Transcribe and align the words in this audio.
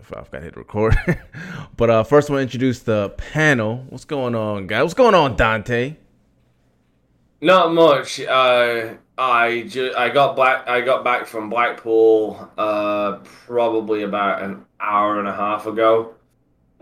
I 0.00 0.02
forgot 0.02 0.32
to 0.32 0.40
hit 0.40 0.56
record. 0.56 0.96
but 1.76 1.90
uh, 1.90 2.04
first, 2.04 2.30
I 2.30 2.32
want 2.32 2.40
to 2.40 2.42
introduce 2.44 2.80
the 2.80 3.10
panel. 3.10 3.84
What's 3.90 4.04
going 4.04 4.34
on, 4.34 4.66
guys? 4.66 4.82
What's 4.82 4.94
going 4.94 5.14
on, 5.14 5.36
Dante? 5.36 5.96
Not 7.40 7.72
much. 7.72 8.20
Uh, 8.20 8.94
I 9.16 9.62
ju- 9.68 9.94
I 9.96 10.08
got 10.08 10.36
back 10.36 10.68
I 10.68 10.80
got 10.80 11.04
back 11.04 11.26
from 11.26 11.50
Blackpool 11.50 12.50
uh, 12.56 13.18
probably 13.46 14.02
about 14.02 14.42
an 14.42 14.64
hour 14.78 15.18
and 15.18 15.28
a 15.28 15.34
half 15.34 15.66
ago. 15.66 16.14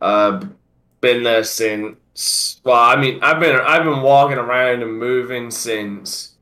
Uh, 0.01 0.45
been 1.01 1.23
there 1.23 1.45
since. 1.45 2.61
Well, 2.65 2.77
I 2.77 2.97
mean, 2.97 3.21
I've 3.23 3.41
been 3.41 3.57
I've 3.57 3.85
been 3.85 4.03
walking 4.03 4.39
around 4.39 4.83
and 4.83 4.99
moving 4.99 5.51
since 5.51 6.35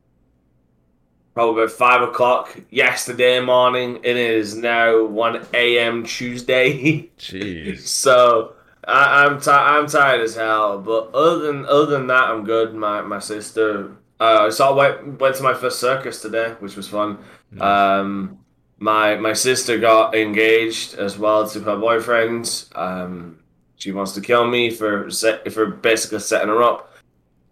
probably 1.37 1.65
about 1.65 1.77
five 1.77 2.01
o'clock 2.01 2.59
yesterday 2.71 3.41
morning. 3.41 4.01
It 4.03 4.17
is 4.17 4.57
now 4.57 5.05
one 5.05 5.47
a.m. 5.53 6.03
Tuesday. 6.05 7.11
Jeez. 7.19 7.81
so 7.81 8.55
I, 8.89 9.27
I'm 9.27 9.39
ti 9.39 9.51
I'm 9.51 9.87
tired 9.87 10.23
as 10.23 10.35
hell. 10.35 10.79
But 10.79 11.15
other 11.15 11.41
than 11.41 11.67
other 11.67 11.85
than 11.85 12.07
that, 12.07 12.31
I'm 12.31 12.45
good. 12.45 12.75
My 12.75 13.03
my 13.03 13.19
sister. 13.19 13.93
Uh, 14.19 14.51
so 14.51 14.67
I 14.67 14.73
went 14.73 15.21
went 15.21 15.37
to 15.37 15.43
my 15.43 15.53
first 15.53 15.79
circus 15.79 16.23
today, 16.23 16.55
which 16.61 16.75
was 16.75 16.89
fun. 16.89 17.19
Um, 17.61 18.39
my 18.79 19.17
my 19.17 19.35
sister 19.35 19.79
got 19.79 20.15
engaged 20.15 20.95
as 20.95 21.19
well 21.19 21.47
to 21.51 21.61
her 21.61 21.77
boyfriend. 21.77 22.65
Um, 22.75 23.41
she 23.77 23.93
wants 23.93 24.13
to 24.13 24.23
kill 24.23 24.47
me 24.47 24.71
for 24.71 25.11
for 25.51 25.67
basically 25.67 26.21
setting 26.21 26.49
her 26.49 26.63
up, 26.63 26.95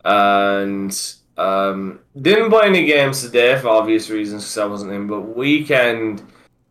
and 0.06 1.14
um, 1.36 2.00
didn't 2.20 2.50
play 2.50 2.66
any 2.66 2.84
games 2.86 3.22
today 3.22 3.58
for 3.58 3.68
obvious 3.68 4.10
reasons 4.10 4.44
because 4.44 4.58
I 4.58 4.66
wasn't 4.66 4.92
in. 4.92 5.06
But 5.06 5.20
weekend, 5.22 6.22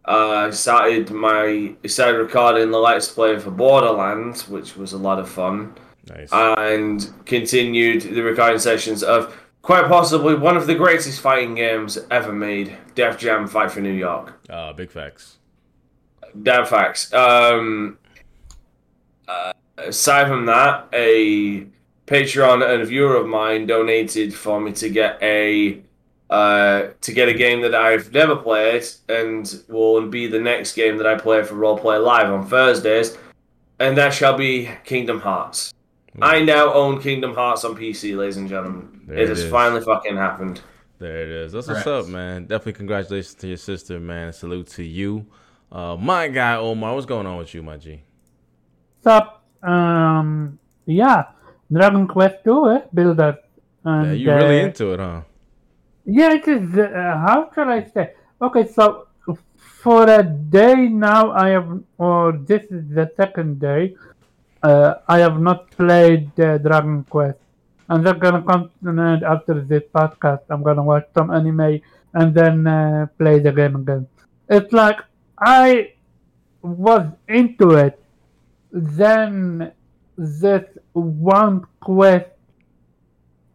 uh, 0.05 0.48
I 0.48 0.49
started 0.52 1.12
my 1.12 1.76
started 1.86 2.17
recording 2.17 2.72
the 2.72 2.77
Let's 2.80 3.08
Play 3.09 3.38
for 3.39 3.52
Borderlands, 3.52 4.48
which 4.48 4.76
was 4.76 4.94
a 4.94 4.98
lot 4.98 5.20
of 5.20 5.30
fun, 5.30 5.76
Nice. 6.09 6.30
and 6.31 7.11
continued 7.25 8.02
the 8.03 8.22
recording 8.22 8.59
sessions 8.59 9.03
of 9.03 9.38
quite 9.61 9.86
possibly 9.88 10.36
one 10.36 10.58
of 10.58 10.67
the 10.67 10.75
greatest 10.75 11.22
fighting 11.22 11.56
games 11.56 11.97
ever 12.11 12.34
made, 12.34 12.75
Def 12.95 13.17
Jam 13.17 13.47
Fight 13.47 13.72
for 13.72 13.80
New 13.81 13.94
York. 13.94 14.34
uh, 14.50 14.73
big 14.73 14.91
facts. 14.91 15.38
Damn 16.41 16.66
facts. 16.66 17.14
Um, 17.14 17.97
uh, 19.28 19.53
aside 19.78 20.28
from 20.28 20.45
that, 20.47 20.88
a 20.91 21.66
Patreon 22.08 22.68
and 22.70 22.82
a 22.82 22.86
viewer 22.86 23.16
of 23.16 23.28
mine 23.28 23.66
donated 23.66 24.34
for 24.34 24.59
me 24.59 24.73
to 24.73 24.90
get 24.90 25.18
a 25.22 25.82
uh, 26.30 26.90
to 27.02 27.14
get 27.14 27.30
a 27.30 27.34
game 27.34 27.62
that 27.62 27.76
I've 27.76 28.12
never 28.12 28.36
played 28.36 28.84
and 29.08 29.64
will 29.68 30.08
be 30.08 30.28
the 30.28 30.40
next 30.40 30.74
game 30.74 30.98
that 30.98 31.06
I 31.06 31.16
play 31.16 31.44
for 31.44 31.56
Roleplay 31.56 32.04
Live 32.04 32.31
on 32.31 32.48
Thursdays, 32.48 33.18
and 33.80 33.98
that 33.98 34.14
shall 34.14 34.36
be 34.38 34.70
Kingdom 34.84 35.20
Hearts. 35.20 35.74
I 36.22 36.44
now 36.44 36.74
own 36.74 37.02
Kingdom 37.02 37.34
Hearts 37.34 37.64
on 37.66 37.76
PC, 37.76 38.16
ladies 38.18 38.38
and 38.38 38.48
gentlemen. 38.50 39.02
There 39.06 39.18
it 39.18 39.24
it 39.24 39.30
has 39.30 39.42
is. 39.42 39.52
finally 39.52 39.81
fucking 39.81 40.16
happened. 40.16 40.62
There 41.00 41.22
it 41.24 41.30
is. 41.30 41.52
That's 41.52 41.68
what's 41.68 41.88
up, 41.88 42.08
man. 42.08 42.44
Definitely 42.44 42.74
congratulations 42.74 43.34
to 43.36 43.48
your 43.48 43.58
sister, 43.58 44.00
man. 44.00 44.31
Salute 44.31 44.68
to 44.68 44.84
you. 44.84 45.26
Uh, 45.72 45.98
my 46.00 46.28
guy 46.28 46.56
Omar, 46.56 46.94
what's 46.94 47.06
going 47.06 47.26
on 47.26 47.38
with 47.38 47.54
you, 47.54 47.64
my 47.64 47.78
G? 47.78 48.04
Sup? 49.04 49.44
Um, 49.64 50.59
yeah, 50.86 51.26
Dragon 51.73 52.07
Quest 52.07 52.43
2, 52.43 52.69
eh? 52.69 52.81
Builder. 52.93 53.38
And, 53.83 54.05
Yeah, 54.07 54.13
you're 54.13 54.38
really 54.38 54.61
uh, 54.61 54.66
into 54.66 54.93
it, 54.93 54.99
huh? 54.99 55.21
Yeah, 56.05 56.33
it 56.33 56.47
is. 56.47 56.77
Uh, 56.77 56.89
how 57.25 57.49
shall 57.53 57.69
I 57.69 57.83
say? 57.93 58.13
Okay, 58.41 58.67
so 58.67 59.07
for 59.83 60.09
a 60.09 60.23
day 60.23 60.88
now, 60.88 61.31
I 61.31 61.49
have, 61.49 61.69
or 61.97 62.33
this 62.33 62.63
is 62.71 62.83
the 62.89 63.11
second 63.17 63.59
day, 63.59 63.95
uh, 64.61 64.95
I 65.07 65.19
have 65.19 65.39
not 65.39 65.71
played 65.71 66.38
uh, 66.39 66.57
Dragon 66.57 67.03
Quest. 67.09 67.39
And 67.89 68.05
they're 68.05 68.13
gonna 68.13 68.41
come 68.41 68.71
to 68.81 68.89
an 68.89 68.99
end 68.99 69.23
after 69.23 69.61
this 69.61 69.83
podcast. 69.94 70.44
I'm 70.50 70.63
gonna 70.63 70.83
watch 70.83 71.07
some 71.13 71.31
anime 71.31 71.81
and 72.13 72.33
then 72.33 72.66
uh, 72.66 73.07
play 73.17 73.39
the 73.39 73.51
game 73.51 73.75
again. 73.75 74.07
It's 74.50 74.72
like 74.72 75.00
I 75.38 75.91
was 76.62 77.06
into 77.28 77.72
it, 77.72 78.01
then 78.72 79.73
this 80.18 80.63
one 80.94 81.66
quest 81.79 82.29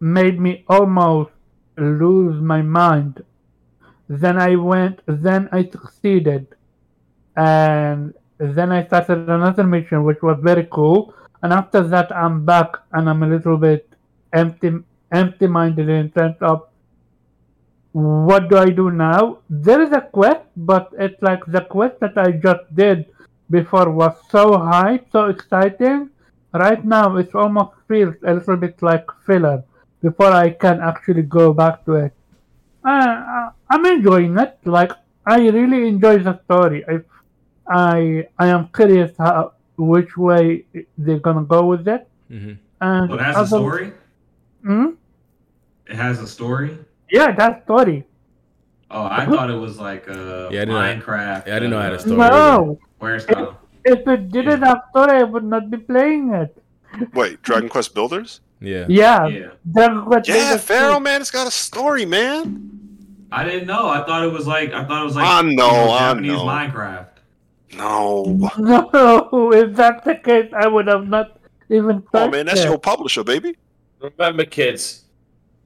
made 0.00 0.40
me 0.40 0.64
almost 0.68 1.30
lose 1.76 2.40
my 2.40 2.62
mind. 2.62 3.22
Then 4.08 4.38
I 4.38 4.56
went, 4.56 5.00
then 5.06 5.48
I 5.52 5.68
succeeded. 5.68 6.46
And 7.36 8.14
then 8.38 8.72
I 8.72 8.86
started 8.86 9.28
another 9.28 9.64
mission, 9.64 10.04
which 10.04 10.22
was 10.22 10.38
very 10.42 10.66
cool. 10.72 11.14
And 11.42 11.52
after 11.52 11.82
that, 11.88 12.14
I'm 12.14 12.44
back 12.44 12.72
and 12.92 13.08
I'm 13.08 13.22
a 13.22 13.28
little 13.28 13.56
bit 13.56 13.92
empty, 14.32 14.72
empty 15.12 15.46
minded 15.46 15.88
in 15.88 16.10
terms 16.10 16.36
of 16.40 16.68
what 17.92 18.48
do 18.48 18.56
I 18.56 18.70
do 18.70 18.90
now? 18.90 19.38
There 19.48 19.82
is 19.82 19.92
a 19.92 20.00
quest, 20.00 20.44
but 20.56 20.90
it's 20.98 21.20
like 21.22 21.44
the 21.46 21.62
quest 21.62 22.00
that 22.00 22.16
I 22.16 22.32
just 22.32 22.74
did 22.74 23.06
before 23.50 23.90
was 23.90 24.14
so 24.30 24.58
hype, 24.58 25.06
so 25.10 25.26
exciting. 25.26 26.10
Right 26.52 26.84
now, 26.84 27.16
it 27.16 27.34
almost 27.34 27.72
feels 27.86 28.14
a 28.24 28.34
little 28.34 28.56
bit 28.56 28.80
like 28.82 29.06
filler 29.26 29.62
before 30.02 30.32
I 30.32 30.50
can 30.50 30.80
actually 30.80 31.22
go 31.22 31.52
back 31.52 31.84
to 31.84 31.94
it. 31.94 32.12
Uh, 32.84 33.50
I'm 33.68 33.84
enjoying 33.86 34.38
it. 34.38 34.58
Like 34.64 34.92
I 35.26 35.48
really 35.48 35.88
enjoy 35.88 36.18
the 36.18 36.40
story. 36.44 36.84
I, 36.88 37.00
I, 37.68 38.26
I 38.38 38.46
am 38.48 38.68
curious 38.74 39.12
how 39.18 39.52
which 39.76 40.16
way 40.16 40.64
they're 40.96 41.18
gonna 41.20 41.44
go 41.44 41.66
with 41.66 41.86
it. 41.86 42.08
hmm 42.28 42.52
And 42.80 43.10
Well, 43.10 43.18
it 43.18 43.22
has 43.22 43.36
a 43.36 43.46
story. 43.46 43.92
Hmm? 44.64 44.86
It 45.86 45.96
has 45.96 46.20
a 46.20 46.26
story. 46.26 46.78
Yeah, 47.10 47.32
that 47.32 47.64
story. 47.64 48.04
Oh, 48.90 49.04
I 49.04 49.26
thought 49.26 49.50
it 49.50 49.54
was 49.58 49.78
like 49.78 50.08
a 50.08 50.48
Yeah, 50.50 50.62
I 50.62 50.64
didn't 50.64 50.68
know- 50.68 50.80
Minecraft. 50.80 51.46
yeah, 51.46 51.56
I 51.56 51.58
didn't 51.58 51.70
know 51.70 51.78
it 51.80 51.82
had 51.82 51.92
a 51.92 51.96
uh, 51.96 51.98
story. 51.98 52.16
No, 52.16 52.78
Where 52.98 53.20
style? 53.20 53.58
If 53.88 54.06
it 54.06 54.30
didn't 54.30 54.62
have 54.62 54.82
story, 54.90 55.18
I 55.18 55.22
would 55.24 55.44
not 55.44 55.70
be 55.70 55.76
playing 55.78 56.32
it. 56.32 56.56
Wait, 57.14 57.42
Dragon 57.42 57.68
Quest 57.68 57.94
Builders? 57.94 58.40
Yeah. 58.60 58.86
Yeah, 58.88 59.26
Yeah, 59.28 59.50
Dragon 59.72 60.04
Quest 60.04 60.28
Yeah, 60.28 60.34
Builders 60.34 60.64
Pharaoh, 60.64 60.94
too. 60.94 61.00
man, 61.00 61.20
it's 61.20 61.30
got 61.30 61.46
a 61.46 61.50
story, 61.50 62.04
man. 62.06 62.64
I 63.30 63.44
didn't 63.44 63.66
know. 63.66 63.88
I 63.88 64.04
thought 64.04 64.24
it 64.24 64.32
was 64.32 64.46
like 64.46 64.72
I 64.72 64.84
thought 64.84 65.02
it 65.02 65.04
was 65.04 65.14
like 65.16 65.26
I 65.26 65.40
you 65.42 65.54
know, 65.54 65.90
I 65.90 65.98
Japanese 66.08 66.32
know. 66.32 66.44
Minecraft. 66.46 67.06
No. 67.76 68.50
No, 68.58 69.52
if 69.52 69.76
that's 69.76 70.04
the 70.04 70.14
case, 70.16 70.50
I 70.56 70.66
would 70.66 70.86
have 70.86 71.06
not 71.06 71.38
even 71.68 72.02
Oh 72.14 72.18
touched 72.20 72.32
man, 72.32 72.46
that's 72.46 72.60
it. 72.60 72.64
your 72.64 72.78
publisher, 72.78 73.22
baby. 73.22 73.54
Remember, 74.00 74.44
kids, 74.46 75.04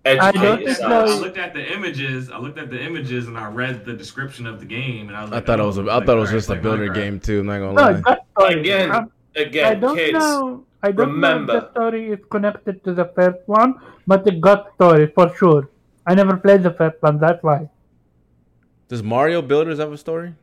I 0.04 0.10
educate 0.10 0.32
don't 0.32 0.44
I 0.52 0.56
think 0.56 0.66
yourselves. 0.66 1.12
so. 1.14 1.20
looked 1.20 1.38
at 1.38 1.54
the 1.54 1.72
images. 1.72 2.30
I 2.30 2.38
looked 2.38 2.58
at 2.58 2.70
the 2.70 2.82
images 2.82 3.28
and 3.28 3.38
I 3.38 3.46
read 3.48 3.84
the 3.84 3.92
description 3.92 4.46
of 4.46 4.58
the 4.58 4.66
game, 4.66 5.08
and 5.08 5.16
I 5.16 5.22
was 5.22 5.30
I 5.32 5.36
like, 5.36 5.46
thought 5.46 5.60
it 5.60 5.64
was 5.64 5.78
a, 5.78 5.82
I 5.82 5.84
like, 5.96 6.06
thought 6.06 6.16
it 6.16 6.20
was 6.20 6.30
just 6.30 6.50
a 6.50 6.56
builder 6.56 6.88
Minecraft. 6.88 6.94
game 6.94 7.20
too. 7.20 7.40
I'm 7.40 7.46
not 7.46 7.58
gonna 7.60 7.72
No, 7.72 7.82
lie. 7.82 8.02
that 8.06 8.26
story. 8.36 8.60
Again, 8.60 8.90
I'm- 8.90 9.10
I 9.34 9.40
Again, 9.40 9.80
don't 9.80 9.96
kids. 9.96 10.12
know. 10.12 10.64
I 10.82 10.90
don't 10.90 10.96
know 11.08 11.14
remember. 11.14 11.56
if 11.56 11.62
the 11.62 11.70
story 11.70 12.10
is 12.10 12.18
connected 12.28 12.84
to 12.84 12.92
the 12.92 13.06
first 13.16 13.38
one, 13.46 13.76
but 14.06 14.26
it 14.26 14.40
got 14.42 14.74
story 14.74 15.06
for 15.14 15.34
sure. 15.36 15.68
I 16.06 16.14
never 16.14 16.36
played 16.36 16.62
the 16.64 16.72
first 16.72 17.00
one, 17.00 17.18
that's 17.18 17.42
why. 17.42 17.70
Does 18.88 19.02
Mario 19.02 19.40
Builders 19.40 19.78
have 19.78 19.92
a 19.92 19.96
story? 19.96 20.34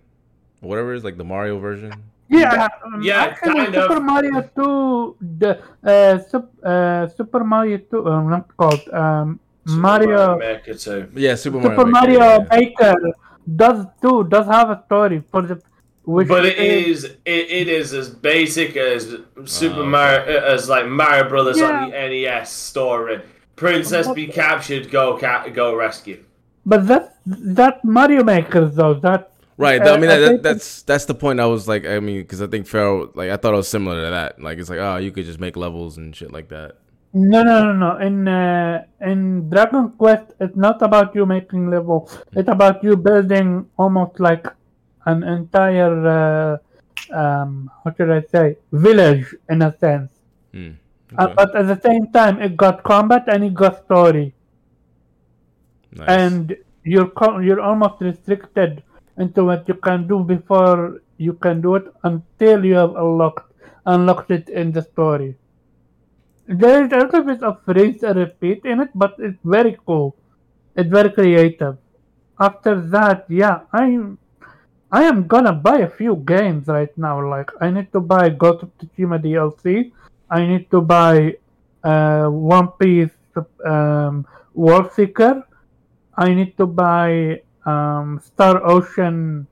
Whatever 0.61 0.93
it 0.93 0.97
is, 0.97 1.03
like 1.03 1.17
the 1.17 1.23
Mario 1.23 1.59
version. 1.59 1.93
Yeah, 2.29 2.67
um, 2.85 3.01
Yeah, 3.01 3.21
actually, 3.23 3.53
kind 3.65 3.75
of. 3.75 3.83
Super 3.91 3.99
Mario 3.99 4.41
2, 4.55 5.15
the 5.39 5.61
uh, 5.83 6.17
Sup- 6.19 6.53
uh, 6.63 7.07
Super 7.09 7.43
Mario 7.43 7.77
2, 7.77 8.07
uh, 8.07 8.21
not 8.23 8.55
called 8.57 8.81
um, 8.93 9.39
Super 9.69 9.81
Mario, 9.81 10.37
Maker 10.37 10.73
too. 10.73 11.11
Yeah, 11.15 11.35
Super 11.35 11.57
Mario. 11.57 11.77
Super 11.77 11.85
Maker, 11.85 11.99
Mario 11.99 12.19
yeah, 12.19 12.45
yeah. 12.51 12.59
Maker 12.59 12.95
does 13.55 13.85
too 14.01 14.23
does 14.25 14.45
have 14.45 14.69
a 14.69 14.83
story 14.85 15.23
for 15.31 15.41
the, 15.41 15.61
which 16.03 16.27
But 16.27 16.45
it 16.45 16.57
is 16.57 17.03
it, 17.03 17.19
it 17.25 17.67
is 17.67 17.93
as 17.93 18.09
basic 18.09 18.75
as 18.75 19.15
Super 19.45 19.81
Oh, 19.81 19.85
Mario 19.85 20.43
as 20.43 20.69
like 20.69 20.87
Mario 20.87 21.29
Brothers 21.29 21.61
on 21.61 21.89
the 21.89 21.95
NES 21.95 22.51
story. 22.51 23.21
Princess 23.55 24.11
be 24.13 24.27
captured, 24.27 24.89
go 24.89 25.17
ca- 25.17 25.49
go 25.49 25.75
rescue. 25.75 26.23
But 26.65 26.87
that 26.87 27.17
that 27.25 27.83
Mario 27.83 28.23
Maker 28.23 28.65
though 28.65 28.93
that 28.95 29.33
Right. 29.59 29.81
Uh, 29.81 29.93
I 29.93 29.97
mean, 29.97 30.09
I 30.09 30.17
that, 30.19 30.41
that's 30.41 30.83
that's 30.83 31.03
the 31.03 31.13
point. 31.13 31.41
I 31.41 31.45
was 31.45 31.67
like, 31.67 31.85
I 31.85 31.99
mean, 31.99 32.21
because 32.21 32.41
I 32.41 32.47
think 32.47 32.65
Pharaoh, 32.65 33.11
like, 33.13 33.29
I 33.29 33.35
thought 33.35 33.53
it 33.53 33.57
was 33.57 33.67
similar 33.67 34.05
to 34.05 34.09
that. 34.11 34.41
Like, 34.41 34.57
it's 34.57 34.69
like, 34.69 34.79
oh, 34.79 34.95
you 34.95 35.11
could 35.11 35.25
just 35.25 35.37
make 35.41 35.57
levels 35.57 35.97
and 35.97 36.15
shit 36.15 36.31
like 36.31 36.47
that. 36.47 36.77
No 37.13 37.43
no 37.43 37.55
no 37.63 37.73
no 37.83 37.97
in 38.07 38.27
uh, 38.27 38.83
in 39.01 39.49
Dragon 39.49 39.89
Quest 39.97 40.33
it's 40.39 40.55
not 40.55 40.81
about 40.81 41.15
you 41.15 41.25
making 41.25 41.69
level 41.69 42.09
it's 42.35 42.49
about 42.49 42.83
you 42.83 42.95
building 42.97 43.67
almost 43.77 44.19
like 44.19 44.45
an 45.05 45.23
entire 45.23 45.95
uh, 46.07 46.57
um 47.21 47.69
how 47.83 47.93
should 47.95 48.11
I 48.11 48.21
say 48.21 48.57
village 48.71 49.35
in 49.49 49.61
a 49.61 49.71
sense 49.79 50.11
Hmm. 50.53 50.71
Uh, 51.17 51.27
but 51.37 51.55
at 51.55 51.67
the 51.67 51.79
same 51.87 52.11
time 52.11 52.41
it 52.41 52.55
got 52.57 52.83
combat 52.83 53.23
and 53.27 53.43
it 53.43 53.53
got 53.53 53.83
story 53.85 54.33
Nice. 55.91 56.07
and 56.07 56.55
you're 56.83 57.09
co- 57.09 57.39
you're 57.39 57.61
almost 57.61 58.01
restricted 58.01 58.83
into 59.17 59.45
what 59.45 59.67
you 59.67 59.75
can 59.75 60.07
do 60.07 60.23
before 60.23 61.01
you 61.17 61.33
can 61.33 61.61
do 61.61 61.75
it 61.75 61.85
until 62.03 62.65
you 62.65 62.75
have 62.75 62.95
unlocked 62.95 63.51
unlocked 63.85 64.31
it 64.31 64.49
in 64.49 64.71
the 64.71 64.81
story. 64.81 65.35
There 66.49 66.83
is 66.83 66.91
a 66.91 66.97
little 66.97 67.21
bit 67.21 67.43
of 67.43 67.61
rinse 67.67 68.01
and 68.01 68.17
repeat 68.17 68.65
in 68.65 68.81
it, 68.81 68.89
but 68.95 69.13
it's 69.19 69.37
very 69.43 69.77
cool. 69.85 70.15
It's 70.75 70.89
very 70.89 71.11
creative. 71.11 71.77
After 72.39 72.81
that, 72.89 73.25
yeah, 73.29 73.69
I'm 73.71 74.17
I 74.91 75.03
am 75.03 75.27
gonna 75.27 75.53
buy 75.53 75.85
a 75.85 75.89
few 75.89 76.15
games 76.15 76.65
right 76.65 76.89
now. 76.97 77.21
Like 77.21 77.51
I 77.61 77.69
need 77.69 77.93
to 77.93 77.99
buy 77.99 78.29
Ghost 78.29 78.63
of 78.63 78.71
Tsushima 78.79 79.21
DLC. 79.21 79.91
I 80.27 80.47
need 80.47 80.71
to 80.71 80.81
buy 80.81 81.37
uh, 81.83 82.25
One 82.25 82.69
Piece 82.81 83.13
um, 83.63 84.25
World 84.55 84.91
Seeker. 84.93 85.45
I 86.17 86.33
need 86.33 86.57
to 86.57 86.65
buy 86.65 87.43
um, 87.63 88.19
Star 88.25 88.65
Ocean, 88.65 89.45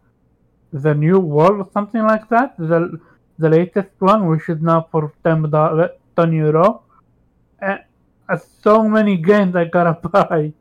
the 0.74 0.96
new 0.96 1.20
world 1.20 1.62
or 1.62 1.70
something 1.72 2.02
like 2.02 2.28
that. 2.30 2.58
The 2.58 3.00
the 3.38 3.50
latest 3.50 3.94
one, 4.00 4.26
which 4.26 4.50
is 4.50 4.60
now 4.62 4.90
for 4.90 5.14
ten 5.22 5.46
euro. 6.34 6.87
Uh, 7.62 7.78
uh, 8.30 8.38
so 8.64 8.88
many 8.88 9.18
games 9.18 9.56
I 9.56 9.66
gotta 9.66 9.94
buy. 10.10 10.54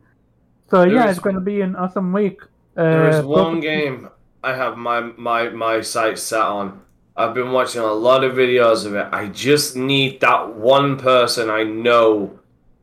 So 0.70 0.80
There 0.84 0.92
yeah, 0.94 1.04
is- 1.08 1.16
it's 1.16 1.24
gonna 1.24 1.40
be 1.40 1.60
an 1.60 1.76
awesome 1.76 2.12
week. 2.12 2.40
Uh, 2.76 2.82
There 2.82 3.08
is 3.10 3.24
one 3.24 3.56
of- 3.56 3.62
game 3.62 4.08
I 4.44 4.54
have 4.54 4.76
my 4.76 5.00
my 5.16 5.48
my 5.50 5.80
sights 5.80 6.22
set 6.22 6.40
on. 6.42 6.80
I've 7.16 7.34
been 7.34 7.50
watching 7.50 7.80
a 7.80 7.92
lot 7.92 8.22
of 8.24 8.34
videos 8.34 8.84
of 8.86 8.94
it. 8.94 9.06
I 9.10 9.26
just 9.28 9.74
need 9.74 10.20
that 10.20 10.54
one 10.54 10.98
person 10.98 11.48
I 11.50 11.62
know, 11.64 12.38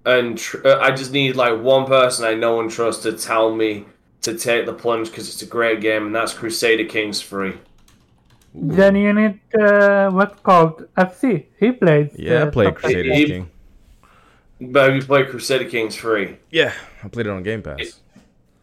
and 0.06 0.38
tr- 0.38 0.65
uh, 0.68 0.80
I 0.80 0.89
just 0.92 1.12
need 1.13 1.36
like 1.36 1.62
one 1.62 1.86
person 1.86 2.25
I 2.25 2.33
know 2.33 2.60
and 2.60 2.69
trust 2.69 3.04
to 3.04 3.12
tell 3.13 3.56
me 3.56 3.86
to 4.24 4.33
take 4.38 4.65
the 4.65 4.74
plunge 4.74 5.10
because 5.12 5.30
it's 5.30 5.42
a 5.44 5.45
great 5.45 5.80
game, 5.81 6.07
and 6.07 6.15
that's 6.15 6.33
Crusader 6.33 6.86
Kings 6.86 7.21
Three. 7.21 7.54
Then 8.56 8.95
you 8.95 9.13
need 9.13 9.39
uh, 9.60 10.10
what's 10.12 10.39
called 10.42 10.88
FC. 10.98 11.45
He 11.60 11.71
plays. 11.71 12.10
Yeah, 12.18 12.33
I 12.33 12.48
uh, 12.48 12.51
played 12.51 12.65
something. 12.68 12.81
Crusader 12.81 13.13
He- 13.13 13.25
King. 13.25 13.50
But 14.71 14.83
have 14.86 14.95
you 14.95 15.01
played 15.04 15.30
Crusader 15.30 15.65
Kings 15.69 15.95
free? 15.95 16.38
Yeah, 16.51 16.74
I 17.04 17.07
played 17.07 17.27
it 17.27 17.30
on 17.31 17.44
Game 17.44 17.62
Pass. 17.62 18.00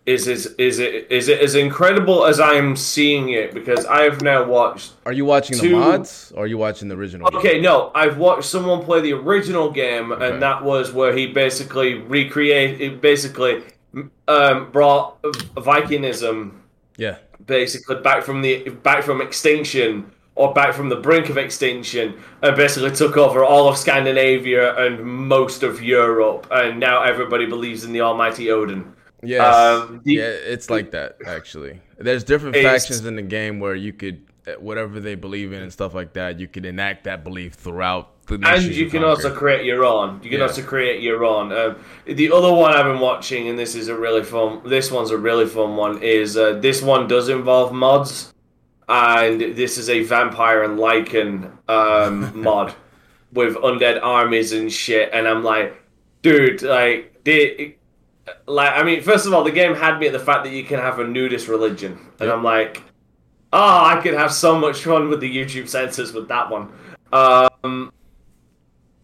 Is 0.07 0.27
is 0.27 0.47
is 0.59 0.79
it 0.79 1.07
is 1.11 1.29
it 1.29 1.41
as 1.41 1.55
incredible 1.55 2.25
as 2.25 2.41
I'm 2.41 2.75
seeing 2.75 3.29
it? 3.31 3.53
Because 3.53 3.85
I 3.87 4.03
have 4.05 4.23
now 4.23 4.45
watched 4.45 4.93
Are 5.05 5.13
you 5.13 5.25
watching 5.27 5.59
the 5.59 5.71
mods 5.73 6.33
or 6.35 6.45
are 6.45 6.47
you 6.47 6.57
watching 6.59 6.89
the 6.89 6.97
original? 6.97 7.31
game? 7.31 7.39
Okay, 7.39 7.61
no, 7.61 7.93
I've 7.95 8.17
watched 8.17 8.49
someone 8.49 8.83
play 8.85 9.03
the 9.03 9.13
original 9.13 9.71
game, 9.71 10.11
Okay. 10.11 10.31
and 10.33 10.43
that 10.43 10.65
was 10.65 10.93
where 10.93 11.13
he 11.17 11.27
basically 11.27 11.95
recreated, 11.95 13.01
basically 13.03 13.63
um, 14.27 14.71
brought 14.73 15.21
Vikingism 15.23 16.53
Yeah. 16.97 17.17
basically 17.47 17.97
back 17.97 18.23
from 18.25 18.41
the 18.43 18.71
back 18.83 19.05
from 19.05 19.21
extinction 19.21 20.11
or 20.35 20.55
back 20.55 20.75
from 20.75 20.89
the 20.89 20.97
brink 20.97 21.29
of 21.29 21.37
extinction, 21.37 22.15
and 22.43 22.57
basically 22.57 22.91
took 22.93 23.17
over 23.17 23.45
all 23.45 23.69
of 23.69 23.77
Scandinavia 23.77 24.75
and 24.77 25.05
most 25.05 25.63
of 25.63 25.83
Europe, 25.83 26.47
and 26.51 26.81
now 26.81 27.03
everybody 27.03 27.47
believes 27.47 27.85
in 27.85 27.93
the 27.93 28.01
Almighty 28.01 28.51
Odin. 28.51 28.93
Yes. 29.23 29.55
Um, 29.55 30.01
the- 30.05 30.15
yeah, 30.15 30.23
it's 30.25 30.71
like 30.71 30.93
that 30.93 31.17
actually. 31.27 31.81
There's 31.99 32.25
different 32.25 32.57
factions 32.57 33.05
in 33.05 33.17
the 33.17 33.23
game 33.23 33.61
where 33.61 33.75
you 33.75 33.93
could 33.93 34.23
uh, 34.47 34.53
whatever 34.53 34.99
they 35.01 35.15
believe 35.15 35.53
in 35.53 35.61
and 35.63 35.71
stuff 35.71 35.93
like 35.93 36.15
that, 36.15 36.41
you 36.41 36.49
could 36.49 36.65
enact 36.65 37.05
that 37.05 37.23
belief 37.23 37.53
throughout 37.53 38.09
the 38.27 38.41
and 38.43 38.63
you 38.63 38.85
can 38.89 39.03
conquer. 39.03 39.07
also 39.07 39.35
create 39.35 39.67
your 39.67 39.85
own. 39.85 40.19
You 40.23 40.31
can 40.31 40.39
Yeah. 40.39 40.47
also 40.47 40.63
create 40.63 41.03
your 41.03 41.23
own. 41.27 41.53
Um, 41.53 41.77
the 42.07 42.33
other 42.33 42.51
one 42.51 42.73
I've 42.73 42.87
been 42.87 43.01
watching, 43.01 43.49
and 43.49 43.59
this 43.59 43.75
is 43.75 43.89
a 43.89 43.95
really 43.95 44.23
fun. 44.23 44.63
This 44.65 44.91
one's 44.91 45.11
a 45.11 45.19
really 45.19 45.45
fun 45.45 45.77
one. 45.77 46.03
Is 46.03 46.39
uh, 46.39 46.55
this 46.55 46.81
one 46.81 47.07
does 47.07 47.29
involve 47.29 47.75
mods, 47.75 48.33
and 48.91 49.41
this 49.41 49.79
is 49.79 49.89
a 49.89 50.03
vampire 50.03 50.65
and 50.65 50.79
lichen 50.79 51.57
um, 51.69 52.43
mod 52.43 52.75
with 53.33 53.55
undead 53.57 54.01
armies 54.03 54.53
and 54.53 54.71
shit. 54.71 55.11
And 55.13 55.29
I'm 55.29 55.45
like, 55.45 55.81
dude, 56.23 56.63
like, 56.63 57.23
the, 57.23 57.77
like, 58.47 58.73
I 58.73 58.83
mean, 58.83 59.01
first 59.01 59.27
of 59.27 59.33
all, 59.33 59.45
the 59.45 59.53
game 59.53 59.77
had 59.77 60.01
me 60.01 60.09
at 60.09 60.13
the 60.13 60.19
fact 60.19 60.43
that 60.45 60.53
you 60.53 60.65
can 60.65 60.81
have 60.81 60.99
a 60.99 61.07
nudist 61.07 61.47
religion, 61.47 61.93
and 62.19 62.29
Yep. 62.29 62.35
I'm 62.35 62.43
like, 62.43 62.83
oh, 63.53 63.85
I 63.85 64.01
could 64.03 64.15
have 64.15 64.33
so 64.33 64.59
much 64.59 64.83
fun 64.83 65.09
with 65.09 65.21
the 65.21 65.35
YouTube 65.35 65.69
censors 65.69 66.13
with 66.13 66.27
that 66.27 66.51
one. 66.51 66.73
Um, 67.13 67.93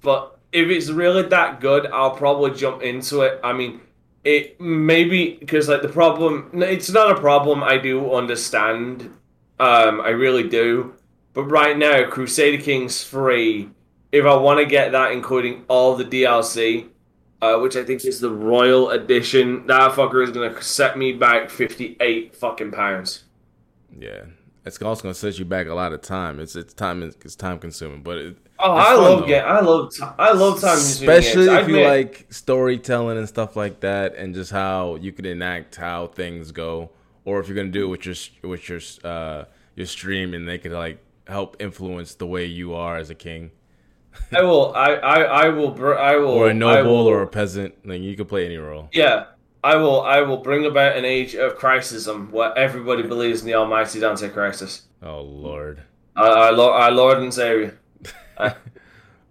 but 0.02 0.38
if 0.52 0.68
it's 0.68 0.90
really 0.90 1.22
that 1.22 1.60
good, 1.60 1.86
I'll 1.86 2.16
probably 2.16 2.52
jump 2.52 2.82
into 2.82 3.20
it. 3.20 3.38
I 3.44 3.52
mean, 3.52 3.80
it 4.24 4.60
maybe 4.60 5.36
because 5.38 5.68
like 5.68 5.82
the 5.82 5.88
problem, 5.88 6.50
it's 6.54 6.90
not 6.90 7.12
a 7.16 7.20
problem. 7.20 7.62
I 7.62 7.78
do 7.78 8.12
understand. 8.12 9.12
Um, 9.58 10.00
I 10.00 10.10
really 10.10 10.48
do. 10.48 10.94
But 11.34 11.44
right 11.44 11.76
now, 11.76 12.08
Crusader 12.08 12.62
Kings 12.62 13.02
free. 13.02 13.68
If 14.12 14.24
I 14.24 14.34
want 14.36 14.60
to 14.60 14.66
get 14.66 14.92
that, 14.92 15.12
including 15.12 15.64
all 15.68 15.96
the 15.96 16.04
DLC, 16.04 16.88
uh, 17.42 17.56
which 17.58 17.76
I 17.76 17.84
think 17.84 18.04
is 18.04 18.20
the 18.20 18.30
Royal 18.30 18.90
Edition, 18.90 19.66
that 19.66 19.92
fucker 19.92 20.22
is 20.24 20.30
gonna 20.30 20.62
set 20.62 20.96
me 20.96 21.12
back 21.12 21.50
fifty-eight 21.50 22.34
fucking 22.36 22.70
pounds. 22.72 23.24
Yeah. 23.98 24.22
It's 24.64 24.80
also 24.82 25.02
gonna 25.02 25.14
set 25.14 25.38
you 25.38 25.44
back 25.44 25.66
a 25.68 25.74
lot 25.74 25.92
of 25.92 26.00
time. 26.00 26.40
It's 26.40 26.56
it's 26.56 26.72
time 26.74 27.02
it's 27.02 27.36
time 27.36 27.58
consuming, 27.58 28.02
but 28.02 28.18
it, 28.18 28.36
Oh, 28.58 28.72
I 28.72 28.94
love 28.94 29.28
though. 29.28 29.34
I 29.34 29.60
love. 29.60 29.92
T- 29.92 30.02
I 30.18 30.32
love 30.32 30.60
time 30.62 30.76
consuming 30.76 31.10
especially 31.14 31.46
if 31.54 31.68
you 31.68 31.74
made- 31.74 31.86
like 31.88 32.26
storytelling 32.30 33.18
and 33.18 33.28
stuff 33.28 33.54
like 33.54 33.80
that, 33.80 34.14
and 34.14 34.34
just 34.34 34.50
how 34.50 34.94
you 34.96 35.12
can 35.12 35.26
enact 35.26 35.76
how 35.76 36.06
things 36.06 36.52
go, 36.52 36.90
or 37.26 37.40
if 37.40 37.48
you're 37.48 37.56
gonna 37.56 37.68
do 37.68 37.84
it 37.84 37.88
with 37.88 38.06
your 38.06 38.14
with 38.50 38.68
your 38.70 38.80
uh 39.04 39.44
your 39.74 39.86
stream, 39.86 40.32
and 40.32 40.48
they 40.48 40.56
could 40.56 40.72
like 40.72 41.04
help 41.26 41.56
influence 41.60 42.14
the 42.14 42.26
way 42.26 42.46
you 42.46 42.72
are 42.72 42.96
as 42.96 43.10
a 43.10 43.14
king, 43.14 43.50
I 44.32 44.42
will. 44.42 44.74
I. 44.74 44.94
I. 44.94 45.22
I 45.22 45.48
will. 45.50 45.70
Br- 45.70 45.94
I 45.94 46.16
will. 46.16 46.28
or 46.30 46.48
a 46.48 46.54
noble, 46.54 47.04
will- 47.04 47.06
or 47.06 47.22
a 47.22 47.26
peasant. 47.26 47.86
Like 47.86 48.00
you 48.00 48.16
could 48.16 48.28
play 48.28 48.46
any 48.46 48.56
role. 48.56 48.88
Yeah. 48.92 49.26
I 49.64 49.76
will. 49.76 50.02
I 50.02 50.20
will 50.20 50.38
bring 50.38 50.64
about 50.64 50.96
an 50.96 51.04
age 51.04 51.34
of 51.34 51.58
crisism 51.58 52.30
where 52.30 52.56
everybody 52.56 53.02
believes 53.02 53.40
in 53.40 53.48
the 53.48 53.54
Almighty 53.54 54.00
Dante 54.00 54.28
Crisis. 54.28 54.82
Oh 55.02 55.22
lord. 55.22 55.82
Our, 56.14 56.28
our, 56.30 56.52
Lord, 56.52 56.80
our 56.80 56.90
Lord 56.92 57.18
and 57.18 57.34
Savior. 57.34 57.78
All 58.38 58.46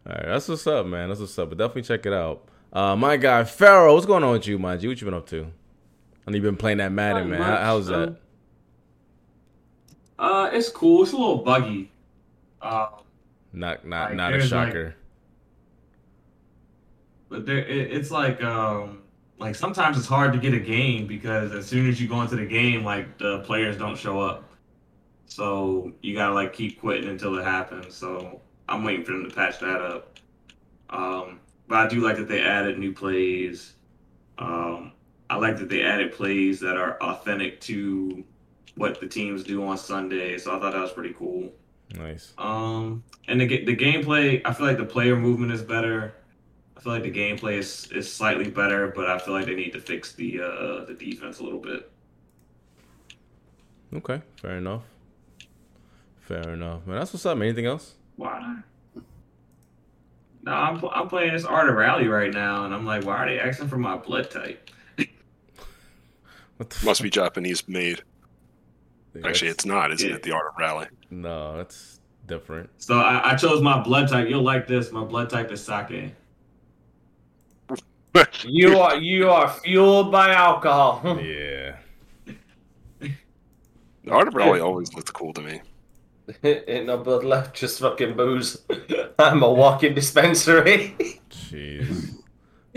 right, 0.05 0.25
that's 0.25 0.47
what's 0.47 0.67
up, 0.67 0.85
man. 0.85 1.09
That's 1.09 1.19
what's 1.19 1.39
up. 1.39 1.49
But 1.49 1.57
definitely 1.57 1.81
check 1.83 2.05
it 2.05 2.13
out. 2.13 2.47
Uh, 2.71 2.95
my 2.95 3.17
guy 3.17 3.43
Pharaoh, 3.43 3.93
what's 3.93 4.05
going 4.05 4.23
on 4.23 4.33
with 4.33 4.45
you, 4.45 4.59
my 4.59 4.77
G? 4.77 4.87
What 4.87 4.99
you 4.99 5.05
been 5.05 5.13
up 5.13 5.27
to? 5.29 5.47
Know 6.27 6.33
you've 6.33 6.43
been 6.43 6.55
playing 6.57 6.79
that 6.79 6.91
Madden, 6.91 7.29
Not 7.29 7.39
man. 7.39 7.41
How, 7.41 7.51
much, 7.51 7.59
how's 7.61 7.87
that? 7.87 8.09
um, 8.09 8.17
Uh, 10.17 10.49
it's 10.53 10.69
cool. 10.69 11.03
It's 11.03 11.11
a 11.11 11.17
little 11.17 11.37
buggy. 11.43 11.91
Um, 12.61 12.87
Not 13.53 13.85
not 13.85 14.09
like, 14.09 14.15
not 14.15 14.33
a 14.33 14.37
there's, 14.37 14.51
like- 14.51 14.67
shocker. 14.69 14.95
but 17.29 17.45
there, 17.45 17.59
it, 17.59 17.91
it's 17.91 18.09
like 18.11 18.41
um, 18.43 19.01
like 19.37 19.55
sometimes 19.55 19.97
it's 19.97 20.07
hard 20.07 20.33
to 20.33 20.39
get 20.39 20.53
a 20.53 20.59
game 20.59 21.05
because 21.07 21.51
as 21.53 21.65
soon 21.67 21.87
as 21.87 22.01
you 22.01 22.07
go 22.07 22.21
into 22.21 22.35
the 22.35 22.45
game, 22.45 22.83
like 22.83 23.17
the 23.19 23.39
players 23.41 23.77
don't 23.77 23.97
show 23.97 24.19
up. 24.19 24.43
So 25.27 25.93
you 26.01 26.15
gotta 26.15 26.33
like 26.33 26.53
keep 26.53 26.79
quitting 26.79 27.09
until 27.09 27.37
it 27.37 27.43
happens. 27.43 27.93
So 27.95 28.41
I'm 28.67 28.83
waiting 28.83 29.05
for 29.05 29.11
them 29.11 29.29
to 29.29 29.35
patch 29.35 29.59
that 29.59 29.81
up. 29.81 30.19
Um, 30.89 31.39
but 31.67 31.77
I 31.79 31.87
do 31.87 31.99
like 32.01 32.17
that 32.17 32.27
they 32.27 32.41
added 32.41 32.79
new 32.79 32.93
plays. 32.93 33.73
Um, 34.37 34.91
I 35.29 35.37
like 35.37 35.57
that 35.57 35.69
they 35.69 35.81
added 35.81 36.11
plays 36.11 36.59
that 36.59 36.77
are 36.77 36.97
authentic 37.01 37.59
to 37.61 38.23
what 38.75 38.99
the 38.99 39.07
teams 39.07 39.43
do 39.43 39.65
on 39.65 39.77
Sunday. 39.77 40.37
So 40.37 40.55
I 40.55 40.59
thought 40.59 40.73
that 40.73 40.81
was 40.81 40.91
pretty 40.91 41.13
cool. 41.13 41.51
nice. 41.97 42.33
Um, 42.37 43.03
and 43.27 43.41
the 43.41 43.65
the 43.65 43.75
gameplay, 43.75 44.41
I 44.45 44.53
feel 44.53 44.67
like 44.67 44.77
the 44.77 44.85
player 44.85 45.15
movement 45.15 45.51
is 45.51 45.61
better. 45.61 46.13
I 46.77 46.81
feel 46.81 46.93
like 46.93 47.03
the 47.03 47.11
gameplay 47.11 47.57
is, 47.57 47.89
is 47.91 48.11
slightly 48.11 48.49
better, 48.49 48.87
but 48.95 49.09
I 49.09 49.17
feel 49.17 49.33
like 49.33 49.45
they 49.45 49.55
need 49.55 49.71
to 49.73 49.79
fix 49.79 50.11
the 50.13 50.41
uh 50.41 50.85
the 50.85 50.93
defense 50.93 51.39
a 51.39 51.43
little 51.43 51.59
bit. 51.59 51.89
Okay, 53.93 54.21
fair 54.41 54.57
enough. 54.57 54.83
Fair 56.19 56.49
enough, 56.53 56.85
man. 56.85 56.97
That's 56.97 57.13
what's 57.13 57.25
up. 57.25 57.37
Man. 57.37 57.47
Anything 57.47 57.65
else? 57.65 57.93
Why 58.17 58.39
not? 58.39 59.03
No, 60.43 60.51
I'm 60.51 60.83
I'm 60.91 61.07
playing 61.07 61.33
this 61.33 61.45
Art 61.45 61.69
of 61.69 61.75
Rally 61.75 62.07
right 62.07 62.31
now, 62.33 62.65
and 62.65 62.73
I'm 62.73 62.85
like, 62.85 63.05
why 63.05 63.17
are 63.17 63.25
they 63.27 63.39
asking 63.39 63.67
for 63.67 63.77
my 63.77 63.95
blood 63.97 64.29
type? 64.29 64.69
What 66.57 66.69
the 66.69 66.85
Must 66.85 67.01
be 67.01 67.09
Japanese 67.09 67.67
made. 67.67 68.01
fuck? 69.13 69.25
Actually, 69.25 69.51
it's 69.51 69.65
not, 69.65 69.91
isn't 69.91 70.07
Yeah. 70.09 70.15
it? 70.15 70.23
The 70.23 70.31
Art 70.31 70.47
of 70.47 70.53
Rally. 70.57 70.87
no, 71.09 71.57
that's 71.57 71.99
different. 72.27 72.69
So 72.77 72.97
I, 72.99 73.31
I 73.31 73.35
chose 73.35 73.61
my 73.61 73.81
blood 73.81 74.09
type. 74.09 74.29
You'll 74.29 74.41
like 74.41 74.67
this. 74.67 74.91
My 74.91 75.03
blood 75.03 75.29
type 75.29 75.51
is 75.51 75.63
sake. 75.63 76.13
You 78.45 78.79
are. 78.79 78.95
You 78.97 79.29
are 79.29 79.49
fueled 79.49 80.09
by 80.11 80.33
alcohol. 80.33 81.19
Yeah. 81.21 81.75
The 82.99 84.11
Art 84.11 84.27
of 84.29 84.35
Rally 84.35 84.59
always 84.61 84.93
looked 84.93 85.11
cool 85.13 85.33
to 85.33 85.41
me. 85.41 85.61
Ain't 86.43 86.85
no 86.87 86.97
blood 86.97 87.23
left, 87.23 87.55
just 87.55 87.79
fucking 87.79 88.15
booze. 88.15 88.57
I'm 89.19 89.43
a 89.43 89.51
walking 89.51 89.93
dispensary. 89.95 90.95
Jeez. 91.29 92.15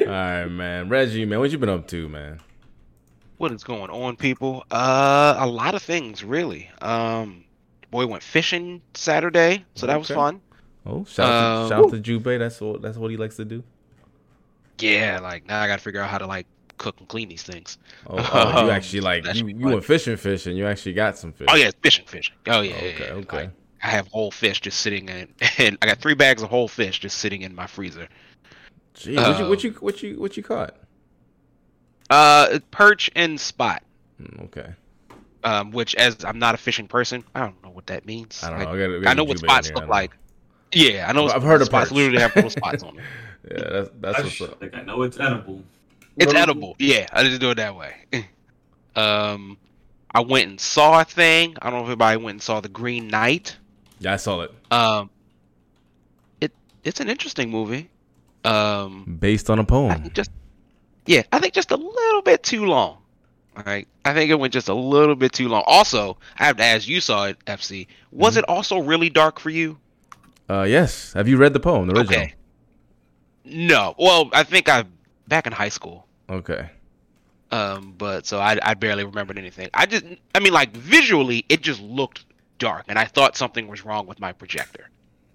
All 0.01 0.07
right, 0.07 0.47
man. 0.47 0.89
Reggie, 0.89 1.25
man, 1.25 1.39
what 1.39 1.51
you 1.51 1.59
been 1.59 1.69
up 1.69 1.87
to, 1.89 2.09
man? 2.09 2.41
What 3.39 3.53
is 3.53 3.63
going 3.65 3.91
on, 3.91 4.17
people? 4.17 4.65
Uh, 4.71 5.37
a 5.39 5.47
lot 5.47 5.75
of 5.75 5.83
things, 5.83 6.25
really. 6.25 6.71
Um, 6.83 7.45
boy 7.91 8.07
went 8.07 8.23
fishing 8.23 8.83
Saturday, 8.95 9.65
so 9.75 9.87
that 9.87 9.99
was 9.99 10.09
fun. 10.09 10.41
Oh, 10.85 11.05
shout 11.05 11.31
out 11.31 11.33
Um, 11.33 11.63
to, 11.69 11.75
shout 11.75 11.85
out 11.85 11.91
to 12.05 12.19
Jubei. 12.21 12.39
That's 12.39 12.61
what 12.61 12.83
that's 12.83 12.97
what 12.99 13.11
he 13.11 13.17
likes 13.17 13.37
to 13.37 13.45
do. 13.45 13.63
Yeah, 14.81 15.21
like 15.21 15.47
now 15.47 15.61
I 15.61 15.67
got 15.67 15.77
to 15.77 15.83
figure 15.83 16.01
out 16.01 16.11
how 16.11 16.19
to 16.19 16.27
like 16.27 16.47
cook 16.79 16.97
and 16.99 17.09
clean 17.09 17.29
these 17.29 17.43
things. 17.43 17.79
Oh, 18.07 18.17
oh, 18.19 18.51
you 18.51 18.59
Um, 18.65 18.71
actually 18.71 19.01
like 19.01 19.25
you, 19.35 19.47
you 19.47 19.67
went 19.67 19.85
fishing, 19.85 20.17
fishing. 20.17 20.57
You 20.57 20.67
actually 20.67 20.95
got 20.95 21.17
some 21.19 21.33
fish. 21.33 21.49
Oh 21.51 21.57
yeah, 21.57 21.71
fishing, 21.83 22.07
fishing. 22.07 22.35
Oh 22.47 22.61
yeah, 22.61 22.75
Okay, 22.77 22.97
yeah. 23.07 23.13
okay. 23.15 23.37
Like, 23.43 23.51
I 23.83 23.89
have 23.91 24.09
whole 24.09 24.33
fish 24.33 24.61
just 24.61 24.81
sitting 24.81 25.09
in, 25.09 25.29
and 25.59 25.79
I 25.81 25.87
got 25.87 25.99
three 25.99 26.15
bags 26.15 26.43
of 26.43 26.51
whole 26.51 26.67
fish 26.69 26.99
just 26.99 27.19
sitting 27.19 27.43
in 27.43 27.55
my 27.55 27.67
freezer. 27.69 28.09
Gee, 28.95 29.15
what 29.15 29.39
you 29.39 29.45
Uh, 29.45 29.49
what 29.49 29.65
you 29.65 29.71
what 29.79 30.03
you 30.03 30.21
what 30.21 30.37
you 30.37 30.43
caught? 30.43 30.77
Uh, 32.11 32.59
perch 32.71 33.11
and 33.15 33.41
spot. 33.41 33.83
Hmm, 34.21 34.45
Okay, 34.45 34.71
Um, 35.45 35.71
which 35.73 35.95
as 35.95 36.25
I'm 36.25 36.39
not 36.39 36.55
a 36.55 36.59
fishing 36.59 36.89
person, 36.89 37.23
I 37.35 37.41
don't 37.41 37.63
know 37.63 37.71
what 37.71 37.87
that 37.89 38.07
means. 38.07 38.43
I 38.43 38.51
don't 38.51 38.59
Like, 38.59 38.69
know. 38.69 38.75
I, 38.75 38.79
gotta, 38.79 38.97
I 38.97 39.01
gotta 39.01 39.17
know 39.17 39.25
what 39.25 39.39
spots 39.39 39.71
look 39.73 39.87
like. 39.89 40.13
Yeah, 40.73 41.07
I 41.09 41.13
know. 41.13 41.29
I've 41.29 41.43
heard 41.43 41.61
of 41.61 41.67
spots 41.67 41.91
perch. 41.91 41.97
literally 41.97 42.21
have 42.21 42.35
little 42.35 42.51
spots 42.51 42.83
on 42.83 42.97
them. 42.97 43.05
Yeah, 43.51 43.69
that's 43.71 43.91
that's 44.01 44.19
I 44.19 44.23
what's 44.23 44.41
up. 44.43 44.61
like 44.61 44.75
I 44.75 44.83
know 44.83 45.03
it's 45.03 45.19
edible. 45.21 45.63
It's 46.17 46.33
Well, 46.33 46.43
edible. 46.43 46.75
Yeah, 46.79 47.07
I 47.13 47.23
just 47.25 47.41
do 47.41 47.51
it 47.51 47.55
that 47.57 47.77
way. 47.77 47.95
um, 48.97 49.57
I 50.13 50.21
went 50.21 50.49
and 50.49 50.61
saw 50.61 51.01
a 51.01 51.05
thing. 51.05 51.57
I 51.63 51.71
don't 51.71 51.79
know 51.81 51.85
if 51.85 51.89
everybody 51.89 52.17
went 52.17 52.35
and 52.37 52.43
saw 52.43 52.61
the 52.61 52.69
Green 52.69 53.09
Knight. 53.09 53.57
Yeah, 54.01 54.15
I 54.15 54.17
saw 54.17 54.41
it. 54.43 54.53
Um, 54.71 55.11
it 56.41 56.53
it's 56.85 57.01
an 57.01 57.09
interesting 57.09 57.51
movie. 57.51 57.89
Um, 58.45 59.17
Based 59.21 59.49
on 59.51 59.59
a 59.59 59.65
poem. 59.65 60.03
think 60.03 60.15
just 60.15 60.31
yeah, 61.09 61.23
I 61.33 61.39
think 61.41 61.55
just 61.55 61.71
a 61.71 61.77
little 61.77 62.23
bit 62.23 62.43
too 62.43 62.65
long. 62.67 62.99
All 63.57 63.65
right, 63.67 63.89
I 64.05 64.15
think 64.15 64.31
it 64.31 64.39
went 64.39 64.53
just 64.53 64.69
a 64.69 64.75
little 64.75 65.17
bit 65.17 65.33
too 65.33 65.49
long. 65.49 65.65
Also, 65.67 66.17
I 66.39 66.45
have 66.47 66.57
to 66.59 66.63
ask, 66.65 66.87
you 66.87 67.01
saw 67.01 67.25
it, 67.25 67.45
FC. 67.47 67.89
Was 68.13 68.35
Mm-hmm. 68.35 68.39
it 68.41 68.45
also 68.49 68.79
really 68.79 69.11
dark 69.11 69.41
for 69.41 69.51
you? 69.51 69.79
Uh, 70.49 70.63
yes. 70.63 71.13
Have 71.15 71.27
you 71.27 71.37
read 71.37 71.53
the 71.55 71.61
poem, 71.61 71.89
the 71.89 71.95
original? 71.99 72.21
Okay. 72.21 72.35
No. 73.45 73.95
Well, 73.99 74.31
I 74.33 74.45
think 74.45 74.69
I 74.69 74.85
back 75.27 75.47
in 75.47 75.53
high 75.53 75.69
school. 75.71 76.07
Okay. 76.31 76.71
Um, 77.51 77.95
but 77.97 78.27
so 78.27 78.39
I 78.39 78.59
I 78.63 78.75
barely 78.75 79.05
remembered 79.05 79.39
anything. 79.39 79.71
I 79.73 79.87
just 79.87 80.05
I 80.35 80.39
mean 80.41 80.53
like 80.53 80.77
visually 80.77 81.45
it 81.49 81.63
just 81.63 81.81
looked 81.81 82.25
dark, 82.59 82.85
and 82.89 82.99
I 82.99 83.07
thought 83.07 83.37
something 83.37 83.67
was 83.69 83.85
wrong 83.85 84.07
with 84.07 84.21
my 84.21 84.33
projector 84.33 84.89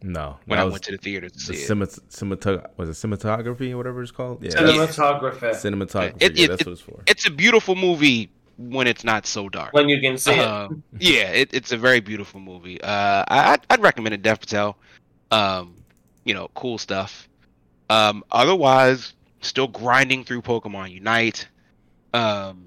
No. 0.06 0.38
when 0.46 0.60
I 0.60 0.66
went 0.66 0.84
to 0.84 0.92
the 0.92 0.98
theater 0.98 1.30
to 1.30 1.34
the 1.34 1.40
see 1.40 1.54
it. 1.56 1.70
cinemat- 1.70 2.02
cinematog- 2.10 2.68
was 2.78 2.90
it 2.90 3.08
cinematography 3.08 3.72
or 3.72 3.78
whatever 3.78 4.04
it's 4.04 4.12
called? 4.12 4.44
Yeah. 4.44 4.52
Cinematography. 4.52 5.52
Cinematography. 5.56 6.22
It- 6.22 6.38
yeah, 6.38 6.48
that's 6.48 6.62
it- 6.62 6.68
what 6.68 6.74
it's 6.74 6.82
for. 6.82 7.02
It's 7.08 7.26
a 7.26 7.32
beautiful 7.32 7.76
movie 7.76 8.30
when 8.58 8.86
it's 8.86 9.04
not 9.04 9.26
so 9.26 9.48
dark. 9.50 9.74
When 9.74 9.88
you 9.90 10.00
can 10.02 10.18
see 10.18 10.34
it. 10.34 10.40
Um, 10.40 10.84
yeah, 11.00 11.30
it, 11.32 11.50
it's 11.54 11.72
a 11.72 11.78
very 11.78 12.02
beautiful 12.02 12.40
movie. 12.40 12.80
Uh, 12.82 13.24
I, 13.28 13.54
I'd, 13.54 13.66
I'd 13.70 13.82
recommend 13.82 14.14
it. 14.14 14.22
Dev 14.22 14.40
Patel, 14.42 14.78
um, 15.32 15.74
you 16.26 16.34
know, 16.34 16.50
cool 16.54 16.78
stuff. 16.78 17.28
Um, 17.90 18.24
otherwise, 18.32 19.14
still 19.42 19.68
grinding 19.68 20.24
through 20.26 20.42
Pokemon 20.42 20.92
Unite, 20.92 21.48
um, 22.14 22.66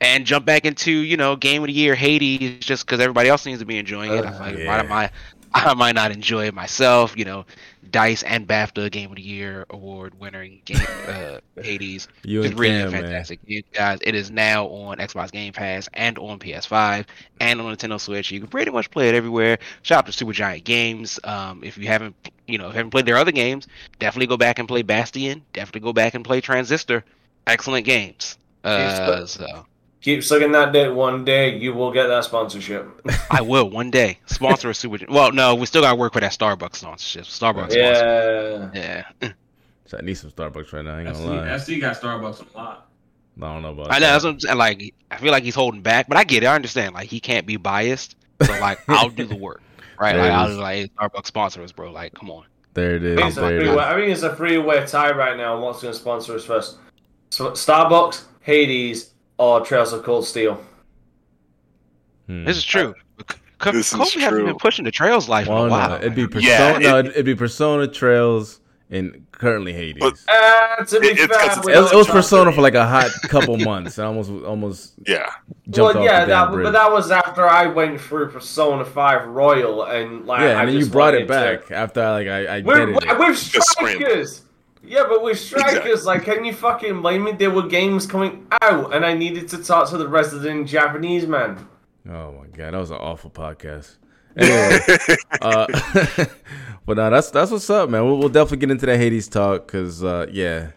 and 0.00 0.24
jump 0.26 0.46
back 0.46 0.64
into 0.64 0.90
you 0.92 1.16
know 1.16 1.36
Game 1.36 1.62
of 1.62 1.66
the 1.68 1.72
Year 1.72 1.94
Hades 1.94 2.64
just 2.64 2.86
because 2.86 3.00
everybody 3.00 3.28
else 3.28 3.42
seems 3.42 3.58
to 3.60 3.64
be 3.66 3.76
enjoying 3.78 4.12
it. 4.12 4.24
I'm 4.24 4.34
Uh, 4.34 4.38
like, 4.38 4.58
yeah. 4.58 4.66
why 4.66 4.78
am 4.80 4.92
I? 4.92 5.10
I 5.52 5.74
might 5.74 5.94
not 5.94 6.12
enjoy 6.12 6.46
it 6.46 6.54
myself. 6.54 7.16
You 7.16 7.24
know, 7.24 7.44
Dice 7.90 8.22
and 8.22 8.46
BAFTA 8.46 8.90
Game 8.90 9.10
of 9.10 9.16
the 9.16 9.22
Year 9.22 9.66
award 9.70 10.18
winning 10.18 10.62
game 10.64 10.78
uh, 11.08 11.38
Hades. 11.62 12.08
You 12.22 12.42
It's 12.42 12.54
really 12.54 12.78
Cam, 12.82 12.92
man. 12.92 13.02
fantastic. 13.02 13.40
You 13.46 13.62
guys, 13.72 13.98
it 14.02 14.14
is 14.14 14.30
now 14.30 14.66
on 14.66 14.98
Xbox 14.98 15.32
Game 15.32 15.52
Pass 15.52 15.88
and 15.92 16.18
on 16.18 16.38
PS5 16.38 17.06
and 17.40 17.60
on 17.60 17.74
Nintendo 17.74 18.00
Switch. 18.00 18.30
You 18.30 18.40
can 18.40 18.48
pretty 18.48 18.70
much 18.70 18.90
play 18.90 19.08
it 19.08 19.14
everywhere. 19.14 19.58
Shout 19.82 20.06
out 20.06 20.12
to 20.12 20.24
Supergiant 20.24 20.64
Games. 20.64 21.18
Um, 21.24 21.64
if 21.64 21.76
you 21.78 21.86
haven't, 21.88 22.14
you 22.46 22.58
know, 22.58 22.66
if 22.68 22.74
you 22.74 22.78
haven't 22.78 22.90
played 22.90 23.06
their 23.06 23.16
other 23.18 23.32
games, 23.32 23.66
definitely 23.98 24.26
go 24.28 24.36
back 24.36 24.58
and 24.58 24.68
play 24.68 24.82
Bastion. 24.82 25.42
Definitely 25.52 25.80
go 25.80 25.92
back 25.92 26.14
and 26.14 26.24
play 26.24 26.40
Transistor. 26.40 27.04
Excellent 27.46 27.84
games. 27.86 28.38
Uh, 28.62 29.26
so 29.26 29.66
Keep 30.00 30.24
sucking 30.24 30.52
that 30.52 30.72
dick. 30.72 30.94
One 30.94 31.24
day 31.24 31.58
you 31.58 31.74
will 31.74 31.92
get 31.92 32.06
that 32.06 32.24
sponsorship. 32.24 32.88
I 33.30 33.42
will 33.42 33.68
one 33.68 33.90
day 33.90 34.18
sponsor 34.26 34.70
a 34.70 34.74
Super. 34.74 35.04
Well, 35.08 35.30
no, 35.32 35.54
we 35.54 35.66
still 35.66 35.82
got 35.82 35.90
to 35.90 35.96
work 35.96 36.14
for 36.14 36.20
that 36.20 36.32
Starbucks 36.32 36.76
sponsorship. 36.76 37.24
Starbucks. 37.24 37.72
Sponsor. 37.72 38.70
Yeah. 38.74 39.04
Yeah. 39.20 39.32
So 39.84 39.98
I 39.98 40.02
need 40.02 40.14
some 40.14 40.30
Starbucks 40.30 40.72
right 40.72 40.84
now. 40.84 40.96
I 40.96 41.00
ain't 41.00 41.12
gonna 41.12 41.18
FC, 41.18 41.28
lie. 41.28 41.46
FC 41.48 41.80
got 41.80 42.00
Starbucks 42.00 42.54
a 42.54 42.56
lot. 42.56 42.86
I 43.42 43.54
don't 43.54 43.62
know 43.62 43.70
about 43.70 43.90
I 43.92 43.98
know. 43.98 44.06
That's 44.18 44.24
that. 44.24 44.34
what 44.34 44.50
I'm. 44.50 44.58
Like, 44.58 44.94
I 45.10 45.16
feel 45.16 45.32
like 45.32 45.42
he's 45.44 45.54
holding 45.54 45.82
back, 45.82 46.08
but 46.08 46.16
I 46.16 46.24
get 46.24 46.42
it. 46.42 46.46
I 46.46 46.54
understand. 46.54 46.94
Like, 46.94 47.08
he 47.08 47.20
can't 47.20 47.46
be 47.46 47.56
biased. 47.56 48.16
So, 48.42 48.52
like, 48.60 48.78
I'll 48.88 49.08
do 49.10 49.26
the 49.26 49.36
work. 49.36 49.62
Right? 49.98 50.14
There 50.14 50.22
Like, 50.22 50.32
I'll 50.32 50.50
is. 50.50 50.56
like, 50.56 50.94
Starbucks 50.94 51.26
sponsor 51.26 51.62
us, 51.62 51.72
bro. 51.72 51.90
Like, 51.90 52.14
come 52.14 52.30
on. 52.30 52.44
There 52.74 52.96
it 52.96 53.02
is. 53.02 53.18
I 53.18 53.22
think, 53.22 53.28
it's 53.28 53.36
a 53.36 53.40
There 53.40 53.56
it 53.56 53.64
three-way. 53.64 53.84
I 53.84 53.94
think 53.94 54.12
it's 54.12 54.22
a 54.22 54.36
three-way 54.36 54.86
tie 54.86 55.12
right 55.12 55.36
now 55.36 55.56
on 55.56 55.62
what's 55.62 55.82
going 55.82 55.92
to 55.92 55.98
sponsor 55.98 56.34
us 56.36 56.44
first. 56.44 56.78
So 57.30 57.50
Starbucks, 57.50 58.24
Hades, 58.40 59.09
or 59.40 59.62
Trails 59.64 59.92
of 59.94 60.02
Cold 60.02 60.26
Steel. 60.26 60.60
Hmm. 62.26 62.44
This 62.44 62.58
is 62.58 62.64
true. 62.64 62.94
Co- 63.58 63.72
This 63.72 63.92
is 63.92 63.98
Kobe 63.98 64.22
hasn't 64.24 64.46
been 64.46 64.56
pushing 64.56 64.84
the 64.84 64.90
Trails 64.90 65.28
life 65.28 65.46
Well, 65.48 65.64
in 65.64 65.68
a 65.68 65.72
while. 65.72 65.88
no, 65.90 65.96
it'd 65.96 66.14
be 66.14 66.26
Persona. 66.26 66.46
Yeah, 66.52 66.78
no, 66.78 66.98
it- 66.98 67.06
it'd 67.06 67.24
be 67.26 67.34
Persona 67.34 67.86
Trails 67.88 68.60
and 68.90 69.24
currently 69.32 69.72
Hades. 69.72 70.00
But- 70.00 70.14
Uh, 70.28 70.84
to 70.84 71.00
be 71.00 71.08
It- 71.08 71.18
fair, 71.18 71.26
it's- 71.44 71.64
we 71.64 71.72
it, 71.74 71.78
was, 71.80 71.92
it 71.92 71.96
was 71.96 72.06
Persona 72.08 72.50
to- 72.50 72.54
for 72.56 72.60
like 72.62 72.74
a 72.74 72.86
hot 72.86 73.10
couple 73.28 73.56
months. 73.58 73.96
and 73.98 74.06
almost, 74.06 74.30
almost 74.44 74.92
Yeah. 75.06 75.26
jumped 75.70 75.94
well, 75.94 75.98
off 75.98 76.04
yeah, 76.04 76.20
the 76.24 76.30
damn 76.32 76.52
that, 76.52 76.62
but 76.64 76.72
that 76.72 76.92
was 76.92 77.10
after 77.10 77.48
I 77.48 77.66
went 77.66 77.98
through 78.00 78.28
Persona 78.30 78.84
Five 78.84 79.26
Royal 79.26 79.84
and 79.84 80.26
like. 80.26 80.40
yeah, 80.40 80.46
I 80.58 80.60
and 80.60 80.68
then 80.70 80.76
you 80.78 80.86
brought 80.86 81.14
it 81.14 81.28
wanted 81.28 81.60
to- 81.60 81.68
back 81.68 81.70
after 81.70 82.00
like 82.10 82.28
I, 82.28 82.46
I 82.46 82.60
With, 82.60 82.76
did 82.76 82.94
with, 82.94 83.04
it. 83.04 83.18
with 83.18 83.50
Just 83.50 83.70
scramble. 83.70 84.00
strikers. 84.06 84.42
Yeah, 84.82 85.04
but 85.08 85.22
with 85.22 85.38
strikers, 85.38 86.06
like, 86.06 86.24
can 86.24 86.44
you 86.44 86.54
fucking 86.54 87.02
blame 87.02 87.24
me? 87.24 87.32
There 87.32 87.50
were 87.50 87.66
games 87.66 88.06
coming 88.06 88.46
out, 88.62 88.94
and 88.94 89.04
I 89.04 89.14
needed 89.14 89.48
to 89.48 89.62
talk 89.62 89.90
to 89.90 89.98
the 89.98 90.08
resident 90.08 90.68
Japanese 90.68 91.26
man. 91.26 91.68
Oh 92.08 92.32
my 92.32 92.46
god, 92.46 92.72
that 92.72 92.78
was 92.78 92.90
an 92.90 92.96
awful 92.96 93.30
podcast. 93.30 93.96
Anyway, 94.36 94.78
uh, 95.42 95.66
but 96.86 96.96
no, 96.96 97.10
that's 97.10 97.30
that's 97.30 97.50
what's 97.50 97.68
up, 97.68 97.90
man. 97.90 98.04
We'll, 98.04 98.16
we'll 98.16 98.28
definitely 98.28 98.58
get 98.58 98.70
into 98.70 98.86
that 98.86 98.96
Hades 98.96 99.28
talk 99.28 99.66
because 99.66 100.02
uh, 100.02 100.26
yeah, 100.32 100.70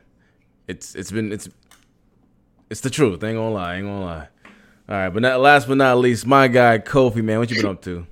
it's 0.68 0.96
it's 0.96 1.12
been 1.12 1.32
it's 1.32 1.50
it's 2.70 2.82
the 2.82 2.90
truth. 2.90 3.24
Ain't 3.24 3.38
gonna 3.38 3.52
lie, 3.52 3.76
ain't 3.76 3.86
gonna 3.86 4.04
lie. 4.04 4.28
All 4.90 4.96
right, 4.96 5.10
but 5.10 5.22
not, 5.22 5.40
last 5.40 5.68
but 5.70 5.78
not 5.78 5.98
least, 5.98 6.26
my 6.26 6.50
guy 6.50 6.78
Kofi, 6.78 7.24
man, 7.24 7.40
what 7.40 7.50
you 7.50 7.56
been 7.56 7.72
up 7.72 7.82
to? 7.84 8.06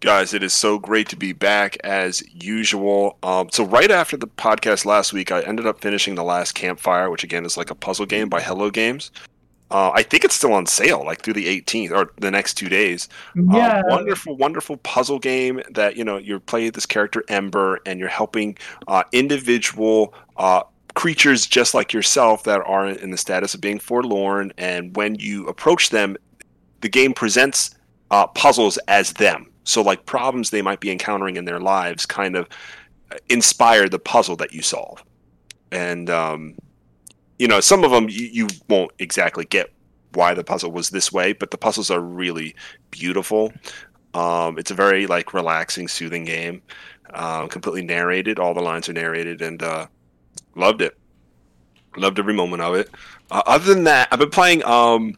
Guys, 0.00 0.34
it 0.34 0.42
is 0.42 0.52
so 0.52 0.78
great 0.78 1.08
to 1.08 1.16
be 1.16 1.32
back 1.32 1.78
as 1.82 2.22
usual. 2.30 3.18
Um, 3.22 3.48
so 3.50 3.64
right 3.64 3.90
after 3.90 4.16
the 4.16 4.26
podcast 4.26 4.84
last 4.84 5.12
week, 5.12 5.32
I 5.32 5.40
ended 5.40 5.66
up 5.66 5.80
finishing 5.80 6.14
the 6.14 6.22
last 6.22 6.52
campfire, 6.52 7.10
which 7.10 7.24
again 7.24 7.46
is 7.46 7.56
like 7.56 7.70
a 7.70 7.74
puzzle 7.74 8.04
game 8.04 8.28
by 8.28 8.40
Hello 8.40 8.70
Games. 8.70 9.10
Uh, 9.70 9.90
I 9.94 10.02
think 10.02 10.24
it's 10.24 10.34
still 10.34 10.52
on 10.52 10.66
sale, 10.66 11.04
like 11.04 11.22
through 11.22 11.34
the 11.34 11.46
18th 11.60 11.90
or 11.90 12.12
the 12.20 12.30
next 12.30 12.54
two 12.54 12.68
days. 12.68 13.08
Yeah. 13.34 13.80
Uh, 13.80 13.82
wonderful, 13.88 14.36
wonderful 14.36 14.76
puzzle 14.78 15.18
game 15.18 15.60
that 15.70 15.96
you 15.96 16.04
know 16.04 16.18
you're 16.18 16.40
playing 16.40 16.72
this 16.72 16.86
character 16.86 17.24
Ember, 17.28 17.80
and 17.86 17.98
you're 17.98 18.08
helping 18.08 18.56
uh, 18.86 19.02
individual 19.12 20.14
uh, 20.36 20.62
creatures 20.94 21.46
just 21.46 21.74
like 21.74 21.92
yourself 21.92 22.44
that 22.44 22.60
are 22.64 22.86
in 22.86 23.10
the 23.10 23.16
status 23.16 23.54
of 23.54 23.60
being 23.60 23.78
forlorn. 23.78 24.52
And 24.56 24.94
when 24.94 25.16
you 25.16 25.46
approach 25.48 25.90
them, 25.90 26.16
the 26.82 26.88
game 26.88 27.12
presents 27.12 27.74
uh, 28.10 28.26
puzzles 28.28 28.78
as 28.88 29.14
them. 29.14 29.50
So, 29.66 29.82
like 29.82 30.06
problems 30.06 30.50
they 30.50 30.62
might 30.62 30.80
be 30.80 30.90
encountering 30.90 31.36
in 31.36 31.44
their 31.44 31.60
lives, 31.60 32.06
kind 32.06 32.36
of 32.36 32.48
inspire 33.28 33.88
the 33.88 33.98
puzzle 33.98 34.36
that 34.36 34.52
you 34.52 34.62
solve. 34.62 35.02
And 35.72 36.08
um, 36.08 36.54
you 37.38 37.48
know, 37.48 37.60
some 37.60 37.84
of 37.84 37.90
them 37.90 38.08
you, 38.08 38.26
you 38.26 38.48
won't 38.68 38.92
exactly 38.98 39.44
get 39.44 39.72
why 40.12 40.34
the 40.34 40.44
puzzle 40.44 40.72
was 40.72 40.90
this 40.90 41.12
way, 41.12 41.32
but 41.32 41.50
the 41.50 41.58
puzzles 41.58 41.90
are 41.90 42.00
really 42.00 42.54
beautiful. 42.90 43.52
Um, 44.14 44.58
it's 44.58 44.70
a 44.70 44.74
very 44.74 45.06
like 45.06 45.34
relaxing, 45.34 45.88
soothing 45.88 46.24
game. 46.24 46.62
Um, 47.12 47.48
completely 47.48 47.82
narrated. 47.82 48.38
All 48.38 48.54
the 48.54 48.62
lines 48.62 48.88
are 48.88 48.92
narrated, 48.92 49.42
and 49.42 49.62
uh, 49.62 49.86
loved 50.54 50.80
it. 50.80 50.96
Loved 51.96 52.18
every 52.18 52.34
moment 52.34 52.62
of 52.62 52.74
it. 52.74 52.90
Uh, 53.30 53.42
other 53.46 53.74
than 53.74 53.84
that, 53.84 54.08
I've 54.10 54.18
been 54.18 54.30
playing 54.30 54.64
um, 54.64 55.16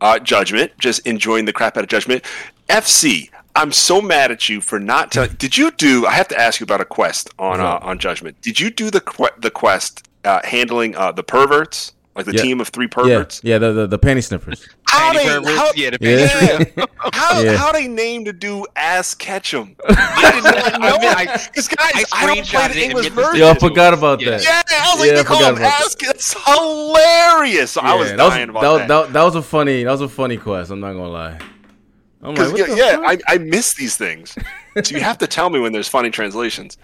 uh, 0.00 0.18
Judgment. 0.18 0.72
Just 0.78 1.06
enjoying 1.06 1.44
the 1.44 1.52
crap 1.52 1.76
out 1.76 1.84
of 1.84 1.90
Judgment. 1.90 2.24
FC. 2.68 3.30
I'm 3.56 3.72
so 3.72 4.00
mad 4.00 4.30
at 4.30 4.48
you 4.48 4.60
for 4.60 4.78
not 4.78 5.10
telling. 5.12 5.30
Did 5.34 5.56
you 5.56 5.70
do? 5.72 6.06
I 6.06 6.12
have 6.12 6.28
to 6.28 6.38
ask 6.40 6.60
you 6.60 6.64
about 6.64 6.80
a 6.80 6.84
quest 6.84 7.30
on 7.38 7.58
What's 7.58 7.84
uh, 7.84 7.86
on 7.86 7.98
Judgment. 7.98 8.40
Did 8.40 8.60
you 8.60 8.70
do 8.70 8.90
the 8.90 9.00
que- 9.00 9.30
the 9.38 9.50
quest 9.50 10.08
uh, 10.24 10.40
handling 10.44 10.94
uh, 10.96 11.10
the 11.12 11.22
perverts, 11.24 11.92
like 12.14 12.26
the 12.26 12.32
Yeah. 12.34 12.42
team 12.42 12.60
of 12.60 12.68
three 12.68 12.86
perverts? 12.86 13.40
yeah, 13.42 13.58
the, 13.58 13.72
the 13.72 13.86
the 13.88 13.98
panty 13.98 14.22
sniffers. 14.24 14.66
How 14.84 15.12
Panty 15.12 15.16
they 15.16 15.24
perverts? 15.26 15.56
how, 15.58 15.70
yeah, 15.74 15.90
the 15.90 15.98
panty 15.98 16.76
yeah. 16.76 16.84
how, 17.12 17.40
Yeah. 17.40 17.56
how 17.56 17.72
they 17.72 17.88
named 17.88 18.28
the 18.28 18.32
dude 18.32 18.66
Ass 18.76 19.14
Ketchum? 19.16 19.74
I 19.88 20.30
did 20.32 20.44
not 20.44 20.80
know 20.80 21.08
I- 21.08 21.22
it. 21.34 21.48
Because 21.52 21.68
guys, 21.68 21.90
I 21.94 22.04
I, 22.12 22.26
don't 22.34 22.46
play 22.46 22.68
the 22.68 22.84
English 22.84 23.04
meant 23.06 23.16
to 23.16 23.22
version. 23.22 23.40
Yo, 23.40 23.50
I 23.50 23.54
forgot 23.58 23.94
about 23.94 24.20
Yeah. 24.20 24.38
that. 24.38 24.42
Yeah, 24.70 24.78
I 24.80 24.90
was 24.92 25.00
like, 25.00 25.06
Yeah, 25.08 25.12
I 25.12 25.16
they 25.16 25.24
call 25.24 25.38
forgot 25.38 25.56
him 25.58 25.62
Ass 25.64 25.94
Ketchum. 25.96 26.14
It's 26.14 26.44
hilarious. 26.44 27.70
So 27.72 27.80
I 27.80 27.94
was 27.94 28.10
Yeah, 28.10 28.16
that 28.16 28.28
dying 28.30 28.52
was, 28.52 28.62
about 28.62 28.78
that, 28.78 28.88
that. 28.88 29.02
that, 29.06 29.12
that 29.14 29.22
was 29.24 29.34
a 29.34 29.42
funny 29.42 29.82
that 29.84 29.90
was 29.90 30.00
a 30.02 30.08
funny 30.08 30.36
quest. 30.36 30.70
I'm 30.70 30.80
not 30.80 30.92
gonna 30.92 31.08
lie. 31.08 31.38
I'm 32.22 32.34
like, 32.34 32.56
yeah, 32.68 32.96
fuck? 32.96 33.22
I, 33.28 33.34
I 33.34 33.38
miss 33.38 33.74
these 33.74 33.96
things. 33.96 34.36
so 34.82 34.94
you 34.94 35.00
have 35.00 35.18
to 35.18 35.26
tell 35.26 35.48
me 35.50 35.58
when 35.60 35.72
there's 35.72 35.88
funny 35.88 36.10
translations. 36.10 36.76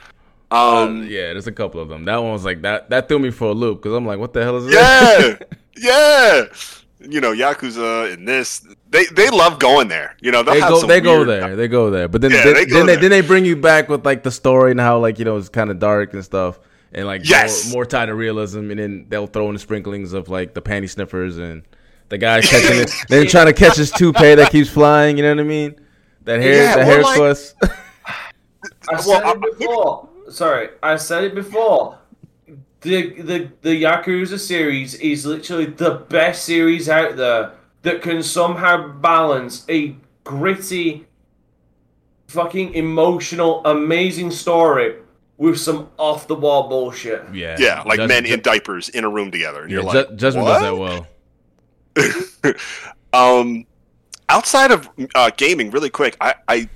Uh, 0.51 0.85
Um, 0.85 1.03
yeah, 1.05 1.33
there's 1.33 1.47
a 1.47 1.53
couple 1.53 1.81
of 1.81 1.89
them. 1.89 2.05
That 2.05 2.17
one 2.23 2.33
was 2.33 2.45
like 2.45 2.63
that. 2.63 2.89
That 2.91 3.09
threw 3.09 3.19
me 3.19 3.31
for 3.31 3.49
a 3.49 3.53
loop 3.53 3.83
because 3.83 3.95
I'm 3.97 4.07
like, 4.07 4.19
what 4.19 4.33
the 4.33 4.43
hell 4.45 4.57
is 4.57 4.73
yeah, 4.73 5.17
this? 5.19 5.39
yeah. 5.77 6.45
Yeah. 7.01 7.09
You 7.09 7.21
know, 7.21 7.33
Yakuza 7.33 8.13
and 8.15 8.27
this, 8.27 8.67
they 8.89 9.05
they 9.13 9.29
love 9.29 9.59
going 9.59 9.89
there. 9.89 10.17
You 10.23 10.33
know, 10.33 10.43
they 10.43 10.59
go. 10.61 10.79
some 10.79 10.89
They 10.89 11.01
go 11.03 11.25
there. 11.25 11.55
They 11.55 11.69
go 11.69 11.91
there. 11.91 12.09
But 12.09 12.23
then, 12.23 12.31
Yeah, 12.31 12.43
then, 12.45 12.55
they 12.55 12.65
go 12.65 12.77
then, 12.79 12.87
they, 12.87 12.97
then 12.97 13.11
they 13.11 13.21
bring 13.21 13.45
you 13.45 13.55
back 13.57 13.89
with 13.91 14.05
like 14.07 14.23
the 14.23 14.31
story 14.31 14.71
and 14.71 14.81
how 14.81 14.99
like 14.99 15.19
you 15.19 15.25
know 15.27 15.37
it's 15.37 15.51
kind 15.51 15.71
of 15.71 15.79
dark 15.79 16.15
and 16.15 16.25
stuff, 16.25 16.59
and 16.93 17.07
like 17.07 17.29
Yes. 17.29 17.67
more, 17.69 17.81
more 17.81 17.87
tied 17.87 18.07
to 18.07 18.15
realism. 18.15 18.71
And 18.71 18.81
then 18.81 19.07
they'll 19.11 19.27
throw 19.27 19.49
in 19.49 19.53
the 19.53 19.59
sprinklings 19.59 20.15
of 20.15 20.31
like 20.31 20.55
the 20.55 20.63
panty 20.63 20.89
sniffers 20.89 21.37
and 21.37 21.63
the 22.09 22.19
guy 22.19 22.41
catching 22.41 22.81
it. 22.81 22.91
They're 23.09 23.25
trying 23.27 23.47
to 23.47 23.53
catch 23.53 23.77
his 23.77 23.91
toupee 23.91 24.35
that 24.35 24.51
keeps 24.53 24.69
flying. 24.71 25.17
You 25.17 25.23
know 25.25 25.31
what 25.35 25.41
I 25.41 25.45
mean? 25.45 25.75
That 26.25 26.41
hair. 26.41 26.63
Yeah, 26.63 26.77
that 26.77 26.79
well, 26.79 26.87
hair 26.87 27.03
like- 27.03 27.17
quest. 27.19 27.55
I 28.91 29.01
said 29.01 29.23
I- 29.23 29.33
it 29.33 29.59
before. 29.59 30.09
Sorry, 30.31 30.69
I 30.83 30.97
said 30.97 31.25
it 31.25 31.35
before. 31.35 31.99
The 32.81 33.21
the 33.23 33.51
the 33.63 33.83
Yakuza 33.83 34.39
series 34.39 34.95
is 34.97 35.25
literally 35.27 35.67
the 35.67 35.91
best 36.09 36.45
series 36.45 36.89
out 36.89 37.17
there 37.17 37.53
that 37.83 38.03
can 38.03 38.23
somehow 38.23 38.89
balance 38.89 39.65
a 39.69 39.97
gritty, 40.25 41.07
fucking 42.29 42.75
emotional, 42.75 43.65
amazing 43.65 44.31
story 44.31 44.97
with 45.37 45.59
some 45.59 45.89
off 45.99 46.27
the 46.29 46.35
wall 46.35 46.69
bullshit. 46.69 47.23
yeah. 47.33 47.57
Yeah, 47.59 47.83
like 47.83 47.99
Judge- 47.99 48.09
men 48.09 48.25
Ju- 48.25 48.35
in 48.35 48.41
diapers 48.41 48.89
in 48.89 49.05
a 49.05 49.09
room 49.09 49.31
together, 49.31 49.63
and 49.63 49.71
Yeah, 49.71 49.81
you're 49.83 49.93
Ju- 49.93 49.99
like, 49.99 50.17
Judgment 50.17 50.47
what? 50.47 50.53
does 50.55 50.63
that 50.63 50.77
well. 50.77 51.07
um, 53.13 53.67
outside 54.29 54.71
of 54.71 54.89
uh, 55.15 55.31
gaming, 55.37 55.71
really 55.71 55.91
quick, 55.91 56.17
I, 56.21 56.35
I 56.49 56.69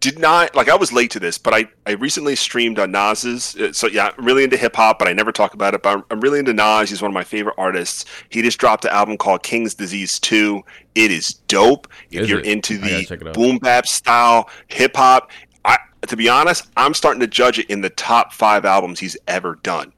did 0.00 0.18
not 0.18 0.54
like. 0.54 0.68
I 0.68 0.76
was 0.76 0.92
late 0.92 1.10
to 1.12 1.20
this, 1.20 1.38
but 1.38 1.54
I, 1.54 1.66
I 1.86 1.92
recently 1.92 2.36
streamed 2.36 2.78
on 2.78 2.90
Nas's. 2.92 3.56
uh, 3.56 3.72
So 3.72 3.86
yeah, 3.86 4.10
I'm 4.16 4.24
really 4.24 4.44
into 4.44 4.56
hip 4.56 4.76
hop, 4.76 4.98
but 4.98 5.08
I 5.08 5.12
never 5.12 5.32
talk 5.32 5.54
about 5.54 5.74
it. 5.74 5.82
But 5.82 5.96
I'm, 5.98 6.04
I'm 6.10 6.20
really 6.20 6.38
into 6.38 6.52
Nas. 6.52 6.90
He's 6.90 7.02
one 7.02 7.10
of 7.10 7.14
my 7.14 7.24
favorite 7.24 7.54
artists. 7.58 8.04
He 8.28 8.42
just 8.42 8.58
dropped 8.58 8.84
an 8.84 8.90
album 8.92 9.16
called 9.16 9.42
King's 9.42 9.74
Disease 9.74 10.18
Two. 10.20 10.62
It 10.94 11.10
is 11.10 11.34
dope. 11.48 11.88
If 12.10 12.22
Is 12.22 12.30
you're 12.30 12.40
it? 12.40 12.46
into 12.46 12.78
the 12.78 13.04
check 13.04 13.20
it 13.22 13.28
out. 13.28 13.34
boom 13.34 13.58
bap 13.58 13.86
style 13.86 14.48
hip 14.68 14.96
hop, 14.96 15.30
I 15.64 15.78
to 16.06 16.16
be 16.16 16.28
honest, 16.28 16.68
I'm 16.76 16.94
starting 16.94 17.20
to 17.20 17.26
judge 17.26 17.58
it 17.58 17.66
in 17.70 17.80
the 17.80 17.90
top 17.90 18.32
five 18.32 18.64
albums 18.64 19.00
he's 19.00 19.16
ever 19.26 19.56
done. 19.62 19.92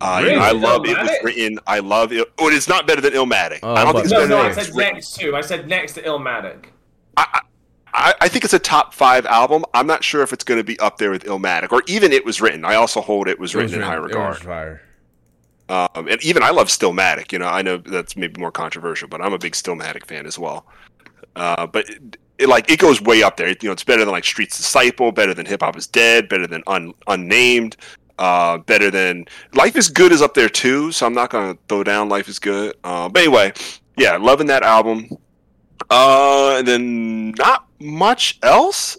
Uh, 0.00 0.22
you 0.24 0.32
know, 0.34 0.40
I 0.40 0.48
Really? 0.48 0.60
love 0.60 0.86
it 0.86 0.98
was 0.98 1.10
written. 1.22 1.58
I 1.66 1.78
love 1.78 2.12
it. 2.12 2.30
Oh, 2.38 2.48
it's 2.48 2.68
not 2.68 2.86
better 2.86 3.00
than 3.00 3.14
Illmatic. 3.14 3.60
Oh, 3.62 3.74
I 3.74 3.82
don't 3.84 3.94
think 3.94 4.04
it's 4.04 4.12
about 4.12 4.20
better 4.22 4.28
No, 4.28 4.36
no, 4.36 4.42
than 4.42 4.46
I 4.46 4.48
it's 4.60 4.66
said 4.68 4.76
written. 4.76 4.94
next 4.94 5.14
to. 5.18 5.36
I 5.36 5.40
said 5.40 5.68
next 5.68 5.92
to 5.94 6.02
Illmatic. 6.02 6.64
I, 7.16 7.40
I, 7.94 8.14
I 8.20 8.28
think 8.28 8.44
it's 8.44 8.52
a 8.52 8.58
top 8.58 8.92
five 8.92 9.24
album. 9.24 9.64
I'm 9.72 9.86
not 9.86 10.04
sure 10.04 10.20
if 10.22 10.34
it's 10.34 10.44
going 10.44 10.58
to 10.60 10.64
be 10.64 10.78
up 10.80 10.98
there 10.98 11.10
with 11.10 11.24
Illmatic 11.24 11.72
or 11.72 11.82
even 11.86 12.12
It 12.12 12.26
Was 12.26 12.42
Written. 12.42 12.62
I 12.64 12.74
also 12.74 13.00
hold 13.00 13.26
It 13.26 13.38
Was 13.40 13.54
It 13.54 13.56
was 13.56 13.64
Written 13.72 13.80
in 13.80 13.86
high 13.88 13.94
written- 13.94 14.10
it 14.10 14.20
regard. 14.20 14.34
was 14.34 14.42
fire. 14.42 14.82
Um, 15.68 16.06
and 16.08 16.22
even 16.22 16.42
I 16.42 16.50
love 16.50 16.68
Stillmatic. 16.68 17.32
You 17.32 17.38
know, 17.38 17.46
I 17.48 17.62
know 17.62 17.78
that's 17.78 18.16
maybe 18.16 18.38
more 18.40 18.52
controversial, 18.52 19.08
but 19.08 19.20
I'm 19.22 19.32
a 19.32 19.38
big 19.38 19.54
Stillmatic 19.54 20.06
fan 20.06 20.26
as 20.26 20.38
well. 20.38 20.66
Uh, 21.34 21.66
but 21.66 21.88
it, 21.88 22.16
it, 22.38 22.48
like 22.48 22.70
it 22.70 22.78
goes 22.78 23.00
way 23.00 23.22
up 23.22 23.36
there. 23.38 23.48
It- 23.48 23.62
you 23.62 23.68
know, 23.70 23.72
it's 23.72 23.82
better 23.82 24.04
than 24.04 24.12
like 24.12 24.24
Streets 24.24 24.58
Disciple, 24.58 25.10
better 25.10 25.32
than 25.32 25.46
Hip 25.46 25.62
Hop 25.62 25.76
Is 25.76 25.86
Dead, 25.86 26.28
better 26.28 26.46
than 26.46 26.62
Un, 26.66 26.92
Unnamed, 27.06 27.76
uh, 28.18 28.58
better 28.58 28.90
than 28.90 29.24
Life 29.54 29.76
Is 29.76 29.88
Good 29.88 30.12
is 30.12 30.22
up 30.22 30.34
there 30.34 30.48
too. 30.48 30.92
So 30.92 31.06
I'm 31.06 31.14
not 31.14 31.30
gonna 31.30 31.56
throw 31.68 31.84
down 31.84 32.08
Life 32.08 32.28
Is 32.28 32.38
Good. 32.38 32.76
Uh, 32.84 33.08
but 33.08 33.22
anyway, 33.22 33.52
yeah, 33.96 34.16
loving 34.16 34.46
that 34.48 34.62
album. 34.62 35.08
Uh, 35.90 36.56
and 36.58 36.66
then 36.68 37.30
not 37.32 37.66
much 37.80 38.38
else. 38.42 38.96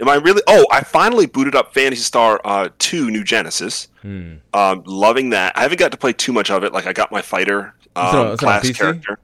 Am 0.00 0.08
I 0.08 0.14
really? 0.14 0.42
Oh, 0.46 0.66
I 0.72 0.80
finally 0.80 1.26
booted 1.26 1.54
up 1.54 1.74
Phantasy 1.74 2.02
Star 2.02 2.40
uh, 2.44 2.70
2 2.78 3.10
New 3.10 3.22
Genesis. 3.22 3.88
Hmm. 4.02 4.36
Um, 4.54 4.82
loving 4.86 5.30
that. 5.30 5.56
I 5.56 5.60
haven't 5.62 5.78
got 5.78 5.92
to 5.92 5.98
play 5.98 6.12
too 6.14 6.32
much 6.32 6.50
of 6.50 6.64
it. 6.64 6.72
Like 6.72 6.86
I 6.86 6.92
got 6.94 7.12
my 7.12 7.20
fighter 7.20 7.74
um, 7.96 8.04
on- 8.06 8.08
is 8.08 8.14
it 8.14 8.16
on 8.32 8.36
class 8.38 8.70
character. 8.72 9.18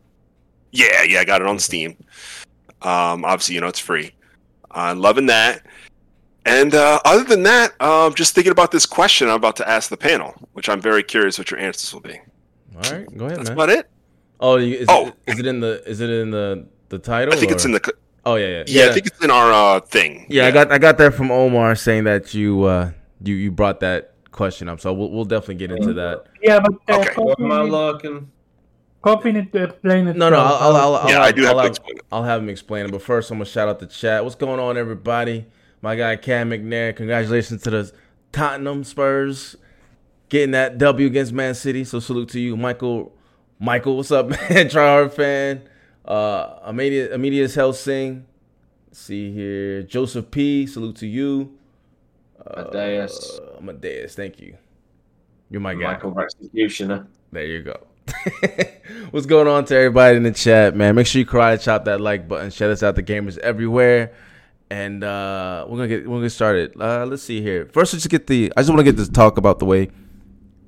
Yeah, 0.72 1.02
yeah, 1.04 1.20
I 1.20 1.24
got 1.24 1.40
it 1.40 1.46
on 1.46 1.58
Steam. 1.58 1.96
Um, 2.82 3.24
obviously, 3.24 3.54
you 3.54 3.60
know 3.62 3.68
it's 3.68 3.78
free. 3.78 4.12
Uh, 4.70 4.94
loving 4.94 5.26
that. 5.26 5.62
And 6.46 6.74
uh, 6.74 7.00
other 7.04 7.24
than 7.24 7.42
that, 7.42 7.78
um, 7.82 8.14
just 8.14 8.34
thinking 8.34 8.52
about 8.52 8.70
this 8.70 8.86
question 8.86 9.28
I'm 9.28 9.34
about 9.34 9.56
to 9.56 9.68
ask 9.68 9.90
the 9.90 9.96
panel, 9.96 10.32
which 10.52 10.68
I'm 10.68 10.80
very 10.80 11.02
curious 11.02 11.38
what 11.38 11.50
your 11.50 11.58
answers 11.60 11.92
will 11.92 12.00
be. 12.02 12.20
All 12.76 12.82
right, 12.92 13.16
go 13.16 13.26
ahead, 13.26 13.38
That's 13.38 13.48
man. 13.50 13.56
about 13.58 13.68
it. 13.70 13.90
Oh, 14.38 14.56
you- 14.56 14.76
is, 14.78 14.86
Oh. 14.88 15.08
It, 15.26 15.32
is 15.34 15.38
it 15.40 15.46
in 15.46 15.60
the 15.60 15.82
is 15.88 16.00
it 16.00 16.08
in 16.10 16.30
the 16.30 16.66
the 16.88 16.98
title? 16.98 17.34
I 17.34 17.36
think 17.36 17.50
it's 17.52 17.64
in 17.64 17.72
the. 17.72 17.92
Oh 18.24 18.36
yeah, 18.36 18.46
yeah, 18.48 18.64
Yeah, 18.66 18.90
I 18.90 18.92
think 18.92 19.06
it's 19.06 19.22
in 19.24 19.30
our 19.30 19.52
uh, 19.52 19.80
thing. 19.80 20.26
yeah. 20.28 20.46
I 20.46 20.50
got 20.50 20.70
I 20.72 20.78
got 20.78 20.98
that 20.98 21.14
from 21.14 21.30
Omar 21.30 21.74
saying 21.74 22.04
that 22.04 22.32
you 22.34 22.64
uh 22.64 22.90
you 23.22 23.34
you 23.34 23.50
brought 23.50 23.80
that 23.80 24.14
question 24.30 24.68
up, 24.68 24.80
so 24.80 24.92
we'll 24.92 25.10
we'll 25.10 25.24
definitely 25.24 25.54
get 25.56 25.72
into 25.72 25.94
that. 25.94 26.26
Yeah, 26.42 26.60
but 26.60 26.72
uh, 26.94 27.00
Okay. 27.00 27.12
What 27.16 27.38
Kofi 27.38 27.44
am 27.44 27.52
I 27.52 27.62
need- 27.64 27.70
looking? 27.72 28.30
Kofi 29.02 29.32
need 29.32 29.52
to 29.52 29.64
explain 29.64 30.08
it. 30.08 30.16
No, 30.16 30.28
no, 30.30 30.36
I'll 30.38 30.76
I'll, 30.76 30.94
I'll, 30.96 31.08
Yeah, 31.10 31.16
I'll 31.18 31.22
I 31.22 31.32
do 31.32 31.42
have 31.42 31.50
I'll 31.50 31.56
to 31.58 31.62
have, 31.62 31.70
explain 31.70 31.96
it. 31.96 32.04
I'll 32.12 32.24
have 32.24 32.40
him 32.42 32.48
explain 32.48 32.86
it. 32.86 32.92
But 32.92 33.02
first, 33.02 33.30
I'm 33.30 33.38
gonna 33.38 33.44
shout 33.46 33.68
out 33.68 33.78
the 33.78 33.86
chat. 33.86 34.22
What's 34.22 34.36
going 34.36 34.60
on, 34.60 34.76
everybody? 34.76 35.46
My 35.86 35.94
guy 35.94 36.16
Cam 36.16 36.50
McNair. 36.50 36.96
Congratulations 36.96 37.62
to 37.62 37.70
the 37.70 37.92
Tottenham 38.32 38.82
Spurs 38.82 39.54
getting 40.28 40.50
that 40.50 40.78
W 40.78 41.06
against 41.06 41.32
Man 41.32 41.54
City. 41.54 41.84
So 41.84 42.00
salute 42.00 42.28
to 42.30 42.40
you, 42.40 42.56
Michael. 42.56 43.14
Michael, 43.60 43.96
what's 43.96 44.10
up, 44.10 44.28
man? 44.30 44.66
Tryhard 44.68 45.12
fan. 45.12 45.62
Uh, 46.04 46.58
Amadeus, 46.64 47.12
Amadeus 47.12 47.54
Helsing. 47.54 48.26
Let's 48.88 48.98
see 48.98 49.30
here, 49.30 49.84
Joseph 49.84 50.28
P. 50.32 50.66
Salute 50.66 50.96
to 50.96 51.06
you. 51.06 51.56
Amadeus. 52.44 53.38
Uh, 53.38 53.58
Amadeus, 53.58 54.16
thank 54.16 54.40
you. 54.40 54.56
You're 55.50 55.60
my 55.60 55.74
guy. 55.74 55.92
Michael 55.92 56.18
Executioner. 56.18 57.06
There 57.30 57.46
you 57.46 57.62
go. 57.62 57.78
What's 59.12 59.26
going 59.26 59.46
on 59.46 59.64
to 59.66 59.76
everybody 59.76 60.16
in 60.16 60.24
the 60.24 60.32
chat, 60.32 60.74
man? 60.74 60.96
Make 60.96 61.06
sure 61.06 61.20
you 61.20 61.26
karate 61.26 61.62
chop 61.62 61.84
that 61.84 62.00
like 62.00 62.26
button. 62.26 62.50
Shout 62.50 62.70
us 62.70 62.82
out 62.82 62.96
to 62.96 63.04
gamers 63.04 63.38
everywhere. 63.38 64.12
And 64.68 65.04
uh, 65.04 65.64
we're 65.68 65.76
gonna 65.76 65.88
get 65.88 66.08
we're 66.08 66.16
gonna 66.16 66.26
get 66.26 66.30
started. 66.30 66.80
Uh, 66.80 67.06
let's 67.06 67.22
see 67.22 67.40
here. 67.40 67.66
First, 67.66 67.92
let's 67.92 68.02
just 68.02 68.10
get 68.10 68.26
the. 68.26 68.52
I 68.56 68.60
just 68.60 68.70
want 68.70 68.80
to 68.80 68.84
get 68.84 68.96
this 68.96 69.08
talk 69.08 69.38
about 69.38 69.58
the 69.60 69.64
way 69.64 69.90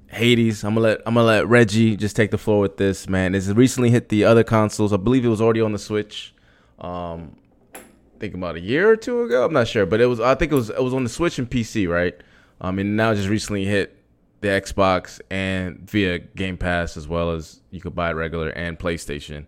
Hades. 0.09 0.65
I'm 0.65 0.75
gonna 0.75 0.87
let 0.87 0.99
I'm 1.07 1.15
gonna 1.15 1.27
let 1.27 1.49
Reggie 1.49 1.97
just 1.97 2.17
take 2.17 2.31
the 2.31 2.39
floor 2.39 2.61
with 2.61 2.77
this. 2.77 3.09
Man, 3.09 3.35
it's 3.35 3.49
recently 3.49 3.91
hit 3.91 4.09
the 4.09 4.25
other 4.25 4.45
consoles. 4.45 4.93
I 4.93 4.97
believe 4.97 5.25
it 5.25 5.29
was 5.29 5.41
already 5.41 5.61
on 5.61 5.73
the 5.73 5.79
Switch. 5.79 6.35
Um, 6.79 7.37
I 7.75 7.81
think 8.19 8.35
about 8.35 8.57
a 8.57 8.61
year 8.61 8.91
or 8.91 8.97
two 8.97 9.23
ago. 9.23 9.45
I'm 9.45 9.53
not 9.53 9.69
sure, 9.69 9.87
but 9.87 10.01
it 10.01 10.07
was. 10.07 10.21
I 10.21 10.35
think 10.35 10.53
it 10.53 10.55
was 10.55 10.71
it 10.71 10.83
was 10.83 10.95
on 10.95 11.05
the 11.05 11.11
Switch 11.11 11.39
and 11.39 11.49
PC, 11.49 11.89
right? 11.89 12.15
Um, 12.61 12.79
and 12.79 12.97
now 12.97 13.15
just 13.15 13.29
recently 13.29 13.65
hit 13.65 13.97
the 14.41 14.49
Xbox 14.49 15.21
and 15.31 15.89
via 15.91 16.19
Game 16.19 16.57
Pass 16.57 16.97
as 16.97 17.07
well 17.07 17.33
as 17.33 17.61
you 17.71 17.81
could 17.81 17.95
buy 17.95 18.11
it 18.11 18.15
regular 18.15 18.51
and 18.51 18.79
PlayStation. 18.79 19.47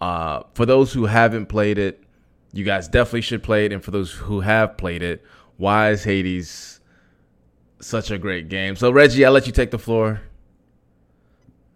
Uh, 0.00 0.42
for 0.54 0.66
those 0.66 0.92
who 0.92 1.06
haven't 1.06 1.46
played 1.46 1.78
it, 1.78 2.01
you 2.52 2.64
guys 2.64 2.88
definitely 2.88 3.22
should 3.22 3.42
play 3.42 3.66
it. 3.66 3.72
And 3.72 3.82
for 3.82 3.90
those 3.90 4.12
who 4.12 4.40
have 4.40 4.76
played 4.76 5.02
it, 5.02 5.24
why 5.56 5.90
is 5.90 6.04
Hades 6.04 6.80
such 7.80 8.10
a 8.10 8.18
great 8.18 8.48
game? 8.48 8.76
So 8.76 8.90
Reggie, 8.90 9.24
I'll 9.24 9.32
let 9.32 9.46
you 9.46 9.52
take 9.52 9.70
the 9.70 9.78
floor 9.78 10.20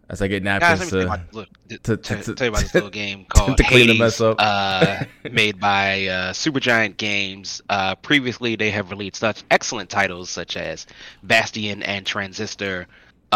as 0.09 0.23
I 0.23 0.29
get 0.29 0.43
napkins 0.43 0.93
let 0.93 1.21
me 1.21 1.27
tell 1.35 1.47
you 1.69 1.79
to. 1.79 1.97
to- 1.97 2.35
tell 2.35 2.47
you 2.47 2.51
about 2.51 2.63
this 2.63 2.75
little 2.75 2.91
game 2.91 3.25
called 3.29 3.57
to 3.57 3.65
clean 3.65 3.89
the 3.89 3.95
Hades, 3.95 3.99
mess 3.99 4.21
up. 4.21 4.37
uh, 4.39 5.05
made 5.31 5.59
by 5.59 6.07
uh, 6.07 6.33
Supergiant 6.33 6.97
Games. 6.97 7.61
Uh, 7.69 7.95
previously, 7.97 8.55
they 8.57 8.71
have 8.71 8.91
released 8.91 9.17
such 9.17 9.43
excellent 9.51 9.91
titles 9.91 10.31
such 10.31 10.57
as 10.57 10.87
Bastion 11.25 11.83
and 11.83 12.07
Transistor. 12.07 12.87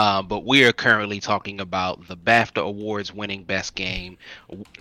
Um, 0.00 0.28
but 0.28 0.46
we 0.46 0.64
are 0.64 0.72
currently 0.72 1.20
talking 1.20 1.60
about 1.60 2.08
the 2.08 2.16
BAFTA 2.16 2.62
Awards 2.62 3.12
winning 3.12 3.42
Best 3.42 3.74
Game, 3.74 4.16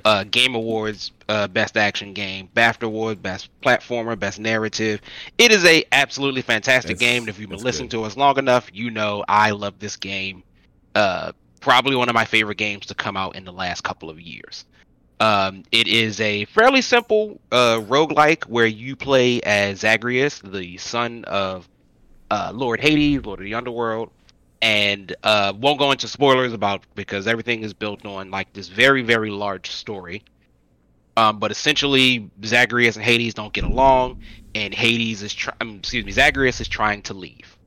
uh, 0.06 0.24
Game 0.24 0.56
Awards 0.56 1.12
uh, 1.28 1.46
Best 1.50 1.76
Action 1.76 2.14
Game, 2.14 2.48
BAFTA 2.56 2.84
Awards 2.84 3.20
Best 3.20 3.50
Platformer, 3.62 4.18
Best 4.18 4.40
Narrative. 4.40 5.02
It 5.38 5.52
is 5.52 5.66
a 5.66 5.84
absolutely 5.92 6.42
fantastic 6.42 6.98
That's- 6.98 7.14
game. 7.14 7.24
and 7.24 7.30
If 7.30 7.38
you've 7.38 7.50
been 7.50 7.60
listening 7.60 7.90
good. 7.90 7.98
to 7.98 8.04
us 8.06 8.16
long 8.16 8.38
enough, 8.38 8.70
you 8.74 8.92
know 8.92 9.26
I 9.28 9.52
love 9.52 9.78
this 9.80 9.98
game. 9.98 10.42
Uh, 10.96 11.34
probably 11.60 11.98
one 11.98 12.08
of 12.08 12.16
my 12.16 12.24
favorite 12.24 12.58
games 12.58 12.86
to 12.86 12.96
come 12.96 13.18
out 13.18 13.36
in 13.36 13.44
the 13.44 13.52
last 13.52 13.82
couple 13.84 14.10
of 14.10 14.22
years. 14.22 14.64
Um, 15.20 15.64
it 15.74 15.90
is 15.90 16.22
a 16.22 16.46
fairly 16.46 16.82
simple 16.82 17.42
uh, 17.52 17.82
roguelike 17.82 18.46
where 18.46 18.66
you 18.68 18.96
play 18.96 19.42
as 19.42 19.80
Zagreus, 19.80 20.40
the 20.40 20.78
son 20.78 21.26
of 21.26 21.68
uh, 22.32 22.52
Lord 22.56 22.80
Hades, 22.80 23.26
Lord 23.26 23.40
of 23.40 23.44
the 23.44 23.56
Underworld, 23.56 24.12
and 24.62 25.16
uh, 25.24 25.54
won't 25.56 25.80
go 25.80 25.92
into 25.92 26.08
spoilers 26.08 26.54
about 26.54 26.84
because 26.96 27.28
everything 27.28 27.64
is 27.64 27.74
built 27.74 28.06
on 28.06 28.30
like 28.32 28.52
this 28.54 28.68
very 28.68 29.02
very 29.02 29.32
large 29.32 29.72
story. 29.72 30.24
Um, 31.18 31.40
but 31.40 31.52
essentially, 31.52 32.30
Zagreus 32.46 32.96
and 32.96 33.04
Hades 33.04 33.34
don't 33.34 33.52
get 33.52 33.66
along, 33.66 34.22
and 34.56 34.74
Hades 34.74 35.22
is 35.22 35.34
try- 35.34 35.54
um, 35.60 35.78
excuse 35.80 36.06
me, 36.06 36.12
Zagreus 36.12 36.62
is 36.62 36.68
trying 36.68 37.02
to 37.04 37.14
leave. 37.14 37.58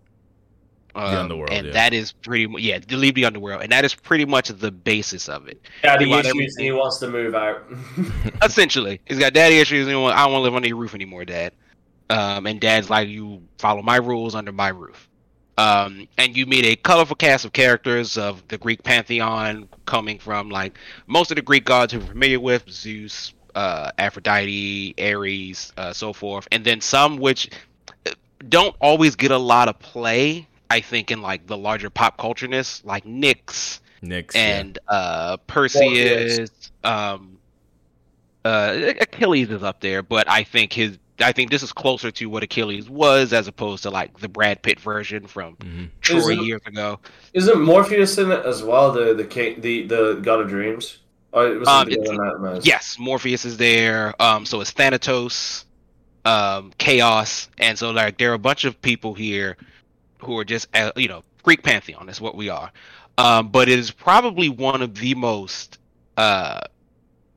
Um, 0.94 1.16
underworld, 1.16 1.50
and 1.50 1.66
yeah. 1.66 1.72
that 1.72 1.94
is 1.94 2.12
pretty 2.12 2.46
mu- 2.46 2.58
yeah, 2.58 2.78
to 2.78 2.96
leave 2.96 3.14
the 3.14 3.24
underworld, 3.24 3.62
and 3.62 3.72
that 3.72 3.84
is 3.84 3.94
pretty 3.94 4.26
much 4.26 4.48
the 4.48 4.70
basis 4.70 5.28
of 5.28 5.48
it. 5.48 5.60
Daddy 5.82 6.10
issues, 6.10 6.26
everything. 6.26 6.64
he 6.64 6.72
wants 6.72 6.98
to 6.98 7.08
move 7.08 7.34
out. 7.34 7.64
Essentially, 8.42 9.00
he's 9.06 9.18
got 9.18 9.32
daddy 9.32 9.58
issues. 9.58 9.86
And 9.86 9.96
he 9.96 10.02
want- 10.02 10.16
I 10.16 10.24
don't 10.24 10.32
want 10.32 10.40
to 10.40 10.44
live 10.44 10.54
under 10.54 10.68
your 10.68 10.76
roof 10.76 10.94
anymore, 10.94 11.24
Dad. 11.24 11.52
Um, 12.10 12.46
and 12.46 12.60
Dad's 12.60 12.90
like, 12.90 13.08
you 13.08 13.42
follow 13.58 13.80
my 13.80 13.96
rules 13.96 14.34
under 14.34 14.52
my 14.52 14.68
roof. 14.68 15.08
Um, 15.58 16.08
and 16.16 16.36
you 16.36 16.46
meet 16.46 16.64
a 16.64 16.76
colorful 16.76 17.16
cast 17.16 17.44
of 17.44 17.52
characters 17.52 18.16
of 18.16 18.46
the 18.48 18.58
Greek 18.58 18.82
pantheon, 18.82 19.68
coming 19.86 20.18
from 20.18 20.48
like 20.48 20.78
most 21.06 21.30
of 21.30 21.36
the 21.36 21.42
Greek 21.42 21.64
gods 21.64 21.92
who 21.92 22.00
we're 22.00 22.06
familiar 22.06 22.40
with: 22.40 22.68
Zeus, 22.70 23.34
uh, 23.54 23.90
Aphrodite, 23.98 24.94
Ares, 24.98 25.72
uh, 25.76 25.92
so 25.92 26.12
forth, 26.12 26.48
and 26.50 26.64
then 26.64 26.80
some 26.80 27.18
which 27.18 27.50
uh, 28.06 28.12
don't 28.48 28.74
always 28.80 29.14
get 29.16 29.30
a 29.30 29.38
lot 29.38 29.68
of 29.68 29.78
play. 29.78 30.48
I 30.70 30.80
think 30.80 31.10
in 31.10 31.20
like 31.20 31.46
the 31.46 31.56
larger 31.56 31.90
pop 31.90 32.16
cultureness, 32.16 32.82
like 32.82 33.04
Nyx, 33.04 33.80
Knicks. 34.02 34.34
yeah. 34.34 34.40
and 34.58 34.78
uh 34.88 35.36
Perseus 35.46 36.72
um 36.82 37.38
uh 38.44 38.94
Achilles 39.00 39.50
is 39.50 39.62
up 39.62 39.80
there 39.80 40.02
but 40.02 40.28
I 40.28 40.42
think 40.42 40.72
his 40.72 40.98
I 41.20 41.32
think 41.32 41.50
this 41.50 41.62
is 41.62 41.72
closer 41.72 42.10
to 42.10 42.26
what 42.26 42.42
Achilles 42.42 42.88
was 42.88 43.32
as 43.32 43.46
opposed 43.46 43.82
to 43.84 43.90
like 43.90 44.18
the 44.18 44.28
Brad 44.28 44.62
Pitt 44.62 44.80
version 44.80 45.26
from 45.26 45.56
Mhm. 45.56 45.90
Troy 46.00 46.18
Isn't- 46.18 46.44
years 46.44 46.62
ago. 46.66 46.98
Isn't 47.34 47.60
Morpheus 47.62 48.18
in 48.18 48.32
it 48.32 48.44
as 48.46 48.62
well? 48.62 48.92
The 48.92 49.14
the 49.14 49.54
the 49.60 49.82
the 49.86 50.20
god 50.22 50.40
of 50.40 50.48
dreams. 50.48 50.98
Or 51.32 51.48
was 51.58 51.68
Um, 51.68 51.88
it's- 51.88 52.08
other? 52.10 52.60
Yes, 52.62 52.96
Morpheus 52.98 53.44
is 53.44 53.56
there. 53.56 54.14
Um 54.20 54.44
so 54.46 54.60
is 54.60 54.70
Thanatos, 54.72 55.64
um 56.24 56.72
Chaos 56.78 57.48
and 57.58 57.78
so 57.78 57.90
like 57.90 58.18
there 58.18 58.30
are 58.30 58.34
a 58.34 58.38
bunch 58.38 58.64
of 58.64 58.80
people 58.82 59.14
here 59.14 59.56
who 60.18 60.38
are 60.38 60.44
just 60.44 60.66
uh, 60.74 60.92
you 60.96 61.08
know 61.08 61.22
Greek 61.42 61.62
pantheon 61.62 62.08
is 62.08 62.20
what 62.20 62.34
we 62.36 62.48
are. 62.48 62.70
Um 63.18 63.48
but 63.48 63.68
it 63.68 63.78
is 63.78 63.90
probably 63.90 64.48
one 64.48 64.82
of 64.82 64.94
the 64.94 65.14
most 65.14 65.78
uh 66.16 66.60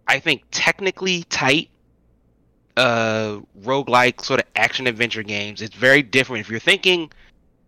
I 0.08 0.20
think 0.20 0.44
technically 0.52 1.24
tight 1.26 1.70
uh 2.78 3.40
roguelike 3.62 4.24
sort 4.24 4.42
of 4.42 4.46
action 4.56 4.88
adventure 4.88 5.24
games. 5.24 5.62
It's 5.62 5.76
very 5.76 6.02
different. 6.02 6.42
If 6.42 6.50
you're 6.50 6.60
thinking 6.60 7.12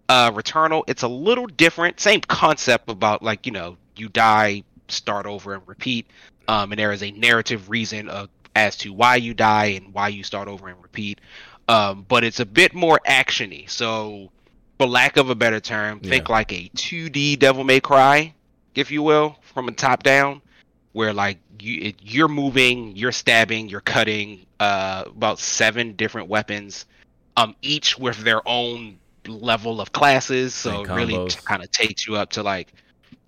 uh 0.10 0.32
Returnal, 0.32 0.84
it's 0.88 1.04
a 1.04 1.08
little 1.08 1.48
different. 1.48 2.00
Same 2.00 2.22
concept 2.22 2.90
about 2.90 3.24
like, 3.24 3.46
you 3.46 3.52
know, 3.52 3.78
you 3.96 4.10
die, 4.10 4.64
start 4.88 5.26
over 5.26 5.54
and 5.54 5.64
repeat. 5.68 6.08
Um 6.48 6.72
and 6.72 6.80
there 6.80 6.92
is 6.92 7.04
a 7.04 7.12
narrative 7.12 7.70
reason 7.70 8.10
of 8.10 8.30
as 8.56 8.76
to 8.78 8.92
why 8.92 9.16
you 9.16 9.34
die 9.34 9.66
and 9.66 9.94
why 9.94 10.08
you 10.10 10.24
start 10.24 10.48
over 10.48 10.68
and 10.68 10.82
repeat. 10.82 11.22
Um 11.68 12.06
but 12.08 12.24
it's 12.24 12.40
a 12.40 12.46
bit 12.46 12.74
more 12.74 13.00
actiony. 13.08 13.70
So 13.70 14.32
for 14.78 14.88
lack 14.88 15.18
of 15.18 15.30
a 15.30 15.36
better 15.36 15.60
term, 15.60 16.00
think 16.02 16.30
like 16.30 16.52
a 16.52 16.70
2D 16.76 17.40
Devil 17.40 17.64
May 17.64 17.80
Cry, 17.80 18.34
if 18.76 18.92
you 18.92 19.02
will, 19.02 19.38
from 19.42 19.68
a 19.68 19.72
top 19.72 20.04
down 20.04 20.42
where 20.98 21.14
like 21.14 21.38
you 21.60 21.90
it, 21.90 21.96
you're 22.02 22.28
moving, 22.28 22.96
you're 22.96 23.12
stabbing, 23.12 23.70
you're 23.70 23.82
cutting 23.82 24.48
uh 24.60 25.04
about 25.06 25.38
seven 25.38 25.94
different 25.94 26.28
weapons 26.28 26.88
um 27.38 27.56
each 27.62 28.00
with 28.00 28.18
their 28.24 28.42
own 28.48 28.98
level 29.28 29.80
of 29.80 29.92
classes. 29.92 30.56
So 30.56 30.82
it 30.82 30.90
really 30.90 31.30
kind 31.46 31.62
of 31.62 31.70
takes 31.70 32.08
you 32.08 32.16
up 32.16 32.32
to 32.32 32.42
like 32.42 32.74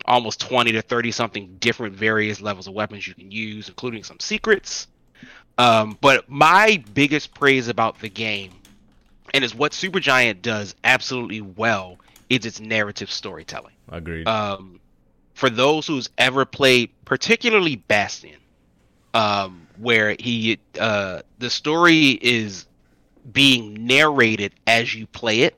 almost 0.05 0.39
20 0.39 0.71
to 0.71 0.82
30 0.82 1.12
something 1.12 1.58
different 1.60 1.95
various 1.95 2.41
levels 2.41 2.67
of 2.67 2.73
weapons 2.73 3.08
you 3.08 3.13
can 3.13 3.29
use 3.29 3.69
including 3.69 4.03
some 4.03 4.19
secrets. 4.19 4.88
Um 5.60 5.95
but 6.01 6.27
my 6.27 6.84
biggest 6.95 7.36
praise 7.36 7.67
about 7.67 7.99
the 7.99 8.10
game 8.10 8.51
and 9.32 9.43
is 9.43 9.53
what 9.53 9.73
Supergiant 9.73 10.41
does 10.41 10.73
absolutely 10.84 11.41
well 11.41 11.99
is 12.29 12.47
its 12.47 12.60
narrative 12.60 13.12
storytelling. 13.12 13.75
Agreed. 13.91 14.27
um, 14.27 14.79
for 15.39 15.49
those 15.49 15.88
who's 15.88 16.10
ever 16.17 16.43
played, 16.43 16.89
particularly 17.06 17.78
Bastion, 17.78 18.36
um, 19.13 19.65
where 19.78 20.17
he 20.19 20.60
uh, 20.78 21.21
the 21.38 21.49
story 21.49 22.10
is 22.21 22.65
being 23.32 23.88
narrated 23.88 24.54
as 24.67 24.93
you 24.93 25.08
play 25.08 25.43
it. 25.43 25.56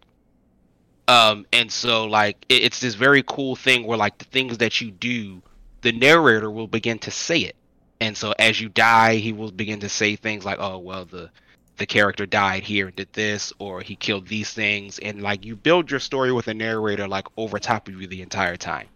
Um, 1.07 1.47
and 1.51 1.71
so 1.71 2.05
like 2.05 2.45
it, 2.47 2.63
it's 2.65 2.79
this 2.79 2.93
very 2.93 3.23
cool 3.23 3.55
thing 3.55 3.87
where 3.87 3.97
like 3.97 4.19
the 4.19 4.25
things 4.25 4.59
that 4.59 4.81
you 4.81 4.91
do, 4.91 5.41
the 5.81 5.91
narrator 5.91 6.51
will 6.51 6.67
begin 6.67 6.99
to 6.99 7.09
say 7.09 7.39
it. 7.39 7.55
And 7.99 8.15
so 8.15 8.35
as 8.37 8.61
you 8.61 8.69
die, 8.69 9.15
he 9.15 9.33
will 9.33 9.51
begin 9.51 9.79
to 9.79 9.89
say 9.89 10.15
things 10.15 10.45
like, 10.45 10.59
"Oh, 10.59 10.77
well, 10.77 11.05
the 11.05 11.31
the 11.77 11.87
character 11.87 12.27
died 12.27 12.61
here 12.61 12.85
and 12.85 12.95
did 12.95 13.11
this, 13.13 13.51
or 13.57 13.81
he 13.81 13.95
killed 13.95 14.27
these 14.27 14.53
things," 14.53 14.99
and 14.99 15.23
like 15.23 15.43
you 15.43 15.55
build 15.55 15.89
your 15.89 15.99
story 15.99 16.31
with 16.31 16.47
a 16.49 16.53
narrator 16.53 17.07
like 17.07 17.25
over 17.35 17.57
top 17.57 17.87
of 17.87 17.99
you 17.99 18.05
the 18.05 18.21
entire 18.21 18.57
time. 18.57 18.87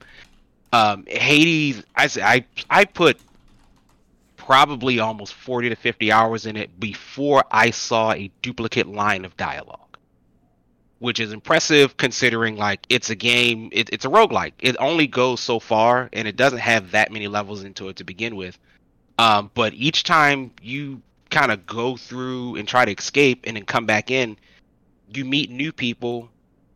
Um, 0.75 1.05
Hades, 1.07 1.83
I 1.95 2.09
I 2.21 2.45
I 2.69 2.85
put 2.85 3.17
probably 4.35 4.99
almost 4.99 5.33
forty 5.33 5.69
to 5.69 5.75
fifty 5.75 6.11
hours 6.11 6.45
in 6.45 6.57
it 6.57 6.77
before 6.79 7.45
I 7.49 7.71
saw 7.71 8.11
a 8.11 8.29
duplicate 8.41 8.87
line 8.87 9.23
of 9.23 9.37
dialogue, 9.37 9.97
which 10.99 11.21
is 11.21 11.31
impressive 11.31 11.95
considering 11.95 12.57
like 12.57 12.85
it's 12.89 13.09
a 13.09 13.15
game, 13.15 13.69
it, 13.71 13.89
it's 13.93 14.03
a 14.03 14.09
roguelike. 14.09 14.51
It 14.59 14.75
only 14.79 15.07
goes 15.07 15.39
so 15.39 15.59
far, 15.59 16.09
and 16.11 16.27
it 16.27 16.35
doesn't 16.35 16.59
have 16.59 16.91
that 16.91 17.09
many 17.09 17.29
levels 17.29 17.63
into 17.63 17.87
it 17.87 17.95
to 17.95 18.03
begin 18.03 18.35
with. 18.35 18.57
Um, 19.17 19.51
but 19.53 19.73
each 19.73 20.03
time 20.03 20.51
you 20.61 21.01
kind 21.29 21.53
of 21.53 21.65
go 21.65 21.95
through 21.95 22.57
and 22.57 22.67
try 22.67 22.83
to 22.83 22.91
escape 22.91 23.45
and 23.47 23.55
then 23.55 23.63
come 23.63 23.85
back 23.85 24.11
in, 24.11 24.35
you 25.13 25.23
meet 25.23 25.49
new 25.49 25.71
people, 25.71 26.29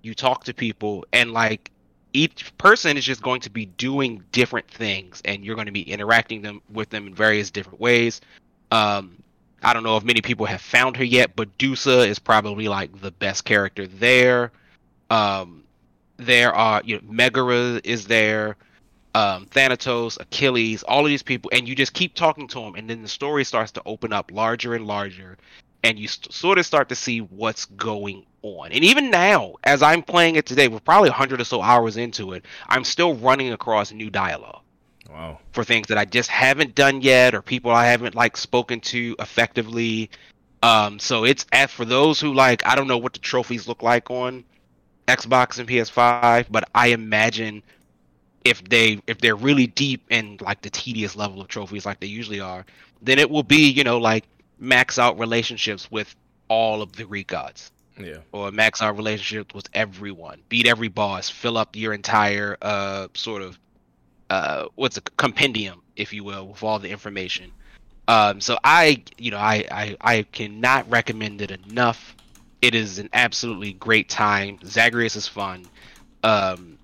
you 0.04 0.16
talk 0.16 0.46
to 0.46 0.54
people, 0.54 1.06
and 1.12 1.34
like 1.34 1.70
each 2.14 2.56
person 2.58 2.98
is 2.98 3.06
just 3.06 3.22
going 3.22 3.42
to 3.42 3.50
be 3.50 3.66
doing 3.66 4.24
different 4.32 4.68
things, 4.68 5.22
and 5.26 5.44
you're 5.44 5.56
going 5.56 5.68
to 5.68 5.72
be 5.72 5.84
interacting 5.84 6.42
them 6.42 6.62
with 6.72 6.90
them 6.90 7.08
in 7.08 7.14
various 7.14 7.52
different 7.52 7.80
ways. 7.80 8.22
Um, 8.72 9.22
I 9.62 9.74
don't 9.74 9.84
know 9.84 9.98
if 9.98 10.04
many 10.04 10.22
people 10.22 10.46
have 10.46 10.62
found 10.62 10.98
her 10.98 11.04
yet, 11.04 11.36
but 11.36 11.58
Dusa 11.58 12.08
is 12.08 12.20
probably 12.20 12.68
like 12.68 13.02
the 13.02 13.12
best 13.12 13.46
character 13.46 13.88
there. 13.88 14.52
Um, 15.10 15.64
there 16.18 16.54
are 16.54 16.82
you 16.84 16.96
know 16.96 17.02
Megara 17.08 17.82
is 17.84 18.06
there, 18.06 18.58
um, 19.16 19.46
Thanatos, 19.48 20.18
Achilles, 20.20 20.84
all 20.84 21.02
of 21.02 21.10
these 21.10 21.24
people, 21.24 21.52
and 21.54 21.68
you 21.68 21.76
just 21.76 21.94
keep 21.94 22.16
talking 22.16 22.48
to 22.50 22.60
them, 22.60 22.76
and 22.76 22.90
then 22.90 23.02
the 23.02 23.08
story 23.08 23.44
starts 23.44 23.72
to 23.74 23.82
open 23.86 24.14
up 24.14 24.32
larger 24.32 24.76
and 24.76 24.86
larger, 24.86 25.38
and 25.84 25.98
you 25.98 26.08
st- 26.08 26.34
sort 26.34 26.58
of 26.58 26.66
start 26.66 26.90
to 26.90 26.96
see 26.96 27.20
what's 27.20 27.66
going 27.66 28.26
on. 28.42 28.72
And 28.72 28.84
even 28.84 29.12
now, 29.12 29.56
as 29.64 29.82
I'm 29.82 30.04
playing 30.04 30.36
it 30.36 30.46
today, 30.46 30.68
we're 30.68 30.80
probably 30.80 31.10
100 31.10 31.42
or 31.42 31.44
so 31.44 31.62
hours 31.62 31.98
into 31.98 32.34
it, 32.34 32.46
I'm 32.68 32.84
still 32.84 33.16
running 33.16 33.52
across 33.54 33.92
new 33.92 34.10
dialogue 34.10 34.62
wow. 35.10 35.40
for 35.52 35.64
things 35.64 35.88
that 35.88 35.98
I 35.98 36.06
just 36.06 36.30
haven't 36.30 36.76
done 36.76 37.02
yet 37.02 37.34
or 37.34 37.42
people 37.42 37.72
I 37.72 37.86
haven't 37.86 38.16
like 38.16 38.38
spoken 38.38 38.80
to 38.82 39.16
effectively. 39.20 40.10
Um, 40.62 41.00
so 41.00 41.24
it's 41.24 41.46
as 41.52 41.72
for 41.72 41.86
those 41.86 42.20
who 42.20 42.34
like 42.34 42.66
I 42.66 42.76
don't 42.76 42.88
know 42.88 42.98
what 42.98 43.14
the 43.14 43.20
trophies 43.20 43.68
look 43.68 43.82
like 43.82 44.10
on 44.12 44.44
Xbox 45.08 45.58
and 45.60 45.68
PS5, 45.68 46.48
but 46.52 46.70
I 46.76 46.88
imagine 46.88 47.64
if 48.46 48.64
they 48.64 49.02
if 49.08 49.20
they're 49.20 49.36
really 49.36 49.68
deep 49.68 50.06
in 50.10 50.38
like 50.42 50.62
the 50.62 50.70
tedious 50.70 51.16
level 51.16 51.42
of 51.42 51.48
trophies 51.48 51.86
like 51.86 52.00
they 52.00 52.08
usually 52.08 52.40
are, 52.40 52.66
then 53.02 53.20
it 53.20 53.30
will 53.30 53.44
be, 53.44 53.70
you 53.70 53.84
know, 53.84 53.98
like 53.98 54.26
max 54.60 55.00
out 55.00 55.18
relationships 55.18 55.90
with 55.90 56.14
all 56.50 56.82
of 56.82 56.92
the 56.94 57.06
Greek 57.06 57.28
gods 57.28 57.72
Yeah. 57.98 58.18
or 58.32 58.52
max 58.52 58.82
out 58.82 58.98
relationships 58.98 59.54
with 59.56 59.68
everyone, 59.74 60.42
beat 60.50 60.68
every 60.68 60.88
boss, 60.90 61.30
fill 61.30 61.58
up 61.58 61.76
your 61.76 61.94
entire 61.94 62.58
uh 62.62 63.08
sort 63.14 63.42
of 63.42 63.58
uh 64.30 64.66
what's 64.76 64.98
a 64.98 65.02
compendium, 65.02 65.82
if 65.96 66.14
you 66.14 66.24
will, 66.24 66.48
with 66.48 66.62
all 66.64 66.80
the 66.80 66.90
information. 66.90 67.52
Um 68.08 68.42
so 68.42 68.58
I 68.64 69.04
you 69.18 69.32
know 69.32 69.38
I 69.38 69.66
I, 69.72 69.98
I 70.02 70.24
cannot 70.24 70.90
recommend 70.90 71.42
it 71.42 71.52
enough. 71.52 72.16
It 72.62 72.76
is 72.76 73.00
an 73.00 73.10
absolutely 73.14 73.74
great 73.74 74.10
time. 74.10 74.60
Zagreus 74.66 75.16
is 75.16 75.28
fun. 75.28 75.66
Um 76.24 76.78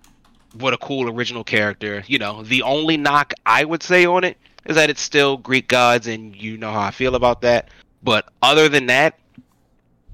what 0.54 0.74
a 0.74 0.78
cool 0.78 1.10
original 1.10 1.44
character. 1.44 2.04
You 2.08 2.18
know, 2.20 2.42
the 2.44 2.62
only 2.62 2.96
knock 2.96 3.34
I 3.46 3.66
would 3.66 3.84
say 3.84 4.06
on 4.06 4.24
it 4.24 4.38
is 4.66 4.76
that 4.76 4.90
it's 4.90 5.02
still 5.02 5.38
Greek 5.38 5.68
gods 5.68 6.08
and 6.08 6.36
you 6.36 6.58
know 6.58 6.72
how 6.72 6.82
I 6.82 6.92
feel 6.92 7.16
about 7.16 7.42
that. 7.42 7.70
But 8.04 8.30
other 8.42 8.70
than 8.70 8.88
that, 8.88 9.20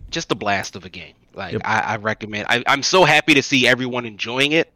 just 0.10 0.32
a 0.32 0.36
blast 0.36 0.76
of 0.76 0.86
a 0.86 0.90
game. 0.90 1.16
Like 1.34 1.54
Yep. 1.54 1.62
I, 1.66 1.80
I 1.80 1.96
recommend. 1.98 2.48
I, 2.50 2.64
I'm 2.68 2.84
so 2.84 3.06
happy 3.06 3.34
to 3.34 3.44
see 3.44 3.68
everyone 3.68 4.06
enjoying 4.06 4.52
it. 4.52 4.72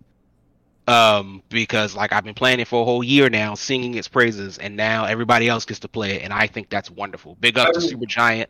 Um, 0.87 1.41
because 1.49 1.95
like 1.95 2.13
I've 2.13 2.23
been 2.23 2.35
playing 2.35 2.59
it 2.59 2.67
for 2.67 2.83
a 2.83 2.85
whole 2.85 3.03
year 3.03 3.27
now, 3.27 3.55
singing 3.55 3.95
its 3.95 4.07
praises, 4.07 4.59
and 4.59 4.77
now 4.77 5.05
everybody 5.05 5.49
else 5.49 5.65
gets 5.65 5.79
to 5.79 5.87
play 5.87 6.17
it, 6.17 6.21
and 6.21 6.31
I 6.31 6.45
think 6.45 6.69
that's 6.69 6.91
wonderful. 6.91 7.35
Big 7.39 7.57
up 7.57 7.73
to 7.73 7.79
Supergiant. 7.79 8.45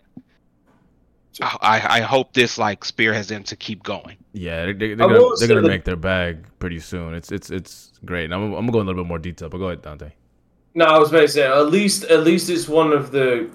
I, 1.41 1.99
I 1.99 2.01
hope 2.01 2.33
this 2.33 2.57
like 2.57 2.83
spearheads 2.83 3.29
them 3.29 3.43
to 3.43 3.55
keep 3.55 3.83
going. 3.83 4.17
Yeah, 4.33 4.65
they, 4.65 4.73
they, 4.73 4.91
I 4.91 4.95
they're 4.95 5.07
gonna, 5.07 5.29
they're 5.39 5.47
gonna 5.47 5.61
make 5.61 5.85
their 5.85 5.95
bag 5.95 6.45
pretty 6.59 6.79
soon. 6.79 7.13
It's 7.13 7.31
it's 7.31 7.49
it's 7.49 7.93
great. 8.03 8.25
And 8.25 8.33
I'm, 8.33 8.53
I'm 8.53 8.65
gonna 8.65 8.71
go 8.71 8.81
in 8.81 8.87
a 8.87 8.89
little 8.89 9.03
bit 9.03 9.07
more 9.07 9.19
detail, 9.19 9.47
but 9.47 9.57
go 9.57 9.67
ahead, 9.67 9.81
Dante. 9.81 10.11
No, 10.75 10.85
I 10.85 10.99
was 10.99 11.09
about 11.09 11.21
to 11.21 11.27
say 11.29 11.47
at 11.47 11.67
least 11.67 12.03
at 12.05 12.23
least 12.23 12.49
it's 12.49 12.67
one 12.67 12.91
of 12.91 13.11
the 13.11 13.49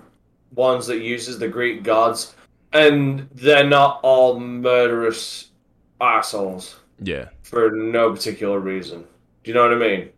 ones 0.55 0.87
that 0.87 1.01
uses 1.01 1.39
the 1.39 1.49
Greek 1.49 1.83
gods, 1.83 2.35
and 2.73 3.29
they're 3.35 3.69
not 3.69 4.01
all 4.03 4.41
murderous 4.41 5.51
assholes. 6.01 6.77
Yeah. 7.03 7.29
for 7.43 7.71
no 7.71 8.13
particular 8.13 8.61
reason. 8.61 9.05
Do 9.43 9.51
you 9.51 9.55
know 9.55 9.63
what 9.63 9.73
I 9.73 9.77
mean? 9.77 10.11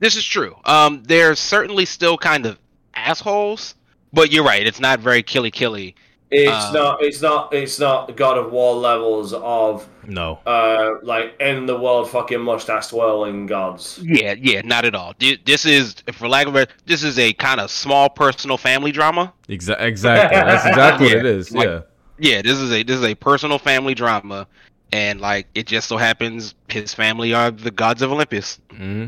This 0.00 0.16
is 0.16 0.24
true. 0.24 0.56
Um, 0.64 1.02
they're 1.04 1.34
certainly 1.34 1.84
still 1.84 2.16
kind 2.16 2.46
of 2.46 2.58
assholes, 2.94 3.74
but 4.12 4.32
you're 4.32 4.44
right. 4.44 4.66
It's 4.66 4.80
not 4.80 5.00
very 5.00 5.22
killy 5.22 5.50
killy. 5.50 5.94
It's 6.30 6.66
Um, 6.66 6.72
not. 6.74 7.02
It's 7.02 7.20
not. 7.22 7.54
It's 7.54 7.78
not 7.78 8.16
God 8.16 8.38
of 8.38 8.50
War 8.50 8.74
levels 8.74 9.32
of 9.34 9.88
No. 10.06 10.38
uh 10.46 10.94
like 11.02 11.36
in 11.40 11.66
the 11.66 11.78
world 11.78 12.10
fucking 12.10 12.40
mustache 12.40 12.88
twirling 12.88 13.46
gods. 13.46 14.00
Yeah, 14.02 14.34
yeah, 14.40 14.62
not 14.64 14.84
at 14.84 14.94
all. 14.94 15.14
This 15.44 15.64
is, 15.64 15.94
for 16.12 16.26
lack 16.28 16.46
of 16.46 16.56
a, 16.56 16.66
this 16.86 17.02
is 17.04 17.18
a 17.18 17.32
kind 17.34 17.60
of 17.60 17.70
small 17.70 18.08
personal 18.08 18.56
family 18.56 18.90
drama. 18.90 19.32
Exa- 19.48 19.80
exactly. 19.80 20.36
That's 20.36 20.66
exactly 20.72 21.06
what 21.08 21.16
it 21.18 21.26
is. 21.26 21.52
Like- 21.52 21.66
yeah. 21.68 21.80
Yeah, 22.18 22.42
this 22.42 22.58
is 22.58 22.72
a 22.72 22.82
this 22.84 22.96
is 22.98 23.04
a 23.04 23.14
personal 23.16 23.58
family 23.58 23.92
drama, 23.94 24.46
and 24.92 25.20
like 25.20 25.46
it 25.54 25.66
just 25.66 25.88
so 25.88 25.96
happens 25.96 26.54
his 26.68 26.94
family 26.94 27.34
are 27.34 27.50
the 27.50 27.70
gods 27.72 28.02
of 28.02 28.12
Olympus. 28.12 28.60
hmm 28.70 29.06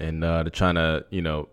And 0.00 0.24
uh, 0.24 0.42
they're 0.42 0.50
trying 0.50 0.74
to, 0.74 1.04
you 1.10 1.22
know, 1.22 1.48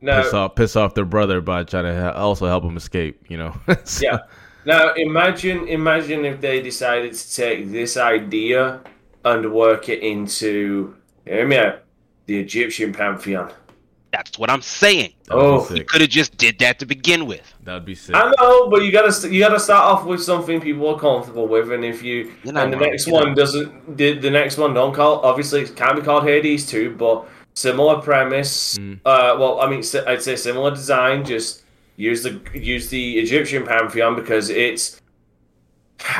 Now, 0.00 0.22
piss 0.22 0.32
off 0.34 0.54
piss 0.54 0.76
off 0.76 0.94
their 0.94 1.04
brother 1.06 1.40
by 1.40 1.64
trying 1.64 1.84
to 1.84 2.00
ha- 2.00 2.10
also 2.12 2.46
help 2.46 2.64
him 2.64 2.76
escape. 2.76 3.24
You 3.28 3.38
know. 3.38 3.54
So- 3.84 4.04
Yeah. 4.04 4.18
now 4.64 4.92
imagine 4.94 5.66
imagine 5.68 6.24
if 6.24 6.40
they 6.40 6.60
decided 6.60 7.14
to 7.14 7.34
take 7.34 7.70
this 7.72 7.96
idea 7.96 8.80
and 9.24 9.52
work 9.52 9.88
it 9.88 10.00
into 10.00 10.94
hear 11.24 11.46
me 11.46 11.56
out, 11.56 11.82
the 12.26 12.38
Egyptian 12.38 12.92
pantheon. 12.92 13.52
That's 14.12 14.38
what 14.38 14.48
I'm 14.50 14.62
saying. 14.62 15.12
That 15.26 15.36
would 15.36 15.44
Oh. 15.44 15.58
be 15.68 15.74
He 15.74 15.76
sick. 15.80 15.88
could 15.88 16.00
have 16.00 16.10
just 16.10 16.36
did 16.38 16.58
that 16.60 16.78
to 16.78 16.86
begin 16.86 17.26
with. 17.26 17.52
That 17.64 17.74
would 17.74 17.84
be 17.84 17.94
sick. 17.94 18.14
I 18.14 18.32
know, 18.38 18.68
but 18.70 18.82
you 18.82 18.92
gotta 18.92 19.28
you 19.32 19.40
gotta 19.40 19.58
start 19.60 19.84
off 19.84 20.04
with 20.06 20.22
something 20.22 20.60
people 20.60 20.88
are 20.88 20.98
comfortable 20.98 21.48
with, 21.48 21.70
and 21.72 21.84
if 21.84 22.02
you 22.02 22.32
You're 22.44 22.56
and 22.56 22.72
the 22.72 22.76
wrong, 22.78 22.90
next 22.90 23.08
one 23.08 23.28
not- 23.28 23.36
doesn't 23.36 23.96
the, 23.96 24.12
the 24.18 24.30
next 24.30 24.56
one 24.58 24.72
don't 24.74 24.94
call 24.94 25.20
obviously 25.20 25.62
it 25.62 25.74
can't 25.76 25.96
be 25.96 26.02
called 26.02 26.24
Hades 26.24 26.64
too, 26.66 26.94
but 26.96 27.26
similar 27.56 28.00
premise. 28.00 28.78
Mm. 28.78 29.00
Uh, 29.04 29.36
well, 29.38 29.60
I 29.60 29.68
mean, 29.68 29.82
I'd 30.06 30.22
say 30.22 30.36
similar 30.36 30.70
design. 30.70 31.24
Just 31.24 31.64
use 31.96 32.22
the 32.22 32.40
use 32.54 32.88
the 32.88 33.18
Egyptian 33.18 33.66
pantheon 33.66 34.14
because 34.14 34.50
it's. 34.50 35.00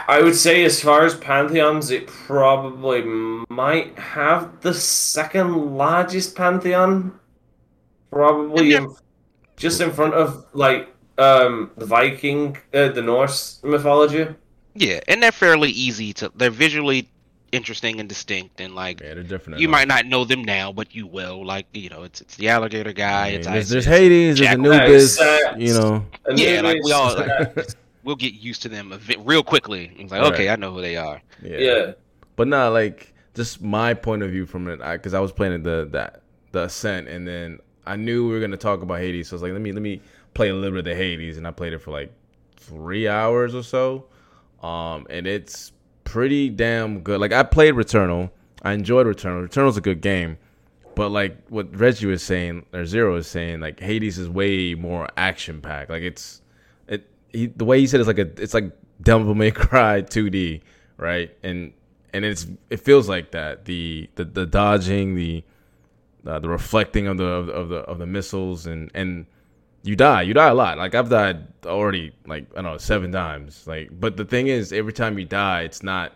I 0.08 0.22
would 0.22 0.34
say, 0.34 0.64
as 0.64 0.80
far 0.80 1.04
as 1.04 1.14
pantheons, 1.14 1.90
it 1.90 2.06
probably 2.06 3.02
might 3.50 3.96
have 3.98 4.62
the 4.62 4.72
second 4.72 5.76
largest 5.76 6.34
pantheon. 6.34 7.20
Probably 8.10 8.72
in, 8.72 8.94
just 9.56 9.82
in 9.82 9.92
front 9.92 10.14
of 10.14 10.46
like 10.54 10.88
um 11.18 11.70
the 11.76 11.84
Viking, 11.84 12.56
uh, 12.72 12.88
the 12.88 13.02
Norse 13.02 13.60
mythology. 13.62 14.26
Yeah, 14.74 15.00
and 15.08 15.22
they're 15.22 15.32
fairly 15.32 15.70
easy 15.70 16.12
to. 16.14 16.32
They're 16.34 16.50
visually 16.50 17.08
interesting 17.52 18.00
and 18.00 18.08
distinct, 18.08 18.60
and 18.60 18.74
like 18.74 19.00
yeah, 19.00 19.14
they're 19.14 19.22
different. 19.22 19.60
you 19.60 19.68
enough. 19.68 19.78
might 19.80 19.88
not 19.88 20.06
know 20.06 20.24
them 20.24 20.44
now, 20.44 20.72
but 20.72 20.94
you 20.94 21.06
will. 21.06 21.44
Like 21.44 21.66
you 21.72 21.88
know, 21.88 22.02
it's 22.02 22.20
it's 22.20 22.36
the 22.36 22.48
alligator 22.48 22.92
guy. 22.92 23.26
I 23.26 23.30
mean, 23.30 23.38
it's 23.40 23.46
there's, 23.48 23.68
there's 23.68 23.84
Hades, 23.84 24.38
there's 24.38 24.48
Jack- 24.48 24.58
Anubis, 24.58 25.20
Nice. 25.20 25.54
you 25.58 25.74
know. 25.74 26.04
And 26.26 26.38
Yeah, 26.38 26.60
like 26.62 26.82
we 26.82 26.90
is- 26.90 26.92
all. 26.92 27.16
we'll 28.04 28.16
get 28.16 28.34
used 28.34 28.62
to 28.62 28.68
them 28.68 28.92
a 28.92 28.98
bit, 28.98 29.18
real 29.24 29.42
quickly. 29.42 29.90
It's 29.98 30.12
like, 30.12 30.22
Right. 30.22 30.32
okay, 30.32 30.48
I 30.48 30.54
know 30.56 30.72
who 30.72 30.80
they 30.80 30.96
are. 30.96 31.20
Yeah. 31.42 31.58
yeah. 31.58 31.92
But 32.36 32.46
not 32.48 32.72
like 32.72 33.12
just 33.34 33.60
my 33.62 33.94
point 33.94 34.22
of 34.22 34.30
view 34.30 34.46
from 34.46 34.68
it, 34.68 34.78
because 34.78 35.12
I, 35.12 35.20
was 35.20 35.32
playing 35.32 35.62
the 35.62 35.88
that 35.92 36.22
the 36.52 36.64
Ascent, 36.64 37.08
and 37.08 37.26
then 37.26 37.58
I 37.86 37.96
knew 37.96 38.26
we 38.28 38.34
were 38.34 38.40
gonna 38.40 38.56
talk 38.56 38.82
about 38.82 38.98
Hades, 39.00 39.28
so 39.28 39.34
I 39.34 39.36
was 39.36 39.42
like, 39.42 39.52
let 39.52 39.60
me 39.60 39.72
let 39.72 39.82
me 39.82 40.00
play 40.34 40.48
a 40.50 40.54
little 40.54 40.70
bit 40.72 40.78
of 40.80 40.84
the 40.84 40.94
Hades, 40.94 41.36
and 41.36 41.46
I 41.46 41.50
played 41.50 41.72
it 41.72 41.78
for 41.78 41.90
like 41.90 42.12
three 42.56 43.08
hours 43.08 43.54
or 43.54 43.62
so, 43.62 44.06
um, 44.62 45.06
and 45.10 45.26
it's 45.26 45.72
pretty 46.06 46.48
damn 46.48 47.00
good. 47.00 47.20
Like 47.20 47.32
I 47.32 47.42
played 47.42 47.74
Returnal, 47.74 48.30
I 48.62 48.72
enjoyed 48.72 49.06
Returnal. 49.06 49.46
Returnal's 49.46 49.76
a 49.76 49.82
good 49.82 50.00
game, 50.00 50.38
but 50.94 51.10
like 51.10 51.36
what 51.48 51.76
Reggie 51.76 52.06
was 52.06 52.22
saying 52.22 52.64
or 52.72 52.86
Zero 52.86 53.12
was 53.12 53.26
saying, 53.26 53.60
like 53.60 53.78
Hades 53.80 54.16
is 54.16 54.30
way 54.30 54.74
more 54.74 55.08
action 55.18 55.60
packed. 55.60 55.90
Like 55.90 56.02
it's 56.02 56.40
it 56.88 57.06
he, 57.28 57.48
the 57.48 57.66
way 57.66 57.80
he 57.80 57.86
said 57.86 58.00
it's 58.00 58.06
like 58.06 58.18
a 58.18 58.30
it's 58.42 58.54
like 58.54 58.72
Devil 59.02 59.34
May 59.34 59.50
Cry 59.50 60.00
2D, 60.08 60.62
right? 60.96 61.36
And 61.42 61.74
and 62.14 62.24
it's 62.24 62.46
it 62.70 62.78
feels 62.78 63.08
like 63.08 63.32
that 63.32 63.66
the 63.66 64.08
the, 64.14 64.24
the 64.24 64.46
dodging 64.46 65.16
the 65.16 65.44
uh, 66.26 66.38
the 66.38 66.48
reflecting 66.48 67.06
of 67.06 67.18
the 67.18 67.24
of 67.24 67.68
the, 67.68 67.76
of 67.80 67.98
the 67.98 68.06
missiles 68.06 68.66
and 68.66 68.90
and 68.94 69.26
you 69.86 69.96
die 69.96 70.22
you 70.22 70.34
die 70.34 70.48
a 70.48 70.54
lot. 70.54 70.78
Like 70.78 70.94
i've 70.94 71.08
died 71.08 71.46
already 71.64 72.12
like 72.26 72.46
i 72.52 72.56
don't 72.56 72.64
know 72.64 72.78
seven 72.78 73.12
times. 73.12 73.66
Like 73.66 73.90
but 73.98 74.16
the 74.16 74.24
thing 74.24 74.48
is 74.48 74.72
every 74.72 74.92
time 74.92 75.18
you 75.18 75.24
die 75.24 75.62
it's 75.62 75.82
not 75.82 76.12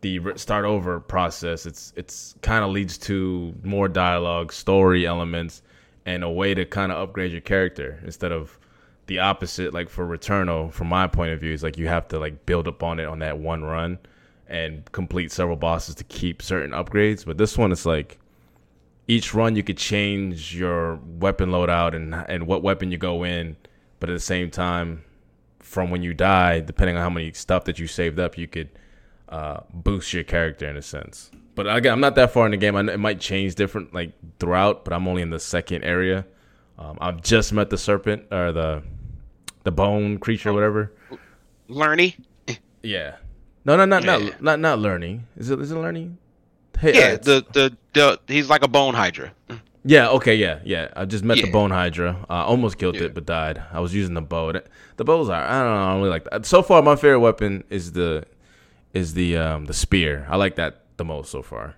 the 0.00 0.20
start 0.36 0.64
over 0.64 1.00
process. 1.00 1.66
It's 1.66 1.92
it's 1.96 2.34
kind 2.42 2.64
of 2.64 2.70
leads 2.70 2.98
to 2.98 3.54
more 3.62 3.88
dialogue 3.88 4.52
story 4.52 5.06
elements 5.06 5.62
and 6.06 6.22
a 6.24 6.30
way 6.30 6.54
to 6.54 6.64
kind 6.64 6.92
of 6.92 6.98
upgrade 6.98 7.32
your 7.32 7.40
character 7.40 8.00
instead 8.04 8.32
of 8.32 8.58
the 9.06 9.18
opposite. 9.18 9.74
Like 9.74 9.88
for 9.88 10.06
returnal 10.06 10.72
from 10.72 10.88
my 10.88 11.06
point 11.06 11.32
of 11.32 11.40
view 11.40 11.52
is 11.52 11.62
like 11.62 11.78
you 11.78 11.88
have 11.88 12.08
to 12.08 12.18
like 12.18 12.46
build 12.46 12.68
up 12.68 12.82
on 12.82 13.00
it 13.00 13.06
on 13.06 13.18
that 13.20 13.38
one 13.38 13.64
run 13.64 13.98
and 14.46 14.90
complete 14.92 15.30
several 15.30 15.56
bosses 15.56 15.94
to 15.96 16.04
keep 16.04 16.42
certain 16.42 16.70
upgrades. 16.70 17.24
But 17.26 17.38
this 17.38 17.58
one 17.58 17.72
is 17.72 17.84
like 17.84 18.18
each 19.08 19.32
run 19.34 19.56
you 19.56 19.62
could 19.64 19.78
change 19.78 20.54
your 20.54 20.96
weapon 20.96 21.48
loadout 21.50 21.94
and 21.94 22.14
and 22.14 22.46
what 22.46 22.62
weapon 22.62 22.92
you 22.92 22.98
go 22.98 23.24
in. 23.24 23.56
But 24.00 24.10
at 24.10 24.12
the 24.12 24.20
same 24.20 24.50
time 24.50 25.02
from 25.58 25.90
when 25.90 26.02
you 26.02 26.14
die 26.14 26.60
depending 26.60 26.96
on 26.96 27.02
how 27.02 27.10
many 27.10 27.32
stuff 27.32 27.64
that 27.64 27.78
you 27.78 27.86
saved 27.86 28.18
up 28.20 28.38
you 28.38 28.46
could 28.46 28.68
uh, 29.28 29.60
boost 29.72 30.12
your 30.14 30.24
character 30.24 30.68
in 30.68 30.76
a 30.76 30.82
sense. 30.82 31.30
But 31.54 31.66
again 31.74 31.92
i'm 31.92 32.00
not 32.00 32.14
that 32.14 32.30
far 32.30 32.44
in 32.46 32.52
the 32.52 32.56
game. 32.56 32.76
I, 32.76 32.80
it 32.92 33.00
might 33.00 33.18
change 33.20 33.54
different 33.56 33.92
like 33.92 34.12
throughout 34.38 34.84
but 34.84 34.92
i'm 34.94 35.08
only 35.08 35.22
in 35.22 35.30
the 35.30 35.40
second 35.40 35.82
area. 35.84 36.24
Um, 36.78 36.96
i've 37.00 37.22
just 37.22 37.52
met 37.52 37.70
the 37.70 37.78
serpent 37.78 38.24
or 38.30 38.52
the 38.52 38.82
the 39.64 39.72
bone 39.72 40.18
creature 40.18 40.52
whatever. 40.52 40.92
Lernie. 41.66 42.16
yeah. 42.82 43.16
No 43.64 43.76
no 43.76 43.84
not 43.84 44.04
Yeah. 44.04 44.16
not 44.18 44.40
not 44.42 44.60
not 44.60 44.78
learning 44.78 45.26
is 45.36 45.50
it 45.50 45.58
is 45.60 45.72
it 45.72 45.76
learning 45.76 46.16
hey, 46.80 46.94
Yeah, 46.94 47.14
uh, 47.14 47.18
the, 47.18 47.46
the 47.52 47.76
the 47.92 48.20
he's 48.26 48.48
like 48.48 48.62
a 48.62 48.68
bone 48.68 48.94
hydra. 48.94 49.32
Yeah, 49.84 50.10
okay, 50.10 50.34
yeah, 50.34 50.58
yeah. 50.64 50.88
I 50.96 51.04
just 51.04 51.24
met 51.24 51.38
the 51.38 51.50
bone 51.50 51.70
hydra. 51.70 52.26
Uh, 52.28 52.44
almost 52.44 52.78
killed 52.78 52.96
Yeah. 52.96 53.04
it, 53.04 53.14
but 53.14 53.24
died. 53.26 53.62
I 53.72 53.80
was 53.80 53.94
using 53.94 54.14
the 54.14 54.20
bow. 54.20 54.52
The 54.96 55.04
bows 55.04 55.28
are 55.28 55.42
I 55.42 55.62
don't 55.62 55.74
know. 55.74 55.82
I 55.84 55.90
don't 55.92 55.98
really 55.98 56.10
like 56.10 56.24
that. 56.24 56.46
So 56.46 56.62
far, 56.62 56.82
my 56.82 56.96
favorite 56.96 57.20
weapon 57.20 57.64
is 57.70 57.92
the 57.92 58.24
is 58.92 59.14
the 59.14 59.36
um 59.36 59.64
the 59.66 59.74
spear. 59.74 60.26
I 60.28 60.36
like 60.36 60.56
that 60.56 60.82
the 60.96 61.04
most 61.04 61.30
so 61.30 61.42
far. 61.42 61.74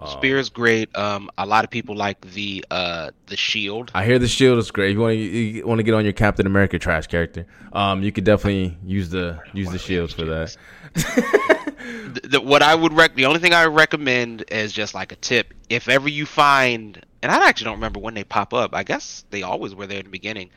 Um, 0.00 0.08
Spear 0.10 0.38
is 0.38 0.48
great. 0.48 0.96
Um, 0.96 1.28
a 1.38 1.44
lot 1.46 1.64
of 1.64 1.70
people 1.70 1.96
like 1.96 2.20
the 2.20 2.64
uh 2.70 3.10
the 3.26 3.36
shield. 3.36 3.90
I 3.94 4.04
hear 4.04 4.18
the 4.18 4.28
shield 4.28 4.58
is 4.58 4.70
great. 4.70 4.90
If 4.90 4.94
you 4.94 5.00
want 5.00 5.12
to 5.14 5.18
you 5.18 5.66
want 5.66 5.78
to 5.78 5.82
get 5.82 5.94
on 5.94 6.04
your 6.04 6.12
Captain 6.12 6.46
America 6.46 6.78
trash 6.78 7.06
character, 7.06 7.46
um, 7.72 8.02
you 8.02 8.12
could 8.12 8.24
definitely 8.24 8.76
use 8.84 9.10
the 9.10 9.40
use 9.54 9.70
the 9.70 9.78
shield 9.78 10.12
for 10.12 10.24
that. 10.24 10.56
The, 12.12 12.20
the- 12.24 12.40
what 12.40 12.62
I 12.62 12.74
would 12.74 12.92
rec 12.92 13.14
the 13.14 13.26
only 13.26 13.38
thing 13.40 13.54
I 13.54 13.64
recommend 13.66 14.44
is 14.50 14.72
just 14.72 14.94
like 14.94 15.12
a 15.12 15.16
tip. 15.16 15.54
If 15.68 15.88
ever 15.88 16.08
you 16.08 16.26
find, 16.26 17.02
and 17.22 17.30
I 17.32 17.48
actually 17.48 17.66
don't 17.66 17.74
remember 17.76 17.98
when 18.00 18.14
they 18.14 18.24
pop 18.24 18.52
up. 18.52 18.74
I 18.74 18.82
guess 18.82 19.24
they 19.30 19.42
always 19.42 19.74
were 19.74 19.86
there 19.86 19.98
in 19.98 20.04
the 20.04 20.10
beginning. 20.10 20.50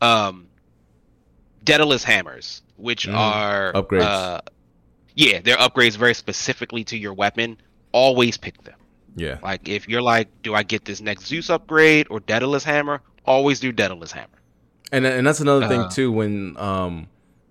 Um, 0.00 0.48
Daedalus 1.64 2.04
hammers, 2.04 2.62
which 2.76 3.06
Mm, 3.06 3.14
are 3.16 3.72
upgrades. 3.74 4.02
Uh, 4.02 4.40
yeah, 5.14 5.40
they're 5.42 5.56
upgrades 5.58 5.96
very 5.96 6.14
specifically 6.14 6.84
to 6.84 6.96
your 6.96 7.12
weapon. 7.14 7.56
Always 7.92 8.36
pick 8.38 8.62
them. 8.64 8.78
Yeah, 9.14 9.38
Like 9.42 9.68
if 9.68 9.88
you're 9.88 10.00
like, 10.02 10.28
do 10.42 10.54
I 10.54 10.62
get 10.62 10.86
this 10.86 11.00
next 11.02 11.26
Zeus 11.26 11.50
upgrade 11.50 12.06
or 12.08 12.20
Daedalus 12.20 12.64
hammer? 12.64 13.02
Always 13.26 13.60
do 13.60 13.70
Daedalus 13.72 14.10
hammer. 14.10 14.38
and 14.90 15.04
and 15.06 15.26
that's 15.26 15.40
another 15.40 15.68
thing 15.68 15.82
Uh, 15.82 15.90
too. 15.90 16.10
When 16.10 16.56
um, 16.56 17.08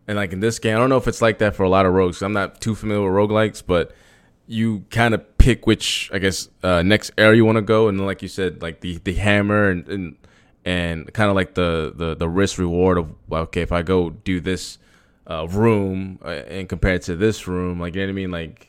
and 0.07 0.17
like 0.17 0.33
in 0.33 0.39
this 0.39 0.59
game, 0.59 0.75
I 0.75 0.79
don't 0.79 0.89
know 0.89 0.97
if 0.97 1.07
it's 1.07 1.21
like 1.21 1.37
that 1.39 1.55
for 1.55 1.63
a 1.63 1.69
lot 1.69 1.85
of 1.85 1.93
rogues. 1.93 2.21
I'm 2.21 2.33
not 2.33 2.59
too 2.61 2.75
familiar 2.75 3.11
with 3.11 3.29
roguelikes, 3.29 3.63
but 3.65 3.91
you 4.47 4.85
kind 4.89 5.13
of 5.13 5.37
pick 5.37 5.65
which 5.65 6.09
I 6.13 6.19
guess 6.19 6.49
uh, 6.63 6.81
next 6.81 7.11
area 7.17 7.37
you 7.37 7.45
want 7.45 7.57
to 7.57 7.61
go, 7.61 7.87
and 7.87 7.99
then, 7.99 8.05
like 8.05 8.21
you 8.21 8.27
said, 8.27 8.61
like 8.61 8.81
the 8.81 8.97
the 9.03 9.13
hammer 9.13 9.69
and 9.69 9.87
and, 9.87 10.15
and 10.65 11.13
kind 11.13 11.29
of 11.29 11.35
like 11.35 11.53
the, 11.53 11.93
the 11.95 12.15
the 12.15 12.27
risk 12.27 12.57
reward 12.57 12.97
of 12.97 13.13
well, 13.27 13.43
okay, 13.43 13.61
if 13.61 13.71
I 13.71 13.81
go 13.81 14.09
do 14.09 14.39
this 14.39 14.77
uh, 15.27 15.47
room 15.47 16.19
uh, 16.25 16.29
and 16.29 16.67
compare 16.67 16.95
it 16.95 17.03
to 17.03 17.15
this 17.15 17.47
room, 17.47 17.79
like 17.79 17.95
you 17.95 18.01
know 18.01 18.07
what 18.07 18.11
I 18.11 18.13
mean, 18.13 18.31
like. 18.31 18.67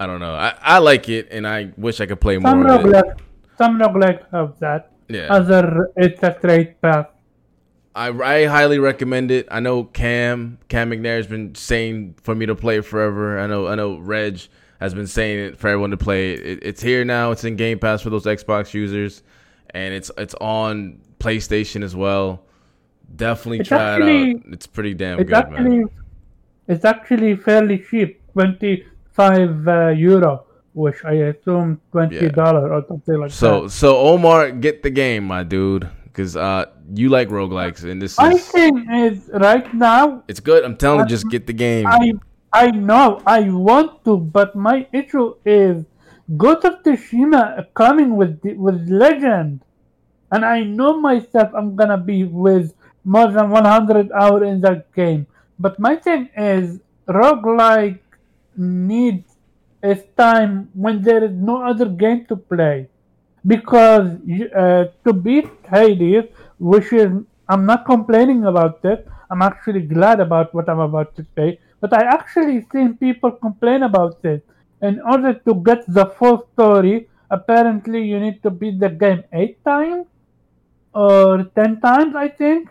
I 0.00 0.06
don't 0.06 0.20
know. 0.20 0.32
I, 0.32 0.54
I 0.62 0.78
like 0.78 1.08
it, 1.08 1.26
and 1.32 1.44
I 1.44 1.72
wish 1.76 2.00
I 2.00 2.06
could 2.06 2.20
play 2.20 2.38
more 2.38 2.52
Some 2.52 2.66
of 2.66 2.70
it. 2.70 2.86
roguelike, 2.86 3.18
some 3.58 3.80
roguelike 3.80 4.30
have 4.30 4.56
that. 4.60 4.92
Yeah. 5.08 5.26
Other, 5.28 5.90
it's 5.96 6.22
a 6.22 6.36
straight 6.38 6.80
path. 6.80 7.08
I, 7.98 8.42
I 8.42 8.44
highly 8.46 8.78
recommend 8.78 9.30
it. 9.30 9.48
I 9.50 9.60
know 9.60 9.84
Cam 9.84 10.58
Cam 10.68 10.90
McNair 10.90 11.16
has 11.16 11.26
been 11.26 11.54
saying 11.54 12.14
for 12.22 12.34
me 12.34 12.46
to 12.46 12.54
play 12.54 12.78
it 12.78 12.82
forever. 12.82 13.38
I 13.38 13.46
know 13.46 13.66
I 13.66 13.74
know 13.74 13.98
Reg 13.98 14.40
has 14.80 14.94
been 14.94 15.06
saying 15.08 15.38
it 15.40 15.58
for 15.58 15.68
everyone 15.68 15.90
to 15.90 15.96
play 15.96 16.32
it. 16.34 16.40
it. 16.46 16.58
It's 16.62 16.82
here 16.82 17.04
now. 17.04 17.32
It's 17.32 17.44
in 17.44 17.56
Game 17.56 17.78
Pass 17.78 18.00
for 18.02 18.10
those 18.10 18.24
Xbox 18.24 18.72
users, 18.74 19.22
and 19.70 19.92
it's 19.92 20.10
it's 20.16 20.34
on 20.40 21.00
PlayStation 21.18 21.82
as 21.82 21.96
well. 21.96 22.42
Definitely 23.16 23.60
It's 23.60 23.68
try 23.68 23.96
it 23.96 24.02
out. 24.02 24.42
It's 24.52 24.66
pretty 24.66 24.94
damn 24.94 25.18
It's 25.18 25.28
good, 25.30 25.36
actually, 25.36 25.78
man. 25.78 25.90
it's 26.68 26.84
actually 26.84 27.36
fairly 27.36 27.78
cheap. 27.90 28.20
20, 28.34 28.86
five 29.10 29.66
uh, 29.66 29.88
euro, 29.88 30.44
which 30.74 31.04
I 31.04 31.14
assume 31.14 31.80
twenty 31.90 32.28
dollar 32.28 32.72
or 32.72 32.84
something 32.86 33.16
like 33.18 33.30
So 33.32 33.62
that. 33.62 33.70
so 33.70 33.96
Omar, 33.96 34.52
get 34.52 34.84
the 34.84 34.90
game, 34.90 35.24
my 35.24 35.42
dude, 35.42 35.88
because 36.18 36.36
uh 36.36 36.66
you 36.94 37.08
like 37.08 37.28
roguelikes, 37.28 37.84
and 37.84 38.02
this 38.02 38.18
My 38.18 38.34
is 38.34 38.48
thing 38.50 38.90
is 38.90 39.30
right 39.32 39.72
now 39.72 40.24
it's 40.26 40.40
good. 40.40 40.64
I'm 40.64 40.76
telling 40.76 41.06
you, 41.06 41.06
just 41.06 41.30
get 41.30 41.46
the 41.46 41.52
game. 41.52 41.86
I 41.86 42.12
I 42.52 42.70
know 42.72 43.22
I 43.24 43.46
want 43.50 44.04
to, 44.04 44.18
but 44.18 44.56
my 44.56 44.86
issue 44.92 45.36
is 45.46 45.86
Ghost 46.36 46.64
of 46.64 46.82
Tsushima 46.82 47.66
coming 47.74 48.16
with 48.16 48.42
with 48.42 48.90
Legend, 48.90 49.62
and 50.32 50.44
I 50.44 50.64
know 50.64 50.98
myself 50.98 51.54
I'm 51.54 51.76
gonna 51.76 52.02
be 52.02 52.24
with 52.24 52.74
more 53.04 53.30
than 53.30 53.50
100 53.50 54.10
hour 54.10 54.42
in 54.42 54.60
that 54.62 54.92
game. 54.92 55.26
But 55.58 55.78
my 55.78 55.94
thing 55.96 56.30
is 56.36 56.80
roguelike 57.06 58.02
needs 58.56 59.38
its 59.82 60.02
time 60.18 60.68
when 60.74 61.02
there 61.02 61.22
is 61.22 61.30
no 61.30 61.62
other 61.62 61.86
game 61.86 62.26
to 62.26 62.34
play 62.34 62.88
because 63.48 64.08
uh, 64.54 64.84
to 65.04 65.12
beat 65.14 65.48
Hades, 65.70 66.26
which 66.58 66.92
is 66.92 67.10
I'm 67.48 67.66
not 67.66 67.86
complaining 67.86 68.44
about 68.44 68.84
it. 68.84 69.08
I'm 69.30 69.42
actually 69.42 69.82
glad 69.82 70.20
about 70.20 70.54
what 70.54 70.68
I'm 70.68 70.80
about 70.80 71.16
to 71.16 71.26
say. 71.36 71.60
But 71.80 71.92
I 71.94 72.02
actually 72.04 72.66
seen 72.72 72.96
people 72.98 73.32
complain 73.32 73.82
about 73.84 74.22
this. 74.22 74.42
In 74.82 75.00
order 75.02 75.34
to 75.46 75.54
get 75.68 75.84
the 75.88 76.06
full 76.18 76.46
story, 76.54 77.08
apparently 77.30 78.02
you 78.04 78.20
need 78.20 78.42
to 78.44 78.50
beat 78.50 78.80
the 78.80 78.90
game 78.90 79.24
eight 79.32 79.64
times 79.64 80.06
or 80.94 81.44
ten 81.56 81.80
times, 81.80 82.14
I 82.16 82.28
think. 82.28 82.70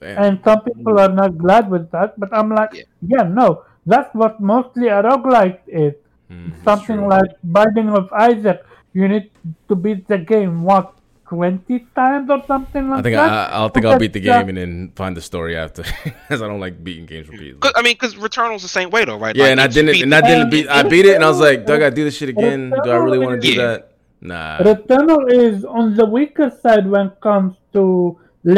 Damn. 0.00 0.22
And 0.22 0.40
some 0.44 0.62
people 0.62 0.98
are 1.00 1.12
not 1.12 1.38
glad 1.38 1.70
with 1.70 1.90
that. 1.92 2.18
But 2.18 2.30
I'm 2.32 2.50
like, 2.50 2.70
Yeah. 2.74 2.84
yeah, 3.02 3.22
no, 3.24 3.64
that's 3.86 4.14
what 4.14 4.40
mostly 4.40 4.88
a 4.88 5.02
roguelike 5.02 5.60
is 5.66 5.94
Mm, 6.30 6.52
something 6.62 7.06
like 7.08 7.30
Binding 7.42 7.88
of 7.88 8.12
Isaac. 8.12 8.60
You 8.98 9.06
need 9.14 9.26
to 9.68 9.74
beat 9.84 10.02
the 10.12 10.18
game 10.34 10.54
what 10.68 10.86
twenty 11.28 11.76
times 11.94 12.26
or 12.34 12.40
something 12.50 12.84
like 12.90 13.00
I 13.00 13.02
think 13.06 13.16
that. 13.16 13.30
I, 13.30 13.56
I'll 13.56 13.68
think 13.74 13.84
I'll 13.86 13.98
beat 14.04 14.14
the 14.16 14.20
Because, 14.20 14.40
game 14.40 14.48
and 14.52 14.58
then 14.62 14.72
find 15.00 15.14
the 15.18 15.20
story 15.30 15.54
after, 15.64 15.82
because 16.04 16.40
I 16.44 16.46
don't 16.50 16.62
like 16.66 16.76
beating 16.82 17.06
games 17.12 17.28
repeatedly. 17.28 17.60
'Cause- 17.60 17.76
I 17.76 17.82
mean, 17.86 17.94
because 17.98 18.14
Returnal's 18.26 18.62
the 18.68 18.74
same 18.80 18.90
way 18.96 19.02
though, 19.08 19.20
right? 19.26 19.36
Yeah, 19.36 19.44
Like, 19.44 19.52
and 19.52 19.60
I 19.66 19.68
didn't, 19.76 19.92
beat 19.92 20.02
and 20.06 20.14
I 20.20 20.22
didn't 20.30 20.50
beat. 20.54 20.66
I 20.68 20.82
beat 20.94 21.06
it, 21.10 21.14
and 21.16 21.22
I 21.24 21.28
was 21.34 21.40
like, 21.48 21.58
do 21.66 21.74
I 21.74 21.78
gotta 21.82 21.94
do 22.00 22.04
this 22.08 22.16
shit 22.18 22.30
again? 22.36 22.60
Do 22.84 22.90
I 22.90 22.96
really 23.06 23.20
want 23.24 23.34
to 23.40 23.44
do 23.48 23.52
Yeah. 23.54 23.66
that? 23.68 23.80
Nah. 24.20 24.58
Returnal 24.70 25.20
is 25.44 25.64
on 25.78 25.94
the 26.00 26.06
weaker 26.16 26.48
side 26.62 26.84
when 26.94 27.04
it 27.12 27.20
comes 27.28 27.52
to 27.74 27.82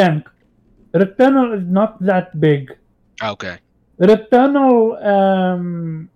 length. 0.00 0.30
Returnal 0.94 1.48
is 1.58 1.66
not 1.78 2.00
that 2.10 2.26
big. 2.40 2.62
Okay. 3.34 3.56
Returnal 4.00 4.74
um, 5.14 6.08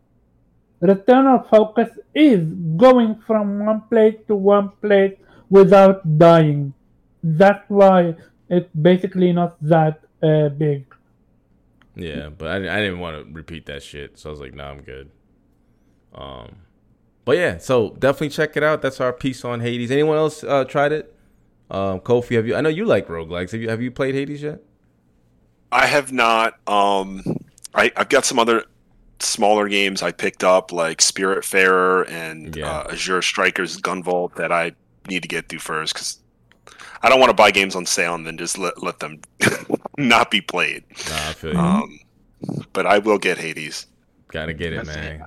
Returnal 0.84 1.48
focus 1.48 1.88
is 2.14 2.44
going 2.76 3.16
from 3.26 3.64
one 3.64 3.80
place 3.88 4.16
to 4.28 4.36
one 4.36 4.70
place 4.82 5.16
without 5.48 6.18
dying. 6.18 6.74
That's 7.22 7.64
why 7.68 8.16
it's 8.50 8.68
basically 8.74 9.32
not 9.32 9.56
that 9.62 10.02
uh, 10.22 10.50
big. 10.50 10.84
Yeah, 11.96 12.28
but 12.28 12.48
I, 12.48 12.56
I 12.56 12.80
didn't 12.80 12.98
want 12.98 13.26
to 13.26 13.32
repeat 13.32 13.64
that 13.66 13.82
shit, 13.82 14.18
so 14.18 14.28
I 14.28 14.32
was 14.32 14.40
like, 14.40 14.52
nah, 14.52 14.70
I'm 14.70 14.82
good. 14.82 15.10
Um, 16.14 16.56
but 17.24 17.38
yeah, 17.38 17.56
so 17.56 17.90
definitely 17.98 18.28
check 18.30 18.54
it 18.56 18.62
out. 18.62 18.82
That's 18.82 19.00
our 19.00 19.12
piece 19.12 19.42
on 19.44 19.60
Hades. 19.60 19.90
Anyone 19.90 20.18
else 20.18 20.44
uh, 20.44 20.64
tried 20.64 20.92
it? 20.92 21.14
Um, 21.70 22.00
Kofi, 22.00 22.36
have 22.36 22.46
you? 22.46 22.56
I 22.56 22.60
know 22.60 22.68
you 22.68 22.84
like 22.84 23.08
roguelikes. 23.08 23.52
Have 23.52 23.62
you? 23.62 23.70
Have 23.70 23.80
you 23.80 23.90
played 23.90 24.14
Hades 24.14 24.42
yet? 24.42 24.60
I 25.72 25.86
have 25.86 26.12
not. 26.12 26.58
Um, 26.68 27.22
I, 27.74 27.90
I've 27.96 28.10
got 28.10 28.24
some 28.24 28.38
other 28.38 28.64
smaller 29.20 29.68
games 29.68 30.02
I 30.02 30.12
picked 30.12 30.44
up, 30.44 30.72
like 30.72 30.98
Spiritfarer 30.98 32.08
and 32.10 32.54
Yeah. 32.56 32.70
uh, 32.80 32.92
Azure 32.92 33.22
Strikers 33.22 33.78
Gunvolt, 33.80 34.34
that 34.36 34.52
I 34.52 34.72
need 35.08 35.22
to 35.22 35.28
get 35.28 35.48
through 35.48 35.58
first 35.60 35.92
because 35.94 36.18
I 37.02 37.08
don't 37.08 37.20
want 37.20 37.30
to 37.30 37.34
buy 37.34 37.50
games 37.50 37.76
on 37.76 37.86
sale 37.86 38.14
and 38.14 38.26
then 38.26 38.38
just 38.38 38.56
let 38.58 38.82
let 38.82 39.00
them 39.00 39.20
not 39.98 40.30
be 40.30 40.40
played. 40.40 40.84
Nah, 41.08 41.28
I 41.28 41.32
feel 41.34 41.52
you. 41.52 41.58
Um, 41.58 41.98
but 42.72 42.86
I 42.86 42.98
will 42.98 43.18
get 43.18 43.38
Hades. 43.38 43.86
Gotta 44.28 44.52
get 44.54 44.72
it, 44.72 44.84
That's 44.86 44.96
it. 44.96 45.18
man. 45.18 45.24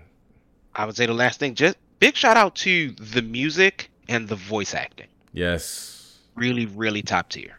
I 0.76 0.86
would 0.86 0.95
say 0.95 1.06
the 1.06 1.13
last 1.13 1.39
thing, 1.39 1.56
just 1.56 1.78
big 2.00 2.15
shout 2.15 2.38
out 2.38 2.56
to 2.56 2.91
the 2.91 3.21
music 3.21 3.89
and 4.10 4.28
the 4.28 4.36
voice 4.36 4.73
acting. 4.73 5.08
Yes. 5.34 6.17
Really, 6.36 6.65
really 6.67 7.02
top 7.02 7.30
tier. 7.30 7.58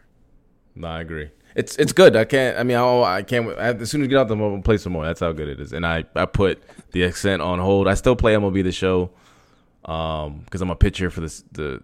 No, 0.75 0.87
I 0.87 1.01
agree. 1.01 1.29
It's 1.59 1.75
it's 1.75 1.91
good. 1.91 2.15
I 2.15 2.23
can't. 2.23 2.57
I 2.57 2.63
mean, 2.63 2.77
I, 2.77 3.17
I 3.17 3.21
can't. 3.21 3.49
As 3.57 3.91
soon 3.91 3.99
as 3.99 4.05
we 4.05 4.07
get 4.07 4.17
out 4.17 4.29
the 4.29 4.35
mobile, 4.37 4.61
play 4.61 4.77
some 4.77 4.93
more. 4.93 5.03
That's 5.03 5.19
how 5.19 5.33
good 5.33 5.49
it 5.49 5.59
is. 5.59 5.73
And 5.73 5.85
I 5.85 6.05
I 6.15 6.25
put 6.25 6.63
the 6.91 7.03
accent 7.03 7.41
on 7.41 7.59
hold. 7.59 7.85
I 7.85 7.95
still 7.95 8.15
play 8.15 8.33
MLB 8.33 8.63
the 8.63 8.71
show, 8.71 9.11
um, 9.83 10.39
because 10.45 10.61
I'm 10.61 10.69
a 10.69 10.75
pitcher 10.75 11.09
for 11.09 11.19
this 11.19 11.43
the 11.51 11.83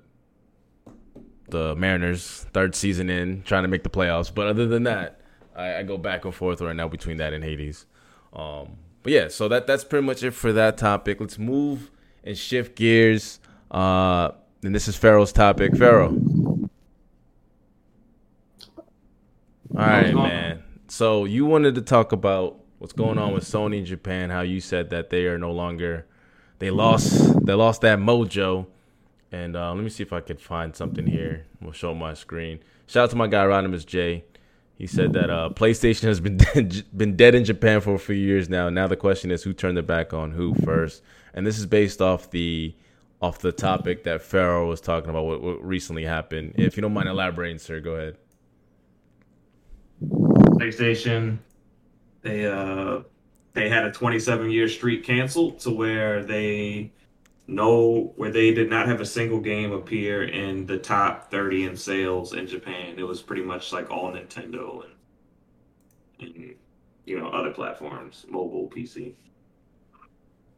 the 1.50 1.76
Mariners 1.76 2.48
third 2.54 2.74
season 2.74 3.10
in, 3.10 3.44
trying 3.44 3.64
to 3.64 3.68
make 3.68 3.84
the 3.84 3.90
playoffs. 3.90 4.34
But 4.34 4.48
other 4.48 4.66
than 4.66 4.84
that, 4.84 5.20
I, 5.58 5.76
I 5.76 5.84
go 5.84 5.98
back 5.98 6.24
and 6.24 6.34
forth 6.34 6.62
right 6.62 6.76
now 6.76 6.88
between 6.88 7.18
that 7.18 7.34
and 7.34 7.44
Hades. 7.44 7.86
Um, 8.32 8.78
but 9.04 9.12
yeah, 9.12 9.28
so 9.28 9.50
that 9.50 9.68
that's 9.68 9.84
pretty 9.84 10.06
much 10.06 10.24
it 10.24 10.32
for 10.32 10.54
that 10.54 10.78
topic. 10.78 11.20
Let's 11.20 11.38
move 11.38 11.92
and 12.24 12.38
shift 12.38 12.78
gears. 12.78 13.42
Uh, 13.70 14.32
and 14.64 14.74
this 14.74 14.88
is 14.88 14.96
Pharaoh's 14.96 15.34
topic. 15.34 15.76
Pharaoh. 15.76 16.16
All 19.74 19.82
right, 19.82 20.14
man. 20.14 20.64
So 20.88 21.26
you 21.26 21.46
wanted 21.46 21.76
to 21.76 21.82
talk 21.82 22.12
about 22.12 22.60
what's 22.78 22.94
going 22.94 23.18
on 23.18 23.34
with 23.34 23.44
Sony 23.44 23.80
in 23.80 23.86
Japan? 23.86 24.30
How 24.30 24.42
you 24.42 24.62
said 24.62 24.92
that 24.92 25.10
they 25.10 25.26
are 25.26 25.38
no 25.38 25.52
longer 25.52 26.06
they 26.60 26.70
lost 26.70 27.46
they 27.46 27.54
lost 27.54 27.82
that 27.82 28.00
mojo. 28.00 28.68
And 29.32 29.56
uh, 29.56 29.74
let 29.74 29.84
me 29.84 29.90
see 29.90 30.04
if 30.04 30.14
I 30.14 30.22
could 30.22 30.40
find 30.40 30.76
something 30.76 31.06
here. 31.08 31.46
We'll 31.62 31.74
show 31.74 31.94
my 31.94 32.14
screen. 32.14 32.60
Shout 32.88 33.06
out 33.06 33.10
to 33.10 33.16
my 33.16 33.28
guy 33.28 33.44
Rodimus 33.44 33.86
J. 33.86 34.24
He 34.78 34.88
said 34.88 35.14
that 35.14 35.30
uh, 35.30 35.50
PlayStation 35.54 36.04
has 36.04 36.20
been 36.20 36.38
dead, 36.54 36.86
been 36.96 37.16
dead 37.16 37.34
in 37.34 37.44
Japan 37.44 37.82
for 37.82 37.96
a 37.96 38.00
few 38.00 38.16
years 38.16 38.50
now. 38.50 38.70
Now 38.70 38.88
the 38.88 38.96
question 38.96 39.32
is 39.32 39.44
who 39.44 39.54
turned 39.54 39.78
their 39.78 39.84
back 39.84 40.14
on 40.14 40.32
who 40.32 40.54
first. 40.54 41.02
And 41.34 41.46
this 41.46 41.58
is 41.58 41.66
based 41.66 42.02
off 42.02 42.30
the 42.30 42.76
off 43.22 43.40
the 43.40 43.52
topic 43.52 44.04
that 44.04 44.22
Pharaoh 44.22 44.68
was 44.68 44.80
talking 44.80 45.10
about. 45.10 45.26
What, 45.26 45.42
what 45.42 45.66
recently 45.66 46.06
happened? 46.06 46.54
If 46.58 46.78
you 46.78 46.82
don't 46.82 46.94
mind 46.94 47.10
elaborating, 47.10 47.58
sir, 47.58 47.80
go 47.80 47.96
ahead. 47.96 48.18
PlayStation, 50.56 51.38
they 52.22 52.46
uh 52.46 53.02
they 53.54 53.70
had 53.70 53.86
a 53.86 53.92
27 53.92 54.52
year 54.52 54.68
streak 54.68 55.04
canceled 55.04 55.60
to 55.60 55.72
where 55.72 56.24
they 56.24 56.92
no 57.48 58.14
where 58.16 58.32
they 58.32 58.54
did 58.54 58.70
not 58.70 58.88
have 58.88 59.02
a 59.02 59.06
single 59.06 59.40
game 59.40 59.72
appear 59.72 60.24
in 60.24 60.66
the 60.66 60.78
top 60.78 61.32
30 61.32 61.66
in 61.66 61.78
sales 61.78 62.34
in 62.34 62.48
Japan. 62.48 62.96
It 62.98 63.04
was 63.04 63.22
pretty 63.22 63.44
much 63.44 63.72
like 63.72 63.90
all 63.92 64.12
Nintendo 64.12 64.84
and, 64.84 64.94
and 66.20 66.56
you 67.06 67.20
know 67.20 67.30
other 67.30 67.52
platforms, 67.52 68.26
mobile, 68.30 68.70
PC. 68.76 69.14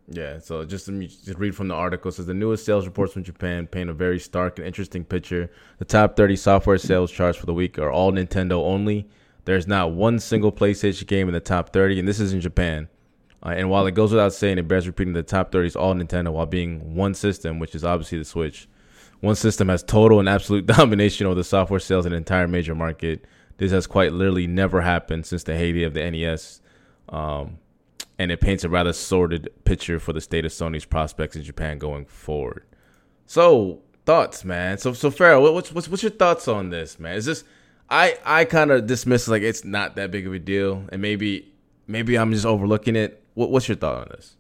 Yeah, 0.09 0.39
so 0.39 0.63
just 0.63 0.85
to 0.85 1.05
just 1.05 1.37
read 1.37 1.53
from 1.53 1.67
the 1.67 1.75
article 1.75 2.07
it 2.09 2.13
says 2.13 2.27
the 2.27 2.33
newest 2.33 2.65
sales 2.65 2.85
reports 2.85 3.11
from 3.11 3.23
Japan 3.23 3.67
paint 3.67 3.89
a 3.89 3.93
very 3.93 4.19
stark 4.19 4.57
and 4.57 4.65
interesting 4.65 5.03
picture. 5.03 5.51
The 5.79 5.85
top 5.85 6.15
30 6.15 6.37
software 6.37 6.77
sales 6.77 7.11
charts 7.11 7.37
for 7.37 7.45
the 7.45 7.53
week 7.53 7.77
are 7.77 7.91
all 7.91 8.13
Nintendo 8.13 8.63
only. 8.63 9.09
There's 9.47 9.65
not 9.65 9.93
one 9.93 10.19
single 10.19 10.51
PlayStation 10.51 11.07
game 11.07 11.29
in 11.29 11.33
the 11.33 11.39
top 11.39 11.71
30, 11.71 11.99
and 11.99 12.07
this 12.07 12.19
is 12.19 12.33
in 12.33 12.41
Japan. 12.41 12.89
Uh, 13.41 13.53
and 13.55 13.69
while 13.69 13.87
it 13.87 13.93
goes 13.93 14.11
without 14.11 14.33
saying, 14.33 14.57
it 14.57 14.67
bears 14.67 14.85
repeating 14.85 15.13
the 15.13 15.23
top 15.23 15.53
30 15.53 15.67
is 15.67 15.75
all 15.77 15.95
Nintendo, 15.95 16.33
while 16.33 16.45
being 16.45 16.95
one 16.95 17.13
system, 17.13 17.57
which 17.57 17.73
is 17.73 17.85
obviously 17.85 18.17
the 18.17 18.25
Switch. 18.25 18.67
One 19.21 19.35
system 19.35 19.69
has 19.69 19.83
total 19.83 20.19
and 20.19 20.27
absolute 20.27 20.65
domination 20.77 21.27
over 21.27 21.35
the 21.35 21.45
software 21.45 21.79
sales 21.79 22.05
in 22.05 22.11
the 22.11 22.17
entire 22.17 22.45
major 22.45 22.75
market. 22.75 23.23
This 23.55 23.71
has 23.71 23.87
quite 23.87 24.11
literally 24.11 24.47
never 24.47 24.81
happened 24.81 25.25
since 25.25 25.43
the 25.43 25.55
heyday 25.55 25.83
of 25.83 25.93
the 25.93 26.11
NES. 26.11 26.59
Um, 27.07 27.59
and 28.19 28.33
it 28.33 28.41
paints 28.41 28.65
a 28.65 28.69
rather 28.69 28.91
sordid 28.91 29.49
picture 29.63 29.97
for 29.97 30.11
the 30.11 30.19
state 30.19 30.43
of 30.43 30.51
Sony's 30.51 30.83
prospects 30.83 31.37
in 31.37 31.43
Japan 31.43 31.77
going 31.77 32.03
forward. 32.03 32.65
So 33.25 33.79
thoughts, 34.05 34.43
man. 34.43 34.77
So 34.77 34.91
so 34.91 35.09
what- 35.39 35.53
what's 35.53 35.71
what's 35.71 35.87
what's 35.87 36.03
your 36.03 36.11
thoughts 36.11 36.49
on 36.49 36.69
this, 36.69 36.99
man? 36.99 37.15
Is 37.15 37.23
this 37.25 37.45
I 37.89 38.17
I 38.25 38.45
kind 38.45 38.71
of 38.71 38.87
dismiss 38.87 39.27
it 39.27 39.31
like 39.31 39.43
it's 39.43 39.63
not 39.63 39.95
that 39.95 40.11
big 40.11 40.27
of 40.27 40.33
a 40.33 40.39
deal, 40.39 40.85
and 40.91 41.01
maybe 41.01 41.51
maybe 41.87 42.17
I'm 42.17 42.31
just 42.33 42.45
overlooking 42.45 42.95
it. 42.95 43.23
What, 43.33 43.51
what's 43.51 43.67
your 43.67 43.77
thought 43.77 44.01
on 44.01 44.07
this? 44.09 44.35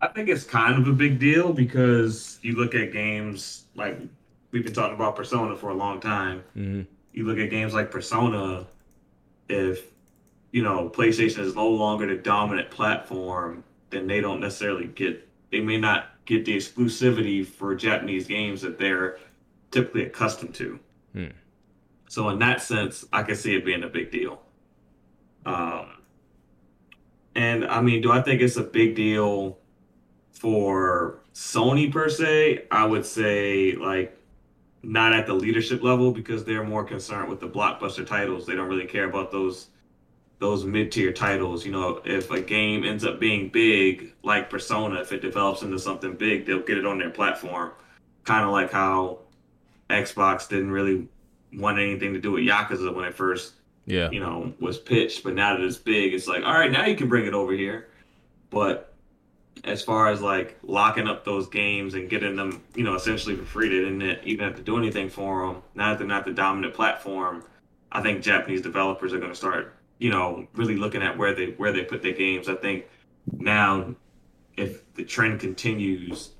I 0.00 0.08
think 0.08 0.28
it's 0.28 0.44
kind 0.44 0.80
of 0.80 0.86
a 0.86 0.92
big 0.92 1.18
deal 1.18 1.52
because 1.52 2.38
you 2.42 2.54
look 2.54 2.74
at 2.74 2.92
games 2.92 3.64
like 3.74 3.98
we've 4.52 4.64
been 4.64 4.72
talking 4.72 4.94
about 4.94 5.16
Persona 5.16 5.56
for 5.56 5.70
a 5.70 5.74
long 5.74 6.00
time. 6.00 6.42
Mm-hmm. 6.56 6.82
You 7.12 7.26
look 7.26 7.38
at 7.38 7.50
games 7.50 7.74
like 7.74 7.90
Persona, 7.90 8.66
if 9.48 9.86
you 10.52 10.62
know 10.62 10.88
PlayStation 10.88 11.40
is 11.40 11.54
no 11.54 11.68
longer 11.68 12.06
the 12.06 12.16
dominant 12.16 12.70
platform, 12.70 13.64
then 13.90 14.06
they 14.06 14.20
don't 14.20 14.40
necessarily 14.40 14.86
get 14.86 15.28
they 15.50 15.60
may 15.60 15.78
not 15.78 16.10
get 16.26 16.44
the 16.44 16.56
exclusivity 16.56 17.44
for 17.44 17.74
Japanese 17.74 18.26
games 18.26 18.60
that 18.62 18.78
they're 18.78 19.18
typically 19.70 20.04
accustomed 20.04 20.54
to. 20.54 20.78
Hmm. 21.12 21.26
So 22.08 22.28
in 22.30 22.38
that 22.40 22.62
sense, 22.62 23.04
I 23.12 23.22
can 23.22 23.36
see 23.36 23.54
it 23.54 23.64
being 23.64 23.84
a 23.84 23.88
big 23.88 24.10
deal. 24.10 24.40
Um, 25.46 26.02
and 27.34 27.64
I 27.66 27.80
mean, 27.80 28.02
do 28.02 28.10
I 28.10 28.22
think 28.22 28.40
it's 28.40 28.56
a 28.56 28.62
big 28.62 28.96
deal 28.96 29.58
for 30.32 31.20
Sony 31.34 31.92
per 31.92 32.08
se, 32.08 32.64
I 32.70 32.84
would 32.84 33.06
say 33.06 33.74
like 33.74 34.16
not 34.82 35.12
at 35.12 35.26
the 35.26 35.34
leadership 35.34 35.82
level 35.82 36.12
because 36.12 36.44
they're 36.44 36.64
more 36.64 36.84
concerned 36.84 37.28
with 37.28 37.40
the 37.40 37.48
blockbuster 37.48 38.06
titles. 38.06 38.46
They 38.46 38.54
don't 38.54 38.68
really 38.68 38.86
care 38.86 39.04
about 39.04 39.30
those 39.30 39.68
those 40.38 40.64
mid-tier 40.64 41.12
titles. 41.12 41.66
You 41.66 41.72
know, 41.72 42.00
if 42.04 42.30
a 42.30 42.40
game 42.40 42.84
ends 42.84 43.04
up 43.04 43.18
being 43.18 43.48
big, 43.48 44.14
like 44.22 44.48
Persona, 44.48 45.00
if 45.00 45.12
it 45.12 45.20
develops 45.20 45.62
into 45.62 45.78
something 45.78 46.14
big, 46.14 46.46
they'll 46.46 46.60
get 46.60 46.78
it 46.78 46.86
on 46.86 46.98
their 46.98 47.10
platform. 47.10 47.72
Kind 48.24 48.44
of 48.44 48.50
like 48.50 48.70
how 48.70 49.20
Xbox 49.90 50.48
didn't 50.48 50.70
really 50.70 51.08
want 51.54 51.78
anything 51.78 52.12
to 52.14 52.20
do 52.20 52.32
with 52.32 52.44
Yakuza 52.44 52.94
when 52.94 53.04
it 53.04 53.14
first, 53.14 53.54
Yeah. 53.86 54.10
you 54.10 54.20
know, 54.20 54.52
was 54.60 54.78
pitched. 54.78 55.24
But 55.24 55.34
now 55.34 55.56
that 55.56 55.64
it's 55.64 55.76
big, 55.78 56.14
it's 56.14 56.26
like, 56.28 56.44
all 56.44 56.52
right, 56.54 56.70
now 56.70 56.84
you 56.86 56.96
can 56.96 57.08
bring 57.08 57.26
it 57.26 57.34
over 57.34 57.52
here. 57.52 57.88
But 58.50 58.94
as 59.64 59.82
far 59.82 60.08
as 60.10 60.20
like 60.22 60.58
locking 60.62 61.08
up 61.08 61.24
those 61.24 61.48
games 61.48 61.94
and 61.94 62.08
getting 62.08 62.36
them, 62.36 62.62
you 62.74 62.84
know, 62.84 62.94
essentially 62.94 63.34
for 63.34 63.44
free, 63.44 63.68
they 63.68 63.84
didn't 63.84 64.20
even 64.24 64.44
have 64.44 64.56
to 64.56 64.62
do 64.62 64.78
anything 64.78 65.08
for 65.08 65.46
them. 65.46 65.62
Now 65.74 65.90
that 65.90 65.98
they're 65.98 66.06
not 66.06 66.24
the 66.24 66.32
dominant 66.32 66.74
platform, 66.74 67.42
I 67.90 68.02
think 68.02 68.22
Japanese 68.22 68.60
developers 68.62 69.12
are 69.12 69.18
going 69.18 69.32
to 69.32 69.36
start, 69.36 69.74
you 69.98 70.10
know, 70.10 70.46
really 70.54 70.76
looking 70.76 71.02
at 71.02 71.16
where 71.16 71.34
they 71.34 71.52
where 71.52 71.72
they 71.72 71.82
put 71.82 72.02
their 72.02 72.12
games. 72.12 72.48
I 72.48 72.54
think 72.54 72.84
now, 73.32 73.94
if 74.56 74.92
the 74.94 75.04
trend 75.04 75.40
continues, 75.40 76.30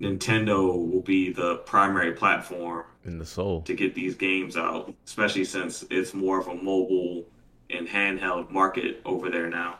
Nintendo 0.00 0.66
will 0.90 1.00
be 1.00 1.32
the 1.32 1.56
primary 1.66 2.12
platform 2.12 2.84
In 3.04 3.18
the 3.18 3.26
soul. 3.26 3.62
to 3.62 3.74
get 3.74 3.94
these 3.94 4.14
games 4.14 4.56
out, 4.56 4.92
especially 5.06 5.44
since 5.44 5.84
it's 5.90 6.14
more 6.14 6.40
of 6.40 6.48
a 6.48 6.54
mobile 6.54 7.24
and 7.70 7.86
handheld 7.88 8.50
market 8.50 9.00
over 9.04 9.30
there 9.30 9.48
now. 9.48 9.78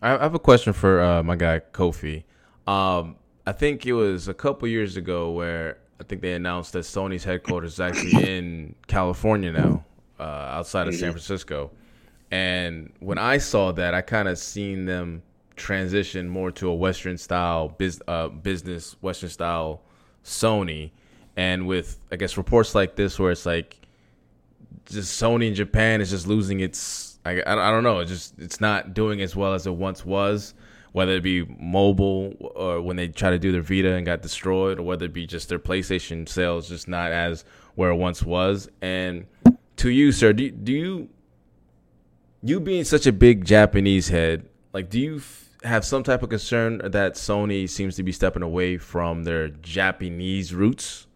I 0.00 0.10
have 0.10 0.34
a 0.34 0.38
question 0.38 0.72
for 0.72 1.00
uh, 1.00 1.22
my 1.22 1.36
guy 1.36 1.60
Kofi. 1.72 2.24
Um, 2.66 3.16
I 3.46 3.52
think 3.52 3.86
it 3.86 3.92
was 3.92 4.28
a 4.28 4.34
couple 4.34 4.68
years 4.68 4.96
ago 4.96 5.30
where 5.30 5.78
I 6.00 6.04
think 6.04 6.22
they 6.22 6.32
announced 6.32 6.72
that 6.72 6.80
Sony's 6.80 7.24
headquarters 7.24 7.74
is 7.74 7.80
actually 7.80 8.24
in 8.28 8.74
California 8.86 9.52
now, 9.52 9.84
uh, 10.18 10.22
outside 10.22 10.88
of 10.88 10.94
San 10.94 11.10
Francisco. 11.10 11.70
And 12.30 12.92
when 13.00 13.18
I 13.18 13.38
saw 13.38 13.72
that, 13.72 13.94
I 13.94 14.00
kind 14.00 14.26
of 14.26 14.38
seen 14.38 14.86
them 14.86 15.22
transition 15.56 16.28
more 16.28 16.50
to 16.52 16.68
a 16.68 16.74
Western 16.74 17.18
style 17.18 17.68
biz, 17.68 18.00
uh, 18.08 18.28
business, 18.28 18.96
Western 19.00 19.28
style 19.28 19.82
Sony. 20.24 20.90
And 21.36 21.66
with 21.66 21.98
I 22.10 22.16
guess 22.16 22.36
reports 22.36 22.74
like 22.74 22.96
this, 22.96 23.18
where 23.18 23.30
it's 23.30 23.46
like 23.46 23.78
just 24.86 25.20
Sony 25.20 25.48
in 25.48 25.54
Japan 25.54 26.00
is 26.00 26.10
just 26.10 26.26
losing 26.26 26.60
its. 26.60 27.18
I, 27.24 27.40
I, 27.40 27.70
don't 27.70 27.84
know. 27.84 28.00
It's 28.00 28.10
just 28.10 28.38
it's 28.38 28.60
not 28.60 28.94
doing 28.94 29.20
as 29.20 29.36
well 29.36 29.54
as 29.54 29.66
it 29.66 29.74
once 29.74 30.04
was. 30.04 30.54
Whether 30.92 31.12
it 31.12 31.22
be 31.22 31.44
mobile 31.58 32.34
or 32.54 32.82
when 32.82 32.96
they 32.96 33.08
try 33.08 33.30
to 33.30 33.38
do 33.38 33.50
their 33.50 33.62
Vita 33.62 33.94
and 33.94 34.04
got 34.04 34.20
destroyed, 34.20 34.78
or 34.78 34.82
whether 34.82 35.06
it 35.06 35.14
be 35.14 35.26
just 35.26 35.48
their 35.48 35.58
PlayStation 35.58 36.28
sales 36.28 36.68
just 36.68 36.86
not 36.86 37.12
as 37.12 37.46
where 37.76 37.90
it 37.90 37.96
once 37.96 38.22
was. 38.22 38.68
And 38.82 39.26
to 39.76 39.88
you, 39.88 40.12
sir, 40.12 40.34
do 40.34 40.50
do 40.50 40.72
you 40.72 41.08
you 42.42 42.60
being 42.60 42.84
such 42.84 43.06
a 43.06 43.12
big 43.12 43.44
Japanese 43.44 44.08
head, 44.08 44.48
like 44.72 44.90
do 44.90 45.00
you 45.00 45.22
have 45.64 45.84
some 45.84 46.02
type 46.02 46.22
of 46.22 46.28
concern 46.28 46.78
that 46.84 47.14
Sony 47.14 47.68
seems 47.68 47.96
to 47.96 48.02
be 48.02 48.12
stepping 48.12 48.42
away 48.42 48.78
from 48.78 49.24
their 49.24 49.48
Japanese 49.48 50.54
roots, 50.54 51.06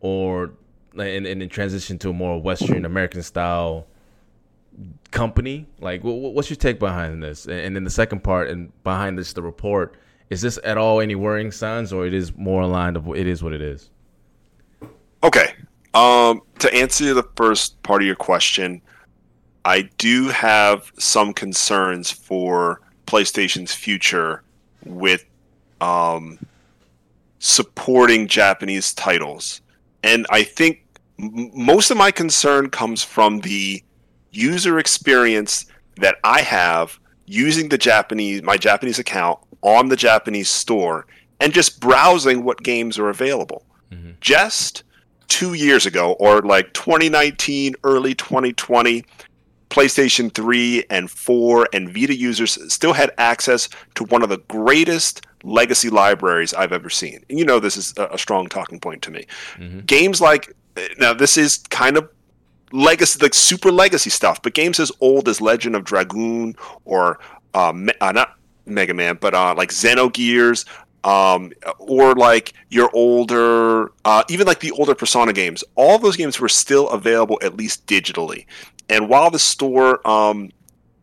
or 0.00 0.52
and, 0.98 1.26
in 1.26 1.48
transition 1.48 1.98
to 1.98 2.10
a 2.10 2.12
more 2.12 2.40
Western 2.40 2.84
American 2.84 3.22
style 3.22 3.86
company? 5.10 5.66
Like, 5.80 6.02
wh- 6.02 6.04
wh- 6.04 6.34
what's 6.34 6.50
your 6.50 6.56
take 6.56 6.78
behind 6.78 7.22
this? 7.22 7.46
And, 7.46 7.58
and 7.58 7.76
then 7.76 7.84
the 7.84 7.90
second 7.90 8.24
part, 8.24 8.48
and 8.48 8.72
behind 8.84 9.18
this, 9.18 9.32
the 9.32 9.42
report, 9.42 9.96
is 10.30 10.42
this 10.42 10.58
at 10.64 10.78
all 10.78 11.00
any 11.00 11.14
worrying 11.14 11.52
signs, 11.52 11.92
or 11.92 12.06
it 12.06 12.14
is 12.14 12.34
more 12.36 12.62
aligned 12.62 12.96
of 12.96 13.08
it 13.08 13.26
is 13.26 13.42
what 13.42 13.52
it 13.52 13.62
is? 13.62 13.90
Okay. 15.22 15.54
Um, 15.94 16.40
to 16.58 16.74
answer 16.74 17.14
the 17.14 17.28
first 17.36 17.80
part 17.82 18.02
of 18.02 18.06
your 18.06 18.16
question, 18.16 18.82
I 19.64 19.88
do 19.96 20.28
have 20.28 20.92
some 20.98 21.32
concerns 21.32 22.10
for 22.10 22.80
PlayStation's 23.06 23.74
future 23.74 24.42
with 24.84 25.24
um, 25.80 26.38
supporting 27.38 28.26
Japanese 28.26 28.92
titles. 28.94 29.60
And 30.02 30.26
I 30.30 30.42
think 30.42 30.84
m- 31.18 31.50
most 31.54 31.90
of 31.90 31.96
my 31.96 32.10
concern 32.10 32.70
comes 32.70 33.02
from 33.02 33.40
the 33.40 33.82
user 34.30 34.78
experience 34.78 35.66
that 35.96 36.16
I 36.24 36.40
have 36.42 36.98
using 37.26 37.68
the 37.68 37.78
Japanese 37.78 38.42
my 38.42 38.56
Japanese 38.56 38.98
account 38.98 39.38
on 39.62 39.88
the 39.88 39.96
Japanese 39.96 40.50
store 40.50 41.06
and 41.40 41.52
just 41.52 41.80
browsing 41.80 42.44
what 42.44 42.62
games 42.62 42.98
are 42.98 43.08
available. 43.08 43.64
Just 44.20 44.82
two 45.28 45.54
years 45.54 45.86
ago, 45.86 46.12
or 46.14 46.42
like 46.42 46.72
2019, 46.74 47.74
early 47.84 48.14
2020, 48.14 49.04
PlayStation 49.74 50.32
3 50.32 50.84
and 50.88 51.10
4 51.10 51.68
and 51.72 51.92
Vita 51.92 52.14
users 52.14 52.72
still 52.72 52.92
had 52.92 53.10
access 53.18 53.68
to 53.96 54.04
one 54.04 54.22
of 54.22 54.28
the 54.28 54.38
greatest 54.48 55.26
legacy 55.42 55.90
libraries 55.90 56.54
I've 56.54 56.72
ever 56.72 56.88
seen. 56.88 57.24
And 57.28 57.38
you 57.40 57.44
know, 57.44 57.58
this 57.58 57.76
is 57.76 57.92
a, 57.96 58.16
strong 58.16 58.46
talking 58.46 58.78
point 58.78 59.02
to 59.02 59.10
me. 59.10 59.26
Games 59.84 60.20
like, 60.20 60.54
now, 60.98 61.12
this 61.12 61.36
is 61.36 61.58
kind 61.70 61.96
of 61.96 62.08
legacy, 62.72 63.18
like 63.20 63.34
super 63.34 63.72
legacy 63.72 64.10
stuff, 64.10 64.40
but 64.42 64.54
games 64.54 64.78
as 64.78 64.92
old 65.00 65.28
as 65.28 65.40
Legend 65.40 65.74
of 65.74 65.82
Dragoon 65.82 66.54
or 66.84 67.18
uh, 67.54 67.72
Me- 67.72 67.94
uh, 68.00 68.12
not 68.12 68.36
Mega 68.66 68.94
Man, 68.94 69.18
but 69.20 69.34
uh, 69.34 69.54
like 69.56 69.70
Xenogears, 69.70 70.66
um, 71.04 71.52
or 71.78 72.14
like 72.14 72.54
your 72.70 72.90
older, 72.94 73.92
uh, 74.04 74.24
even 74.28 74.46
like 74.46 74.60
the 74.60 74.70
older 74.72 74.94
Persona 74.94 75.32
games. 75.32 75.62
All 75.74 75.98
those 75.98 76.16
games 76.16 76.40
were 76.40 76.48
still 76.48 76.88
available 76.88 77.38
at 77.42 77.56
least 77.56 77.86
digitally. 77.86 78.46
And 78.88 79.08
while 79.08 79.30
the 79.30 79.38
store 79.38 80.06
um, 80.08 80.50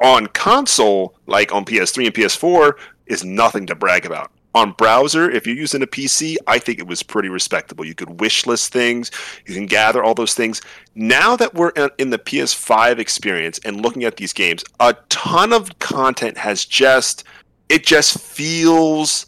on 0.02 0.28
console, 0.28 1.16
like 1.28 1.54
on 1.54 1.66
PS3 1.66 2.08
and 2.08 2.16
PS4, 2.16 2.74
is 3.08 3.24
nothing 3.24 3.66
to 3.68 3.76
brag 3.76 4.06
about. 4.06 4.32
On 4.54 4.74
browser, 4.74 5.32
if 5.32 5.48
you're 5.48 5.56
using 5.56 5.82
a 5.82 5.88
PC, 5.88 6.36
I 6.46 6.60
think 6.60 6.80
it 6.80 6.88
was 6.88 7.02
pretty 7.04 7.30
respectable. 7.30 7.86
You 7.86 7.96
could 7.96 8.20
wish 8.20 8.46
list 8.46 8.74
things, 8.74 9.10
you 9.46 9.54
can 9.54 9.66
gather 9.66 10.04
all 10.04 10.14
those 10.14 10.34
things. 10.34 10.62
Now 10.94 11.38
that 11.38 11.54
we're 11.54 11.70
in- 11.70 12.10
the 12.10 12.20
PS5 12.20 13.00
experience 13.00 13.60
and 13.64 13.82
looking 13.82 14.04
at 14.04 14.18
these 14.18 14.34
games, 14.34 14.64
a 14.82 14.94
ton 15.08 15.54
of 15.54 15.80
content 15.80 16.38
has 16.38 16.66
just, 16.66 17.24
it 17.70 17.86
just 17.86 18.20
feels 18.20 19.26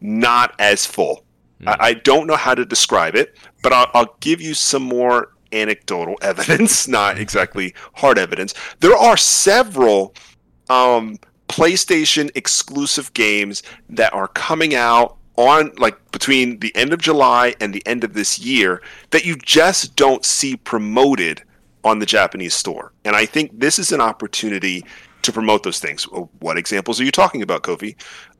not 0.00 0.54
as 0.58 0.84
full. 0.84 1.24
I, 1.66 1.76
I 1.80 1.94
don't 1.94 2.26
know 2.26 2.36
how 2.36 2.54
to 2.54 2.64
describe 2.64 3.14
it, 3.14 3.36
but 3.62 3.72
I'll, 3.72 3.86
I'll 3.94 4.16
give 4.20 4.40
you 4.40 4.54
some 4.54 4.82
more 4.82 5.33
anecdotal 5.54 6.16
evidence, 6.22 6.88
not 6.88 7.18
exactly 7.18 7.74
hard 7.94 8.18
evidence. 8.18 8.54
There 8.80 8.96
are 8.96 9.16
several 9.16 10.14
um, 10.68 11.18
PlayStation 11.48 12.30
exclusive 12.34 13.12
games 13.14 13.62
that 13.88 14.12
are 14.12 14.28
coming 14.28 14.74
out 14.74 15.16
on 15.36 15.72
like 15.78 15.98
between 16.12 16.60
the 16.60 16.74
end 16.76 16.92
of 16.92 17.00
July 17.00 17.54
and 17.60 17.74
the 17.74 17.84
end 17.86 18.04
of 18.04 18.14
this 18.14 18.38
year 18.38 18.82
that 19.10 19.24
you 19.24 19.36
just 19.36 19.96
don't 19.96 20.24
see 20.24 20.56
promoted 20.56 21.42
on 21.82 21.98
the 21.98 22.06
Japanese 22.06 22.54
store. 22.54 22.92
And 23.04 23.14
I 23.14 23.26
think 23.26 23.58
this 23.58 23.78
is 23.78 23.92
an 23.92 24.00
opportunity 24.00 24.84
to 25.22 25.32
promote 25.32 25.62
those 25.62 25.78
things. 25.78 26.06
Uh, 26.12 26.20
What 26.40 26.56
examples 26.56 27.00
are 27.00 27.04
you 27.04 27.10
talking 27.10 27.42
about, 27.42 27.62
Kofi? 27.62 27.96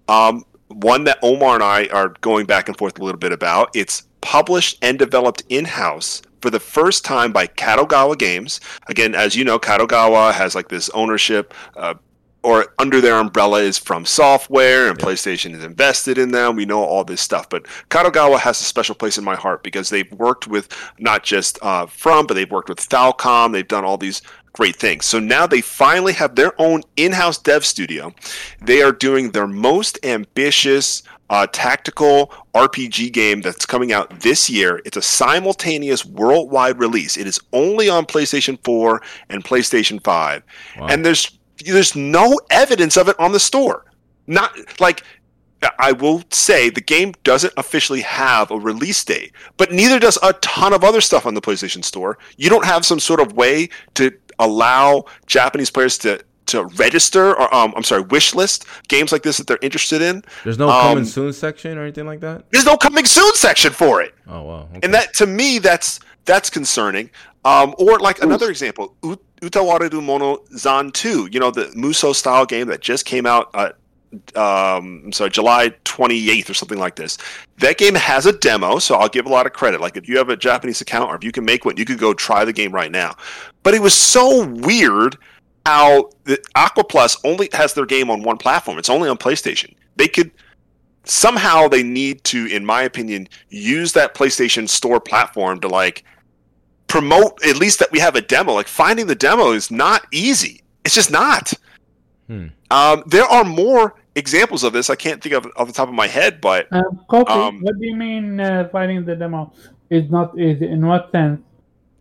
Um, 0.08 0.44
one 0.68 1.04
that 1.04 1.18
Omar 1.22 1.54
and 1.54 1.62
I 1.62 1.86
are 1.88 2.10
going 2.20 2.46
back 2.46 2.68
and 2.68 2.76
forth 2.76 2.98
a 2.98 3.04
little 3.04 3.18
bit 3.18 3.32
about. 3.32 3.70
It's 3.74 4.04
published 4.20 4.78
and 4.82 4.98
developed 4.98 5.42
in 5.48 5.64
house 5.64 6.22
for 6.44 6.50
the 6.50 6.60
first 6.60 7.06
time 7.06 7.32
by 7.32 7.46
Kadokawa 7.46 8.18
Games. 8.18 8.60
Again, 8.88 9.14
as 9.14 9.34
you 9.34 9.44
know, 9.44 9.58
Kadokawa 9.58 10.30
has 10.34 10.54
like 10.54 10.68
this 10.68 10.90
ownership. 10.90 11.54
Uh, 11.74 11.94
or 12.42 12.66
under 12.78 13.00
their 13.00 13.18
umbrella 13.18 13.62
is 13.62 13.78
From 13.78 14.04
Software, 14.04 14.90
and 14.90 14.98
PlayStation 14.98 15.54
is 15.54 15.64
invested 15.64 16.18
in 16.18 16.32
them. 16.32 16.56
We 16.56 16.66
know 16.66 16.84
all 16.84 17.02
this 17.02 17.22
stuff, 17.22 17.48
but 17.48 17.64
Kadokawa 17.88 18.38
has 18.40 18.60
a 18.60 18.64
special 18.64 18.94
place 18.94 19.16
in 19.16 19.24
my 19.24 19.34
heart 19.34 19.62
because 19.62 19.88
they've 19.88 20.12
worked 20.12 20.46
with 20.46 20.68
not 20.98 21.22
just 21.22 21.58
uh, 21.62 21.86
From, 21.86 22.26
but 22.26 22.34
they've 22.34 22.50
worked 22.50 22.68
with 22.68 22.86
Falcom. 22.86 23.52
They've 23.52 23.66
done 23.66 23.86
all 23.86 23.96
these 23.96 24.20
great 24.52 24.76
things. 24.76 25.06
So 25.06 25.18
now 25.18 25.46
they 25.46 25.62
finally 25.62 26.12
have 26.12 26.34
their 26.34 26.52
own 26.60 26.82
in-house 26.96 27.38
dev 27.38 27.64
studio. 27.64 28.14
They 28.60 28.82
are 28.82 28.92
doing 28.92 29.30
their 29.30 29.46
most 29.46 29.98
ambitious 30.04 31.02
uh, 31.30 31.46
tactical 31.52 32.32
RPG 32.54 33.12
game 33.12 33.40
that's 33.40 33.66
coming 33.66 33.92
out 33.92 34.20
this 34.20 34.50
year. 34.50 34.80
It's 34.84 34.96
a 34.96 35.02
simultaneous 35.02 36.04
worldwide 36.04 36.78
release. 36.78 37.16
It 37.16 37.26
is 37.26 37.40
only 37.52 37.88
on 37.88 38.06
PlayStation 38.06 38.58
4 38.64 39.02
and 39.30 39.44
PlayStation 39.44 40.02
5, 40.02 40.42
and 40.76 41.04
there's 41.04 41.38
there's 41.64 41.94
no 41.94 42.38
evidence 42.50 42.96
of 42.96 43.08
it 43.08 43.18
on 43.18 43.32
the 43.32 43.40
store. 43.40 43.84
Not 44.26 44.80
like 44.80 45.02
I 45.78 45.92
will 45.92 46.22
say 46.30 46.68
the 46.68 46.80
game 46.80 47.14
doesn't 47.24 47.54
officially 47.56 48.02
have 48.02 48.50
a 48.50 48.58
release 48.58 49.02
date, 49.04 49.32
but 49.56 49.72
neither 49.72 49.98
does 49.98 50.18
a 50.22 50.32
ton 50.34 50.72
of 50.72 50.84
other 50.84 51.00
stuff 51.00 51.26
on 51.26 51.34
the 51.34 51.40
PlayStation 51.40 51.84
Store. 51.84 52.18
You 52.36 52.50
don't 52.50 52.66
have 52.66 52.84
some 52.84 53.00
sort 53.00 53.20
of 53.20 53.32
way 53.34 53.68
to 53.94 54.12
allow 54.38 55.04
Japanese 55.26 55.70
players 55.70 55.96
to 55.98 56.20
to 56.46 56.64
register 56.76 57.34
or 57.36 57.54
um, 57.54 57.72
I'm 57.76 57.82
sorry, 57.82 58.02
wish 58.02 58.34
list 58.34 58.66
games 58.88 59.12
like 59.12 59.22
this 59.22 59.36
that 59.38 59.46
they're 59.46 59.58
interested 59.62 60.02
in. 60.02 60.22
There's 60.44 60.58
no 60.58 60.68
Um, 60.68 60.82
coming 60.82 61.04
soon 61.04 61.32
section 61.32 61.78
or 61.78 61.82
anything 61.82 62.06
like 62.06 62.20
that. 62.20 62.44
There's 62.50 62.66
no 62.66 62.76
coming 62.76 63.04
soon 63.06 63.34
section 63.34 63.72
for 63.72 64.02
it. 64.02 64.14
Oh 64.28 64.42
wow. 64.42 64.68
Okay. 64.70 64.80
and 64.82 64.92
that 64.94 65.14
to 65.14 65.26
me 65.26 65.58
that's 65.58 66.00
that's 66.24 66.50
concerning 66.50 67.10
um, 67.44 67.74
or 67.78 67.98
like 67.98 68.22
another 68.22 68.48
example 68.50 68.94
U- 69.04 69.18
utawareru 69.42 70.02
mono 70.02 70.38
zan 70.56 70.90
2 70.90 71.28
you 71.30 71.38
know 71.40 71.50
the 71.50 71.70
muso 71.74 72.12
style 72.14 72.46
game 72.46 72.66
that 72.68 72.80
just 72.80 73.04
came 73.04 73.26
out 73.26 73.50
uh, 73.52 73.70
um, 74.36 75.02
I'm 75.04 75.12
sorry 75.12 75.30
july 75.30 75.70
28th 75.84 76.48
or 76.48 76.54
something 76.54 76.78
like 76.78 76.96
this 76.96 77.18
that 77.58 77.76
game 77.78 77.94
has 77.94 78.26
a 78.26 78.32
demo 78.32 78.78
so 78.78 78.94
i'll 78.94 79.08
give 79.08 79.26
a 79.26 79.28
lot 79.28 79.44
of 79.44 79.52
credit 79.52 79.80
like 79.80 79.96
if 79.96 80.08
you 80.08 80.16
have 80.18 80.28
a 80.28 80.36
japanese 80.36 80.80
account 80.80 81.10
or 81.10 81.16
if 81.16 81.24
you 81.24 81.32
can 81.32 81.44
make 81.44 81.64
one 81.64 81.76
you 81.76 81.84
could 81.84 81.98
go 81.98 82.14
try 82.14 82.44
the 82.44 82.52
game 82.52 82.72
right 82.72 82.90
now 82.92 83.14
but 83.62 83.74
it 83.74 83.82
was 83.82 83.92
so 83.94 84.46
weird 84.46 85.16
how 85.66 86.10
the 86.24 86.38
Aquaplus 86.56 87.18
only 87.24 87.48
has 87.52 87.74
their 87.74 87.86
game 87.86 88.10
on 88.10 88.22
one 88.22 88.38
platform 88.38 88.78
it's 88.78 88.90
only 88.90 89.08
on 89.08 89.16
playstation 89.16 89.74
they 89.96 90.08
could 90.08 90.30
somehow 91.04 91.68
they 91.68 91.82
need 91.82 92.24
to, 92.24 92.46
in 92.46 92.64
my 92.64 92.82
opinion, 92.82 93.28
use 93.50 93.92
that 93.92 94.14
PlayStation 94.14 94.68
Store 94.68 95.00
platform 95.00 95.60
to 95.60 95.68
like 95.68 96.04
promote 96.86 97.44
at 97.46 97.56
least 97.56 97.78
that 97.78 97.90
we 97.92 97.98
have 97.98 98.16
a 98.16 98.20
demo. 98.20 98.52
Like 98.52 98.68
finding 98.68 99.06
the 99.06 99.14
demo 99.14 99.52
is 99.52 99.70
not 99.70 100.06
easy. 100.12 100.62
It's 100.84 100.94
just 100.94 101.10
not. 101.10 101.52
Hmm. 102.26 102.48
Um, 102.70 103.02
there 103.06 103.24
are 103.24 103.44
more 103.44 103.94
examples 104.14 104.64
of 104.64 104.72
this. 104.72 104.90
I 104.90 104.96
can't 104.96 105.22
think 105.22 105.34
of 105.34 105.46
off 105.56 105.66
the 105.66 105.72
top 105.72 105.88
of 105.88 105.94
my 105.94 106.06
head, 106.06 106.40
but 106.40 106.68
Kofi, 107.08 107.28
Um, 107.28 107.60
what 107.60 107.78
do 107.78 107.86
you 107.86 107.96
mean 107.96 108.40
uh, 108.40 108.68
finding 108.72 109.04
the 109.04 109.16
demo 109.16 109.52
is 109.90 110.10
not 110.10 110.38
easy? 110.38 110.66
In 110.66 110.86
what 110.86 111.10
sense? 111.12 111.40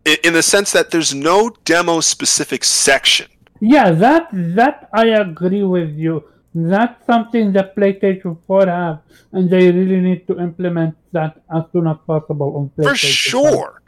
in, 0.04 0.16
in 0.24 0.32
the 0.32 0.42
sense 0.42 0.72
that 0.72 0.90
there's 0.90 1.14
no 1.14 1.50
demo 1.64 2.00
specific 2.00 2.64
section. 2.64 3.26
Yeah, 3.60 3.90
that 3.92 4.28
that 4.32 4.88
I 4.92 5.06
agree 5.08 5.62
with 5.62 5.90
you. 5.96 6.24
That's 6.54 7.04
something 7.06 7.52
that 7.54 7.74
PlayStation 7.74 8.38
4 8.46 8.66
have, 8.66 9.00
and 9.32 9.50
they 9.50 9.72
really 9.72 10.00
need 10.00 10.26
to 10.28 10.38
implement 10.38 10.94
that 11.12 11.42
as 11.52 11.64
soon 11.72 11.88
as 11.88 11.96
possible 12.06 12.56
on 12.56 12.70
PlayStation. 12.76 12.90
for 12.90 12.96
sure 12.96 13.82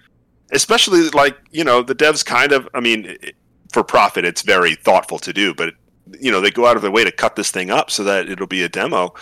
especially 0.53 1.09
like 1.11 1.37
you 1.51 1.65
know 1.65 1.83
the 1.83 1.95
devs 1.95 2.25
kind 2.25 2.53
of 2.53 2.69
i 2.75 2.81
mean 2.81 3.17
for 3.73 3.83
profit 3.83 4.25
it's 4.25 4.43
very 4.43 4.75
thoughtful 4.75 5.19
to 5.19 5.33
do 5.33 5.55
but 5.55 5.75
you 6.21 6.31
know 6.31 6.41
they 6.41 6.51
go 6.51 6.67
out 6.67 6.77
of 6.77 6.83
their 6.83 6.91
way 6.91 7.05
to 7.05 7.13
cut 7.13 7.37
this 7.37 7.51
thing 7.51 7.71
up 7.71 7.91
so 7.91 8.05
that 8.05 8.29
it'll 8.29 8.47
be 8.47 8.63
a 8.63 8.69
demo 8.69 9.13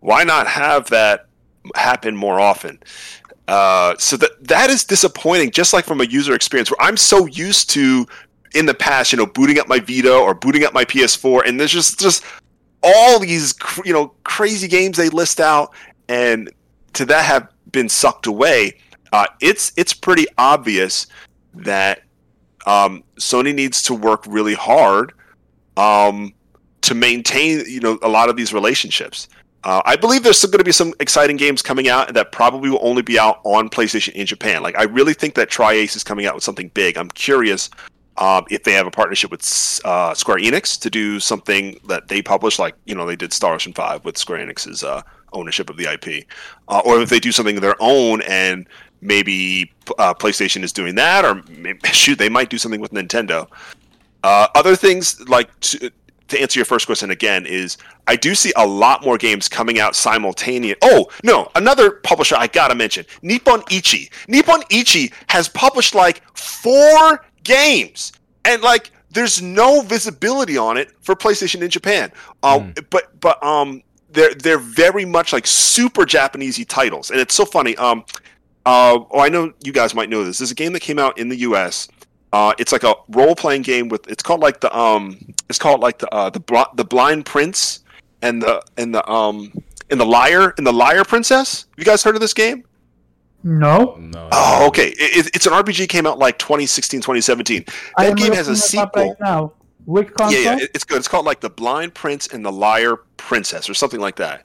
why 0.00 0.22
not 0.22 0.46
have 0.46 0.88
that 0.90 1.26
happen 1.74 2.16
more 2.16 2.38
often 2.40 2.78
uh, 3.48 3.96
so 3.98 4.16
that 4.16 4.30
that 4.46 4.70
is 4.70 4.84
disappointing 4.84 5.50
just 5.50 5.72
like 5.72 5.84
from 5.84 6.00
a 6.00 6.04
user 6.04 6.34
experience 6.34 6.70
where 6.70 6.80
i'm 6.80 6.96
so 6.96 7.26
used 7.26 7.68
to 7.68 8.06
in 8.54 8.66
the 8.66 8.74
past 8.74 9.12
you 9.12 9.18
know 9.18 9.26
booting 9.26 9.58
up 9.58 9.68
my 9.68 9.78
vita 9.78 10.12
or 10.12 10.34
booting 10.34 10.64
up 10.64 10.72
my 10.72 10.84
ps4 10.84 11.46
and 11.46 11.58
there's 11.58 11.72
just 11.72 12.00
just 12.00 12.24
all 12.82 13.18
these 13.18 13.54
you 13.84 13.92
know 13.92 14.12
crazy 14.24 14.66
games 14.66 14.96
they 14.96 15.08
list 15.08 15.40
out 15.40 15.72
and 16.08 16.50
to 16.92 17.04
that 17.04 17.24
have 17.24 17.48
been 17.70 17.88
sucked 17.88 18.26
away 18.26 18.76
uh, 19.12 19.26
it's 19.40 19.72
it's 19.76 19.92
pretty 19.92 20.26
obvious 20.38 21.06
that 21.54 22.02
um, 22.66 23.02
Sony 23.18 23.54
needs 23.54 23.82
to 23.84 23.94
work 23.94 24.24
really 24.26 24.54
hard 24.54 25.12
um, 25.76 26.32
to 26.82 26.94
maintain 26.94 27.64
you 27.66 27.80
know 27.80 27.98
a 28.02 28.08
lot 28.08 28.28
of 28.28 28.36
these 28.36 28.52
relationships. 28.52 29.28
Uh, 29.62 29.82
I 29.84 29.96
believe 29.96 30.22
there's 30.22 30.42
going 30.42 30.58
to 30.58 30.64
be 30.64 30.72
some 30.72 30.94
exciting 31.00 31.36
games 31.36 31.60
coming 31.60 31.88
out 31.88 32.14
that 32.14 32.32
probably 32.32 32.70
will 32.70 32.78
only 32.80 33.02
be 33.02 33.18
out 33.18 33.40
on 33.44 33.68
PlayStation 33.68 34.12
in 34.12 34.24
Japan. 34.24 34.62
Like 34.62 34.78
I 34.78 34.84
really 34.84 35.12
think 35.12 35.34
that 35.34 35.50
Tri-Ace 35.50 35.96
is 35.96 36.04
coming 36.04 36.24
out 36.24 36.34
with 36.34 36.44
something 36.44 36.68
big. 36.72 36.96
I'm 36.96 37.08
curious 37.08 37.68
um, 38.20 38.44
if 38.50 38.64
they 38.64 38.72
have 38.72 38.86
a 38.86 38.90
partnership 38.90 39.30
with 39.30 39.80
uh, 39.84 40.14
Square 40.14 40.38
Enix 40.38 40.78
to 40.80 40.90
do 40.90 41.18
something 41.18 41.80
that 41.88 42.08
they 42.08 42.20
publish, 42.20 42.58
like 42.58 42.74
you 42.84 42.94
know 42.94 43.06
they 43.06 43.16
did 43.16 43.32
Star 43.32 43.54
Ocean 43.54 43.72
Five 43.72 44.04
with 44.04 44.18
Square 44.18 44.46
Enix's 44.46 44.84
uh, 44.84 45.02
ownership 45.32 45.70
of 45.70 45.76
the 45.76 45.90
IP, 45.92 46.26
uh, 46.68 46.82
or 46.84 47.00
if 47.00 47.08
they 47.08 47.18
do 47.18 47.32
something 47.32 47.56
of 47.56 47.62
their 47.62 47.76
own 47.80 48.20
and 48.22 48.68
maybe 49.00 49.72
uh, 49.98 50.12
PlayStation 50.12 50.62
is 50.62 50.72
doing 50.72 50.94
that, 50.96 51.24
or 51.24 51.42
maybe, 51.48 51.80
shoot, 51.92 52.18
they 52.18 52.28
might 52.28 52.50
do 52.50 52.58
something 52.58 52.80
with 52.80 52.92
Nintendo. 52.92 53.48
Uh, 54.22 54.48
other 54.54 54.76
things 54.76 55.18
like 55.28 55.58
to, 55.60 55.90
to 56.28 56.40
answer 56.40 56.58
your 56.58 56.66
first 56.66 56.84
question 56.84 57.10
again 57.10 57.46
is 57.46 57.78
I 58.06 58.16
do 58.16 58.34
see 58.34 58.52
a 58.56 58.66
lot 58.66 59.02
more 59.02 59.16
games 59.16 59.48
coming 59.48 59.80
out 59.80 59.96
simultaneous. 59.96 60.76
Oh 60.82 61.08
no, 61.24 61.50
another 61.54 61.90
publisher 61.90 62.36
I 62.36 62.48
gotta 62.48 62.74
mention, 62.74 63.06
Nippon 63.22 63.62
Ichi. 63.70 64.10
Nippon 64.28 64.62
Ichi 64.70 65.10
has 65.28 65.48
published 65.48 65.94
like 65.94 66.22
four 66.36 67.24
games, 67.44 68.12
and 68.44 68.62
like 68.62 68.90
there's 69.10 69.42
no 69.42 69.82
visibility 69.82 70.56
on 70.56 70.76
it 70.76 70.92
for 71.00 71.14
PlayStation 71.14 71.62
in 71.62 71.70
Japan. 71.70 72.12
Uh, 72.42 72.60
Mm. 72.60 72.86
But 72.90 73.20
but 73.20 73.42
um, 73.42 73.82
they're 74.10 74.34
they're 74.34 74.58
very 74.58 75.04
much 75.04 75.32
like 75.32 75.46
super 75.46 76.04
Japanesey 76.04 76.66
titles, 76.66 77.10
and 77.10 77.20
it's 77.20 77.34
so 77.34 77.44
funny. 77.44 77.76
Um, 77.76 78.04
uh, 78.66 78.98
oh, 79.10 79.20
I 79.20 79.28
know 79.28 79.52
you 79.64 79.72
guys 79.72 79.94
might 79.94 80.08
know 80.10 80.24
this. 80.24 80.38
There's 80.38 80.50
a 80.50 80.54
game 80.54 80.72
that 80.74 80.80
came 80.80 80.98
out 80.98 81.18
in 81.18 81.28
the 81.28 81.36
U.S. 81.38 81.88
Uh, 82.32 82.52
it's 82.58 82.70
like 82.72 82.84
a 82.84 82.94
role 83.08 83.34
playing 83.34 83.62
game 83.62 83.88
with. 83.88 84.08
It's 84.08 84.22
called 84.22 84.40
like 84.40 84.60
the 84.60 84.76
um. 84.76 85.18
It's 85.48 85.58
called 85.58 85.80
like 85.80 85.98
the 85.98 86.08
uh, 86.14 86.30
the 86.30 86.40
Bl- 86.40 86.70
the 86.74 86.84
Blind 86.84 87.26
Prince 87.26 87.80
and 88.22 88.42
the 88.42 88.62
and 88.76 88.94
the 88.94 89.08
um 89.10 89.52
and 89.90 89.98
the 90.00 90.06
Liar 90.06 90.54
and 90.56 90.66
the 90.66 90.72
Liar 90.72 91.04
Princess. 91.04 91.62
Have 91.62 91.78
You 91.78 91.84
guys 91.84 92.02
heard 92.04 92.14
of 92.14 92.20
this 92.20 92.34
game? 92.34 92.64
No, 93.42 93.96
No. 93.98 94.28
Oh, 94.32 94.66
okay. 94.68 94.88
It, 94.88 95.26
it- 95.26 95.30
it's 95.34 95.46
an 95.46 95.52
RPG. 95.52 95.88
Came 95.88 96.06
out 96.06 96.18
like 96.18 96.38
2016, 96.38 97.00
2017. 97.00 97.64
That 97.96 98.06
am 98.06 98.14
game 98.16 98.32
has 98.32 98.48
a 98.48 98.52
looking 98.52 98.80
it 98.80 98.82
up 98.82 98.90
sequel. 98.94 99.08
right 99.10 99.20
now. 99.20 99.52
Which 99.86 100.12
console? 100.14 100.38
Yeah, 100.40 100.56
yeah, 100.58 100.66
it's 100.74 100.84
good. 100.84 100.98
It's 100.98 101.08
called 101.08 101.24
like 101.24 101.40
the 101.40 101.48
Blind 101.50 101.94
Prince 101.94 102.26
and 102.28 102.44
the 102.44 102.52
Liar 102.52 102.96
Princess, 103.16 103.68
or 103.68 103.74
something 103.74 103.98
like 104.00 104.16
that. 104.16 104.44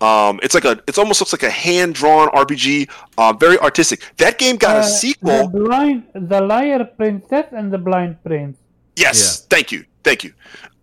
Um, 0.00 0.38
it's 0.42 0.54
like 0.54 0.64
a, 0.64 0.80
it 0.86 0.96
almost 0.98 1.20
looks 1.20 1.32
like 1.32 1.42
a 1.42 1.50
hand 1.50 1.94
drawn 1.94 2.28
RPG, 2.28 2.88
uh, 3.18 3.32
very 3.32 3.58
artistic. 3.58 4.02
That 4.18 4.38
game 4.38 4.56
got 4.56 4.76
Uh, 4.76 4.80
a 4.80 4.84
sequel. 4.84 5.48
The 5.48 5.58
blind, 5.58 6.04
the 6.14 6.40
liar 6.40 6.84
princess, 6.84 7.46
and 7.50 7.72
the 7.72 7.78
blind 7.78 8.22
prince. 8.22 8.58
Yes, 8.94 9.46
thank 9.46 9.72
you, 9.72 9.84
thank 10.04 10.22
you. 10.22 10.32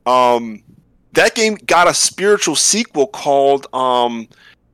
Um, 0.05 0.63
that 1.13 1.33
game 1.35 1.55
got 1.67 1.87
a 1.87 1.93
spiritual 1.93 2.55
sequel 2.55 3.07
called 3.07 3.67
um, 3.73 4.27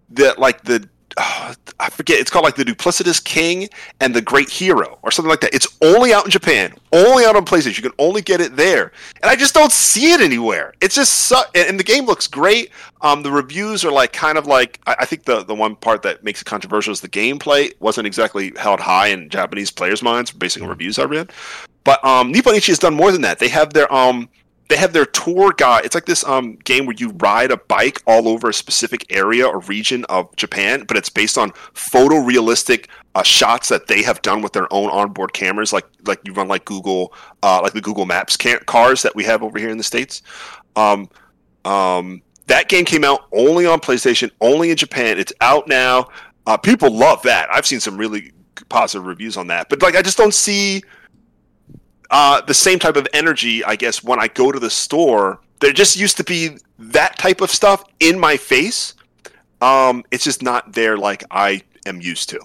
the 0.10 0.34
like 0.38 0.64
the 0.64 0.88
uh, 1.18 1.54
I 1.80 1.90
forget. 1.90 2.20
It's 2.20 2.30
called 2.30 2.46
like 2.46 2.56
the 2.56 2.64
Duplicitous 2.64 3.24
King 3.24 3.70
and 4.00 4.16
the 4.16 4.22
Great 4.22 4.50
Hero 4.50 5.00
or 5.02 5.12
something 5.12 5.30
like 5.30 5.42
that. 5.42 5.54
It's 5.54 5.68
only 5.82 6.14
out 6.14 6.26
in 6.26 6.32
Japan, 6.32 6.74
only 6.92 7.26
out 7.26 7.36
on 7.36 7.46
PlayStation. 7.46 7.78
You 7.78 7.90
can 7.90 8.00
only 8.00 8.22
get 8.22 8.42
it 8.42 8.56
there, 8.56 8.92
and 9.22 9.30
I 9.30 9.36
just 9.36 9.54
don't 9.54 9.72
see 9.72 10.12
it 10.12 10.22
anywhere. 10.22 10.74
It's 10.82 10.96
just 10.96 11.14
su- 11.14 11.36
and 11.56 11.80
the 11.80 11.84
game 11.84 12.06
looks 12.06 12.28
great. 12.28 12.72
Um, 13.02 13.24
the 13.24 13.32
reviews 13.32 13.86
are 13.86 13.92
like 13.92 14.14
kind 14.14 14.38
of 14.38 14.46
like 14.46 14.80
I, 14.88 14.98
I 15.00 15.06
think 15.06 15.24
the 15.24 15.44
the 15.44 15.56
one 15.56 15.76
part 15.76 16.02
that 16.04 16.24
makes 16.24 16.42
it 16.42 16.46
controversial 16.46 16.92
is 16.92 17.02
the 17.02 17.10
gameplay 17.10 17.72
wasn't 17.80 18.08
exactly 18.08 18.54
held 18.58 18.80
high 18.80 19.08
in 19.08 19.30
Japanese 19.30 19.72
players' 19.72 20.02
minds 20.02 20.32
based 20.32 20.60
on 20.60 20.68
reviews 20.68 21.00
I 21.00 21.04
read. 21.04 21.32
But 21.84 22.04
um, 22.04 22.32
Nippon 22.32 22.56
Ichi 22.56 22.72
has 22.72 22.80
done 22.80 22.94
more 22.94 23.12
than 23.12 23.22
that. 23.22 23.40
They 23.40 23.48
have 23.48 23.74
their 23.74 23.92
um, 23.94 24.30
they 24.70 24.78
have 24.78 24.94
their 24.94 25.06
tour 25.06 25.52
guide. 25.52 25.84
It's 25.84 25.96
like 25.96 26.06
this 26.06 26.24
um 26.24 26.56
game 26.64 26.86
where 26.86 26.96
you 26.98 27.10
ride 27.18 27.52
a 27.52 27.58
bike 27.58 28.02
all 28.06 28.28
over 28.28 28.50
a 28.50 28.54
specific 28.54 29.06
area 29.10 29.46
or 29.46 29.60
region 29.62 30.06
of 30.06 30.34
Japan, 30.36 30.86
but 30.88 30.96
it's 30.96 31.10
based 31.10 31.38
on 31.38 31.52
photorealistic 31.74 32.88
uh, 33.16 33.24
shots 33.24 33.68
that 33.70 33.88
they 33.88 34.04
have 34.04 34.22
done 34.22 34.42
with 34.42 34.54
their 34.54 34.72
own 34.72 34.90
onboard 34.92 35.34
cameras, 35.34 35.74
like 35.74 35.86
like 36.06 36.20
you 36.24 36.34
run 36.34 36.48
like 36.48 36.66
Google, 36.66 37.14
uh, 37.44 37.60
like 37.62 37.74
the 37.74 37.82
Google 37.82 38.06
Maps 38.06 38.38
ca- 38.38 38.60
cars 38.60 39.02
that 39.02 39.16
we 39.16 39.24
have 39.24 39.44
over 39.44 39.58
here 39.58 39.70
in 39.70 39.78
the 39.78 39.84
states. 39.84 40.22
Um, 40.76 41.10
um, 41.66 42.22
that 42.46 42.70
game 42.70 42.86
came 42.86 43.04
out 43.04 43.28
only 43.32 43.66
on 43.66 43.80
PlayStation, 43.80 44.32
only 44.40 44.70
in 44.70 44.78
Japan. 44.78 45.18
It's 45.18 45.34
out 45.42 45.68
now. 45.68 46.10
Uh, 46.46 46.58
people 46.58 46.96
love 46.96 47.22
that. 47.24 47.50
I've 47.52 47.66
seen 47.66 47.80
some 47.80 47.98
really 47.98 48.32
positive 48.70 49.06
reviews 49.06 49.36
on 49.36 49.48
that, 49.48 49.68
but 49.70 49.82
like 49.82 49.96
I 49.96 50.04
just 50.04 50.18
don't 50.18 50.34
see 50.34 50.84
uh, 52.12 52.42
the 52.42 52.54
same 52.54 52.80
type 52.80 52.96
of 52.96 53.08
energy, 53.14 53.64
I 53.64 53.76
guess, 53.76 54.04
when 54.04 54.20
I 54.20 54.28
go 54.28 54.52
to 54.52 54.60
the 54.60 54.70
store. 54.70 55.40
There 55.60 55.74
just 55.74 55.98
used 55.98 56.18
to 56.18 56.24
be 56.24 56.58
that 56.78 57.18
type 57.20 57.42
of 57.42 57.52
stuff 57.52 57.84
in 58.00 58.18
my 58.20 58.38
face. 58.38 58.94
Um, 59.62 60.04
it's 60.12 60.24
just 60.24 60.42
not 60.42 60.72
there 60.74 60.98
like 60.98 61.24
I 61.32 61.62
am 61.86 62.02
used 62.02 62.30
to. 62.30 62.40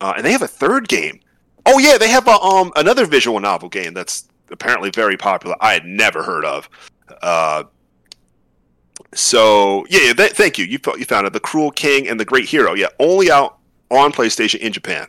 Uh, 0.00 0.14
and 0.16 0.24
they 0.24 0.32
have 0.32 0.42
a 0.42 0.48
third 0.48 0.88
game. 0.88 1.20
Oh 1.66 1.78
yeah, 1.78 1.96
they 1.96 2.08
have 2.08 2.28
a, 2.28 2.32
um 2.32 2.72
another 2.76 3.06
visual 3.06 3.40
novel 3.40 3.70
game 3.70 3.94
that's 3.94 4.28
apparently 4.50 4.90
very 4.90 5.16
popular. 5.16 5.56
I 5.60 5.72
had 5.72 5.86
never 5.86 6.22
heard 6.22 6.44
of. 6.44 6.68
Uh, 7.22 7.64
so 9.14 9.86
yeah, 9.88 10.12
th- 10.12 10.32
thank 10.32 10.58
you. 10.58 10.66
You 10.66 10.78
you 10.98 11.04
found 11.06 11.26
it. 11.26 11.32
The 11.32 11.40
Cruel 11.40 11.70
King 11.70 12.08
and 12.08 12.20
the 12.20 12.24
Great 12.24 12.46
Hero. 12.46 12.74
Yeah, 12.74 12.88
only 12.98 13.30
out 13.30 13.58
on 13.90 14.12
PlayStation 14.12 14.58
in 14.60 14.72
Japan. 14.72 15.06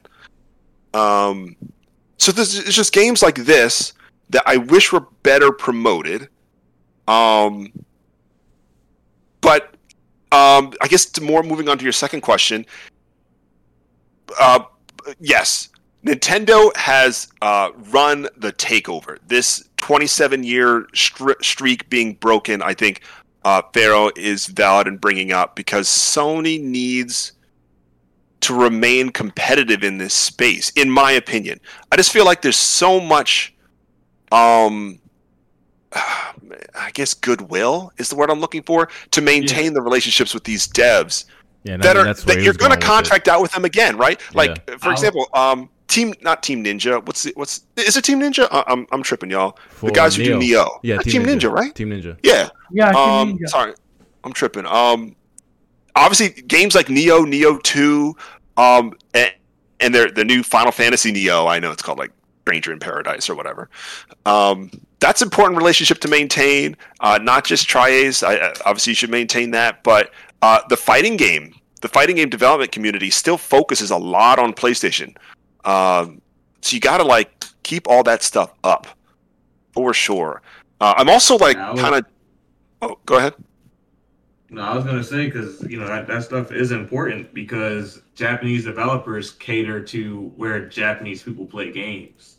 Um, 0.93 1.55
so 2.17 2.31
this 2.31 2.57
it's 2.57 2.75
just 2.75 2.93
games 2.93 3.21
like 3.21 3.35
this 3.35 3.93
that 4.29 4.43
I 4.45 4.57
wish 4.57 4.91
were 4.91 5.07
better 5.23 5.51
promoted. 5.51 6.29
Um, 7.07 7.71
but 9.41 9.75
um, 10.31 10.73
I 10.81 10.87
guess 10.87 11.19
more 11.19 11.43
moving 11.43 11.69
on 11.69 11.77
to 11.77 11.83
your 11.83 11.93
second 11.93 12.21
question. 12.21 12.65
Uh, 14.39 14.61
yes, 15.19 15.69
Nintendo 16.05 16.75
has 16.75 17.27
uh, 17.41 17.71
run 17.91 18.27
the 18.37 18.51
takeover. 18.53 19.17
This 19.27 19.69
27 19.77 20.43
year 20.43 20.87
stri- 20.93 21.43
streak 21.43 21.89
being 21.89 22.13
broken, 22.15 22.61
I 22.61 22.73
think 22.73 23.01
uh, 23.43 23.61
Pharaoh 23.73 24.11
is 24.15 24.47
valid 24.47 24.87
in 24.87 24.97
bringing 24.97 25.31
up 25.31 25.55
because 25.55 25.87
Sony 25.87 26.59
needs 26.59 27.33
to 28.41 28.53
remain 28.53 29.09
competitive 29.09 29.83
in 29.83 29.97
this 29.97 30.13
space, 30.13 30.69
in 30.71 30.89
my 30.89 31.11
opinion. 31.11 31.59
I 31.91 31.95
just 31.95 32.11
feel 32.11 32.25
like 32.25 32.41
there's 32.41 32.59
so 32.59 32.99
much, 32.99 33.55
um, 34.31 34.99
I 35.93 36.91
guess 36.93 37.13
goodwill 37.13 37.91
is 37.97 38.09
the 38.09 38.15
word 38.15 38.29
I'm 38.29 38.39
looking 38.39 38.63
for 38.63 38.89
to 39.11 39.21
maintain 39.21 39.73
the 39.73 39.81
relationships 39.81 40.33
with 40.33 40.43
these 40.43 40.67
devs 40.67 41.25
Yeah, 41.63 41.75
and 41.75 41.83
I 41.83 41.87
that 41.93 41.95
mean, 41.97 42.07
are 42.07 42.13
that 42.13 42.41
you're 42.41 42.53
going 42.53 42.71
to 42.71 42.75
with 42.77 42.83
it. 42.83 42.87
contract 42.87 43.27
out 43.27 43.41
with 43.41 43.51
them 43.53 43.65
again, 43.65 43.97
right? 43.97 44.19
Like 44.35 44.69
for 44.79 44.87
I'll- 44.87 44.91
example, 44.91 45.27
um, 45.33 45.69
Team 45.87 46.13
not 46.21 46.41
Team 46.43 46.63
Ninja. 46.63 47.05
What's 47.05 47.23
the, 47.23 47.31
what's 47.35 47.61
is 47.77 47.95
it 47.95 48.03
Team 48.03 48.19
Ninja? 48.19 48.47
I, 48.51 48.63
I'm 48.67 48.87
I'm 48.91 49.03
tripping, 49.03 49.29
y'all. 49.29 49.57
For 49.69 49.85
the 49.85 49.91
guys 49.93 50.15
who 50.15 50.23
do 50.23 50.39
Nioh. 50.39 50.41
Nioh. 50.65 50.79
Yeah, 50.81 50.95
That's 50.95 51.11
Team 51.11 51.23
Ninja, 51.23 51.49
right? 51.51 51.73
Team 51.75 51.91
Ninja. 51.91 52.17
Yeah. 52.23 52.49
Yeah, 52.71 52.91
Team 52.91 52.99
Um, 52.99 53.37
Ninja. 53.37 53.47
sorry, 53.49 53.73
I'm 54.23 54.33
tripping. 54.33 54.65
Um, 54.65 55.15
obviously 55.95 56.41
games 56.43 56.75
like 56.75 56.87
Nioh, 56.87 57.25
Nioh 57.25 57.61
Two, 57.63 58.15
um, 58.57 58.93
and, 59.13 59.31
and 59.79 59.93
their 59.95 60.09
the 60.11 60.23
new 60.25 60.43
Final 60.43 60.71
Fantasy 60.71 61.11
Neo. 61.11 61.47
I 61.47 61.59
know 61.59 61.71
it's 61.71 61.81
called 61.81 61.97
like 61.99 62.11
Stranger 62.41 62.71
in 62.73 62.79
Paradise 62.79 63.29
or 63.29 63.35
whatever. 63.35 63.69
Um, 64.25 64.71
that's 64.99 65.21
important 65.21 65.57
relationship 65.57 65.99
to 65.99 66.07
maintain. 66.07 66.75
Uh, 66.99 67.19
not 67.21 67.45
just 67.45 67.67
Tri-Ace. 67.67 68.23
I 68.23 68.49
obviously 68.65 68.91
you 68.91 68.95
should 68.95 69.09
maintain 69.09 69.51
that, 69.51 69.83
but 69.83 70.11
uh, 70.41 70.61
the 70.69 70.77
fighting 70.77 71.17
game, 71.17 71.53
the 71.81 71.87
fighting 71.87 72.15
game 72.15 72.29
development 72.29 72.71
community 72.71 73.09
still 73.09 73.37
focuses 73.37 73.91
a 73.91 73.97
lot 73.97 74.39
on 74.39 74.53
PlayStation. 74.53 75.15
Um, 75.65 76.21
so 76.61 76.73
you 76.75 76.79
got 76.79 76.97
to 76.97 77.03
like 77.03 77.45
keep 77.63 77.87
all 77.87 78.03
that 78.03 78.23
stuff 78.23 78.53
up 78.63 78.87
for 79.73 79.93
sure. 79.93 80.41
Uh, 80.79 80.93
I'm 80.97 81.09
also 81.09 81.37
like 81.37 81.57
Yeah, 81.57 81.67
I 81.69 81.71
would- 81.73 81.81
kind 81.81 81.95
of. 81.95 82.05
Oh, 82.81 82.99
go 83.05 83.17
ahead. 83.17 83.33
No, 84.49 84.61
I 84.61 84.75
was 84.75 84.83
gonna 84.83 85.03
say 85.03 85.25
because 85.25 85.63
you 85.63 85.79
know 85.79 85.87
that, 85.87 86.07
that 86.07 86.23
stuff 86.23 86.51
is 86.51 86.71
important 86.71 87.33
because 87.33 88.01
Japanese 88.13 88.65
developers 88.65 89.31
cater 89.31 89.83
to 89.85 90.31
where 90.35 90.67
Japanese 90.67 91.23
people 91.23 91.45
play 91.45 91.71
games. 91.71 92.37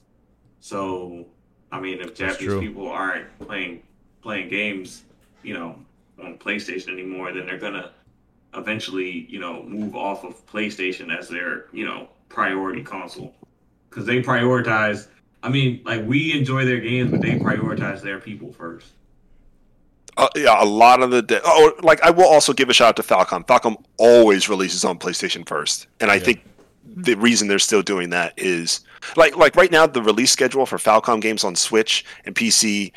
So, 0.61 1.27
I 1.73 1.81
mean, 1.81 2.01
if 2.01 2.15
Japanese 2.15 2.59
people 2.61 2.89
aren't 2.89 3.37
playing 3.41 3.83
playing 4.23 4.49
games, 4.49 5.03
you 5.43 5.55
know, 5.55 5.79
on 6.23 6.39
PlayStation 6.39 6.89
anymore, 6.93 7.33
then 7.33 7.47
they're 7.47 7.59
gonna 7.59 7.93
eventually, 8.55 9.27
you 9.29 9.41
know, 9.41 9.63
move 9.65 9.97
off 9.97 10.25
of 10.25 10.47
PlayStation 10.47 11.17
as 11.17 11.29
their, 11.29 11.67
you 11.73 11.85
know, 11.85 12.09
priority 12.29 12.83
console 12.83 13.35
because 13.91 14.07
they 14.07 14.23
prioritize. 14.23 15.09
I 15.43 15.49
mean, 15.49 15.83
like 15.85 16.05
we 16.07 16.39
enjoy 16.39 16.65
their 16.65 16.81
games, 16.81 17.11
but 17.11 17.21
they 17.21 17.39
prioritize 17.39 18.01
their 18.01 18.19
people 18.21 18.53
first. 18.53 18.93
Uh, 20.17 20.29
yeah, 20.35 20.63
a 20.63 20.65
lot 20.65 21.03
of 21.03 21.11
the 21.11 21.21
de- 21.23 21.41
oh, 21.45 21.73
like 21.83 22.01
I 22.03 22.11
will 22.11 22.25
also 22.27 22.53
give 22.53 22.71
a 22.71 22.73
shout 22.73 22.89
out 22.89 22.97
to 22.97 23.03
Falcom. 23.03 23.47
Falcom 23.47 23.77
always 23.99 24.49
releases 24.49 24.85
on 24.85 24.99
PlayStation 24.99 25.47
first, 25.47 25.87
and 26.01 26.11
I 26.11 26.15
Yeah. 26.15 26.21
think 26.25 26.45
the 26.99 27.15
reason 27.17 27.49
they're 27.49 27.59
still 27.59 27.83
doing 27.83 28.09
that 28.11 28.33
is 28.39 28.81
like 29.17 29.37
like 29.37 29.55
right 29.57 29.71
now 29.71 29.87
the 29.87 30.01
release 30.03 30.31
schedule 30.33 30.65
for 30.65 30.79
Falcom 30.79 31.21
games 31.21 31.45
on 31.45 31.55
Switch 31.55 32.05
and 32.25 32.35
PC 32.35 32.93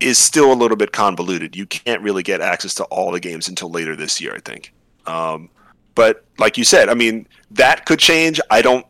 is 0.00 0.16
still 0.18 0.50
a 0.50 0.54
little 0.54 0.76
bit 0.76 0.92
convoluted. 0.92 1.54
You 1.54 1.66
can't 1.66 2.00
really 2.00 2.22
get 2.22 2.40
access 2.40 2.74
to 2.76 2.84
all 2.84 3.12
the 3.12 3.20
games 3.20 3.48
until 3.48 3.70
later 3.70 3.94
this 3.94 4.20
year, 4.20 4.34
I 4.34 4.40
think. 4.40 4.72
Um, 5.06 5.50
but 5.94 6.24
like 6.38 6.56
you 6.56 6.64
said, 6.64 6.88
I 6.88 6.94
mean 6.94 7.26
that 7.50 7.84
could 7.84 7.98
change. 7.98 8.40
I 8.50 8.62
don't 8.62 8.86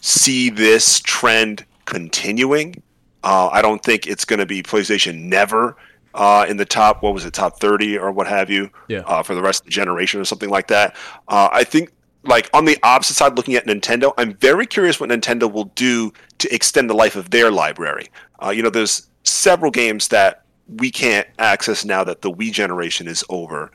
see 0.00 0.50
this 0.50 1.00
trend 1.00 1.64
continuing. 1.84 2.80
Uh, 3.24 3.48
I 3.52 3.60
don't 3.62 3.82
think 3.82 4.06
it's 4.06 4.24
going 4.24 4.38
to 4.40 4.46
be 4.46 4.62
PlayStation 4.62 5.22
never 5.24 5.76
uh, 6.14 6.46
in 6.48 6.56
the 6.56 6.64
top. 6.64 7.02
What 7.02 7.14
was 7.14 7.24
it, 7.24 7.32
top 7.32 7.60
thirty 7.60 7.98
or 7.98 8.12
what 8.12 8.26
have 8.26 8.50
you? 8.50 8.70
Yeah. 8.88 9.00
Uh, 9.00 9.22
for 9.22 9.34
the 9.34 9.42
rest 9.42 9.62
of 9.62 9.66
the 9.66 9.70
generation 9.70 10.20
or 10.20 10.24
something 10.24 10.50
like 10.50 10.68
that. 10.68 10.96
Uh, 11.28 11.48
I 11.52 11.64
think, 11.64 11.92
like 12.24 12.50
on 12.54 12.64
the 12.64 12.78
opposite 12.82 13.14
side, 13.14 13.36
looking 13.36 13.54
at 13.54 13.66
Nintendo, 13.66 14.12
I'm 14.18 14.34
very 14.34 14.66
curious 14.66 15.00
what 15.00 15.10
Nintendo 15.10 15.50
will 15.50 15.70
do 15.74 16.12
to 16.38 16.54
extend 16.54 16.88
the 16.90 16.94
life 16.94 17.16
of 17.16 17.30
their 17.30 17.50
library. 17.50 18.08
Uh, 18.42 18.50
you 18.50 18.62
know, 18.62 18.70
there's 18.70 19.08
several 19.24 19.70
games 19.70 20.08
that 20.08 20.44
we 20.76 20.90
can't 20.90 21.26
access 21.38 21.84
now 21.84 22.04
that 22.04 22.22
the 22.22 22.30
Wii 22.30 22.52
generation 22.52 23.08
is 23.08 23.24
over. 23.28 23.70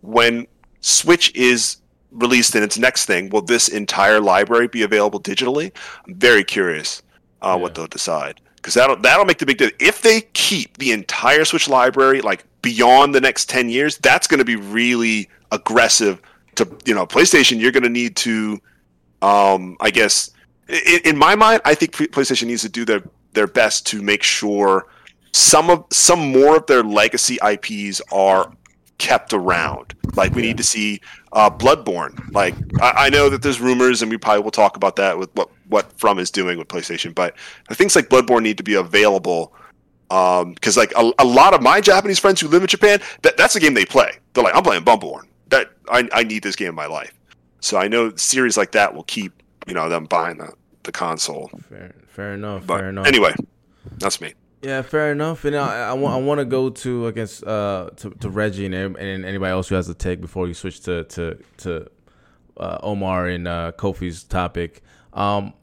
When 0.00 0.46
Switch 0.80 1.34
is 1.34 1.76
released 2.10 2.54
in 2.54 2.62
its 2.62 2.76
next 2.76 3.06
thing, 3.06 3.30
will 3.30 3.42
this 3.42 3.68
entire 3.68 4.20
library 4.20 4.68
be 4.68 4.82
available 4.82 5.20
digitally? 5.20 5.72
I'm 6.06 6.14
very 6.14 6.44
curious 6.44 7.02
uh, 7.40 7.58
what 7.58 7.74
they'll 7.74 7.86
decide 7.86 8.40
because 8.62 8.74
that'll 8.74 8.96
that'll 8.96 9.24
make 9.24 9.38
the 9.38 9.46
big 9.46 9.58
difference. 9.58 9.82
If 9.82 10.02
they 10.02 10.20
keep 10.32 10.78
the 10.78 10.92
entire 10.92 11.44
Switch 11.44 11.68
library 11.68 12.20
like 12.20 12.44
beyond 12.62 13.14
the 13.14 13.20
next 13.20 13.48
ten 13.48 13.68
years, 13.68 13.98
that's 13.98 14.28
going 14.28 14.38
to 14.38 14.44
be 14.44 14.56
really 14.56 15.28
aggressive. 15.50 16.22
To 16.56 16.68
you 16.84 16.94
know, 16.94 17.06
PlayStation, 17.06 17.58
you're 17.58 17.72
going 17.72 17.82
to 17.82 17.88
need 17.88 18.14
to, 18.16 18.60
um, 19.22 19.76
I 19.80 19.90
guess, 19.90 20.30
in, 20.68 21.00
in 21.04 21.18
my 21.18 21.34
mind, 21.34 21.62
I 21.64 21.74
think 21.74 21.92
PlayStation 21.92 22.46
needs 22.46 22.62
to 22.62 22.68
do 22.68 22.84
their 22.84 23.02
their 23.32 23.46
best 23.46 23.86
to 23.86 24.02
make 24.02 24.22
sure 24.22 24.86
some 25.32 25.70
of 25.70 25.84
some 25.90 26.30
more 26.30 26.56
of 26.56 26.66
their 26.66 26.84
legacy 26.84 27.38
IPs 27.44 28.00
are 28.12 28.52
kept 28.98 29.32
around. 29.32 29.94
Like 30.14 30.34
we 30.34 30.42
need 30.42 30.58
to 30.58 30.62
see 30.62 31.00
uh, 31.32 31.50
Bloodborne. 31.50 32.32
Like 32.32 32.54
I, 32.80 33.06
I 33.06 33.10
know 33.10 33.28
that 33.28 33.42
there's 33.42 33.60
rumors, 33.60 34.02
and 34.02 34.10
we 34.10 34.18
probably 34.18 34.42
will 34.42 34.50
talk 34.50 34.76
about 34.76 34.96
that 34.96 35.18
with 35.18 35.30
what 35.34 35.50
what 35.68 35.92
From 35.98 36.18
is 36.18 36.30
doing 36.30 36.58
with 36.58 36.68
PlayStation. 36.68 37.14
But 37.14 37.36
things 37.70 37.96
like 37.96 38.08
Bloodborne 38.08 38.42
need 38.42 38.58
to 38.58 38.62
be 38.62 38.74
available 38.74 39.54
because 40.08 40.76
like 40.76 40.92
a, 40.96 41.10
a 41.18 41.24
lot 41.24 41.54
of 41.54 41.62
my 41.62 41.80
Japanese 41.80 42.18
friends 42.18 42.40
who 42.40 42.48
live 42.48 42.62
in 42.62 42.68
Japan, 42.68 43.00
that 43.22 43.36
that's 43.36 43.54
the 43.54 43.60
game 43.60 43.74
they 43.74 43.86
play. 43.86 44.12
They're 44.34 44.44
like, 44.44 44.54
I'm 44.54 44.62
playing 44.62 44.84
Bloodborne. 44.84 45.26
That 45.48 45.70
I, 45.90 46.08
I 46.12 46.22
need 46.22 46.42
this 46.42 46.56
game 46.56 46.68
in 46.68 46.74
my 46.74 46.86
life. 46.86 47.18
So 47.60 47.78
I 47.78 47.88
know 47.88 48.14
series 48.16 48.56
like 48.56 48.72
that 48.72 48.94
will 48.94 49.04
keep 49.04 49.32
you 49.66 49.74
know 49.74 49.88
them 49.88 50.04
buying 50.04 50.38
the, 50.38 50.52
the 50.82 50.92
console. 50.92 51.50
Fair, 51.68 51.94
fair 52.08 52.34
enough. 52.34 52.66
But 52.66 52.80
fair 52.80 52.88
enough. 52.90 53.06
anyway, 53.06 53.34
that's 53.98 54.20
me. 54.20 54.34
Yeah, 54.62 54.82
fair 54.82 55.10
enough. 55.10 55.44
And 55.44 55.56
I, 55.56 55.90
I 55.90 55.92
want 55.92 56.14
I 56.14 56.18
want 56.24 56.38
to 56.38 56.44
go 56.44 56.70
to 56.70 57.08
against 57.08 57.44
uh 57.44 57.90
to, 57.96 58.10
to 58.10 58.30
Reggie 58.30 58.66
and, 58.66 58.74
and 58.74 59.24
anybody 59.24 59.50
else 59.50 59.68
who 59.68 59.74
has 59.74 59.88
a 59.88 59.94
take 59.94 60.20
before 60.20 60.46
you 60.46 60.54
switch 60.54 60.80
to 60.82 61.04
to 61.04 61.38
to 61.58 61.90
uh, 62.56 62.78
Omar 62.82 63.26
and 63.26 63.48
uh, 63.48 63.72
Kofi's 63.76 64.22
topic. 64.24 64.82
Um, 65.12 65.54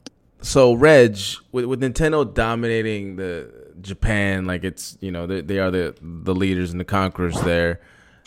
so 0.42 0.74
Reg, 0.74 1.18
with, 1.52 1.64
with 1.66 1.80
Nintendo 1.80 2.32
dominating 2.32 3.16
the 3.16 3.50
Japan, 3.80 4.44
like 4.44 4.64
it's 4.64 4.98
you 5.00 5.10
know 5.10 5.26
they, 5.26 5.40
they 5.40 5.58
are 5.58 5.70
the 5.70 5.94
the 6.02 6.34
leaders 6.34 6.70
and 6.70 6.80
the 6.80 6.84
conquerors 6.84 7.40
there. 7.42 7.80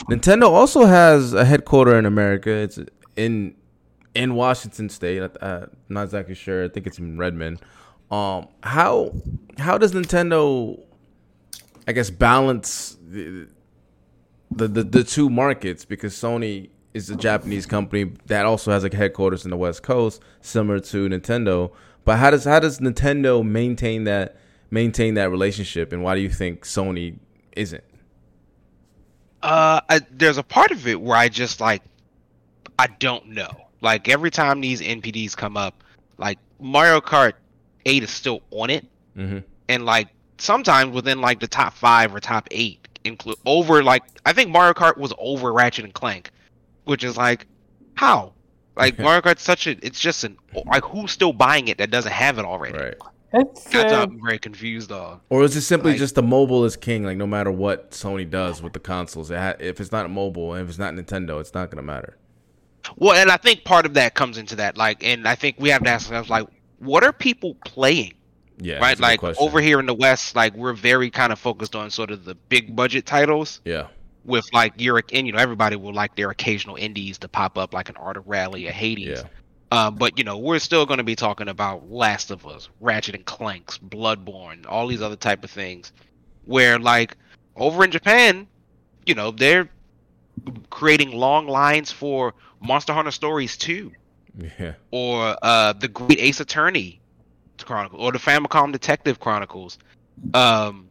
Nintendo 0.10 0.50
also 0.50 0.86
has 0.86 1.34
a 1.34 1.46
headquarter 1.46 1.98
in 1.98 2.06
America. 2.06 2.50
It's 2.50 2.80
in 3.16 3.56
in 4.16 4.36
Washington 4.36 4.90
State. 4.90 5.22
I, 5.22 5.48
I'm 5.48 5.70
not 5.90 6.04
exactly 6.04 6.36
sure. 6.36 6.66
I 6.66 6.70
think 6.70 6.88
it's 6.88 7.00
in 7.00 7.18
Redmond. 7.18 7.62
Um, 8.14 8.48
how 8.62 9.12
how 9.58 9.80
does 9.80 9.94
Nintendo, 9.94 10.80
I 11.88 11.94
guess, 11.94 12.12
balance 12.12 12.96
the 13.10 13.48
the, 14.52 14.68
the, 14.68 15.04
two 15.04 15.32
markets? 15.32 15.84
Because 15.84 16.14
Sony 16.14 16.70
is 16.94 17.10
a 17.10 17.16
Japanese 17.16 17.66
company 17.66 18.12
that 18.28 18.46
also 18.46 18.70
has 18.70 18.84
a 18.84 18.96
headquarters 18.96 19.46
in 19.46 19.50
the 19.50 19.58
West 19.58 19.82
Coast, 19.82 20.22
similar 20.42 20.80
to 20.80 21.10
Nintendo. 21.10 21.72
But 22.06 22.20
how 22.20 22.30
does 22.30 22.44
how 22.44 22.60
does 22.60 22.80
Nintendo 22.80 23.44
maintain 23.44 24.04
that 24.04 24.38
maintain 24.70 25.16
that 25.16 25.32
relationship, 25.32 25.92
and 25.92 26.04
why 26.04 26.14
do 26.14 26.22
you 26.22 26.30
think 26.30 26.66
Sony 26.66 27.18
isn't? 27.56 27.84
Uh, 29.42 29.82
I, 29.90 30.02
there's 30.12 30.38
a 30.38 30.44
part 30.44 30.70
of 30.70 30.86
it 30.88 31.02
where 31.02 31.18
I 31.18 31.30
just 31.30 31.60
like, 31.60 31.82
I 32.78 32.86
don't 33.00 33.30
know. 33.30 33.50
Like 33.82 34.08
every 34.08 34.30
time 34.30 34.62
these 34.62 34.82
NPDs 34.82 35.36
come 35.36 35.58
up, 35.58 35.84
like 36.20 36.38
Mario 36.60 37.02
Kart 37.02 37.34
8 37.86 38.04
is 38.04 38.10
still 38.12 38.42
on 38.52 38.70
it, 38.70 38.86
Mm-hmm. 39.18 39.40
and 39.70 39.86
like 39.86 40.08
sometimes 40.40 40.92
within 40.94 41.22
like 41.22 41.40
the 41.40 41.48
top 41.48 41.74
five 41.74 42.14
or 42.16 42.20
top 42.20 42.48
eight, 42.52 42.88
include 43.04 43.38
over 43.46 43.84
like 43.84 44.04
I 44.26 44.34
think 44.34 44.50
Mario 44.50 44.74
Kart 44.74 44.98
was 44.98 45.14
over 45.18 45.54
Ratchet 45.54 45.86
and 45.86 45.94
Clank, 45.94 46.32
which 46.86 47.04
is 47.04 47.16
like, 47.18 47.46
how? 47.96 48.34
Like 48.76 48.98
Mario 49.06 49.22
Kart's 49.22 49.44
such 49.44 49.68
a, 49.68 49.72
it's 49.86 50.00
just 50.00 50.24
an 50.24 50.38
like 50.66 50.84
who's 50.84 51.12
still 51.12 51.34
buying 51.34 51.68
it 51.68 51.78
that 51.78 51.92
doesn't 51.92 52.12
have 52.12 52.40
it 52.40 52.46
already? 52.46 52.78
Right. 52.78 52.96
That's 53.32 53.74
uh, 53.74 54.06
I'm 54.08 54.22
very 54.24 54.38
confused 54.38 54.92
on. 54.92 55.20
Or 55.30 55.44
is 55.44 55.56
it 55.56 55.62
simply 55.62 55.92
Like- 55.92 56.00
just 56.00 56.14
the 56.16 56.22
mobile 56.24 56.66
is 56.66 56.76
king? 56.76 57.04
Like 57.04 57.18
no 57.18 57.26
matter 57.28 57.52
what 57.52 57.92
Sony 57.92 58.30
does 58.30 58.62
with 58.62 58.74
the 58.74 58.80
consoles, 58.80 59.32
it 59.32 59.38
ha- 59.38 59.56
if 59.60 59.80
it's 59.82 59.92
not 59.92 60.10
mobile 60.10 60.54
and 60.54 60.64
if 60.64 60.70
it's 60.70 60.78
not 60.80 60.94
Nintendo, 60.94 61.40
it's 61.40 61.54
not 61.54 61.70
gonna 61.72 61.82
matter. 61.82 62.18
Well, 62.96 63.14
and 63.14 63.32
I 63.32 63.38
think 63.38 63.64
part 63.64 63.86
of 63.86 63.94
that 63.96 64.14
comes 64.14 64.38
into 64.38 64.56
that, 64.58 64.78
like, 64.78 65.04
and 65.04 65.28
I 65.28 65.36
think 65.36 65.56
we 65.58 65.70
have 65.70 65.84
to 65.84 65.90
ask 65.90 66.08
ourselves, 66.10 66.30
like, 66.30 66.46
what 66.84 67.04
are 67.04 67.14
people 67.14 67.56
playing? 67.66 68.14
Yeah. 68.60 68.76
right? 68.76 68.98
that's 68.98 69.00
a 69.00 69.18
good 69.18 69.28
Like 69.28 69.38
over 69.40 69.60
here 69.60 69.80
in 69.80 69.86
the 69.86 69.94
West, 69.94 70.36
like 70.36 70.56
we're 70.56 70.74
very 70.74 71.10
kind 71.10 71.34
of 71.34 71.40
focused 71.40 71.76
on 71.76 71.90
sort 71.90 72.12
of 72.12 72.26
the 72.26 72.36
big 72.36 72.76
budget 72.76 73.06
titles. 73.06 73.62
Yeah. 73.66 73.88
With 74.26 74.46
like 74.54 74.74
your, 74.78 75.02
and 75.12 75.28
you 75.28 75.34
know, 75.34 75.40
everybody 75.40 75.76
will 75.76 75.94
like 75.94 76.16
their 76.16 76.30
occasional 76.30 76.78
indies 76.78 77.18
to 77.20 77.28
pop 77.28 77.58
up, 77.58 77.74
like 77.74 77.90
an 77.90 77.98
Art 77.98 78.16
of 78.16 78.28
Rally, 78.28 78.68
a 78.68 78.72
Hades. 78.72 79.22
Yeah. 79.22 79.28
Um, 79.86 79.96
but 79.96 80.18
you 80.18 80.24
know, 80.24 80.38
we're 80.38 80.60
still 80.60 80.86
going 80.86 81.00
to 81.00 81.04
be 81.04 81.16
talking 81.16 81.50
about 81.50 81.90
Last 81.90 82.32
of 82.32 82.46
Us, 82.46 82.70
Ratchet 82.80 83.16
and 83.16 83.26
Clanks, 83.26 83.80
Bloodborne, 83.80 84.66
all 84.68 84.88
these 84.88 85.02
other 85.02 85.16
type 85.16 85.44
of 85.44 85.50
things. 85.50 85.92
where 86.46 86.80
like 86.80 87.18
over 87.56 87.84
in 87.84 87.92
Japan, 87.92 88.48
you 89.06 89.16
know, 89.16 89.32
they're 89.32 89.70
creating 90.70 91.12
long 91.12 91.48
lines 91.48 91.92
for 91.92 92.34
Monster 92.62 92.94
Hunter 92.94 93.12
Stories 93.12 93.58
2 93.58 93.92
Yeah. 94.38 94.74
or 94.92 95.38
uh, 95.42 95.74
the 95.74 95.88
Great 95.88 96.20
Ace 96.20 96.40
Attorney 96.40 97.00
Chronicles 97.64 98.02
or 98.02 98.12
the 98.12 98.20
Famicom 98.20 98.72
Detective 98.72 99.20
Chronicles, 99.20 99.78
um, 100.34 100.90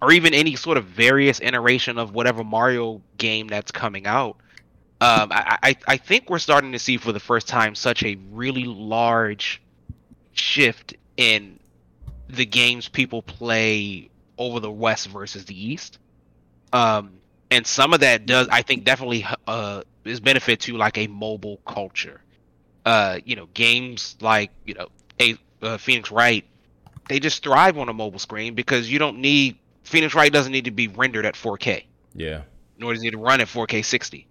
or 0.00 0.12
even 0.12 0.34
any 0.34 0.54
sort 0.56 0.78
of 0.78 0.84
various 0.84 1.40
iteration 1.40 1.98
of 1.98 2.14
whatever 2.14 2.44
Mario 2.44 3.02
game 3.16 3.48
that's 3.48 3.72
coming 3.72 4.06
out. 4.06 4.36
Um, 5.00 5.30
I, 5.30 5.58
I, 5.62 5.76
I 5.86 5.96
think 5.96 6.28
we're 6.28 6.38
starting 6.38 6.72
to 6.72 6.78
see 6.78 6.96
for 6.96 7.12
the 7.12 7.20
first 7.20 7.46
time 7.46 7.74
such 7.74 8.02
a 8.02 8.16
really 8.32 8.64
large 8.64 9.62
shift 10.32 10.94
in 11.16 11.58
the 12.28 12.44
games 12.44 12.88
people 12.88 13.22
play 13.22 14.10
over 14.38 14.60
the 14.60 14.70
West 14.70 15.08
versus 15.08 15.44
the 15.44 15.70
East. 15.70 15.98
Um, 16.72 17.12
and 17.50 17.66
some 17.66 17.94
of 17.94 18.00
that 18.00 18.26
does, 18.26 18.48
I 18.48 18.62
think, 18.62 18.84
definitely 18.84 19.24
uh, 19.46 19.82
is 20.04 20.20
benefit 20.20 20.60
to 20.60 20.76
like 20.76 20.98
a 20.98 21.06
mobile 21.06 21.58
culture 21.66 22.20
uh, 22.84 23.18
you 23.24 23.36
know, 23.36 23.46
games 23.54 24.16
like 24.20 24.50
you 24.64 24.74
know, 24.74 24.88
a 25.20 25.36
uh, 25.62 25.76
Phoenix 25.78 26.10
Wright, 26.10 26.44
they 27.08 27.18
just 27.20 27.42
thrive 27.42 27.76
on 27.78 27.88
a 27.88 27.92
mobile 27.92 28.18
screen 28.18 28.54
because 28.54 28.90
you 28.90 28.98
don't 28.98 29.18
need 29.18 29.58
Phoenix 29.84 30.14
Wright 30.14 30.32
doesn't 30.32 30.52
need 30.52 30.66
to 30.66 30.70
be 30.70 30.88
rendered 30.88 31.24
at 31.26 31.34
4K, 31.34 31.84
Yeah. 32.14 32.42
nor 32.78 32.92
does 32.92 33.02
it 33.02 33.04
need 33.04 33.10
to 33.12 33.18
run 33.18 33.40
at 33.40 33.48
4K 33.48 33.84
60. 33.84 34.26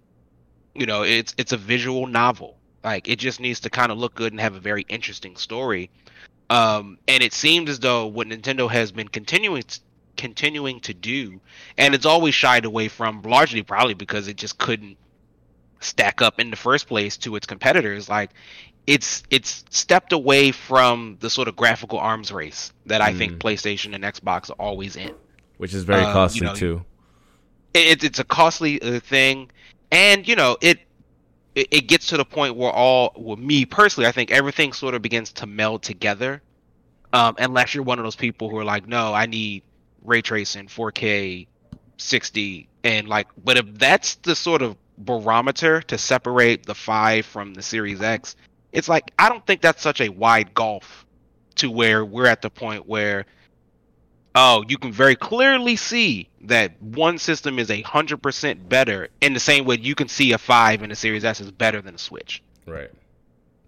You 0.74 0.86
know, 0.86 1.02
it's 1.02 1.34
it's 1.36 1.52
a 1.52 1.56
visual 1.56 2.06
novel. 2.06 2.56
Like 2.84 3.08
it 3.08 3.18
just 3.18 3.40
needs 3.40 3.60
to 3.60 3.70
kind 3.70 3.90
of 3.90 3.98
look 3.98 4.14
good 4.14 4.32
and 4.32 4.40
have 4.40 4.54
a 4.54 4.60
very 4.60 4.86
interesting 4.88 5.36
story. 5.36 5.90
Um, 6.50 6.98
and 7.08 7.22
it 7.22 7.32
seems 7.32 7.68
as 7.68 7.80
though 7.80 8.06
what 8.06 8.28
Nintendo 8.28 8.70
has 8.70 8.92
been 8.92 9.08
continuing 9.08 9.62
t- 9.62 9.80
continuing 10.16 10.80
to 10.80 10.94
do, 10.94 11.40
and 11.76 11.94
it's 11.94 12.06
always 12.06 12.34
shied 12.34 12.64
away 12.64 12.88
from, 12.88 13.22
largely 13.22 13.62
probably 13.62 13.94
because 13.94 14.28
it 14.28 14.36
just 14.36 14.56
couldn't 14.58 14.96
stack 15.80 16.20
up 16.22 16.40
in 16.40 16.50
the 16.50 16.56
first 16.56 16.86
place 16.86 17.16
to 17.16 17.36
its 17.36 17.46
competitors 17.46 18.08
like 18.08 18.30
it's 18.86 19.22
it's 19.30 19.64
stepped 19.68 20.12
away 20.14 20.50
from 20.50 21.18
the 21.20 21.28
sort 21.28 21.46
of 21.46 21.54
graphical 21.54 21.98
arms 21.98 22.32
race 22.32 22.72
that 22.86 23.02
I 23.02 23.12
think 23.12 23.34
Mm. 23.34 23.38
PlayStation 23.38 23.94
and 23.94 24.02
Xbox 24.02 24.48
are 24.50 24.54
always 24.54 24.96
in. 24.96 25.12
Which 25.58 25.74
is 25.74 25.84
very 25.84 26.02
Um, 26.02 26.08
you 26.08 26.12
costly 26.14 26.46
know, 26.46 26.54
too. 26.54 26.84
It, 27.74 28.02
it's 28.02 28.18
a 28.18 28.24
costly 28.24 28.80
uh, 28.80 29.00
thing, 29.00 29.50
and 29.92 30.26
you 30.26 30.36
know 30.36 30.56
it, 30.62 30.78
it 31.54 31.68
it 31.70 31.80
gets 31.82 32.06
to 32.08 32.16
the 32.16 32.24
point 32.24 32.56
where 32.56 32.70
all 32.72 33.12
well 33.14 33.36
me 33.36 33.66
personally 33.66 34.08
I 34.08 34.12
think 34.12 34.30
everything 34.30 34.72
sort 34.72 34.94
of 34.94 35.02
begins 35.02 35.32
to 35.34 35.46
meld 35.46 35.82
together, 35.82 36.40
um, 37.12 37.34
unless 37.38 37.74
you're 37.74 37.84
one 37.84 37.98
of 37.98 38.04
those 38.04 38.16
people 38.16 38.48
who 38.48 38.56
are 38.56 38.64
like, 38.64 38.88
no, 38.88 39.12
I 39.12 39.26
need 39.26 39.64
ray 40.02 40.22
tracing, 40.22 40.68
4K, 40.68 41.46
60, 41.98 42.68
and 42.84 43.06
like, 43.06 43.26
but 43.44 43.58
if 43.58 43.66
that's 43.74 44.14
the 44.16 44.34
sort 44.34 44.62
of 44.62 44.76
barometer 45.04 45.80
to 45.82 45.98
separate 45.98 46.66
the 46.66 46.74
five 46.74 47.26
from 47.26 47.54
the 47.54 47.62
Series 47.62 48.02
X, 48.02 48.36
it's 48.72 48.88
like 48.88 49.10
I 49.18 49.28
don't 49.28 49.46
think 49.46 49.60
that's 49.60 49.82
such 49.82 50.00
a 50.00 50.08
wide 50.08 50.54
gulf 50.54 51.06
to 51.56 51.70
where 51.70 52.04
we're 52.04 52.26
at 52.26 52.42
the 52.42 52.50
point 52.50 52.86
where 52.86 53.26
oh, 54.34 54.64
you 54.68 54.78
can 54.78 54.92
very 54.92 55.16
clearly 55.16 55.74
see 55.74 56.28
that 56.42 56.80
one 56.80 57.18
system 57.18 57.58
is 57.58 57.70
a 57.70 57.82
hundred 57.82 58.22
percent 58.22 58.68
better 58.68 59.08
in 59.20 59.34
the 59.34 59.40
same 59.40 59.64
way 59.64 59.76
you 59.80 59.94
can 59.94 60.08
see 60.08 60.32
a 60.32 60.38
five 60.38 60.82
in 60.82 60.90
the 60.90 60.96
Series 60.96 61.24
S 61.24 61.40
is 61.40 61.50
better 61.50 61.80
than 61.80 61.94
a 61.94 61.98
Switch. 61.98 62.42
Right. 62.66 62.90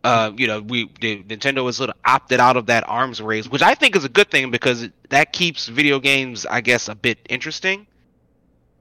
Uh, 0.03 0.33
you 0.37 0.47
know, 0.47 0.61
we 0.61 0.91
the, 1.01 1.23
Nintendo 1.25 1.67
has 1.67 1.77
sort 1.77 1.91
of 1.91 1.97
opted 2.05 2.41
out 2.41 2.57
of 2.57 2.67
that 2.67 2.89
arms 2.89 3.21
race, 3.21 3.49
which 3.49 3.63
I 3.63 3.75
think 3.75 3.97
is 3.97 4.05
a 4.05 4.09
good 4.09 4.31
thing 4.31 4.51
because 4.51 4.89
that 5.11 5.33
keeps 5.33 5.67
video 5.67 5.99
games, 5.99 6.47
I 6.47 6.61
guess, 6.61 6.89
a 6.89 6.95
bit 6.95 7.19
interesting. 7.29 7.87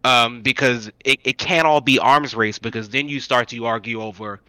Um, 0.06 0.42
because 0.42 0.88
it, 1.04 1.20
it 1.26 1.38
can't 1.38 1.68
all 1.68 1.82
be 1.82 2.00
arms 2.00 2.34
race 2.34 2.58
because 2.58 2.88
then 2.90 3.10
you 3.10 3.20
start 3.20 3.50
to 3.50 3.66
argue 3.66 4.02
over 4.02 4.40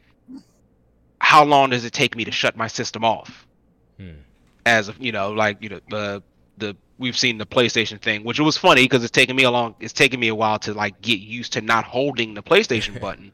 how 1.20 1.44
long 1.44 1.70
does 1.70 1.84
it 1.84 1.92
take 1.92 2.16
me 2.16 2.24
to 2.24 2.30
shut 2.30 2.56
my 2.56 2.66
system 2.66 3.04
off 3.04 3.46
Hmm. 3.98 4.12
as 4.64 4.90
you 4.98 5.12
know 5.12 5.32
like 5.32 5.58
you 5.60 5.68
know 5.68 5.80
the 5.90 6.22
the 6.56 6.76
we've 6.98 7.18
seen 7.18 7.36
the 7.38 7.46
PlayStation 7.46 8.00
thing, 8.00 8.24
which 8.24 8.38
was 8.40 8.56
funny 8.56 8.84
because 8.84 9.02
it's 9.02 9.10
taken 9.10 9.34
me 9.36 9.42
a 9.42 9.50
long 9.50 9.74
it's 9.80 9.92
taken 9.92 10.20
me 10.20 10.28
a 10.28 10.34
while 10.34 10.58
to 10.60 10.72
like 10.72 11.00
get 11.02 11.18
used 11.20 11.52
to 11.54 11.60
not 11.60 11.84
holding 11.84 12.34
the 12.34 12.42
PlayStation 12.42 13.00
button. 13.06 13.32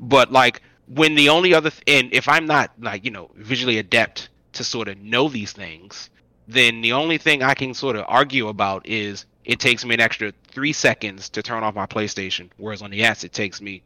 But 0.00 0.32
like 0.32 0.62
when 0.88 1.14
the 1.14 1.28
only 1.30 1.54
other 1.54 1.70
th- 1.70 1.82
and 1.86 2.12
if 2.12 2.28
I'm 2.28 2.44
not 2.46 2.72
like 2.80 3.04
you 3.04 3.10
know 3.10 3.30
visually 3.36 3.78
adept 3.78 4.28
to 4.54 4.64
sort 4.64 4.88
of 4.88 4.98
know 4.98 5.28
these 5.28 5.52
things, 5.52 6.10
then 6.48 6.80
the 6.80 6.92
only 6.92 7.18
thing 7.18 7.42
I 7.42 7.54
can 7.54 7.72
sort 7.72 7.96
of 7.96 8.04
argue 8.08 8.48
about 8.48 8.86
is 8.86 9.24
it 9.46 9.58
takes 9.60 9.84
me 9.84 9.94
an 9.94 10.00
extra 10.00 10.32
three 10.48 10.72
seconds 10.72 11.28
to 11.30 11.42
turn 11.42 11.62
off 11.62 11.74
my 11.74 11.86
PlayStation, 11.86 12.50
whereas 12.58 12.82
on 12.82 12.90
the 12.90 13.02
S 13.02 13.24
it 13.24 13.32
takes 13.32 13.60
me 13.62 13.82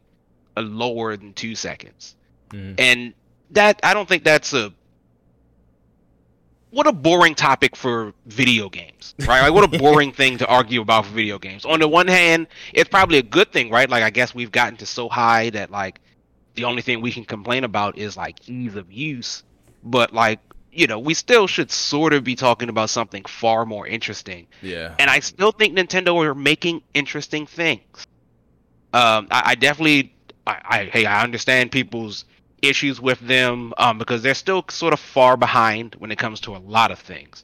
a 0.57 0.61
lower 0.61 1.15
than 1.15 1.31
two 1.33 1.55
seconds 1.55 2.15
Mhm. 2.49 2.75
and 2.77 3.13
that 3.51 3.79
I 3.83 3.93
don't 3.93 4.07
think 4.09 4.23
that's 4.25 4.53
a 4.53 4.73
what 6.71 6.87
a 6.87 6.91
boring 6.93 7.35
topic 7.35 7.75
for 7.75 8.13
video 8.27 8.69
games, 8.69 9.13
right? 9.27 9.41
Like 9.41 9.53
what 9.53 9.73
a 9.73 9.77
boring 9.79 10.11
thing 10.13 10.37
to 10.37 10.47
argue 10.47 10.81
about 10.81 11.05
for 11.05 11.11
video 11.13 11.37
games. 11.37 11.65
On 11.65 11.79
the 11.79 11.87
one 11.87 12.07
hand, 12.07 12.47
it's 12.73 12.89
probably 12.89 13.17
a 13.17 13.23
good 13.23 13.51
thing, 13.51 13.69
right? 13.69 13.89
Like 13.89 14.03
I 14.03 14.09
guess 14.09 14.33
we've 14.33 14.51
gotten 14.51 14.77
to 14.77 14.85
so 14.85 15.09
high 15.09 15.49
that 15.51 15.69
like 15.69 15.99
the 16.55 16.63
only 16.63 16.81
thing 16.81 17.01
we 17.01 17.11
can 17.11 17.25
complain 17.25 17.63
about 17.65 17.97
is 17.97 18.15
like 18.17 18.47
ease 18.49 18.75
of 18.75 18.91
use, 18.91 19.43
but 19.83 20.13
like 20.13 20.39
you 20.71 20.87
know 20.87 20.99
we 20.99 21.13
still 21.13 21.47
should 21.47 21.71
sort 21.71 22.13
of 22.13 22.23
be 22.23 22.35
talking 22.35 22.69
about 22.69 22.89
something 22.89 23.23
far 23.25 23.65
more 23.65 23.85
interesting 23.87 24.47
Yeah. 24.61 24.95
and 24.99 25.09
I 25.09 25.19
still 25.19 25.51
think 25.51 25.77
Nintendo 25.77 26.23
are 26.25 26.35
making 26.35 26.81
interesting 26.93 27.45
things. 27.45 28.07
Um, 28.93 29.27
I, 29.31 29.41
I 29.45 29.55
definitely, 29.55 30.13
I, 30.45 30.61
I, 30.63 30.83
hey, 30.85 31.05
I 31.05 31.23
understand 31.23 31.71
people's 31.71 32.25
issues 32.61 32.99
with 32.99 33.19
them 33.21 33.73
um, 33.77 33.97
because 33.97 34.21
they're 34.21 34.33
still 34.33 34.65
sort 34.69 34.93
of 34.93 34.99
far 34.99 35.37
behind 35.37 35.95
when 35.95 36.11
it 36.11 36.17
comes 36.17 36.39
to 36.41 36.55
a 36.55 36.59
lot 36.59 36.91
of 36.91 36.99
things. 36.99 37.43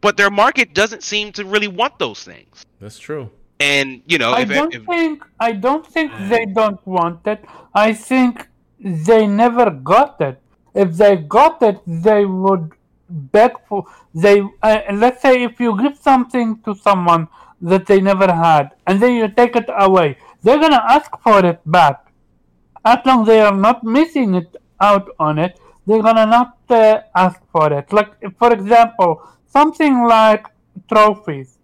But 0.00 0.16
their 0.16 0.30
market 0.30 0.74
doesn't 0.74 1.02
seem 1.02 1.32
to 1.32 1.44
really 1.44 1.68
want 1.68 1.98
those 1.98 2.22
things. 2.22 2.64
That's 2.80 2.98
true. 2.98 3.30
And 3.58 4.02
you 4.06 4.18
know, 4.18 4.32
I 4.32 4.42
if, 4.42 4.48
don't 4.48 4.74
if, 4.74 4.84
think 4.84 5.24
I 5.38 5.52
don't 5.52 5.86
think 5.86 6.12
they 6.28 6.46
don't 6.46 6.84
want 6.86 7.26
it. 7.26 7.44
I 7.74 7.92
think 7.92 8.48
they 8.78 9.26
never 9.26 9.70
got 9.70 10.20
it. 10.20 10.40
If 10.74 10.96
they 10.96 11.16
got 11.16 11.62
it, 11.62 11.80
they 11.86 12.24
would 12.24 12.72
beg 13.08 13.52
for 13.68 13.84
they. 14.14 14.42
Uh, 14.62 14.80
let's 14.94 15.22
say 15.22 15.42
if 15.42 15.60
you 15.60 15.76
give 15.80 15.96
something 15.96 16.60
to 16.62 16.74
someone 16.74 17.28
that 17.60 17.86
they 17.86 18.00
never 18.00 18.32
had, 18.32 18.70
and 18.86 19.00
then 19.00 19.14
you 19.14 19.28
take 19.28 19.56
it 19.56 19.68
away, 19.68 20.16
they're 20.42 20.60
gonna 20.60 20.84
ask 20.88 21.10
for 21.22 21.44
it 21.44 21.60
back. 21.66 22.12
As 22.84 22.98
long 23.04 23.22
as 23.22 23.26
they 23.26 23.40
are 23.40 23.54
not 23.54 23.84
missing 23.84 24.34
it 24.34 24.56
out 24.80 25.08
on 25.18 25.38
it, 25.38 25.58
they're 25.86 26.02
gonna 26.02 26.26
not 26.26 26.56
uh, 26.70 27.00
ask 27.14 27.40
for 27.52 27.72
it. 27.72 27.92
Like 27.92 28.12
for 28.38 28.52
example, 28.52 29.22
something 29.46 30.04
like 30.04 30.46
trophies 30.88 31.58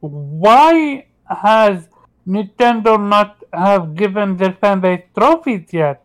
why 0.00 1.06
has 1.28 1.88
Nintendo 2.26 2.98
not 3.00 3.42
have 3.52 3.94
given 3.94 4.36
their 4.36 4.52
fan 4.52 4.80
base 4.80 5.02
trophies 5.16 5.72
yet? 5.72 6.04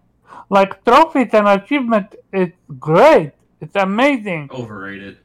Like 0.52 0.84
trophies 0.84 1.32
and 1.34 1.48
achievement 1.48 2.14
is 2.34 2.50
great. 2.80 3.32
It's 3.62 3.76
amazing. 3.76 4.50
Overrated. 4.52 5.18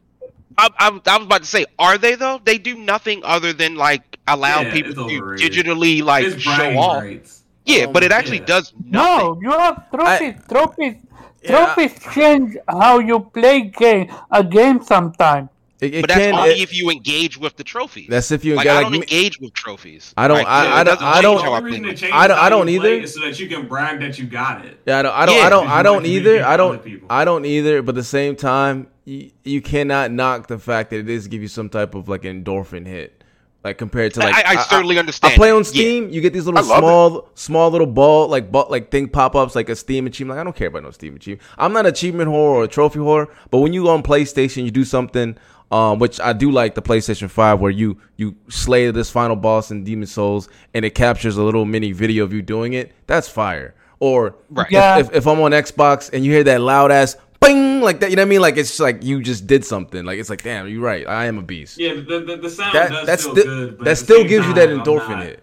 I, 0.58 0.68
I, 0.78 0.88
I 1.06 1.16
was 1.18 1.26
about 1.26 1.42
to 1.42 1.48
say, 1.48 1.66
are 1.78 1.98
they 1.98 2.14
though? 2.14 2.40
They 2.44 2.58
do 2.58 2.76
nothing 2.76 3.20
other 3.24 3.52
than 3.52 3.74
like 3.74 4.18
allow 4.28 4.62
Yeah, 4.62 4.72
people 4.72 4.94
to 4.94 5.02
overrated. 5.16 5.52
digitally 5.52 6.02
like 6.02 6.24
It's 6.26 6.40
show 6.42 6.78
off. 6.78 7.02
rights. 7.02 7.42
Yeah, 7.66 7.84
Um, 7.86 7.92
but 7.92 8.04
it 8.04 8.12
actually 8.12 8.38
yeah. 8.38 8.54
does 8.54 8.72
nothing. 8.84 9.26
No, 9.26 9.38
you 9.42 9.50
have 9.50 9.90
trophies. 9.90 10.36
trophies. 10.48 10.96
Yeah. 11.42 11.50
Trophies 11.50 11.94
change 12.14 12.56
how 12.68 12.98
you 13.00 13.20
play 13.20 13.62
game 13.62 14.10
a 14.30 14.42
game 14.44 14.82
sometimes. 14.82 15.48
It, 15.78 15.94
it 15.94 16.00
but 16.02 16.08
that's 16.08 16.20
can. 16.20 16.34
only 16.34 16.50
it- 16.52 16.60
if 16.60 16.74
you 16.74 16.88
engage 16.90 17.36
with 17.36 17.56
the 17.56 17.64
trophies. 17.64 18.06
that's 18.08 18.30
if 18.30 18.44
you 18.46 18.54
like 18.54 18.64
get 18.64 18.76
I 18.78 18.82
don't 18.82 18.92
me- 18.92 18.98
engage 18.98 19.38
with 19.40 19.52
trophies. 19.52 20.14
I 20.16 20.26
don't- 20.26 20.38
Like, 20.38 20.46
I- 20.46 20.64
it 20.66 20.70
I 20.70 20.84
don't- 20.84 21.02
I 21.02 21.20
don't- 21.22 21.42
how 21.42 21.52
I 21.52 21.60
The 21.60 21.66
reason 21.66 21.82
my 21.82 21.88
it 21.88 21.90
game. 21.90 21.96
changes 21.98 22.28
don't- 22.28 22.38
I 22.38 22.48
don't 22.48 22.68
you 22.68 22.80
play 22.80 22.94
either. 22.94 23.04
is 23.04 23.14
so 23.14 23.20
that 23.20 23.38
you 23.38 23.46
can 23.48 23.66
brag 23.68 24.00
that 24.00 24.18
you 24.18 24.24
got 24.24 24.64
it. 24.64 24.80
Yeah, 24.86 24.98
I 25.00 25.02
don't. 25.02 25.12
I 25.14 25.26
don't. 25.26 25.36
Yeah, 25.36 25.42
I 25.44 25.48
don't. 25.50 25.68
I 25.68 25.82
don't 25.82 26.06
either. 26.06 26.44
I 26.46 26.56
don't. 26.56 26.82
I 27.10 27.24
don't 27.26 27.44
either. 27.44 27.82
But 27.82 27.90
at 27.90 27.96
the 27.96 28.04
same 28.04 28.36
time, 28.36 28.86
you, 29.04 29.30
you 29.44 29.60
cannot 29.60 30.10
knock 30.12 30.46
the 30.48 30.58
fact 30.58 30.90
that 30.90 30.96
it 31.00 31.10
is 31.10 31.28
give 31.28 31.42
you 31.42 31.48
some 31.48 31.68
type 31.68 31.94
of 31.94 32.08
like 32.08 32.22
endorphin 32.22 32.86
hit, 32.86 33.22
like 33.62 33.76
compared 33.76 34.14
to 34.14 34.20
like. 34.20 34.34
I, 34.34 34.54
I, 34.54 34.62
certainly 34.62 34.98
understand. 34.98 35.34
I 35.34 35.36
play 35.36 35.50
on 35.50 35.58
that. 35.62 35.66
Yeah. 35.74 35.80
Steam. 35.82 36.08
You 36.08 36.20
get 36.22 36.32
these 36.32 36.46
little 36.46 36.58
I 36.58 36.62
love 36.62 36.78
it. 36.78 36.80
small, 36.80 37.28
small 37.34 37.70
little 37.70 37.86
ball 37.86 38.28
like 38.28 38.50
ball, 38.50 38.66
like 38.70 38.90
thing 38.90 39.08
pop 39.10 39.36
ups 39.36 39.54
like 39.54 39.68
a 39.68 39.76
Steam 39.76 40.06
achievement. 40.06 40.36
Like 40.38 40.40
I 40.40 40.44
don't 40.44 40.56
care 40.56 40.68
about 40.68 40.84
no 40.84 40.90
Steam 40.90 41.14
achievement. 41.16 41.46
I'm 41.58 41.72
not 41.74 41.80
an 41.80 41.92
achievement 41.92 42.30
whore 42.30 42.32
or 42.34 42.64
a 42.64 42.68
trophy 42.68 42.98
whore. 43.00 43.28
But 43.50 43.58
when 43.58 43.74
you 43.74 43.84
go 43.84 43.90
on 43.90 44.02
PlayStation, 44.02 44.64
you 44.64 44.70
do 44.70 44.84
something. 44.84 45.36
Um, 45.70 45.98
which 45.98 46.20
I 46.20 46.32
do 46.32 46.52
like 46.52 46.76
the 46.76 46.82
PlayStation 46.82 47.28
Five, 47.28 47.58
where 47.60 47.72
you 47.72 47.98
you 48.16 48.36
slay 48.48 48.88
this 48.92 49.10
final 49.10 49.34
boss 49.34 49.72
in 49.72 49.82
Demon 49.82 50.06
Souls, 50.06 50.48
and 50.74 50.84
it 50.84 50.94
captures 50.94 51.36
a 51.38 51.42
little 51.42 51.64
mini 51.64 51.90
video 51.90 52.22
of 52.22 52.32
you 52.32 52.40
doing 52.40 52.74
it. 52.74 52.92
That's 53.08 53.28
fire. 53.28 53.74
Or 53.98 54.36
Right. 54.48 54.70
Yeah. 54.70 54.98
if, 54.98 55.08
if, 55.08 55.16
if 55.16 55.26
I'm 55.26 55.40
on 55.40 55.50
Xbox 55.50 56.12
and 56.12 56.24
you 56.24 56.30
hear 56.30 56.44
that 56.44 56.60
loud 56.60 56.92
ass 56.92 57.16
bing 57.40 57.80
like 57.80 57.98
that. 58.00 58.10
You 58.10 58.16
know 58.16 58.22
what 58.22 58.26
I 58.26 58.30
mean? 58.30 58.40
Like 58.42 58.56
it's 58.58 58.78
like 58.78 59.02
you 59.02 59.20
just 59.22 59.48
did 59.48 59.64
something. 59.64 60.04
Like 60.04 60.20
it's 60.20 60.30
like 60.30 60.42
damn, 60.44 60.68
you're 60.68 60.80
right. 60.80 61.04
I 61.06 61.24
am 61.26 61.36
a 61.38 61.42
beast. 61.42 61.78
Yeah, 61.78 61.94
the, 61.94 62.20
the, 62.20 62.36
the 62.42 62.50
sound 62.50 62.72
That 62.72 62.90
does 62.90 63.06
that's 63.06 63.24
feel 63.24 63.32
still 63.34 63.44
good, 63.44 63.78
but 63.78 63.84
that 63.86 63.96
still 63.98 64.18
same 64.18 64.26
gives 64.28 64.46
you 64.46 64.54
that 64.54 64.66
time, 64.66 64.78
I'm 64.78 64.84
endorphin 64.84 65.08
not- 65.08 65.22
hit. 65.24 65.42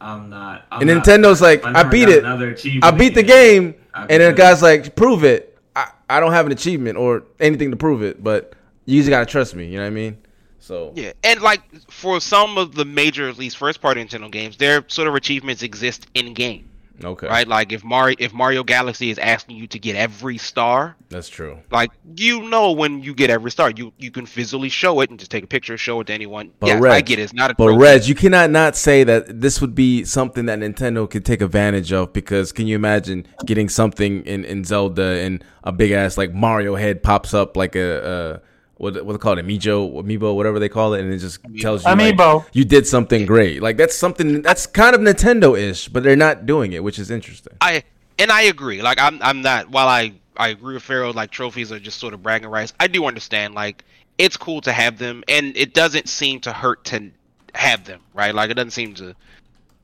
I'm 0.00 0.30
not. 0.30 0.66
I'm 0.72 0.80
And 0.80 0.90
not- 0.98 1.04
Nintendo's 1.04 1.40
like, 1.40 1.64
I 1.64 1.84
beat 1.84 2.08
it. 2.08 2.24
another 2.24 2.50
achievement 2.50 2.84
I 2.84 2.90
beat 2.90 3.14
the 3.14 3.20
again, 3.20 3.60
game, 3.70 3.74
and 3.94 4.08
then 4.08 4.32
the 4.32 4.36
guy's 4.36 4.60
like, 4.62 4.96
prove 4.96 5.22
it. 5.22 5.56
I, 5.76 5.90
I 6.10 6.18
don't 6.20 6.32
have 6.32 6.46
an 6.46 6.52
achievement 6.52 6.98
or 6.98 7.22
anything 7.38 7.70
to 7.70 7.76
prove 7.76 8.02
it, 8.02 8.22
but 8.22 8.54
you 8.84 9.00
just 9.00 9.10
gotta 9.10 9.26
trust 9.26 9.54
me. 9.54 9.66
You 9.66 9.76
know 9.76 9.82
what 9.82 9.88
I 9.88 9.90
mean? 9.90 10.18
So 10.62 10.92
Yeah, 10.94 11.12
and 11.24 11.40
like 11.42 11.62
for 11.90 12.20
some 12.20 12.56
of 12.56 12.76
the 12.76 12.84
major, 12.84 13.28
at 13.28 13.36
least 13.36 13.56
first-party 13.56 14.04
Nintendo 14.04 14.30
games, 14.30 14.56
their 14.56 14.84
sort 14.86 15.08
of 15.08 15.16
achievements 15.16 15.64
exist 15.64 16.06
in 16.14 16.34
game, 16.34 16.70
okay, 17.02 17.26
right? 17.26 17.48
Like 17.48 17.72
if 17.72 17.82
Mario, 17.82 18.14
if 18.20 18.32
Mario 18.32 18.62
Galaxy 18.62 19.10
is 19.10 19.18
asking 19.18 19.56
you 19.56 19.66
to 19.66 19.78
get 19.80 19.96
every 19.96 20.38
star, 20.38 20.94
that's 21.08 21.28
true. 21.28 21.58
like 21.72 21.90
you 22.16 22.48
know 22.48 22.70
when 22.70 23.02
you 23.02 23.12
get 23.12 23.28
every 23.28 23.50
star, 23.50 23.72
you 23.74 23.92
you 23.98 24.12
can 24.12 24.24
physically 24.24 24.68
show 24.68 25.00
it 25.00 25.10
and 25.10 25.18
just 25.18 25.32
take 25.32 25.42
a 25.42 25.48
picture, 25.48 25.76
show 25.76 25.98
it 25.98 26.06
to 26.06 26.12
anyone. 26.12 26.52
But 26.60 26.68
yeah, 26.68 26.92
I 26.92 27.00
get 27.00 27.18
it. 27.18 27.22
It's 27.22 27.34
not 27.34 27.50
a 27.50 27.54
But. 27.56 27.76
Reg, 27.76 28.06
you 28.06 28.14
cannot 28.14 28.50
not 28.50 28.76
say 28.76 29.02
that 29.02 29.40
this 29.40 29.60
would 29.60 29.74
be 29.74 30.04
something 30.04 30.46
that 30.46 30.60
Nintendo 30.60 31.10
could 31.10 31.24
take 31.24 31.40
advantage 31.42 31.92
of 31.92 32.12
because 32.12 32.52
can 32.52 32.68
you 32.68 32.76
imagine 32.76 33.26
getting 33.46 33.68
something 33.68 34.24
in, 34.26 34.44
in 34.44 34.62
Zelda 34.62 35.02
and 35.02 35.44
a 35.64 35.72
big 35.72 35.90
ass 35.90 36.16
like 36.16 36.32
Mario 36.32 36.76
head 36.76 37.02
pops 37.02 37.34
up 37.34 37.56
like 37.56 37.74
a, 37.74 38.40
a 38.40 38.51
what 38.76 39.04
what 39.04 39.12
they 39.12 39.18
call 39.18 39.38
it, 39.38 39.46
Amiibo, 39.46 40.02
Amiibo, 40.02 40.34
whatever 40.34 40.58
they 40.58 40.68
call 40.68 40.94
it, 40.94 41.00
and 41.00 41.12
it 41.12 41.18
just 41.18 41.40
tells 41.60 41.84
you 41.84 41.94
like, 41.94 42.44
you 42.52 42.64
did 42.64 42.86
something 42.86 43.26
great. 43.26 43.62
Like 43.62 43.76
that's 43.76 43.96
something 43.96 44.42
that's 44.42 44.66
kind 44.66 44.94
of 44.94 45.00
Nintendo 45.00 45.58
ish, 45.58 45.88
but 45.88 46.02
they're 46.02 46.16
not 46.16 46.46
doing 46.46 46.72
it, 46.72 46.82
which 46.82 46.98
is 46.98 47.10
interesting. 47.10 47.54
I 47.60 47.84
and 48.18 48.30
I 48.30 48.42
agree. 48.42 48.82
Like 48.82 48.98
I'm 49.00 49.20
I'm 49.22 49.42
not 49.42 49.70
while 49.70 49.88
I 49.88 50.14
I 50.36 50.48
agree 50.48 50.74
with 50.74 50.82
Pharaoh 50.82 51.12
like 51.12 51.30
trophies 51.30 51.70
are 51.72 51.78
just 51.78 51.98
sort 51.98 52.14
of 52.14 52.22
bragging 52.22 52.48
rights. 52.48 52.72
I 52.80 52.86
do 52.86 53.04
understand 53.04 53.54
like 53.54 53.84
it's 54.18 54.36
cool 54.36 54.60
to 54.62 54.72
have 54.72 54.98
them 54.98 55.22
and 55.28 55.56
it 55.56 55.74
doesn't 55.74 56.08
seem 56.08 56.40
to 56.40 56.52
hurt 56.52 56.84
to 56.86 57.10
have 57.54 57.84
them, 57.84 58.00
right? 58.14 58.34
Like 58.34 58.50
it 58.50 58.54
doesn't 58.54 58.70
seem 58.70 58.94
to 58.94 59.14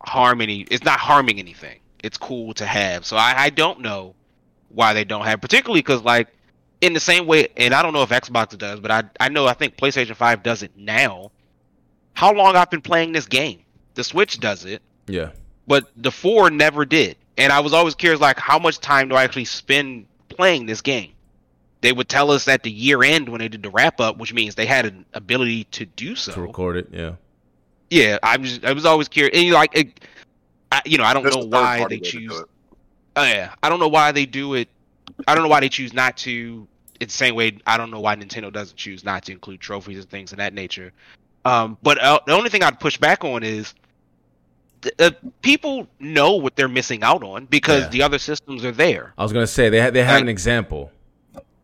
harm 0.01 0.41
any 0.41 0.63
it's 0.71 0.85
not 0.85 0.99
harming 0.99 1.39
anything. 1.39 1.79
It's 2.03 2.17
cool 2.17 2.55
to 2.55 2.67
have. 2.67 3.05
So 3.05 3.17
I 3.17 3.35
I 3.37 3.51
don't 3.51 3.81
know 3.81 4.15
why 4.71 4.93
they 4.93 5.05
don't 5.05 5.25
have 5.25 5.41
particularly 5.41 5.83
cuz 5.83 6.03
like 6.03 6.29
in 6.81 6.93
the 6.93 7.01
same 7.01 7.27
way 7.27 7.49
and 7.57 7.75
I 7.75 7.83
don't 7.83 7.93
know 7.93 8.03
if 8.03 8.11
Xbox 8.11 8.57
does, 8.57 8.81
but 8.81 8.91
I 8.91 9.05
I 9.21 9.29
know 9.29 9.47
I 9.47 9.55
think 9.55 9.77
PlayStation 9.77 10.15
5 10.15 10.43
does 10.43 10.63
it 10.63 10.73
now. 10.77 11.31
How 12.15 12.33
long 12.33 12.57
I've 12.57 12.71
been 12.71 12.83
playing 12.83 13.13
this 13.13 13.27
game? 13.27 13.61
The 13.95 14.05
Switch 14.05 14.39
does 14.41 14.65
it 14.65 14.83
Yeah, 15.07 15.31
but 15.67 15.85
the 15.97 16.11
four 16.11 16.51
never 16.51 16.85
did. 16.85 17.17
And 17.37 17.53
I 17.53 17.61
was 17.61 17.73
always 17.73 17.95
curious, 17.95 18.21
like, 18.21 18.37
how 18.37 18.59
much 18.59 18.81
time 18.81 19.09
do 19.09 19.15
I 19.15 19.23
actually 19.23 19.45
spend 19.45 20.07
playing 20.29 20.67
this 20.67 20.81
game? 20.81 21.13
They 21.83 21.93
would 21.93 22.09
tell 22.09 22.33
us 22.33 22.49
at 22.49 22.65
the 22.65 22.71
year 22.71 23.05
end 23.05 23.29
when 23.29 23.39
they 23.39 23.47
did 23.47 23.63
the 23.63 23.71
wrap 23.71 24.01
up, 24.01 24.19
which 24.19 24.35
means 24.35 24.57
they 24.57 24.67
had 24.67 24.87
an 24.87 25.05
ability 25.15 25.63
to 25.65 25.87
do 25.87 26.17
so. 26.17 26.33
to 26.33 26.41
record 26.41 26.77
it. 26.77 26.89
Yeah, 26.91 27.13
Yeah, 27.91 28.19
I'm 28.25 28.43
just, 28.43 28.65
I 28.65 28.73
was 28.73 28.85
always 28.85 29.07
curious. 29.07 29.39
And 29.39 29.53
like, 29.53 29.77
it, 29.77 30.01
I, 30.73 30.83
you 30.85 30.99
know, 30.99 31.05
I 31.05 31.15
don't 31.15 31.23
There's 31.23 31.37
know 31.37 31.45
why 31.45 31.77
they 31.79 31.85
way 31.85 31.89
to 31.91 31.99
do 31.99 32.11
choose. 32.11 32.41
it. 32.41 32.47
Oh 33.15 33.23
yeah, 33.25 33.55
I 33.63 33.69
don't 33.69 33.79
know 33.79 33.87
why 33.89 34.11
they 34.11 34.27
do 34.27 34.55
it. 34.55 34.69
I 35.27 35.35
don't 35.35 35.43
know 35.43 35.49
why 35.49 35.61
they 35.61 35.69
choose 35.69 35.93
not 35.93 36.17
to. 36.19 36.67
It's 37.01 37.15
the 37.15 37.19
same 37.19 37.35
way 37.35 37.59
I 37.67 37.77
don't 37.77 37.91
know 37.91 38.01
why 38.01 38.17
Nintendo 38.17 38.53
doesn't 38.53 38.77
choose 38.77 39.05
not 39.05 39.25
to 39.25 39.33
include 39.33 39.61
trophies 39.61 39.99
and 39.99 40.09
things 40.11 40.33
of 40.33 40.39
that 40.39 40.53
nature. 40.55 40.93
Um, 41.45 41.79
but 41.83 41.99
uh, 42.03 42.21
the 42.27 42.33
only 42.33 42.51
thing 42.51 42.63
I'd 42.63 42.81
push 42.81 42.99
back 42.99 43.25
on 43.25 43.43
is 43.45 43.73
th- 44.83 44.95
uh, 44.99 45.11
people 45.43 45.87
know 46.01 46.35
what 46.35 46.57
they're 46.57 46.69
missing 46.69 47.03
out 47.03 47.23
on 47.23 47.47
because 47.47 47.85
Yeah. 47.85 47.89
the 47.91 48.03
other 48.03 48.19
systems 48.19 48.65
are 48.65 48.73
there. 48.73 49.15
I 49.17 49.23
was 49.23 49.33
gonna 49.33 49.47
say 49.47 49.69
they 49.69 49.81
ha- 49.81 49.91
they 49.91 50.03
have 50.03 50.15
Like- 50.17 50.23
an 50.23 50.29
example. 50.29 50.91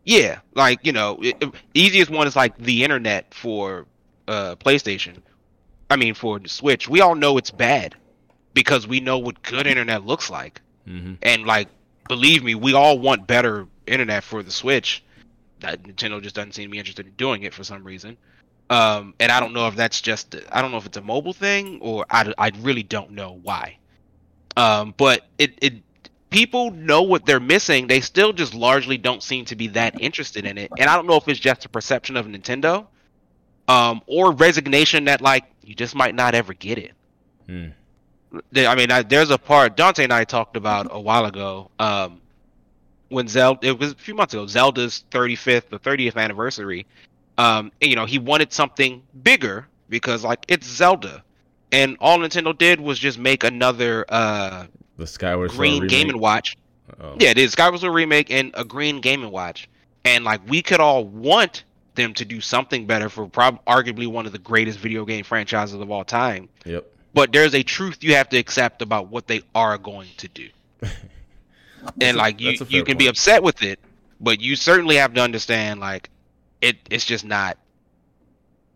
Yeah, 0.06 0.40
like 0.54 0.80
you 0.84 0.92
know, 0.92 1.18
it, 1.22 1.36
it- 1.40 1.54
easiest 1.74 2.10
one 2.10 2.26
is 2.26 2.36
like 2.36 2.56
the 2.58 2.84
internet 2.84 3.32
for 3.34 3.86
uh, 4.28 4.54
PlayStation. 4.56 5.16
I 5.90 5.96
mean, 5.96 6.14
for 6.14 6.38
the 6.38 6.48
Switch, 6.48 6.88
we 6.88 7.00
all 7.00 7.14
know 7.14 7.36
it's 7.38 7.50
bad 7.50 7.94
because 8.52 8.86
we 8.86 9.00
know 9.00 9.18
what 9.18 9.42
good 9.42 9.66
internet 9.66 10.06
looks 10.06 10.30
like. 10.30 10.60
hmm 10.86 11.14
And 11.22 11.44
like, 11.44 11.68
believe 12.08 12.42
me, 12.42 12.54
we 12.54 12.74
all 12.74 12.98
want 12.98 13.26
better 13.26 13.66
internet 13.86 14.24
for 14.24 14.42
the 14.42 14.50
Switch. 14.50 15.02
That 15.60 15.82
Nintendo 15.82 16.22
just 16.22 16.34
doesn't 16.34 16.52
seem 16.52 16.68
to 16.68 16.72
be 16.72 16.78
interested 16.78 17.06
in 17.06 17.12
doing 17.12 17.42
it 17.42 17.54
for 17.54 17.64
some 17.64 17.84
reason. 17.84 18.16
Um, 18.70 19.14
and 19.20 19.30
I 19.30 19.40
don't 19.40 19.52
know 19.52 19.68
if 19.68 19.76
that's 19.76 20.00
just 20.00 20.34
I 20.50 20.62
don't 20.62 20.70
know 20.70 20.78
if 20.78 20.86
it's 20.86 20.96
a 20.96 21.02
mobile 21.02 21.32
thing 21.32 21.80
or 21.80 22.06
I, 22.08 22.32
I 22.38 22.50
really 22.60 22.82
don't 22.82 23.12
know 23.12 23.38
why. 23.42 23.78
Um, 24.56 24.94
but 24.96 25.26
it 25.38 25.58
it 25.60 25.74
people 26.30 26.70
know 26.70 27.02
what 27.02 27.26
they're 27.26 27.40
missing. 27.40 27.86
They 27.86 28.00
still 28.00 28.32
just 28.32 28.54
largely 28.54 28.96
don't 28.96 29.22
seem 29.22 29.44
to 29.46 29.56
be 29.56 29.68
that 29.68 30.00
interested 30.00 30.46
in 30.46 30.58
it. 30.58 30.70
And 30.78 30.88
I 30.88 30.96
don't 30.96 31.06
know 31.06 31.16
if 31.16 31.28
it's 31.28 31.40
just 31.40 31.64
a 31.64 31.68
perception 31.68 32.16
of 32.16 32.26
Nintendo, 32.26 32.86
um, 33.68 34.00
or 34.06 34.32
resignation 34.32 35.04
that 35.04 35.20
like 35.20 35.44
you 35.62 35.74
just 35.74 35.94
might 35.94 36.14
not 36.14 36.34
ever 36.34 36.54
get 36.54 36.78
it. 36.78 36.92
Hmm. 37.46 37.68
I 38.56 38.74
mean, 38.74 38.90
I, 38.90 39.02
there's 39.02 39.30
a 39.30 39.38
part 39.38 39.76
Dante 39.76 40.04
and 40.04 40.12
I 40.12 40.24
talked 40.24 40.56
about 40.56 40.88
a 40.90 41.00
while 41.00 41.24
ago. 41.24 41.70
Um, 41.78 42.20
when 43.08 43.28
Zelda, 43.28 43.66
it 43.66 43.78
was 43.78 43.92
a 43.92 43.94
few 43.94 44.14
months 44.14 44.34
ago, 44.34 44.46
Zelda's 44.46 45.04
35th 45.10 45.72
or 45.72 45.78
30th 45.78 46.16
anniversary. 46.16 46.86
Um, 47.38 47.70
and, 47.80 47.90
you 47.90 47.96
know, 47.96 48.06
he 48.06 48.18
wanted 48.18 48.52
something 48.52 49.02
bigger 49.22 49.66
because 49.88 50.24
like 50.24 50.44
it's 50.48 50.66
Zelda, 50.66 51.22
and 51.72 51.96
all 52.00 52.18
Nintendo 52.18 52.56
did 52.56 52.80
was 52.80 52.98
just 52.98 53.18
make 53.18 53.44
another 53.44 54.04
uh 54.08 54.66
The 54.96 55.06
Skyward 55.06 55.50
green. 55.50 55.86
Game 55.86 56.08
and 56.08 56.20
Watch. 56.20 56.56
Oh. 57.00 57.16
Yeah, 57.18 57.30
it 57.30 57.38
is 57.38 57.52
Skyward 57.52 57.80
Sword 57.80 57.94
remake 57.94 58.30
and 58.30 58.52
a 58.54 58.64
green 58.64 59.00
Game 59.00 59.22
and 59.22 59.32
Watch, 59.32 59.68
and 60.04 60.24
like 60.24 60.40
we 60.48 60.62
could 60.62 60.80
all 60.80 61.04
want 61.04 61.64
them 61.94 62.12
to 62.14 62.24
do 62.24 62.40
something 62.40 62.86
better 62.86 63.08
for 63.08 63.26
prob- 63.28 63.64
arguably 63.66 64.06
one 64.06 64.26
of 64.26 64.32
the 64.32 64.38
greatest 64.38 64.78
video 64.78 65.04
game 65.04 65.24
franchises 65.24 65.74
of 65.74 65.90
all 65.90 66.04
time. 66.04 66.48
Yep. 66.64 66.90
But 67.14 67.32
there's 67.32 67.54
a 67.54 67.62
truth 67.62 68.02
you 68.02 68.14
have 68.16 68.28
to 68.30 68.36
accept 68.36 68.82
about 68.82 69.08
what 69.08 69.28
they 69.28 69.42
are 69.54 69.78
going 69.78 70.08
to 70.18 70.28
do, 70.28 70.48
and 72.00 72.16
like 72.16 72.40
you 72.40 72.56
you 72.68 72.84
can 72.84 72.98
be 72.98 73.06
upset 73.06 73.42
with 73.42 73.62
it, 73.62 73.78
but 74.20 74.40
you 74.40 74.56
certainly 74.56 74.96
have 74.96 75.14
to 75.14 75.20
understand 75.20 75.80
like 75.80 76.10
it 76.60 76.76
it's 76.90 77.04
just 77.04 77.24
not. 77.24 77.56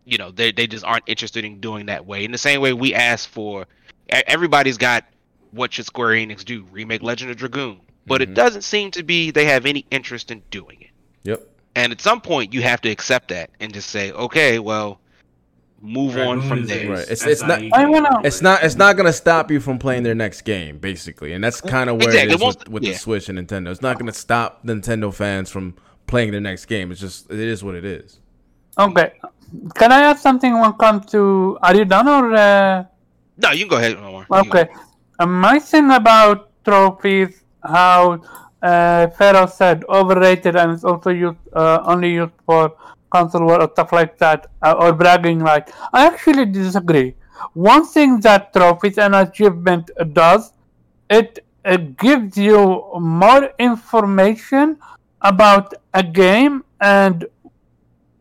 You 0.05 0.17
know, 0.17 0.31
they 0.31 0.51
they 0.51 0.65
just 0.65 0.85
aren't 0.85 1.03
interested 1.05 1.45
in 1.45 1.59
doing 1.59 1.87
that 1.87 2.05
way. 2.05 2.23
In 2.23 2.31
the 2.31 2.37
same 2.37 2.61
way 2.61 2.73
we 2.73 2.95
ask 2.95 3.29
for, 3.29 3.67
everybody's 4.09 4.77
got 4.77 5.05
what 5.51 5.73
should 5.73 5.85
Square 5.85 6.15
Enix 6.15 6.45
do? 6.45 6.65
Remake 6.71 7.03
Legend 7.03 7.31
of 7.31 7.37
Dragoon, 7.37 7.81
but 8.07 8.21
Mhm. 8.21 8.23
it 8.23 8.33
doesn't 8.33 8.63
seem 8.63 8.91
to 8.91 9.03
be 9.03 9.31
they 9.31 9.45
have 9.45 9.65
any 9.65 9.85
interest 9.91 10.31
in 10.31 10.41
doing 10.49 10.81
it. 10.81 10.89
Yep. 11.23 11.47
And 11.75 11.91
at 11.91 12.01
some 12.01 12.21
point, 12.21 12.53
you 12.53 12.61
have 12.61 12.81
to 12.81 12.89
accept 12.89 13.29
that 13.29 13.49
and 13.59 13.73
just 13.73 13.89
say, 13.89 14.11
okay, 14.11 14.59
well, 14.59 14.99
move 15.81 16.17
on 16.17 16.41
from 16.41 16.65
there. 16.65 16.89
Right. 16.89 16.99
It's- 16.99 17.25
it's 17.25 17.41
not- 17.41 17.61
I 17.73 17.85
wanna- 17.85 18.21
It's 18.23 18.41
not. 18.41 18.63
It's 18.63 18.75
not 18.75 18.97
gonna 18.97 19.13
stop 19.13 19.49
you 19.51 19.59
from 19.59 19.77
playing 19.79 20.03
their 20.03 20.15
next 20.15 20.41
game, 20.41 20.77
basically, 20.77 21.33
and 21.33 21.43
that's 21.43 21.61
kind 21.61 21.89
of 21.89 21.97
where 21.97 22.09
Exactly. 22.09 22.33
it 22.33 22.41
is 22.41 22.57
with, 22.57 22.69
with 22.69 22.83
yeah. 22.83 22.91
the 22.91 22.97
Switch 22.97 23.29
and 23.29 23.39
Nintendo. 23.39 23.69
It's 23.69 23.81
not 23.81 23.97
gonna 23.99 24.13
stop 24.13 24.65
Nintendo 24.65 25.13
fans 25.13 25.49
from 25.49 25.75
playing 26.07 26.31
their 26.31 26.41
next 26.41 26.65
game. 26.65 26.91
It's 26.91 26.99
just 26.99 27.31
it 27.31 27.39
is 27.39 27.63
what 27.63 27.75
it 27.75 27.85
is. 27.85 28.19
Okay. 28.77 29.13
Can 29.75 29.91
I 29.91 30.01
add 30.03 30.19
something 30.19 30.59
when 30.59 30.71
it 30.71 30.77
comes 30.77 31.05
to. 31.11 31.57
Are 31.61 31.75
you 31.75 31.85
done 31.85 32.07
or. 32.07 32.33
Uh... 32.35 32.83
No, 33.37 33.51
you 33.51 33.59
can 33.65 33.69
go 33.69 33.77
ahead, 33.77 33.95
Omar. 33.95 34.21
You 34.21 34.43
can 34.43 34.49
go. 34.49 34.59
Okay. 34.59 34.71
Uh, 35.19 35.25
my 35.25 35.59
thing 35.59 35.91
about 35.91 36.49
trophies, 36.63 37.43
how 37.63 38.21
uh, 38.61 39.07
Pharaoh 39.07 39.47
said, 39.47 39.83
overrated 39.89 40.55
and 40.55 40.71
it's 40.73 40.83
also 40.83 41.09
used 41.09 41.37
uh, 41.53 41.79
only 41.85 42.13
used 42.13 42.33
for 42.45 42.73
console 43.09 43.45
war 43.45 43.61
or 43.61 43.69
stuff 43.71 43.91
like 43.91 44.17
that, 44.17 44.47
uh, 44.61 44.75
or 44.79 44.93
bragging 44.93 45.39
right. 45.39 45.69
I 45.93 46.05
actually 46.07 46.45
disagree. 46.45 47.15
One 47.53 47.85
thing 47.85 48.19
that 48.21 48.53
trophies 48.53 48.97
and 48.97 49.15
achievement 49.15 49.91
does, 50.13 50.53
it, 51.09 51.45
it 51.63 51.97
gives 51.97 52.37
you 52.37 52.83
more 52.99 53.49
information 53.59 54.77
about 55.21 55.73
a 55.93 56.03
game 56.03 56.63
and 56.81 57.25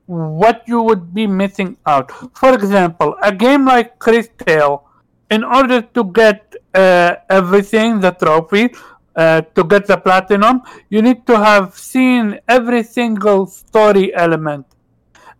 what 0.06 0.62
you 0.66 0.82
would 0.82 1.12
be 1.12 1.26
missing 1.26 1.76
out. 1.86 2.10
For 2.36 2.54
example, 2.54 3.16
a 3.22 3.32
game 3.32 3.66
like 3.66 3.98
Crystal, 3.98 4.88
in 5.30 5.44
order 5.44 5.82
to 5.82 6.04
get 6.04 6.54
uh, 6.74 7.16
everything, 7.28 8.00
the 8.00 8.12
trophy, 8.12 8.74
uh, 9.16 9.42
to 9.54 9.64
get 9.64 9.86
the 9.86 9.96
platinum, 9.96 10.62
you 10.88 11.02
need 11.02 11.26
to 11.26 11.36
have 11.36 11.76
seen 11.76 12.40
every 12.48 12.82
single 12.82 13.46
story 13.46 14.14
element. 14.14 14.64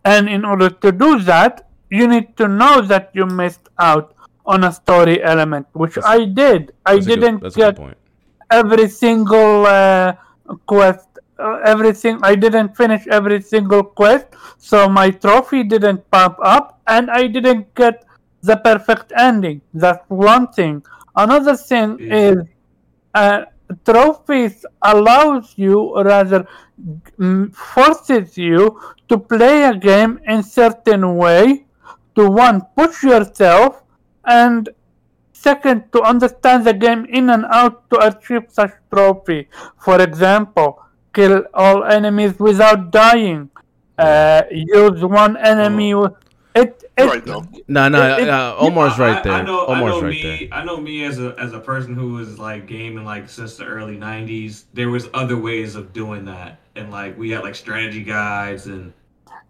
And 0.04 0.28
in 0.28 0.44
order 0.44 0.70
to 0.70 0.92
do 0.92 1.18
that, 1.20 1.68
you 1.90 2.06
need 2.06 2.36
to 2.36 2.48
know 2.48 2.80
that 2.82 3.10
you 3.14 3.26
missed 3.26 3.68
out 3.78 4.14
on 4.46 4.64
a 4.64 4.72
story 4.72 5.22
element, 5.22 5.66
which 5.72 5.94
That's- 5.94 6.10
I 6.20 6.24
did. 6.24 6.72
I 6.86 6.94
That's 6.94 7.06
a 7.06 7.08
good- 7.08 7.20
didn't 7.20 7.40
good 7.40 7.54
get 7.54 7.78
every 8.50 8.88
single 8.88 9.66
uh, 9.66 10.14
quest 10.66 11.06
uh, 11.38 11.60
everything 11.64 12.18
i 12.22 12.34
didn't 12.34 12.74
finish 12.74 13.06
every 13.08 13.40
single 13.42 13.82
quest 13.84 14.26
so 14.56 14.88
my 14.88 15.10
trophy 15.10 15.62
didn't 15.62 16.00
pop 16.10 16.38
up 16.42 16.80
and 16.86 17.10
i 17.10 17.26
didn't 17.26 17.72
get 17.74 18.04
the 18.42 18.56
perfect 18.56 19.12
ending 19.16 19.60
that's 19.74 20.02
one 20.08 20.48
thing 20.48 20.82
another 21.14 21.54
thing 21.56 21.98
Yeah. 22.00 22.16
is 22.30 22.36
uh, 23.14 23.44
trophies 23.84 24.64
allows 24.82 25.54
you, 25.56 25.80
or 25.80 26.04
rather, 26.04 26.46
mm, 27.18 27.54
forces 27.54 28.36
you 28.36 28.80
to 29.08 29.18
play 29.18 29.64
a 29.64 29.74
game 29.76 30.20
in 30.26 30.42
certain 30.42 31.16
way 31.16 31.66
to 32.14 32.28
one 32.28 32.62
push 32.76 33.02
yourself 33.02 33.82
and 34.24 34.68
second 35.32 35.84
to 35.92 36.02
understand 36.02 36.64
the 36.64 36.74
game 36.74 37.06
in 37.06 37.30
and 37.30 37.44
out 37.46 37.88
to 37.90 37.96
achieve 38.06 38.44
such 38.48 38.72
trophy. 38.90 39.48
For 39.78 40.00
example, 40.00 40.82
kill 41.12 41.44
all 41.54 41.84
enemies 41.84 42.38
without 42.38 42.90
dying. 42.90 43.50
Uh, 43.96 44.42
use 44.50 45.04
one 45.04 45.36
enemy. 45.36 45.90
it, 45.92 46.12
Right 47.06 47.24
though. 47.24 47.46
No, 47.68 47.88
no, 47.88 48.16
It- 48.16 48.22
it- 48.24 48.28
uh, 48.28 48.56
Omar's 48.58 48.98
I- 48.98 49.12
right 49.14 49.22
there. 49.24 49.32
I 49.32 49.42
know, 49.42 49.66
I 49.68 49.80
know 49.80 50.00
right 50.00 50.10
me. 50.10 50.48
there. 50.50 50.58
I 50.58 50.64
know 50.64 50.78
me 50.78 51.04
as 51.04 51.18
a 51.20 51.34
as 51.38 51.52
a 51.52 51.60
person 51.60 51.94
who 51.94 52.14
was 52.14 52.38
like 52.38 52.66
gaming 52.66 53.04
like 53.04 53.28
since 53.28 53.56
the 53.56 53.64
early 53.64 53.96
'90s. 53.96 54.64
There 54.74 54.90
was 54.90 55.08
other 55.14 55.36
ways 55.36 55.76
of 55.76 55.92
doing 55.92 56.24
that, 56.26 56.58
and 56.76 56.90
like 56.90 57.18
we 57.18 57.30
had 57.30 57.42
like 57.42 57.54
strategy 57.54 58.02
guides 58.02 58.66
and 58.66 58.92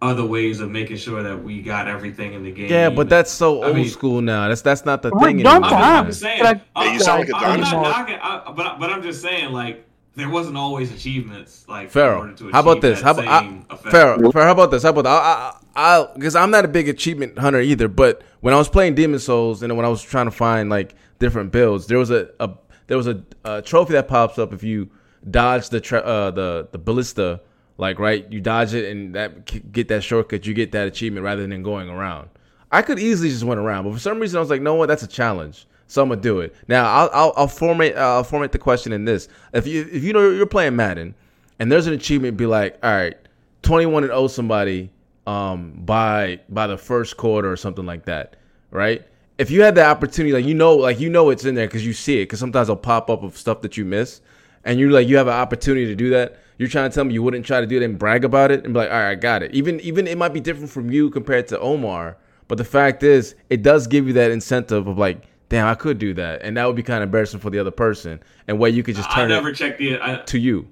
other 0.00 0.24
ways 0.24 0.60
of 0.60 0.70
making 0.70 0.96
sure 0.96 1.22
that 1.24 1.42
we 1.42 1.60
got 1.60 1.88
everything 1.88 2.32
in 2.34 2.44
the 2.44 2.52
game. 2.52 2.70
Yeah, 2.70 2.88
but 2.88 3.08
that's 3.08 3.30
so 3.32 3.62
I 3.62 3.66
old 3.68 3.76
mean- 3.76 3.88
school 3.88 4.20
now. 4.20 4.46
That's 4.48 4.60
that's 4.62 4.84
not 4.84 5.02
the 5.02 5.10
thing 5.10 5.38
don't 5.42 5.64
anymore. 5.64 5.78
I'm, 5.80 6.06
just 6.06 6.20
saying. 6.20 6.42
Like, 6.42 6.60
I'm, 6.76 6.86
Yeah, 6.86 6.92
you 6.92 7.00
sound 7.00 7.18
like 7.20 7.28
a 7.30 7.36
I'm 7.36 7.60
not 7.60 7.70
dinosaur. 7.70 7.82
knocking, 7.82 8.18
I, 8.22 8.52
but 8.54 8.78
but 8.78 8.90
I'm 8.90 9.02
just 9.02 9.20
saying 9.22 9.52
like 9.52 9.84
there 10.14 10.28
wasn't 10.28 10.56
always 10.56 10.92
achievements 10.92 11.64
like 11.68 11.90
Pharaoh, 11.90 12.32
how 12.52 12.60
about 12.60 12.80
this? 12.80 13.00
How 13.00 13.12
about 13.12 13.42
same 13.42 13.64
I. 13.70 13.76
Pharaoh? 13.76 14.30
Pharaoh, 14.32 14.46
how 14.46 14.52
about 14.52 14.70
this? 14.72 14.82
How 14.82 14.90
about 14.90 15.06
I, 15.06 15.52
I, 15.78 16.08
because 16.12 16.34
I'm 16.34 16.50
not 16.50 16.64
a 16.64 16.68
big 16.68 16.88
achievement 16.88 17.38
hunter 17.38 17.60
either. 17.60 17.86
But 17.86 18.22
when 18.40 18.52
I 18.52 18.56
was 18.56 18.68
playing 18.68 18.96
Demon's 18.96 19.22
Souls 19.24 19.62
and 19.62 19.74
when 19.76 19.86
I 19.86 19.88
was 19.88 20.02
trying 20.02 20.26
to 20.26 20.32
find 20.32 20.68
like 20.68 20.96
different 21.20 21.52
builds, 21.52 21.86
there 21.86 21.98
was 21.98 22.10
a, 22.10 22.28
a 22.40 22.50
there 22.88 22.96
was 22.96 23.06
a, 23.06 23.22
a 23.44 23.62
trophy 23.62 23.92
that 23.92 24.08
pops 24.08 24.40
up 24.40 24.52
if 24.52 24.64
you 24.64 24.90
dodge 25.30 25.68
the 25.68 25.80
tra- 25.80 26.00
uh, 26.00 26.32
the 26.32 26.68
the 26.72 26.78
ballista, 26.78 27.40
like 27.76 28.00
right, 28.00 28.30
you 28.32 28.40
dodge 28.40 28.74
it 28.74 28.90
and 28.90 29.14
that 29.14 29.72
get 29.72 29.86
that 29.86 30.02
shortcut, 30.02 30.46
you 30.46 30.52
get 30.52 30.72
that 30.72 30.88
achievement 30.88 31.22
rather 31.22 31.46
than 31.46 31.62
going 31.62 31.88
around. 31.88 32.28
I 32.72 32.82
could 32.82 32.98
easily 32.98 33.30
just 33.30 33.44
went 33.44 33.60
around, 33.60 33.84
but 33.84 33.92
for 33.94 34.00
some 34.00 34.18
reason 34.18 34.36
I 34.36 34.40
was 34.40 34.50
like, 34.50 34.60
no, 34.60 34.74
what? 34.74 34.88
That's 34.88 35.04
a 35.04 35.08
challenge. 35.08 35.68
So 35.86 36.02
I'm 36.02 36.08
gonna 36.08 36.20
do 36.20 36.40
it. 36.40 36.56
Now 36.66 36.92
I'll 36.92 37.10
I'll, 37.12 37.32
I'll 37.36 37.48
format 37.48 37.96
uh, 37.96 38.16
I'll 38.16 38.24
format 38.24 38.50
the 38.50 38.58
question 38.58 38.92
in 38.92 39.04
this. 39.04 39.28
If 39.52 39.68
you 39.68 39.88
if 39.92 40.02
you 40.02 40.12
know 40.12 40.28
you're 40.28 40.44
playing 40.44 40.74
Madden 40.74 41.14
and 41.60 41.70
there's 41.70 41.86
an 41.86 41.92
achievement, 41.92 42.36
be 42.36 42.46
like, 42.46 42.78
all 42.82 42.90
right, 42.90 43.16
21 43.62 44.02
and 44.02 44.10
0 44.10 44.26
somebody 44.26 44.90
um 45.28 45.72
by 45.84 46.40
by 46.48 46.66
the 46.66 46.78
first 46.78 47.18
quarter 47.18 47.52
or 47.52 47.56
something 47.56 47.84
like 47.84 48.06
that, 48.06 48.36
right? 48.70 49.06
If 49.36 49.50
you 49.50 49.62
had 49.62 49.74
the 49.74 49.84
opportunity, 49.84 50.32
like 50.32 50.46
you 50.46 50.54
know, 50.54 50.74
like 50.74 50.98
you 50.98 51.10
know 51.10 51.28
it's 51.28 51.44
in 51.44 51.54
there 51.54 51.66
because 51.66 51.86
you 51.86 51.92
see 51.92 52.20
it, 52.20 52.24
because 52.24 52.40
sometimes 52.40 52.68
it'll 52.68 52.76
pop 52.76 53.10
up 53.10 53.22
of 53.22 53.36
stuff 53.36 53.60
that 53.60 53.76
you 53.76 53.84
miss, 53.84 54.22
and 54.64 54.80
you're 54.80 54.90
like 54.90 55.06
you 55.06 55.18
have 55.18 55.28
an 55.28 55.34
opportunity 55.34 55.84
to 55.86 55.94
do 55.94 56.10
that. 56.10 56.38
You're 56.56 56.68
trying 56.68 56.90
to 56.90 56.94
tell 56.94 57.04
me 57.04 57.12
you 57.12 57.22
wouldn't 57.22 57.44
try 57.46 57.60
to 57.60 57.66
do 57.66 57.76
it 57.76 57.84
and 57.84 57.98
brag 57.98 58.24
about 58.24 58.50
it 58.50 58.64
and 58.64 58.72
be 58.72 58.80
like, 58.80 58.90
all 58.90 58.96
right, 58.96 59.10
I 59.10 59.14
got 59.14 59.42
it. 59.42 59.54
Even 59.54 59.78
even 59.80 60.06
it 60.06 60.16
might 60.16 60.32
be 60.32 60.40
different 60.40 60.70
from 60.70 60.90
you 60.90 61.10
compared 61.10 61.46
to 61.48 61.60
Omar, 61.60 62.16
but 62.48 62.56
the 62.56 62.64
fact 62.64 63.02
is, 63.02 63.34
it 63.50 63.62
does 63.62 63.86
give 63.86 64.06
you 64.06 64.14
that 64.14 64.30
incentive 64.30 64.86
of 64.88 64.96
like, 64.96 65.24
damn, 65.50 65.66
I 65.66 65.74
could 65.74 65.98
do 65.98 66.14
that, 66.14 66.40
and 66.42 66.56
that 66.56 66.64
would 66.66 66.76
be 66.76 66.82
kind 66.82 67.02
of 67.02 67.08
embarrassing 67.08 67.40
for 67.40 67.50
the 67.50 67.58
other 67.58 67.70
person, 67.70 68.18
and 68.48 68.58
where 68.58 68.70
you 68.70 68.82
could 68.82 68.96
just 68.96 69.10
turn 69.10 69.26
I 69.26 69.34
never 69.34 69.50
it 69.50 69.56
checked 69.56 69.78
the. 69.78 70.00
I, 70.00 70.16
to 70.16 70.38
you. 70.38 70.68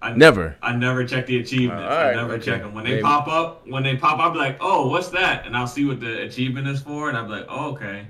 I, 0.00 0.12
Never. 0.12 0.56
I 0.62 0.76
never 0.76 1.04
check 1.04 1.26
the 1.26 1.38
achievements. 1.40 1.82
Uh, 1.82 1.92
alright, 1.92 2.16
I 2.16 2.20
never 2.20 2.34
okay. 2.34 2.44
check 2.44 2.62
them. 2.62 2.72
When 2.72 2.84
they 2.84 2.90
Maybe. 2.90 3.02
pop 3.02 3.26
up, 3.26 3.66
when 3.66 3.82
they 3.82 3.96
pop 3.96 4.20
up, 4.20 4.32
I'm 4.32 4.36
like, 4.38 4.56
oh, 4.60 4.88
what's 4.88 5.08
that? 5.08 5.44
And 5.44 5.56
I'll 5.56 5.66
see 5.66 5.84
what 5.84 5.98
the 5.98 6.22
achievement 6.22 6.68
is 6.68 6.80
for, 6.80 7.08
and 7.08 7.18
I'm 7.18 7.28
like, 7.28 7.46
oh, 7.48 7.72
okay. 7.72 8.06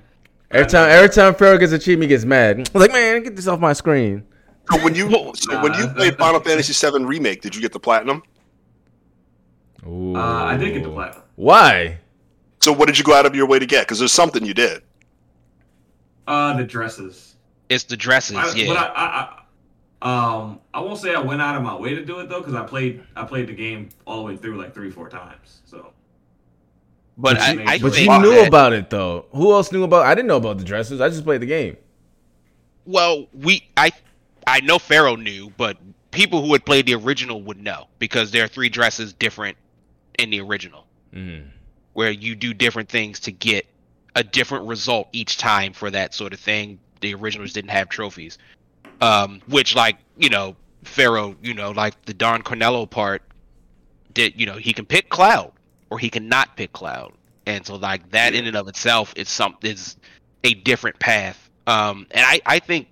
Every 0.51 0.67
time, 0.67 0.91
every 0.91 1.09
time 1.09 1.35
Pharaoh 1.35 1.57
gets 1.57 1.73
achievement, 1.73 2.11
he 2.11 2.15
gets 2.15 2.25
mad. 2.25 2.71
I'm 2.75 2.81
like, 2.81 2.93
man, 2.93 3.23
get 3.23 3.37
this 3.37 3.47
off 3.47 3.59
my 3.59 3.73
screen. 3.73 4.25
So 4.71 4.85
when 4.85 4.95
you 4.95 5.11
so 5.35 5.63
when 5.63 5.75
you 5.75 5.89
played 5.89 6.17
Final 6.19 6.41
Fantasy 6.41 6.91
VII 6.91 7.05
Remake, 7.05 7.41
did 7.41 7.55
you 7.55 7.63
get 7.63 7.73
the 7.73 7.81
platinum? 7.81 8.23
Ooh. 9.87 10.15
Uh, 10.15 10.45
I 10.45 10.57
did 10.57 10.75
get 10.75 10.83
the 10.83 10.91
platinum. 10.91 11.23
Why? 11.37 11.99
So 12.61 12.73
what 12.73 12.87
did 12.87 12.99
you 12.99 13.05
go 13.05 13.15
out 13.15 13.25
of 13.25 13.35
your 13.35 13.47
way 13.47 13.59
to 13.59 13.67
get? 13.67 13.87
Because 13.87 13.99
there's 13.99 14.13
something 14.13 14.45
you 14.45 14.55
did. 14.55 14.83
Uh, 16.27 16.57
the 16.57 16.65
dresses. 16.65 17.37
It's 17.69 17.85
the 17.85 17.97
dresses, 17.97 18.37
I, 18.37 18.55
yeah. 18.55 18.67
But 18.67 18.77
I, 18.77 18.87
I, 18.87 19.05
I, 19.05 19.38
um, 20.03 20.61
I 20.73 20.81
won't 20.81 20.99
say 20.99 21.15
I 21.15 21.21
went 21.21 21.43
out 21.43 21.57
of 21.57 21.63
my 21.63 21.75
way 21.75 21.95
to 21.95 22.05
do 22.05 22.21
it 22.21 22.29
though, 22.29 22.41
because 22.41 22.55
I 22.55 22.65
played, 22.65 23.03
I 23.17 23.25
played 23.25 23.49
the 23.49 23.53
game 23.55 23.89
all 24.07 24.19
the 24.19 24.23
way 24.23 24.37
through 24.37 24.57
like 24.57 24.75
three, 24.75 24.91
four 24.91 25.09
times. 25.09 25.61
So 25.65 25.93
but 27.17 27.35
But 27.35 27.41
I, 27.41 27.53
you- 27.53 27.65
I 27.67 27.79
But 27.79 27.93
think 27.95 28.11
you 28.11 28.19
knew 28.21 28.35
that- 28.37 28.49
about 28.49 28.73
it 28.73 28.91
though. 28.91 29.27
Who 29.33 29.53
else 29.53 29.73
knew 29.73 29.83
about? 29.85 30.07
I 30.07 30.15
didn't 30.15 30.29
know 30.29 30.37
about 30.37 30.59
the 30.59 30.65
dresses. 30.65 31.01
I 31.01 31.09
just 31.09 31.25
played 31.25 31.41
the 31.43 31.47
game. 31.47 31.77
Well, 32.87 33.27
we 33.33 33.69
I 33.77 33.91
I 34.47 34.61
know 34.61 34.79
Pharaoh 34.79 35.17
knew, 35.17 35.53
but 35.57 35.77
people 36.11 36.45
who 36.45 36.53
had 36.53 36.65
played 36.65 36.87
the 36.87 36.95
original 36.95 37.43
would 37.43 37.61
know 37.63 37.89
because 37.99 38.31
there 38.31 38.45
are 38.45 38.49
three 38.49 38.69
dresses 38.69 39.13
different 39.13 39.57
in 40.19 40.31
the 40.31 40.41
original, 40.41 40.87
Mm. 41.15 41.49
where 41.93 42.11
you 42.11 42.35
do 42.35 42.55
different 42.55 42.89
things 42.89 43.21
to 43.21 43.33
get 43.33 43.67
a 44.15 44.23
different 44.25 44.67
result 44.67 45.09
each 45.13 45.37
time 45.39 45.73
for 45.73 45.91
that 45.91 46.15
sort 46.15 46.33
of 46.33 46.41
thing. 46.41 46.79
The 47.01 47.15
originals 47.15 47.53
didn't 47.53 47.71
have 47.71 47.89
trophies, 47.89 48.39
um, 49.01 49.41
which 49.49 49.75
like 49.75 49.99
you 50.17 50.29
know 50.29 50.57
Pharaoh, 50.85 51.37
you 51.43 51.55
know 51.55 51.71
like 51.71 52.03
the 52.07 52.15
Don 52.15 52.43
Corneo 52.43 52.89
part 52.91 53.23
did. 54.13 54.39
You 54.39 54.47
know 54.47 54.55
he 54.57 54.73
can 54.73 54.87
pick 54.87 55.09
Cloud 55.09 55.53
or 55.91 55.99
he 55.99 56.11
can 56.11 56.29
not 56.29 56.57
pick 56.57 56.73
Cloud, 56.73 57.15
and 57.47 57.65
so 57.67 57.77
like 57.77 58.11
that 58.11 58.35
in 58.35 58.47
and 58.47 58.57
of 58.57 58.69
itself 58.69 59.13
is 59.17 59.29
some 59.29 59.57
is 59.63 59.97
a 60.45 60.55
different 60.55 60.99
path. 60.99 61.51
Um, 61.67 62.07
and 62.11 62.25
I 62.27 62.41
I 62.47 62.59
think 62.61 62.89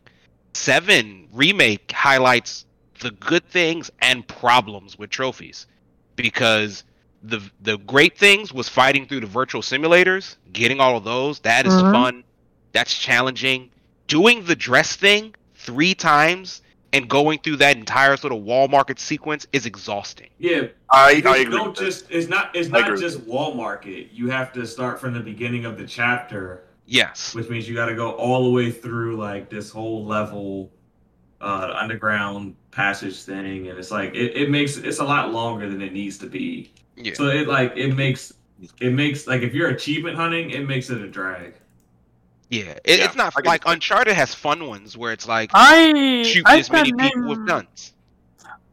Seven 0.54 1.28
remake 1.32 1.92
highlights 1.92 2.64
the 3.00 3.10
good 3.12 3.44
things 3.48 3.90
and 4.00 4.26
problems 4.26 4.98
with 4.98 5.10
trophies 5.10 5.66
because 6.16 6.84
the 7.22 7.40
the 7.60 7.78
great 7.78 8.16
things 8.18 8.52
was 8.52 8.68
fighting 8.68 9.06
through 9.06 9.20
the 9.20 9.26
virtual 9.26 9.62
simulators, 9.62 10.36
getting 10.52 10.80
all 10.80 10.96
of 10.96 11.04
those. 11.04 11.40
That 11.40 11.66
is 11.66 11.80
Mhm. 11.80 11.90
fun. 11.90 12.24
That's 12.72 12.96
challenging. 12.98 13.70
Doing 14.08 14.44
the 14.44 14.56
dress 14.56 14.96
thing 14.96 15.34
three 15.66 15.94
times 15.94 16.62
and 16.92 17.08
going 17.10 17.38
through 17.40 17.56
that 17.56 17.76
entire 17.76 18.16
sort 18.16 18.32
of 18.32 18.42
wall 18.42 18.68
market 18.68 18.98
sequence 18.98 19.46
is 19.52 19.66
exhausting. 19.66 20.28
yeah, 20.38 20.68
I, 20.90 21.08
I 21.08 21.10
agree. 21.12 21.44
don't 21.44 21.68
with 21.68 21.76
that. 21.76 21.84
just. 21.84 22.10
It's 22.10 22.28
not. 22.28 22.54
It's 22.54 22.72
I 22.72 22.80
not 22.88 22.98
just 22.98 23.20
wall 23.24 23.52
market. 23.54 24.12
You 24.12 24.30
have 24.30 24.52
to 24.54 24.66
start 24.66 25.00
from 25.00 25.12
the 25.12 25.20
beginning 25.20 25.64
of 25.66 25.76
the 25.76 25.86
chapter 25.86 26.62
Yes. 26.88 27.34
which 27.34 27.48
means 27.50 27.68
you 27.68 27.74
got 27.74 27.86
to 27.86 27.96
go 27.96 28.12
all 28.12 28.44
the 28.44 28.50
way 28.50 28.70
through 28.70 29.16
like 29.16 29.50
this 29.50 29.70
whole 29.70 30.06
level 30.06 30.70
uh 31.40 31.74
underground 31.76 32.54
passage 32.70 33.22
thing 33.24 33.68
and 33.68 33.76
it's 33.78 33.90
like 33.90 34.14
it, 34.14 34.36
it 34.36 34.50
makes 34.50 34.76
it's 34.76 35.00
a 35.00 35.04
lot 35.04 35.32
longer 35.32 35.68
than 35.68 35.82
it 35.82 35.92
needs 35.92 36.16
to 36.16 36.26
be 36.26 36.72
Yeah. 36.96 37.12
so 37.14 37.26
it 37.26 37.48
like 37.48 37.72
it 37.76 37.94
makes 37.96 38.32
it 38.80 38.92
makes 38.92 39.26
like 39.26 39.42
if 39.42 39.52
you're 39.52 39.68
achievement 39.70 40.16
hunting 40.16 40.50
it 40.50 40.66
makes 40.66 40.88
it 40.88 41.00
a 41.02 41.08
drag 41.08 41.54
Yeah. 42.48 42.78
It, 42.84 42.98
Yeah, 42.98 43.04
it's 43.06 43.16
not 43.16 43.32
I 43.36 43.40
can- 43.42 43.48
like 43.50 43.62
Uncharted 43.66 44.14
has 44.14 44.34
fun 44.34 44.66
ones 44.66 44.96
where 44.96 45.12
it's 45.12 45.26
like 45.26 45.50
I 45.54 46.22
shoot 46.22 46.44
I 46.46 46.58
this 46.58 46.70
many 46.70 46.90
can 46.92 46.98
people 46.98 47.20
name, 47.22 47.28
with 47.28 47.46
guns. 47.46 47.92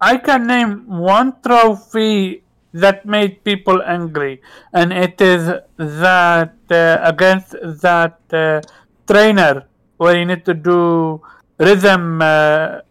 I 0.02 0.18
can 0.18 0.46
name 0.48 0.86
one 0.88 1.34
trophy 1.42 2.44
that 2.74 3.06
made 3.06 3.44
people 3.44 3.82
angry, 3.86 4.42
and 4.74 4.92
it 4.92 5.22
is 5.22 5.46
that 5.78 6.54
uh, 6.70 6.98
against 7.02 7.56
that 7.82 8.20
uh, 8.34 8.62
trainer 9.08 9.66
where 9.98 10.18
you 10.18 10.26
need 10.26 10.44
to 10.46 10.54
do 10.54 11.22
rhythm 11.58 12.22
uh, 12.22 12.82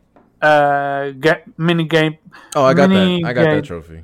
uh, 0.41 1.11
get 1.21 1.47
mini 1.59 1.85
game. 1.85 2.17
Oh, 2.55 2.65
I 2.65 2.75
got 2.75 2.89
that. 2.91 3.23
I 3.27 3.33
got 3.33 3.45
game. 3.45 3.57
that 3.57 3.65
trophy. 3.65 4.03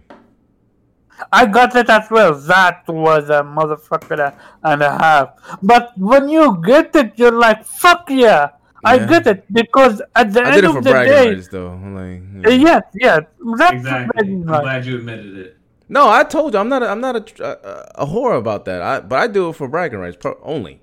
I 1.33 1.47
got 1.47 1.75
it 1.77 1.89
as 1.91 2.11
well. 2.11 2.35
That 2.35 2.87
was 2.89 3.29
a 3.31 3.43
motherfucker 3.43 4.35
and 4.63 4.83
a 4.83 4.91
half. 4.99 5.29
But 5.63 5.93
when 5.97 6.29
you 6.29 6.63
get 6.65 6.95
it, 6.97 7.13
you're 7.17 7.33
like, 7.47 7.65
"Fuck 7.65 8.09
yeah, 8.11 8.51
I 8.85 8.95
Yeah. 8.97 9.07
get 9.07 9.27
it!" 9.27 9.45
Because 9.53 10.01
at 10.15 10.33
the 10.33 10.43
I 10.43 10.47
end 10.47 10.55
did 10.55 10.65
it 10.65 10.77
of 10.77 10.85
the 10.85 10.93
day, 10.93 11.29
rights 11.35 11.49
though. 11.49 11.69
I'm 11.69 11.95
like, 11.95 12.47
Uh, 12.47 12.51
yeah. 12.51 12.67
Yes, 12.69 12.83
yes. 12.95 13.21
That's 13.57 13.73
exactly 13.75 14.07
bragging 14.15 14.43
i'm 14.43 14.49
rights. 14.49 14.63
glad 14.63 14.87
you 14.87 14.97
admitted 14.97 15.37
it 15.39 15.57
No, 15.89 16.09
I 16.09 16.23
told 16.25 16.53
you 16.55 16.61
I'm 16.61 16.69
not. 16.69 16.83
A, 16.83 16.89
I'm 16.89 17.01
not 17.01 17.17
a, 17.17 17.25
a, 17.45 18.03
a 18.05 18.07
whore 18.07 18.37
about 18.39 18.65
that. 18.67 18.81
I, 18.83 19.01
but 19.01 19.19
I 19.19 19.27
do 19.27 19.49
it 19.49 19.55
for 19.57 19.67
bragging 19.69 19.99
rights 20.01 20.17
pro, 20.21 20.39
only. 20.43 20.83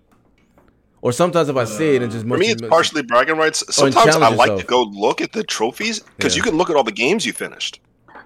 Or 1.01 1.11
sometimes 1.11 1.47
if 1.49 1.55
I 1.55 1.65
see 1.65 1.95
it 1.95 2.01
and 2.01 2.11
just 2.11 2.27
For 2.27 2.37
me, 2.37 2.47
it's 2.47 2.61
motion- 2.61 2.69
partially 2.71 3.03
bragging 3.03 3.37
rights. 3.37 3.63
Sometimes 3.69 4.15
I 4.15 4.19
challenge 4.19 4.37
like 4.37 4.57
to 4.57 4.65
go 4.65 4.81
look 4.81 5.21
at 5.21 5.31
the 5.33 5.43
trophies 5.43 5.99
because 5.99 6.33
Yeah. 6.35 6.37
you 6.39 6.43
can 6.49 6.57
look 6.57 6.69
at 6.71 6.75
all 6.75 6.83
the 6.83 6.91
games 7.05 7.25
you 7.27 7.33
finished. 7.33 7.79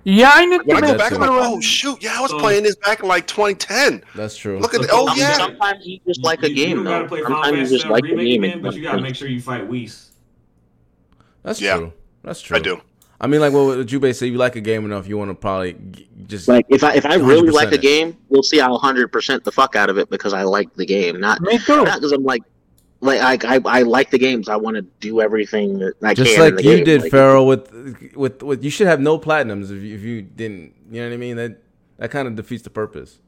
Yeah, 0.06 0.32
I 0.34 0.46
need 0.46 0.62
When 0.66 0.78
I 0.78 0.82
to 0.82 0.94
go 0.94 0.98
back, 0.98 1.12
I'm 1.12 1.20
too. 1.20 1.26
like, 1.26 1.30
oh 1.32 1.60
shoot, 1.62 2.02
yeah, 2.02 2.16
I 2.18 2.22
was 2.22 2.32
So- 2.32 2.40
playing 2.40 2.64
this 2.64 2.76
back 2.78 3.02
in 3.02 3.08
like 3.08 3.28
2010. 3.28 4.04
That's 4.16 4.36
true. 4.38 4.60
Look 4.60 4.74
at 4.74 4.82
the, 4.82 4.88
So- 4.88 5.10
oh 5.10 5.16
yeah, 5.16 5.34
Sometimes 5.34 5.86
you 5.86 6.00
just 6.08 6.24
like 6.24 6.42
a 6.44 6.50
You- 6.50 6.56
you 6.56 6.66
game, 6.68 6.76
don't 6.84 6.86
though. 6.86 7.08
play 7.08 7.22
Sometimes 7.22 7.72
you 7.72 7.78
just 7.78 7.90
like 7.90 8.06
a 8.06 8.16
game. 8.16 8.44
again, 8.44 8.54
and 8.56 8.64
but 8.64 8.76
you 8.76 8.82
gotta 8.82 9.02
make 9.02 9.16
sure 9.16 9.28
you 9.28 9.42
fight 9.42 9.68
Whis. 9.68 10.12
That's 11.44 11.62
Yeah. 11.62 11.78
true. 11.78 11.94
That's 12.24 12.42
true. 12.42 12.58
I 12.58 12.60
do. 12.60 12.82
I 13.22 13.28
mean, 13.28 13.42
like 13.42 13.52
what 13.52 13.80
Jubei 13.86 14.16
said, 14.16 14.28
you 14.28 14.38
like 14.38 14.56
a 14.56 14.62
game 14.62 14.86
enough, 14.86 15.06
you 15.08 15.18
want 15.18 15.30
to 15.30 15.36
probably 15.36 15.76
just 16.28 16.48
Like 16.48 16.66
if 16.70 16.84
I 16.84 16.94
if 16.94 17.06
I 17.06 17.16
really 17.16 17.50
like 17.50 17.68
100% 17.70 17.74
a 17.74 17.78
game, 17.78 18.18
we'll 18.30 18.44
see 18.44 18.62
I'll 18.62 18.78
hundred 18.78 19.12
percent 19.12 19.44
the 19.44 19.52
fuck 19.52 19.76
out 19.76 19.90
of 19.90 19.98
it 19.98 20.10
because 20.10 20.34
I 20.34 20.44
like 20.44 20.74
the 20.76 20.86
game, 20.86 21.20
not 21.20 21.42
Me 21.42 21.58
too. 21.60 21.84
not 21.84 21.96
because 21.96 22.14
I'm 22.14 22.24
like 22.24 22.42
like 23.02 23.44
I, 23.46 23.56
I 23.56 23.62
I 23.66 23.82
like 23.84 24.12
the 24.12 24.18
games. 24.20 24.50
I 24.50 24.56
want 24.58 24.76
to 24.76 24.82
do 25.00 25.22
everything 25.22 25.80
that 25.80 25.94
I 26.04 26.14
Just 26.14 26.36
can. 26.36 26.48
in 26.48 26.56
like 26.56 26.64
you 26.66 26.76
game. 26.78 26.84
did, 26.86 27.02
Like, 27.04 27.12
Farrell. 27.12 27.46
With 27.48 28.12
with 28.16 28.44
with 28.44 28.64
you 28.64 28.70
should 28.70 28.88
have 28.88 29.00
no 29.00 29.18
platinums 29.18 29.66
if 29.72 29.82
you, 29.84 29.96
if 29.96 30.02
you 30.02 30.22
didn't. 30.22 30.74
You 30.92 31.02
know 31.02 31.08
what 31.10 31.14
I 31.14 31.18
mean? 31.18 31.36
That 31.38 31.58
that 31.98 32.12
kind 32.12 32.28
of 32.28 32.36
defeats 32.36 32.64
the 32.64 32.70
purpose. 32.70 33.20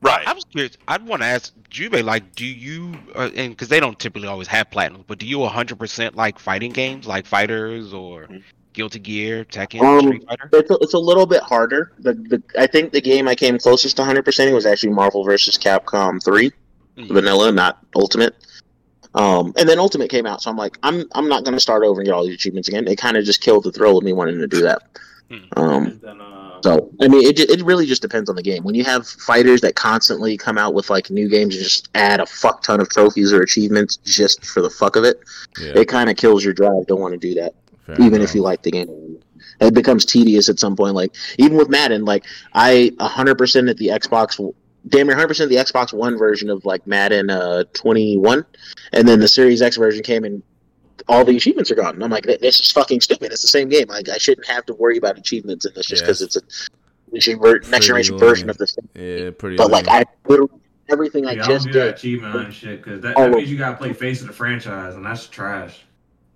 Right. 0.00 0.26
I 0.26 0.32
was 0.32 0.44
curious. 0.44 0.76
I'd 0.88 1.06
want 1.06 1.22
to 1.22 1.28
ask 1.28 1.52
Jube, 1.70 1.94
like, 2.04 2.34
do 2.34 2.44
you, 2.44 2.92
uh, 3.14 3.30
and 3.36 3.50
because 3.52 3.68
they 3.68 3.78
don't 3.78 3.96
typically 4.00 4.26
always 4.26 4.48
have 4.48 4.68
platinum, 4.68 5.04
but 5.06 5.18
do 5.18 5.26
you 5.26 5.38
100% 5.38 6.16
like 6.16 6.40
fighting 6.40 6.72
games, 6.72 7.06
like 7.06 7.24
Fighters 7.24 7.92
or 7.94 8.24
Mhm. 8.26 8.42
Guilty 8.72 8.98
Gear, 8.98 9.44
Tekken, 9.44 9.80
Um, 9.80 10.00
Street 10.08 10.24
Fighter? 10.26 10.48
It's 10.54 10.70
a, 10.72 10.74
it's 10.80 10.94
a 10.94 10.98
little 10.98 11.24
bit 11.26 11.40
harder. 11.42 11.92
The, 12.00 12.14
the 12.14 12.42
I 12.58 12.66
think 12.66 12.90
the 12.92 13.00
game 13.00 13.28
I 13.28 13.36
came 13.36 13.58
closest 13.58 13.94
to 13.96 14.02
100 14.02 14.24
percent 14.24 14.52
was 14.52 14.66
actually 14.66 14.90
Marvel 14.92 15.22
vs. 15.22 15.56
Capcom 15.56 16.20
3, 16.24 16.50
Mm. 16.50 16.52
Vanilla, 16.96 17.52
not 17.52 17.78
Ultimate. 17.94 18.34
Um, 19.14 19.52
and 19.58 19.68
then 19.68 19.78
Ultimate 19.78 20.08
came 20.10 20.24
out, 20.26 20.40
so 20.42 20.50
I'm 20.50 20.56
like, 20.56 20.78
I'm 20.82 21.04
I'm 21.12 21.28
not 21.28 21.44
going 21.44 21.54
to 21.54 21.60
start 21.60 21.84
over 21.84 22.00
and 22.00 22.06
get 22.06 22.14
all 22.14 22.24
these 22.24 22.34
achievements 22.34 22.68
again. 22.68 22.88
It 22.88 22.96
kind 22.96 23.16
of 23.16 23.24
just 23.24 23.42
killed 23.42 23.64
the 23.64 23.72
thrill 23.72 23.98
of 23.98 24.04
me 24.04 24.12
wanting 24.12 24.38
to 24.38 24.46
do 24.46 24.62
that. 24.62 24.82
Hmm. 25.28 25.38
Um, 25.56 26.00
then, 26.02 26.20
uh, 26.20 26.60
so 26.62 26.90
I 27.00 27.08
mean, 27.08 27.26
it 27.26 27.38
it 27.38 27.62
really 27.62 27.84
just 27.84 28.00
depends 28.00 28.30
on 28.30 28.36
the 28.36 28.42
game. 28.42 28.64
When 28.64 28.74
you 28.74 28.84
have 28.84 29.06
fighters 29.06 29.60
that 29.60 29.74
constantly 29.74 30.38
come 30.38 30.56
out 30.56 30.72
with 30.72 30.88
like 30.88 31.10
new 31.10 31.28
games 31.28 31.54
and 31.56 31.62
just 31.64 31.90
add 31.94 32.20
a 32.20 32.26
fuck 32.26 32.62
ton 32.62 32.80
of 32.80 32.88
trophies 32.88 33.32
or 33.34 33.42
achievements 33.42 33.98
just 33.98 34.46
for 34.46 34.62
the 34.62 34.70
fuck 34.70 34.96
of 34.96 35.04
it, 35.04 35.20
Yeah, 35.60 35.72
it 35.80 35.88
kind 35.88 36.08
of 36.08 36.16
kills 36.16 36.42
your 36.42 36.54
drive. 36.54 36.86
Don't 36.86 37.00
want 37.00 37.12
to 37.12 37.18
do 37.18 37.34
that 37.34 37.54
fair 37.86 37.96
even 37.96 38.14
enough. 38.14 38.30
if 38.30 38.34
you 38.34 38.40
like 38.42 38.62
the 38.62 38.70
game. 38.70 39.18
It 39.60 39.74
becomes 39.74 40.04
tedious 40.04 40.48
at 40.48 40.58
some 40.58 40.74
point. 40.74 40.94
Like 40.94 41.14
even 41.38 41.56
with 41.58 41.68
Madden, 41.68 42.04
like 42.04 42.24
I 42.54 42.92
100% 42.98 43.70
at 43.70 43.76
the 43.76 43.88
Xbox, 43.88 44.54
damn 44.88 45.06
near 45.06 45.16
100% 45.16 45.48
the 45.48 45.56
Xbox 45.56 45.92
One 45.92 46.16
version 46.18 46.50
of 46.50 46.64
like 46.64 46.86
Madden 46.86 47.30
uh, 47.30 47.64
21, 47.72 48.44
and 48.92 49.08
then 49.08 49.20
the 49.20 49.28
Series 49.28 49.62
X 49.62 49.76
version 49.76 50.02
came 50.02 50.24
and 50.24 50.42
all 51.08 51.24
the 51.24 51.36
achievements 51.36 51.70
are 51.70 51.74
gone. 51.74 51.94
And 51.94 52.04
I'm 52.04 52.10
like, 52.10 52.24
this 52.24 52.60
is 52.60 52.70
fucking 52.70 53.00
stupid. 53.00 53.32
It's 53.32 53.42
the 53.42 53.48
same 53.48 53.68
game. 53.68 53.88
Like 53.88 54.08
I 54.08 54.18
shouldn't 54.18 54.46
have 54.46 54.64
to 54.66 54.74
worry 54.74 54.98
about 54.98 55.18
achievements 55.18 55.64
in 55.64 55.72
this 55.74 55.86
just 55.86 56.02
Yeah. 56.02 56.06
because 56.06 56.22
it's 56.22 56.36
a 56.36 56.40
next 57.12 57.24
generation 57.26 57.60
Pretty 57.70 57.86
generation 57.86 58.18
version 58.18 58.46
lame. 58.46 58.50
of 58.50 58.58
this. 58.58 58.74
Thing. 58.74 58.88
Yeah, 58.94 59.30
pretty. 59.30 59.56
But 59.56 59.70
like. 59.70 59.88
I 59.88 60.04
literally 60.26 60.50
everything 60.88 61.26
I 61.26 61.32
yeah, 61.32 61.44
I 61.44 61.46
just 61.46 61.64
don't 61.66 61.72
do 61.72 61.78
that 61.78 61.84
did, 61.86 61.94
achievement 61.94 62.36
and 62.36 62.52
shit 62.54 62.82
because 62.82 63.00
that, 63.00 63.14
Oh. 63.16 63.22
that 63.22 63.30
means 63.36 63.50
you 63.50 63.56
gotta 63.56 63.76
play 63.76 63.92
face 63.94 64.20
of 64.20 64.26
the 64.26 64.32
franchise, 64.32 64.94
and 64.94 65.06
that's 65.06 65.26
trash. 65.26 65.80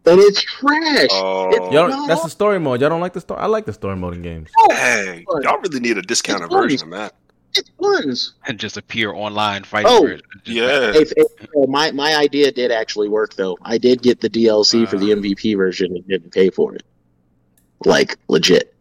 and 0.07 0.18
it's 0.20 0.40
trash. 0.40 1.09
Oh, 1.12 1.49
It's 1.51 1.74
Y'all, 1.74 1.88
not 1.88 2.09
that's 2.09 2.22
the 2.22 2.30
story 2.30 2.59
mode. 2.59 2.80
Y'all 2.80 2.88
don't 2.90 3.01
like 3.01 3.12
the 3.12 3.20
story. 3.20 3.40
I 3.40 3.47
like 3.47 3.66
the 3.66 3.72
story 3.72 3.97
mode 3.97 4.14
in 4.14 4.22
games. 4.22 4.51
hey, 4.70 5.24
y'all 5.42 5.59
really 5.61 5.80
need 5.80 5.99
a 5.99 6.03
discounted 6.03 6.51
version 6.51 6.92
of 6.92 6.99
that. 6.99 7.14
It's 7.59 7.70
buns. 7.70 8.34
And 8.46 8.59
just 8.59 8.76
appear 8.76 9.12
online 9.12 9.64
fighting 9.64 9.90
Oh, 9.90 10.00
for 10.00 10.09
it. 10.11 10.22
Just- 10.44 10.57
Yeah. 10.57 10.92
If, 10.94 11.12
if, 11.16 11.26
uh, 11.57 11.66
my 11.68 11.90
my 11.92 12.14
idea 12.16 12.50
did 12.52 12.70
actually 12.70 13.09
work 13.09 13.34
though. 13.34 13.57
I 13.62 13.78
did 13.78 14.02
get 14.02 14.20
the 14.20 14.28
DLC 14.30 14.86
for 14.88 14.96
the 14.98 15.12
Uh. 15.12 15.16
MVP 15.16 15.57
version 15.57 15.94
and 15.96 16.07
didn't 16.09 16.30
pay 16.32 16.50
for 16.50 16.74
it. 16.74 16.82
Like 17.84 18.16
legit. 18.28 18.72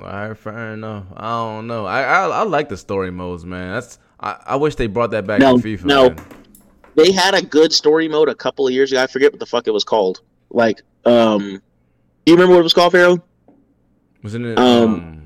All 0.00 0.06
right, 0.06 0.36
fair 0.36 0.72
enough. 0.74 1.04
I 1.16 1.28
don't 1.30 1.66
know. 1.66 1.86
I 1.86 2.02
I, 2.02 2.28
I 2.28 2.42
like 2.42 2.68
the 2.68 2.76
story 2.76 3.10
modes, 3.10 3.44
man. 3.44 3.72
That's 3.74 3.98
I, 4.20 4.36
I 4.46 4.56
wish 4.56 4.74
they 4.76 4.86
brought 4.86 5.10
that 5.12 5.26
back 5.26 5.40
No, 5.40 5.58
to 5.58 5.62
FIFA. 5.62 5.84
no. 5.84 6.08
man. 6.10 6.18
They 6.96 7.10
had 7.12 7.34
a 7.34 7.42
good 7.42 7.72
story 7.72 8.08
mode 8.08 8.28
a 8.28 8.34
couple 8.34 8.66
of 8.66 8.72
years 8.72 8.92
ago. 8.92 9.02
I 9.02 9.06
forget 9.08 9.32
what 9.32 9.40
the 9.40 9.46
fuck 9.46 9.66
it 9.66 9.72
was 9.72 9.82
called. 9.84 10.20
Like, 10.50 10.82
um, 11.04 11.40
do 12.24 12.32
you 12.32 12.34
remember 12.34 12.54
what 12.54 12.60
it 12.60 12.62
was 12.64 12.72
called, 12.72 12.92
Pharaoh? 12.92 13.18
Wasn't 14.22 14.46
it? 14.46 14.56
Um, 14.58 14.64
Um, 14.94 15.22
I 15.22 15.23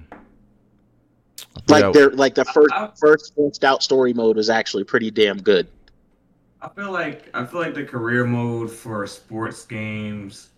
Like 1.69 1.85
forgot- 1.85 1.95
their 1.95 2.11
like 2.11 2.35
the 2.35 2.45
first 2.47 2.73
I- 2.73 2.91
first 2.99 3.35
fleshed 3.35 3.65
out 3.65 3.83
story 3.83 4.13
mode 4.15 4.37
was 4.37 4.51
actually 4.51 4.85
pretty 4.85 5.11
damn 5.11 5.39
good. 5.41 5.67
I 6.61 6.69
feel 6.69 6.91
like 6.93 7.29
I 7.35 7.45
feel 7.45 7.61
like 7.61 7.75
the 7.75 7.85
career 7.85 8.25
mode 8.25 8.71
for 8.71 9.07
sports 9.07 9.65
games. 9.65 10.49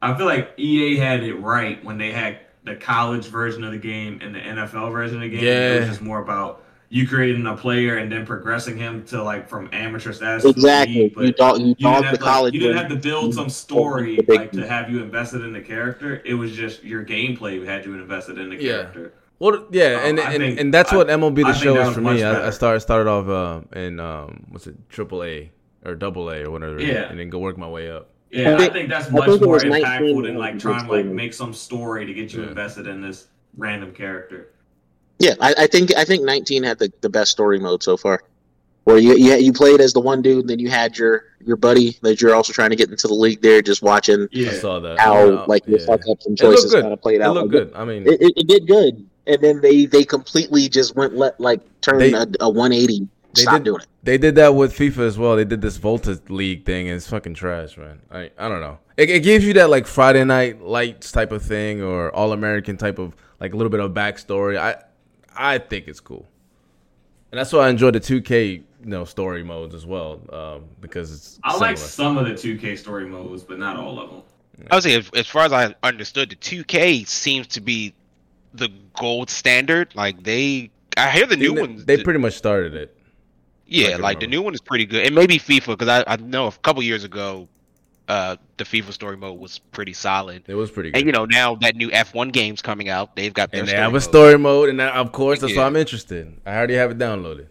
I 0.00 0.16
feel 0.16 0.26
like 0.26 0.52
EA 0.56 0.96
had 0.96 1.22
it 1.22 1.34
right 1.34 1.82
when 1.84 1.98
they 1.98 2.10
had 2.10 2.38
the 2.64 2.74
college 2.76 3.26
version 3.26 3.62
of 3.64 3.72
the 3.72 3.78
game 3.78 4.18
and 4.22 4.34
the 4.34 4.38
NFL 4.40 4.90
version 4.92 5.16
of 5.16 5.22
the 5.22 5.28
game. 5.30 5.44
Yeah. 5.44 5.74
It 5.74 5.80
was 5.80 5.88
just 5.90 6.02
more 6.02 6.20
about 6.22 6.64
you 6.90 7.08
creating 7.08 7.46
a 7.46 7.56
player 7.56 7.96
and 7.96 8.10
then 8.12 8.24
progressing 8.26 8.76
him 8.76 9.04
to 9.06 9.22
like 9.22 9.48
from 9.48 9.68
amateur 9.72 10.12
status. 10.12 10.42
to 10.42 10.48
the 10.52 10.54
Exactly. 10.54 10.94
league, 11.04 11.14
but 11.14 11.24
you 11.24 11.32
dog 11.32 11.58
you 11.60 11.66
you 11.68 11.74
didn't, 11.74 12.00
the 12.02 12.06
have 12.08 12.18
to, 12.18 12.22
college. 12.24 12.54
you 12.54 12.60
didn't 12.60 12.76
have 12.76 12.88
to 12.88 12.96
build 12.96 13.34
some 13.34 13.48
story 13.48 14.18
like 14.28 14.52
to 14.52 14.66
have 14.66 14.90
you 14.90 15.02
invested 15.02 15.42
in 15.42 15.52
the 15.52 15.60
character. 15.60 16.20
It 16.24 16.34
was 16.34 16.52
just 16.54 16.82
your 16.84 17.04
gameplay 17.04 17.64
had 17.66 17.84
you 17.84 17.94
invested 17.94 18.38
in 18.38 18.50
the 18.50 18.56
Yeah. 18.56 18.72
character. 18.72 19.12
Well, 19.42 19.66
yeah, 19.72 19.98
Um, 20.02 20.10
and 20.10 20.20
I 20.20 20.32
and, 20.34 20.42
think- 20.42 20.60
and 20.60 20.72
that's 20.72 20.92
what 20.92 21.08
MLB 21.08 21.34
the 21.42 21.46
I 21.48 21.52
show 21.52 21.76
is 21.80 21.94
for 21.94 22.00
me. 22.00 22.22
I, 22.22 22.30
I 22.30 22.32
better. 22.34 22.52
started 22.52 22.80
started 22.80 23.10
off 23.10 23.26
uh, 23.28 23.76
in 23.76 23.98
um, 23.98 24.46
what's 24.50 24.68
it, 24.68 24.76
Triple 24.88 25.24
A 25.24 25.50
or 25.84 25.96
Double 25.96 26.30
A 26.30 26.44
or 26.44 26.50
whatever, 26.52 26.80
Yeah. 26.80 27.08
and 27.10 27.18
then 27.18 27.28
go 27.28 27.40
work 27.40 27.58
my 27.58 27.68
way 27.68 27.90
up. 27.90 28.08
Yeah, 28.30 28.50
I 28.50 28.54
I 28.54 28.58
think- 28.58 28.72
think 28.72 28.88
that's 28.88 29.10
much 29.10 29.28
think 29.28 29.42
more 29.42 29.58
impactful 29.58 30.22
than 30.22 30.36
like 30.36 30.60
trying 30.60 30.86
to 30.86 30.92
like 30.92 31.06
make 31.06 31.34
some 31.34 31.52
story 31.52 32.06
to 32.06 32.14
get 32.14 32.32
you 32.32 32.42
Yeah. 32.42 32.50
invested 32.50 32.86
in 32.86 33.02
this 33.02 33.26
random 33.56 33.90
character. 33.92 34.50
Yeah, 35.18 35.34
I, 35.40 35.54
I 35.58 35.66
think 35.66 35.92
I 35.96 36.04
think 36.04 36.22
19 36.22 36.62
had 36.62 36.78
the, 36.78 36.92
the 37.00 37.08
best 37.10 37.32
story 37.32 37.58
mode 37.58 37.82
so 37.82 37.96
far. 37.96 38.22
Where 38.84 38.98
you, 38.98 39.16
you 39.16 39.34
you 39.34 39.52
played 39.52 39.80
as 39.80 39.92
the 39.92 40.00
one 40.00 40.22
dude, 40.22 40.40
and 40.40 40.50
then 40.50 40.58
you 40.60 40.68
had 40.70 40.96
your 40.98 41.24
your 41.44 41.56
buddy 41.56 41.96
that 42.02 42.20
you're 42.20 42.34
also 42.34 42.52
trying 42.52 42.70
to 42.70 42.76
get 42.76 42.90
into 42.90 43.06
the 43.08 43.14
league 43.14 43.40
there, 43.42 43.60
just 43.60 43.82
watching 43.82 44.28
Yeah, 44.30 44.50
I 44.50 44.52
Yeah, 44.54 44.58
saw 44.60 44.78
that. 44.80 44.98
how 45.00 45.28
Yeah, 45.28 45.44
like 45.48 45.66
your 45.66 45.78
yeah. 45.80 45.86
fuck 45.86 46.00
ups 46.08 46.26
and 46.26 46.38
It 46.40 46.44
looked 46.44 46.56
choices 46.62 46.74
kind 46.74 46.92
of 46.92 47.00
played 47.00 47.16
It 47.16 47.22
out. 47.22 47.34
looked 47.34 47.52
Like, 47.52 47.70
good. 47.70 47.72
I 47.76 47.84
mean, 47.84 48.06
It, 48.06 48.20
it, 48.22 48.32
it 48.36 48.46
did 48.48 48.66
good, 48.66 49.06
and 49.26 49.40
then 49.40 49.60
they 49.60 49.86
they 49.86 50.04
completely 50.04 50.68
just 50.68 50.94
went 50.96 51.14
let 51.16 51.38
like 51.40 51.60
turn 51.80 51.98
They- 51.98 52.12
a, 52.12 52.26
a 52.40 52.48
180. 52.50 53.08
they 53.34 53.42
Stop 53.42 53.54
did- 53.54 53.64
doing 53.64 53.80
it. 53.82 53.86
They 54.04 54.18
did 54.18 54.34
that 54.34 54.56
with 54.56 54.76
FIFA 54.76 54.98
as 55.06 55.16
well. 55.16 55.36
They 55.36 55.44
did 55.44 55.60
this 55.60 55.76
Volta 55.76 56.20
League 56.28 56.64
thing, 56.64 56.88
and 56.88 56.96
it's 56.96 57.06
fucking 57.08 57.34
trash, 57.34 57.76
man. 57.78 58.00
I 58.10 58.30
I 58.36 58.48
don't 58.48 58.60
know. 58.60 58.78
It, 58.96 59.08
it 59.10 59.20
gives 59.22 59.44
you 59.44 59.52
that 59.54 59.70
like 59.70 59.86
Friday 59.86 60.24
Night 60.24 60.60
Lights 60.60 61.12
type 61.12 61.30
of 61.30 61.40
thing, 61.42 61.82
or 61.82 62.12
All 62.14 62.32
American 62.32 62.76
type 62.76 62.98
of 62.98 63.14
like 63.38 63.52
a 63.52 63.56
little 63.56 63.70
bit 63.70 63.78
of 63.78 63.92
backstory. 63.92 64.58
I 64.58 64.82
I 65.36 65.58
think 65.58 65.86
it's 65.86 66.00
cool, 66.00 66.26
and 67.30 67.38
that's 67.38 67.52
why 67.52 67.60
I 67.66 67.68
enjoy 67.70 67.92
the 67.92 68.00
2K 68.00 68.54
you 68.54 68.64
know 68.82 69.04
story 69.04 69.44
modes 69.44 69.72
as 69.74 69.86
well, 69.86 70.20
um, 70.32 70.64
because 70.80 71.12
it's 71.12 71.38
I 71.44 71.56
like 71.56 71.78
some 71.78 72.18
of 72.18 72.26
the 72.26 72.32
2K 72.34 72.76
story 72.76 73.06
modes, 73.06 73.44
but 73.44 73.60
not 73.60 73.76
all 73.76 74.00
of 74.00 74.10
them. 74.10 74.22
I 74.70 74.74
would 74.74 74.82
say, 74.82 74.96
as, 74.96 75.08
as 75.14 75.28
far 75.28 75.44
as 75.44 75.52
I 75.52 75.74
understood, 75.84 76.30
the 76.30 76.36
2K 76.36 77.06
seems 77.06 77.46
to 77.48 77.60
be 77.60 77.94
the 78.54 78.68
gold 78.98 79.30
standard. 79.30 79.94
Like 79.94 80.22
they, 80.22 80.70
I 80.96 81.10
hear 81.10 81.26
the 81.26 81.36
new 81.36 81.54
they, 81.54 81.60
ones. 81.60 81.84
They 81.84 82.02
pretty 82.02 82.18
much 82.18 82.34
started 82.34 82.74
it. 82.74 82.96
yeah, 83.66 83.88
I 83.88 83.92
can 83.92 84.00
like 84.02 84.20
the 84.20 84.26
new 84.26 84.42
one 84.42 84.54
is 84.54 84.60
pretty 84.60 84.86
good, 84.86 85.06
and 85.06 85.14
maybe 85.14 85.38
FIFA 85.38 85.78
because 85.78 85.88
I, 85.88 86.04
I 86.06 86.16
know 86.16 86.46
a 86.46 86.52
couple 86.52 86.82
years 86.82 87.04
ago, 87.04 87.48
uh, 88.08 88.36
the 88.56 88.64
FIFA 88.64 88.92
story 88.92 89.16
mode 89.16 89.38
was 89.38 89.58
pretty 89.58 89.92
solid. 89.92 90.42
It 90.46 90.54
was 90.54 90.70
pretty 90.70 90.90
good. 90.90 90.98
And 90.98 91.06
you 91.06 91.12
know 91.12 91.24
now 91.24 91.54
that 91.56 91.76
new 91.76 91.90
F1 91.90 92.32
game's 92.32 92.62
coming 92.62 92.88
out, 92.88 93.16
they've 93.16 93.32
got 93.32 93.50
their 93.50 93.60
and 93.60 93.68
they 93.68 93.72
story 93.72 93.82
have 93.82 93.90
a 93.90 93.94
mode. 93.94 94.02
story 94.02 94.38
mode, 94.38 94.68
and 94.68 94.80
that, 94.80 94.94
of 94.94 95.12
course 95.12 95.40
that's 95.40 95.56
why 95.56 95.64
I'm 95.64 95.76
interested. 95.76 96.32
I 96.44 96.56
already 96.56 96.74
have 96.74 96.90
it 96.90 96.98
downloaded, 96.98 97.46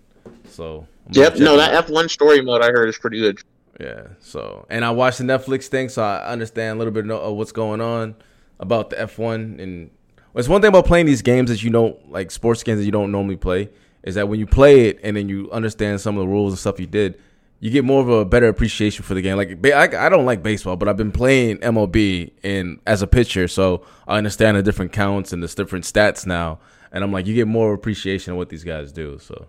so 0.48 0.88
I'm 1.08 1.14
Yep, 1.14 1.38
no, 1.38 1.58
that. 1.58 1.88
F1 1.88 2.10
story 2.10 2.42
mode 2.42 2.62
I 2.62 2.72
heard 2.72 2.90
is 2.90 2.98
pretty 2.98 3.20
good. 3.20 3.40
Yeah. 3.80 4.08
So, 4.20 4.66
and 4.70 4.86
I 4.86 4.92
watched 4.92 5.18
the 5.18 5.24
Netflix 5.24 5.66
thing, 5.66 5.90
so 5.90 6.04
I 6.04 6.28
understand 6.28 6.76
a 6.76 6.78
little 6.78 6.94
bit 6.94 7.10
of 7.10 7.36
what's 7.36 7.52
going 7.52 7.82
on 7.82 8.16
about 8.60 8.92
the 8.92 8.98
F1. 8.98 9.60
And 9.60 9.90
it's 10.36 10.48
one 10.48 10.62
thing 10.62 10.70
about 10.70 10.86
playing 10.86 11.06
these 11.06 11.22
games 11.22 11.50
that 11.50 11.62
you 11.64 11.70
don't 11.70 12.12
like 12.12 12.32
sports 12.32 12.64
games 12.64 12.80
that 12.80 12.86
you 12.86 12.92
don't 12.92 13.12
normally 13.12 13.36
play 13.38 13.70
is 14.04 14.16
that 14.16 14.28
when 14.28 14.40
you 14.40 14.48
play 14.48 14.88
it 14.88 15.00
and 15.04 15.16
then 15.16 15.30
you 15.30 15.50
understand 15.52 16.02
some 16.02 16.18
of 16.18 16.22
the 16.22 16.28
rules 16.28 16.54
and 16.54 16.60
stuff 16.60 16.80
you 16.80 16.88
did, 16.88 17.20
you 17.60 17.70
get 17.70 17.84
more 17.86 18.02
of 18.02 18.10
a 18.10 18.26
better 18.26 18.48
appreciation 18.48 19.04
for 19.04 19.14
the 19.14 19.22
game. 19.22 19.38
Like 19.38 19.64
I, 19.68 20.08
I 20.08 20.10
don't 20.10 20.26
like 20.26 20.42
baseball, 20.42 20.76
but 20.78 20.88
I've 20.88 20.98
been 20.98 21.12
playing 21.12 21.58
MLB 21.60 22.32
and 22.44 22.80
as 22.88 23.02
a 23.04 23.08
pitcher, 23.08 23.48
so 23.48 23.86
I 24.08 24.18
understand 24.18 24.58
the 24.58 24.64
different 24.64 24.92
counts 24.92 25.32
and 25.32 25.44
the 25.44 25.48
different 25.48 25.86
stats 25.86 26.26
now. 26.26 26.60
And 26.92 27.04
I'm 27.04 27.12
like, 27.12 27.28
you 27.28 27.36
get 27.36 27.48
more 27.48 27.74
appreciation 27.74 28.32
of 28.32 28.38
what 28.38 28.50
these 28.50 28.64
guys 28.64 28.92
do. 28.92 29.20
So 29.20 29.48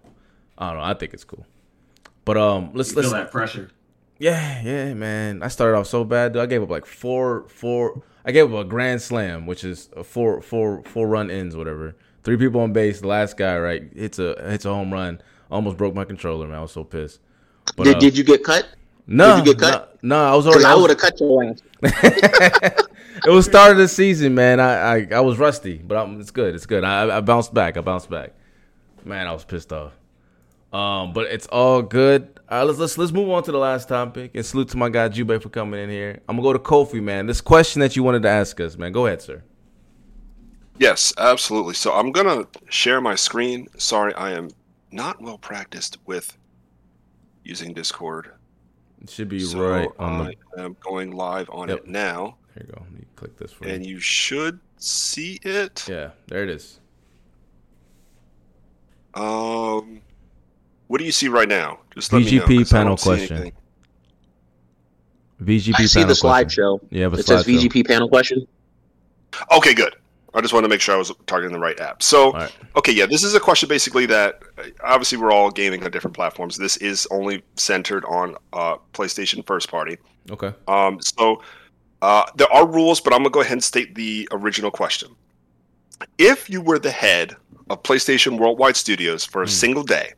I 0.59 0.69
don't 0.69 0.77
know. 0.79 0.85
I 0.85 0.95
think 0.95 1.15
it's 1.15 1.25
cool. 1.25 1.47
But 2.25 2.37
um, 2.37 2.71
let's 2.75 2.91
You 2.91 3.03
feel 3.03 3.11
let's 3.11 3.13
that 3.15 3.31
pressure. 3.33 3.71
yeah, 4.19 4.63
yeah, 4.63 4.95
man. 4.95 5.43
I 5.43 5.49
started 5.49 5.77
off 5.79 5.87
so 5.87 6.05
bad. 6.05 6.35
Dude. 6.35 6.43
I 6.43 6.47
gave 6.47 6.63
up 6.63 6.71
like 6.71 6.87
four, 6.87 7.49
four. 7.49 8.03
I 8.25 8.33
gave 8.33 8.53
up 8.53 8.67
a 8.67 8.69
grand 8.69 9.03
slam, 9.03 9.47
which 9.47 9.65
is 9.65 9.89
a 9.97 10.05
four, 10.05 10.41
four, 10.41 10.83
four 10.85 11.09
run 11.09 11.31
ins, 11.31 11.57
whatever. 11.57 11.97
Three 12.23 12.37
people 12.37 12.61
on 12.61 12.73
base. 12.73 13.01
The 13.01 13.09
last 13.09 13.37
guy, 13.37 13.59
right, 13.59 13.93
hits 13.95 14.19
a 14.19 14.37
hits 14.49 14.65
a 14.65 14.69
home 14.69 14.93
run. 14.93 15.21
Almost 15.51 15.77
broke 15.77 15.95
my 15.95 16.05
controller, 16.05 16.47
man. 16.47 16.59
I 16.59 16.63
was 16.63 16.73
so 16.73 16.85
pissed. 16.85 17.21
But 17.77 17.85
Did, 17.85 17.97
uh, 17.97 17.99
did 17.99 18.17
you 18.17 18.25
get 18.25 18.45
cut? 18.45 18.69
no, 19.07 19.37
did 19.37 19.47
you 19.47 19.55
get 19.55 19.61
cut? 19.61 19.99
No, 20.03 20.17
no, 20.17 20.33
I 20.33 20.37
was 20.37 20.47
already. 20.47 20.65
I 20.65 20.73
I 20.73 20.75
would 20.77 20.91
have 20.91 20.99
cut 20.99 21.21
your 21.21 21.45
ass. 21.45 21.63
it 21.83 23.31
was 23.31 23.45
start 23.45 23.73
of 23.73 23.79
the 23.79 23.89
season, 23.89 24.35
man. 24.35 24.61
I 24.61 24.75
I, 24.75 25.09
I 25.15 25.21
was 25.21 25.39
rusty, 25.39 25.79
but 25.79 25.97
I'm, 25.97 26.21
it's 26.21 26.31
good. 26.31 26.55
It's 26.55 26.67
good. 26.67 26.85
I, 26.85 27.19
I 27.19 27.21
bounced 27.21 27.53
back. 27.53 27.77
I 27.77 27.81
bounced 27.81 28.09
back. 28.09 28.33
Man, 29.05 29.27
I 29.27 29.33
was 29.33 29.45
pissed 29.45 29.73
off. 29.73 29.93
Um, 30.73 31.13
but 31.13 31.27
it's 31.27 31.47
all 31.49 31.83
good. 31.83 32.41
All 32.49 32.59
right, 32.59 32.65
let's 32.65 32.79
let's 32.79 32.97
let's 32.99 33.13
move 33.13 33.29
on 33.31 33.43
to 33.45 33.53
the 33.53 33.59
last 33.59 33.89
topic. 33.89 34.33
And 34.35 34.45
salute 34.45 34.69
to 34.71 34.77
my 34.77 34.89
guy 34.89 35.09
Jubei 35.09 35.43
for 35.43 35.49
coming 35.51 35.81
in 35.81 35.91
here. 35.91 36.21
I'm 36.29 36.37
gonna 36.37 36.43
go 36.49 36.53
to 36.55 36.59
Kofi, 36.59 37.03
man. 37.03 37.27
This 37.27 37.41
question 37.41 37.81
that 37.81 37.95
you 37.97 38.03
wanted 38.03 38.23
to 38.23 38.29
ask 38.29 38.59
us, 38.61 38.77
man. 38.79 38.93
Go 38.93 39.07
ahead, 39.07 39.21
sir. 39.23 39.43
Yes, 40.79 41.13
absolutely. 41.19 41.75
So 41.75 41.93
I'm 41.93 42.11
gonna 42.11 42.47
share 42.71 43.01
my 43.01 43.15
screen. 43.15 43.69
Sorry, 43.77 44.15
I 44.15 44.31
am 44.33 44.49
not 44.91 45.21
well 45.21 45.39
practiced 45.39 45.99
with 46.07 46.37
using 47.45 47.75
Discord. 47.75 48.31
It 49.03 49.11
should 49.11 49.29
be 49.29 49.41
So 49.41 49.61
right 49.61 49.89
on 49.99 50.25
the. 50.25 50.35
I 50.59 50.65
am 50.65 50.77
going 50.81 51.11
live 51.11 51.51
on 51.51 51.69
Yep. 51.69 51.79
it 51.79 51.87
now, 51.89 52.37
Here 52.55 52.65
you 52.67 52.73
go. 52.73 52.81
Let 52.83 52.93
me 52.93 53.05
click 53.17 53.37
this 53.37 53.53
for 53.53 53.67
and 53.67 53.85
you. 53.85 53.95
you 53.95 54.01
should 54.01 54.61
see 54.79 55.39
it. 55.43 55.87
Yeah, 55.89 56.11
there 56.29 56.43
it 56.43 56.49
is. 56.51 56.81
Um, 59.15 60.01
what 60.93 60.99
do 60.99 61.07
you 61.07 61.13
see 61.13 61.29
right 61.29 61.49
now? 61.49 61.79
Just 61.95 62.13
let 62.13 62.19
me 62.23 62.25
know, 62.37 62.45
VGP 62.45 62.59
'cause 62.59 62.73
I 62.75 62.77
panel 62.77 62.97
question. 62.99 63.53
VGP 65.41 65.75
I 65.79 65.87
see 65.87 66.01
panel 66.01 66.15
the 66.15 66.21
question. 66.21 66.63
slideshow. 66.63 66.81
Yeah, 66.91 67.09
but 67.09 67.21
It 67.21 67.27
says 67.27 67.45
slideshow. 67.47 67.47
VGP 67.47 67.87
panel 67.87 68.09
question. 68.11 68.47
Okay, 69.57 69.73
good. 69.73 69.97
I 70.35 70.43
just 70.43 70.53
wanted 70.53 70.67
to 70.67 70.69
make 70.69 70.83
sure 70.83 70.95
I 70.95 70.99
was 70.99 71.11
targeting 71.27 71.55
the 71.55 71.59
right 71.59 71.81
app. 71.81 72.03
So, 72.03 72.27
All 72.27 72.33
right. 72.35 72.53
okay, 72.77 72.93
yeah, 72.93 73.07
this 73.07 73.23
is 73.25 73.35
a 73.35 73.41
question 73.41 73.71
basically 73.71 74.05
that 74.07 74.41
uh, 74.59 74.65
obviously 74.85 75.17
we're 75.17 75.33
all 75.33 75.51
gaming 75.51 75.83
on 75.83 75.91
different 75.91 76.15
platforms. 76.15 76.59
This 76.59 76.77
is 76.77 77.07
only 77.11 77.43
centered 77.57 78.05
on 78.05 78.37
uh, 78.53 78.77
PlayStation 78.93 79.47
first 79.47 79.71
party. 79.71 79.97
Okay. 80.31 80.53
Um, 80.69 81.01
so 81.01 81.41
uh, 82.03 82.25
there 82.37 82.53
are 82.53 82.67
rules, 82.67 83.01
but 83.01 83.15
I'm 83.15 83.21
gonna 83.21 83.31
go 83.31 83.41
ahead 83.41 83.53
and 83.53 83.65
state 83.65 83.95
the 83.95 84.29
original 84.31 84.71
question. 84.71 85.09
If 86.19 86.51
you 86.51 86.61
were 86.61 86.79
the 86.79 86.91
head 86.91 87.35
of 87.71 87.83
PlayStation 87.83 88.39
Worldwide 88.39 88.77
Studios 88.77 89.25
for 89.25 89.43
a 89.43 89.47
Hmm. 89.47 89.51
single 89.51 89.85
day 89.85 90.13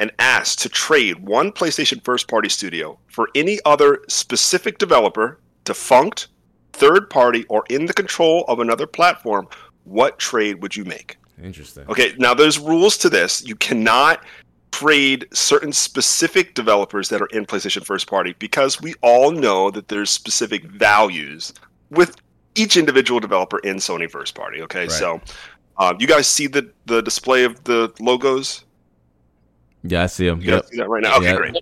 and 0.00 0.10
asked 0.18 0.58
to 0.60 0.68
trade 0.68 1.20
one 1.20 1.52
PlayStation 1.52 2.02
first 2.02 2.26
party 2.26 2.48
studio 2.48 2.98
for 3.06 3.28
any 3.36 3.60
other 3.64 4.00
specific 4.08 4.78
developer, 4.78 5.38
defunct, 5.64 6.28
third 6.72 7.08
party, 7.10 7.44
or 7.44 7.64
in 7.68 7.84
the 7.86 7.92
control 7.92 8.44
of 8.48 8.58
another 8.58 8.86
platform, 8.86 9.46
what 9.84 10.18
trade 10.18 10.62
would 10.62 10.74
you 10.74 10.84
make? 10.84 11.18
Interesting. 11.42 11.84
Okay, 11.88 12.14
now 12.18 12.34
there's 12.34 12.58
rules 12.58 12.96
to 12.98 13.10
this. 13.10 13.46
You 13.46 13.54
cannot 13.56 14.24
trade 14.72 15.26
certain 15.32 15.72
specific 15.72 16.54
developers 16.54 17.08
that 17.10 17.20
are 17.20 17.26
in 17.26 17.44
PlayStation 17.44 17.84
first 17.84 18.06
party 18.06 18.34
because 18.38 18.80
we 18.80 18.94
all 19.02 19.30
know 19.30 19.70
that 19.70 19.88
there's 19.88 20.10
specific 20.10 20.64
values 20.64 21.52
with 21.90 22.16
each 22.54 22.76
individual 22.76 23.20
developer 23.20 23.58
in 23.60 23.76
Sony 23.76 24.10
first 24.10 24.34
party. 24.34 24.62
Okay, 24.62 24.82
Right. 24.82 24.90
so 24.90 25.20
um, 25.78 25.96
you 26.00 26.06
guys 26.06 26.26
see 26.26 26.46
the 26.46 26.70
the 26.86 27.02
display 27.02 27.44
of 27.44 27.62
the 27.64 27.92
logos? 28.00 28.64
Yeah, 29.82 30.02
I 30.02 30.06
see 30.06 30.26
him. 30.26 30.40
You 30.40 30.52
Yep. 30.52 30.66
see 30.66 30.76
that 30.78 30.88
right 30.88 31.02
now? 31.02 31.16
Okay, 31.16 31.26
Yeah. 31.26 31.36
great. 31.36 31.56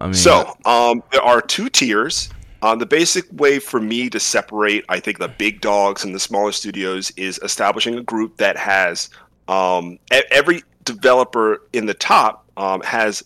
I 0.00 0.06
mean, 0.06 0.14
So, 0.14 0.54
um, 0.64 1.02
there 1.12 1.22
are 1.22 1.40
two 1.40 1.68
tiers. 1.68 2.28
Uh, 2.62 2.74
the 2.74 2.86
basic 2.86 3.24
way 3.32 3.58
for 3.58 3.80
me 3.80 4.08
to 4.10 4.18
separate, 4.18 4.84
I 4.88 4.98
think, 4.98 5.18
the 5.18 5.28
big 5.28 5.60
dogs 5.60 6.04
and 6.04 6.14
the 6.14 6.18
smaller 6.20 6.52
studios 6.52 7.12
is 7.16 7.38
establishing 7.42 7.96
a 7.98 8.02
group 8.02 8.38
that 8.38 8.56
has 8.56 9.10
um, 9.48 9.98
every 10.30 10.62
developer 10.84 11.62
in 11.72 11.86
the 11.86 11.94
top 11.94 12.46
um, 12.56 12.80
has 12.82 13.22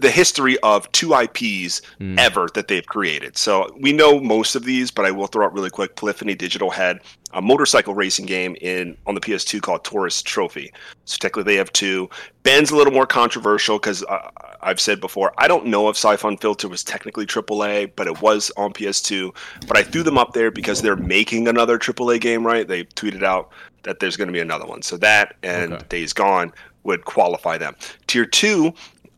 the 0.00 0.10
history 0.10 0.58
of 0.60 0.90
two 0.92 1.12
IPs 1.14 1.82
Hmm. 1.98 2.18
ever 2.18 2.48
that 2.54 2.68
they've 2.68 2.86
created. 2.86 3.36
So 3.36 3.74
we 3.78 3.92
know 3.92 4.18
most 4.20 4.54
of 4.54 4.64
these, 4.64 4.90
but 4.90 5.04
I 5.04 5.10
will 5.10 5.26
throw 5.26 5.44
out 5.46 5.52
really 5.52 5.70
quick. 5.70 5.96
Polyphony 5.96 6.34
Digital 6.34 6.70
had 6.70 7.00
a 7.32 7.42
motorcycle 7.42 7.94
racing 7.94 8.26
game 8.26 8.56
in 8.60 8.96
on 9.06 9.14
the 9.14 9.20
PS2 9.20 9.60
called 9.60 9.84
Tourist 9.84 10.24
Trophy. 10.24 10.72
So 11.04 11.16
technically 11.20 11.42
they 11.52 11.56
have 11.58 11.72
two. 11.72 12.08
Bend's 12.44 12.70
a 12.70 12.76
little 12.76 12.92
more 12.92 13.06
controversial 13.06 13.78
because 13.78 14.02
uh, 14.04 14.30
I've 14.62 14.80
said 14.80 15.00
before 15.00 15.32
I 15.38 15.48
don't 15.48 15.66
know 15.66 15.88
if 15.88 15.96
Siphon 15.96 16.36
Filter 16.38 16.68
was 16.68 16.82
technically 16.84 17.26
AAA, 17.26 17.92
but 17.96 18.06
it 18.06 18.22
was 18.22 18.50
on 18.56 18.72
PS2. 18.72 19.34
But 19.66 19.76
I 19.76 19.82
threw 19.82 20.02
them 20.02 20.16
up 20.16 20.32
there 20.32 20.50
because 20.50 20.80
they're 20.80 20.96
making 20.96 21.48
another 21.48 21.78
AAA 21.78 22.20
game, 22.20 22.46
right? 22.46 22.66
They 22.66 22.84
tweeted 22.84 23.22
out 23.22 23.50
that 23.82 23.98
there's 24.00 24.16
going 24.16 24.28
to 24.28 24.32
be 24.32 24.40
another 24.40 24.64
one. 24.64 24.80
So 24.82 24.96
that 24.98 25.34
and 25.42 25.74
Okay. 25.74 25.84
Days 25.88 26.12
Gone 26.14 26.52
would 26.84 27.04
qualify 27.06 27.58
them. 27.58 27.74
Tier 28.06 28.26
two 28.26 28.72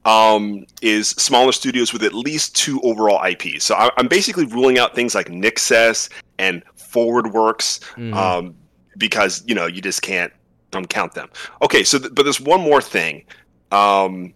um, 0.07 0.65
is 0.81 1.09
smaller 1.11 1.53
studios 1.53 1.93
with 1.93 2.03
at 2.03 2.15
least 2.15 2.55
two 2.57 2.81
overall 2.83 3.23
IPs. 3.24 3.65
So 3.65 3.74
I, 3.74 3.91
I'm 3.99 4.07
basically 4.09 4.47
ruling 4.47 4.78
out 4.78 4.95
things 4.95 5.15
like 5.15 5.28
Nixxes 5.28 6.09
and 6.39 6.62
ForwardWorks 6.78 7.81
Mhm. 7.97 8.15
um, 8.15 8.55
because 8.99 9.43
you 9.47 9.55
know 9.55 9.66
you 9.66 9.83
just 9.83 10.01
can't 10.03 10.33
um, 10.73 10.85
count 10.87 11.12
them. 11.15 11.28
Okay, 11.62 11.83
so 11.85 11.99
th- 11.99 12.15
but 12.15 12.23
there's 12.23 12.41
one 12.41 12.61
more 12.61 12.81
thing. 12.81 13.24
Um, 13.73 14.33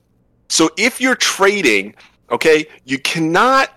so 0.48 0.68
if 0.76 1.00
you're 1.00 1.14
trading, 1.16 1.94
okay, 2.30 2.66
you 2.84 2.98
cannot. 2.98 3.70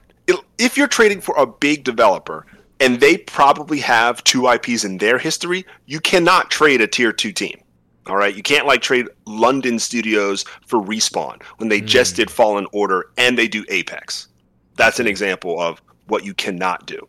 If 0.58 0.78
you're 0.78 0.88
trading 0.88 1.20
for 1.22 1.36
a 1.38 1.46
big 1.46 1.84
developer 1.84 2.46
and 2.80 3.00
they 3.00 3.18
probably 3.18 3.80
have 3.80 4.24
two 4.24 4.48
IPs 4.50 4.84
in 4.86 4.98
their 4.98 5.18
history, 5.18 5.66
you 5.86 6.00
cannot 6.00 6.50
trade 6.50 6.80
a 6.82 6.88
tier 6.88 7.12
two 7.12 7.32
team. 7.34 7.60
All 8.08 8.18
right, 8.18 8.36
you 8.36 8.44
can't 8.44 8.66
like 8.68 8.82
trade 8.82 9.08
London 9.26 9.80
studios 9.80 10.44
for 10.68 10.80
Respawn 10.82 11.42
when 11.58 11.70
they 11.70 11.80
just 11.82 12.14
Mm. 12.14 12.18
did 12.18 12.32
Fallen 12.32 12.68
Order 12.74 13.06
and 13.18 13.38
they 13.38 13.48
do 13.48 13.64
Apex. 13.70 14.28
That's 14.76 15.00
an 15.00 15.08
example 15.08 15.60
of 15.62 15.82
what 16.08 16.26
you 16.26 16.34
cannot 16.34 16.86
do. 16.86 17.08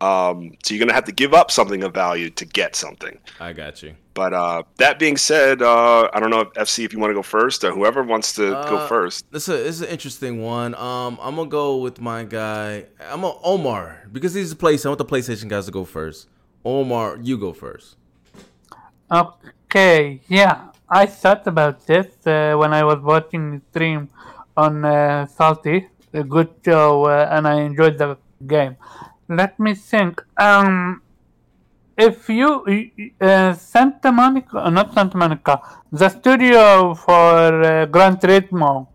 Um, 0.00 0.52
so 0.62 0.74
you're 0.74 0.80
gonna 0.84 0.92
have 0.94 1.04
to 1.04 1.12
give 1.12 1.32
up 1.34 1.50
something 1.50 1.82
of 1.82 1.94
value 1.94 2.28
to 2.30 2.44
get 2.44 2.74
something. 2.76 3.18
I 3.40 3.52
got 3.52 3.82
you. 3.82 3.94
But 4.12 4.32
uh, 4.32 4.62
that 4.76 4.98
being 4.98 5.16
said, 5.16 5.60
uh, 5.62 6.08
I 6.12 6.20
don't 6.20 6.30
know 6.30 6.40
if 6.40 6.52
FC 6.54 6.84
if 6.84 6.92
you 6.92 6.98
want 6.98 7.10
to 7.10 7.14
go 7.14 7.22
first 7.22 7.64
or 7.64 7.72
whoever 7.72 8.02
wants 8.02 8.32
to 8.34 8.50
go 8.50 8.76
Uh, 8.76 8.86
first. 8.86 9.24
This 9.32 9.48
is, 9.48 9.64
this 9.64 9.74
is 9.76 9.80
an 9.82 9.88
interesting 9.88 10.42
one. 10.42 10.74
Um, 10.74 11.18
I'm 11.22 11.36
gonna 11.36 11.48
go 11.48 11.78
with 11.78 12.00
my 12.00 12.24
guy. 12.24 12.86
I'm 13.00 13.24
a 13.24 13.36
Omar 13.42 14.06
because 14.12 14.34
he's 14.34 14.50
the 14.50 14.56
place. 14.56 14.84
I 14.84 14.88
want 14.88 14.98
the 14.98 15.04
PlayStation 15.04 15.48
guys 15.48 15.66
to 15.66 15.72
go 15.72 15.84
first. 15.84 16.28
Omar, 16.64 17.18
you 17.22 17.36
go 17.38 17.52
first. 17.52 17.96
Okay, 19.74 20.20
yeah, 20.28 20.70
I 20.88 21.04
thought 21.06 21.48
about 21.48 21.84
this 21.84 22.06
uh, 22.28 22.54
when 22.54 22.72
I 22.72 22.84
was 22.84 23.00
watching 23.02 23.58
the 23.58 23.60
stream 23.70 24.08
on 24.56 24.84
uh, 24.84 25.26
Salty, 25.26 25.88
a 26.12 26.22
good 26.22 26.50
show, 26.64 27.06
uh, 27.06 27.26
and 27.32 27.42
I 27.48 27.62
enjoyed 27.62 27.98
the 27.98 28.16
game. 28.46 28.76
Let 29.28 29.58
me 29.58 29.74
think. 29.74 30.22
Um, 30.38 31.02
if 31.98 32.28
you 32.28 32.62
uh, 33.20 33.54
Santa 33.54 34.12
Monica, 34.12 34.58
uh, 34.58 34.70
not 34.70 34.94
Santa 34.94 35.16
Monica, 35.16 35.60
the 35.90 36.08
studio 36.08 36.94
for 36.94 37.64
uh, 37.64 37.86
Gran 37.86 38.16
Turismo. 38.18 38.86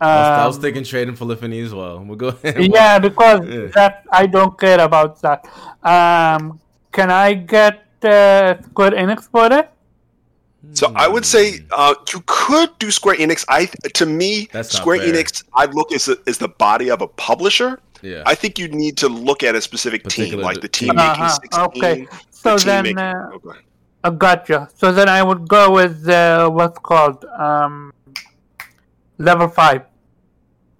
I 0.00 0.16
was, 0.16 0.28
I 0.28 0.46
was 0.46 0.56
um, 0.56 0.62
thinking 0.62 0.84
trading 0.84 1.14
for 1.14 1.26
Liffany 1.26 1.62
as 1.62 1.74
well. 1.74 2.02
We'll 2.02 2.16
go 2.16 2.28
ahead. 2.28 2.56
yeah, 2.72 2.98
because 2.98 3.46
Yeah. 3.46 3.66
that 3.74 4.04
I 4.10 4.24
don't 4.28 4.58
care 4.58 4.80
about 4.80 5.20
that. 5.20 5.44
Um, 5.84 6.58
can 6.90 7.10
I 7.10 7.34
get 7.34 7.84
uh, 8.02 8.62
Square 8.62 8.92
Enix 8.92 9.28
for 9.30 9.52
it? 9.52 9.73
So 10.72 10.92
I 10.96 11.06
would 11.06 11.24
say 11.24 11.60
uh, 11.70 11.94
you 12.12 12.22
could 12.26 12.70
do 12.78 12.90
Square 12.90 13.16
Enix. 13.16 13.44
I 13.48 13.66
to 13.66 14.06
me, 14.06 14.48
That's 14.52 14.70
Square 14.70 14.98
fair. 15.00 15.12
Enix, 15.12 15.44
I 15.54 15.66
look 15.66 15.92
as 15.92 16.08
a, 16.08 16.16
as 16.26 16.38
the 16.38 16.48
body 16.48 16.90
of 16.90 17.00
a 17.00 17.06
publisher. 17.06 17.78
Yeah. 18.02 18.22
I 18.26 18.34
think 18.34 18.58
you 18.58 18.68
need 18.68 18.96
to 18.98 19.08
look 19.08 19.42
at 19.42 19.54
a 19.54 19.60
specific 19.60 20.06
team, 20.08 20.40
like 20.40 20.60
the 20.60 20.68
team 20.68 20.90
team. 20.90 20.96
making 20.96 21.22
Uh-huh, 21.22 21.28
16. 21.28 21.60
okay. 21.64 22.06
So 22.30 22.56
team 22.58 22.66
then, 22.66 22.82
making- 22.84 22.98
uh, 22.98 23.30
oh, 23.32 23.38
go 23.38 23.50
ahead. 23.50 23.62
Uh, 24.04 24.10
gotcha. 24.10 24.68
So 24.74 24.92
then 24.92 25.08
I 25.08 25.22
would 25.22 25.48
go 25.48 25.70
with 25.72 26.06
uh, 26.08 26.50
what's 26.50 26.78
called 26.78 27.24
um, 27.24 27.92
level 29.18 29.48
five. 29.48 29.82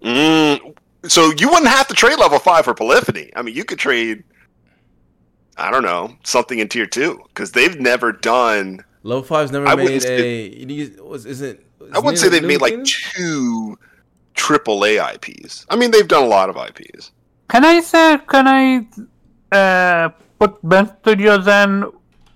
Mm, 0.03 0.75
so 1.07 1.31
you 1.39 1.49
wouldn't 1.49 1.67
have 1.67 1.87
to 1.87 1.95
trade 1.95 2.19
level 2.19 2.37
five 2.37 2.65
for 2.65 2.73
Polyphony. 2.75 3.31
I 3.35 3.41
mean, 3.41 3.55
you 3.55 3.63
could 3.65 3.79
trade. 3.79 4.23
I 5.57 5.71
don't 5.71 5.83
know 5.83 6.15
something 6.23 6.59
in 6.59 6.67
tier 6.67 6.85
two 6.85 7.21
because 7.29 7.51
they've 7.51 7.79
never 7.79 8.11
done. 8.11 8.83
Level 9.05 9.21
Five's 9.23 9.51
never 9.51 9.67
I 9.67 9.75
made 9.75 10.01
say- 10.01 10.47
a. 10.47 10.65
You 10.65 11.03
was 11.03 11.27
isn't? 11.27 11.59
I 11.93 11.99
wouldn't 11.99 12.17
say 12.17 12.27
they've 12.27 12.43
made 12.43 12.61
like 12.61 12.83
two 12.83 13.77
triple 14.33 14.83
A 14.83 14.97
IPs. 15.13 15.67
I 15.69 15.75
mean, 15.75 15.91
they've 15.91 16.07
done 16.07 16.23
a 16.23 16.27
lot 16.27 16.49
of 16.49 16.57
IPs. 16.57 17.11
Can 17.47 17.63
I 17.63 17.81
say? 17.81 18.17
Can 18.27 18.47
I 18.47 18.61
uh, 19.55 20.09
put 20.39 20.57
Bend 20.67 20.91
Studios 21.01 21.47
and 21.47 21.85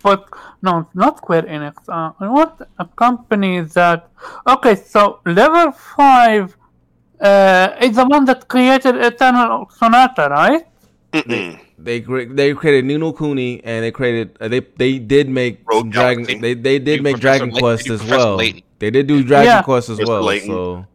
put 0.04 0.22
no, 0.62 0.88
not 0.94 1.18
Square 1.18 1.44
Enix. 1.44 1.74
Uh, 1.88 2.12
what 2.28 2.62
a 2.78 2.86
company 2.86 3.62
that? 3.62 4.08
Okay, 4.48 4.76
so 4.76 5.22
level 5.26 5.72
five 5.72 6.56
uh, 7.20 7.70
is 7.82 7.96
the 7.96 8.06
one 8.06 8.26
that 8.26 8.48
created 8.48 8.96
Eternal 8.96 9.72
Sonata, 9.76 10.28
right? 10.30 10.68
Mm-mm. 11.14 11.60
They 11.82 12.00
they 12.02 12.54
created 12.54 12.86
Ni 12.86 12.98
no 12.98 13.14
Kuni 13.14 13.64
and 13.64 13.84
they 13.84 13.92
created 13.92 14.38
uh, 14.42 14.48
they 14.50 14.60
they 14.60 15.00
did 15.00 15.30
make 15.30 15.62
Rogue 15.66 15.86
some 15.86 15.90
Dragon 15.92 16.24
Galaxy. 16.24 16.42
they 16.42 16.54
they 16.54 16.80
did 16.80 16.98
Do 16.98 17.04
make 17.04 17.16
Professor 17.16 17.22
Dragon 17.22 17.50
Layton- 17.50 17.62
Quest 17.62 17.86
do 17.86 17.94
as 17.94 18.04
well. 18.04 18.36
Layton. 18.36 18.62
They 18.80 18.92
did 18.92 19.08
do 19.08 19.24
Dragon 19.24 19.46
Yeah. 19.48 19.62
Quest 19.62 19.90
as 19.90 19.98
Professor 19.98 20.12
well. 20.14 20.24
Layton. 20.24 20.48
So 20.50 20.86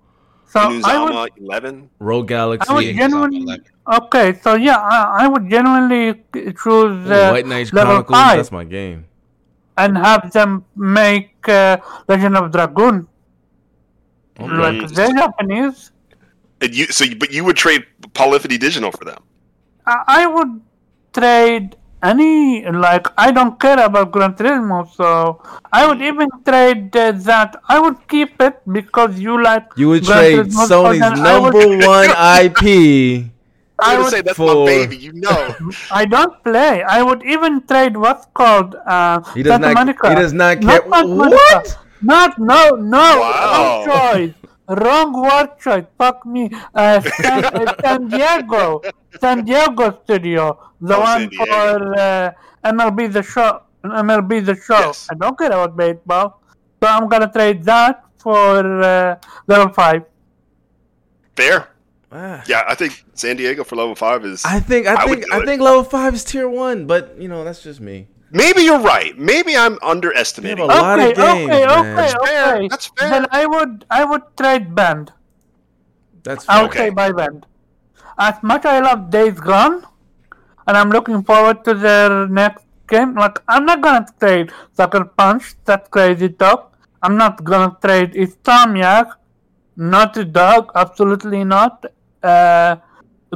So 0.46 0.60
I 0.84 0.94
would 1.02 1.30
Eleven. 1.40 1.88
Rogue 1.98 2.28
Galaxy, 2.28 2.68
I 2.70 2.74
would 2.74 2.94
genuinely. 2.94 3.60
Okay, 3.98 4.38
so 4.42 4.54
yeah, 4.54 4.76
I, 4.78 5.24
I 5.24 5.28
would 5.28 5.48
genuinely 5.50 6.22
choose 6.32 6.94
Ooh, 7.08 7.12
uh, 7.12 7.30
White 7.32 7.46
Knight 7.46 7.72
level 7.72 8.04
Chronicles. 8.04 8.16
five. 8.16 8.36
That's 8.38 8.52
my 8.52 8.64
game. 8.64 9.06
and 9.76 9.98
have 9.98 10.30
them 10.32 10.64
make 10.76 11.34
uh, 11.48 11.76
Legend 12.08 12.36
of 12.36 12.52
Dragoon. 12.52 13.08
Okay. 14.38 14.52
Like 14.52 14.88
they're 14.90 15.12
Japanese. 15.12 15.90
And 16.60 16.74
you, 16.74 16.86
so, 16.86 17.04
you, 17.04 17.16
but 17.16 17.32
you 17.32 17.42
would 17.44 17.56
trade 17.56 17.84
Polyphony 18.14 18.56
Digital 18.58 18.90
for 18.92 19.04
them. 19.04 19.18
I, 19.86 20.22
I 20.22 20.26
would 20.26 20.60
trade 21.14 21.76
any 22.02 22.66
like 22.66 23.06
I 23.16 23.32
don't 23.32 23.58
care 23.58 23.78
about 23.82 24.10
Gran 24.12 24.34
Turismo, 24.34 24.78
so 24.94 25.40
I 25.72 25.86
would 25.86 26.02
even 26.02 26.28
trade 26.44 26.94
uh, 26.96 27.12
that. 27.30 27.56
I 27.68 27.78
would 27.78 28.06
keep 28.08 28.40
it 28.42 28.60
because 28.70 29.18
you 29.18 29.42
like. 29.42 29.64
You 29.76 29.88
would 29.90 30.04
Gran 30.04 30.18
trade 30.18 30.38
Turismo, 30.46 30.66
Sony's 30.68 31.00
then 31.00 31.18
I 31.20 31.38
would- 31.38 31.54
number 31.54 31.86
one 31.96 32.10
IP. 32.44 33.30
I'm 33.76 33.90
I 33.90 33.92
gonna 33.94 34.02
would 34.04 34.12
say 34.12 34.20
that's 34.20 34.36
for- 34.36 34.54
my 34.54 34.66
baby. 34.66 34.96
You 34.98 35.12
know. 35.14 35.54
I 35.90 36.04
don't 36.04 36.34
play. 36.44 36.82
I 36.84 37.02
would 37.02 37.24
even 37.24 37.66
trade 37.66 37.96
what's 37.96 38.26
called 38.34 38.76
uh, 38.86 39.20
He 39.34 39.42
does 39.42 39.50
Santa 39.52 39.68
not. 39.68 39.74
Monica. 39.74 40.08
He 40.10 40.14
does 40.14 40.32
not 40.32 40.60
Not 40.62 40.82
care. 40.82 40.92
Santa 40.92 41.06
Monica. 41.14 41.36
What? 41.56 41.78
Not 42.02 42.38
no 42.38 42.70
no 42.76 42.98
Wow. 43.18 43.84
wrong 43.88 44.12
choice. 44.14 44.34
Wrong 44.68 45.10
word 45.22 45.48
choice. 45.58 45.84
Fuck 45.98 46.24
me. 46.24 46.50
Uh, 46.74 47.00
San, 47.00 47.44
uh, 47.44 47.74
San 47.82 48.08
Diego. 48.12 48.80
San 49.20 49.44
Diego 49.44 50.00
studio. 50.04 50.58
The 50.80 50.96
Oh, 50.96 51.00
one 51.00 51.30
for 51.30 51.98
uh, 51.98 52.30
MLB 52.64 53.12
the 53.12 53.22
show. 53.22 53.62
MLB 53.84 54.44
the 54.44 54.54
show. 54.56 54.78
Yes. 54.92 55.08
I 55.10 55.14
don't 55.14 55.36
care 55.38 55.48
about 55.52 55.76
baseball. 55.76 56.40
So 56.82 56.88
I'm 56.88 57.08
gonna 57.08 57.30
trade 57.32 57.64
that 57.64 58.04
for 58.18 58.82
uh, 58.82 59.16
level 59.46 59.72
five. 59.72 60.02
Fair. 61.36 61.68
Ah. 62.12 62.42
Yeah, 62.46 62.62
I 62.68 62.74
think 62.74 63.04
San 63.14 63.36
Diego 63.36 63.64
for 63.64 63.76
level 63.76 63.94
five 63.94 64.24
is. 64.24 64.44
I 64.44 64.60
think. 64.60 64.86
I 64.86 64.94
I 64.94 65.06
think. 65.06 65.32
I 65.32 65.38
it. 65.40 65.46
think 65.46 65.60
level 65.60 65.82
five 65.84 66.14
is 66.14 66.24
tier 66.24 66.48
one, 66.48 66.86
but 66.86 67.16
you 67.18 67.28
know 67.28 67.42
that's 67.44 67.62
just 67.62 67.80
me. 67.80 68.08
Maybe 68.30 68.62
you're 68.62 68.80
right. 68.80 69.16
Maybe 69.18 69.56
I'm 69.56 69.78
They 69.78 69.78
have 69.82 69.90
underestimating. 69.90 70.58
a 70.58 70.64
lot 70.66 70.98
okay, 70.98 71.10
of 71.10 71.16
games, 71.16 71.50
okay, 71.50 71.66
man. 71.66 71.78
okay, 71.78 72.12
fair. 72.24 72.56
okay. 72.56 72.68
That's 72.68 72.86
fair. 72.86 73.10
Then 73.10 73.26
I 73.30 73.46
would 73.46 73.84
I 73.90 74.04
would 74.04 74.22
trade 74.36 74.74
Band. 74.74 75.12
That's 76.22 76.48
I 76.48 76.54
fair. 76.54 76.62
would 76.62 76.70
Okay. 76.70 76.78
say 76.78 76.90
by 76.90 77.12
Band. 77.12 77.46
As 78.18 78.42
much 78.42 78.64
I 78.64 78.80
love 78.80 79.10
Days 79.10 79.38
Gone, 79.40 79.84
and 80.66 80.76
I'm 80.76 80.90
looking 80.90 81.22
forward 81.22 81.64
to 81.64 81.74
their 81.74 82.26
next 82.28 82.64
game. 82.88 83.14
Like 83.14 83.38
I'm 83.48 83.64
not 83.66 83.80
gonna 83.80 84.06
trade 84.20 84.52
Sucker 84.72 85.04
Punch. 85.04 85.54
That's 85.64 85.88
crazy 85.88 86.28
talk. 86.28 86.76
I'm 87.02 87.16
not 87.16 87.42
gonna 87.44 87.76
trade 87.82 88.12
Insomniac. 88.14 89.12
Naughty 89.76 90.24
Dog, 90.24 90.70
absolutely 90.74 91.42
not. 91.44 91.84
Uh, 92.22 92.76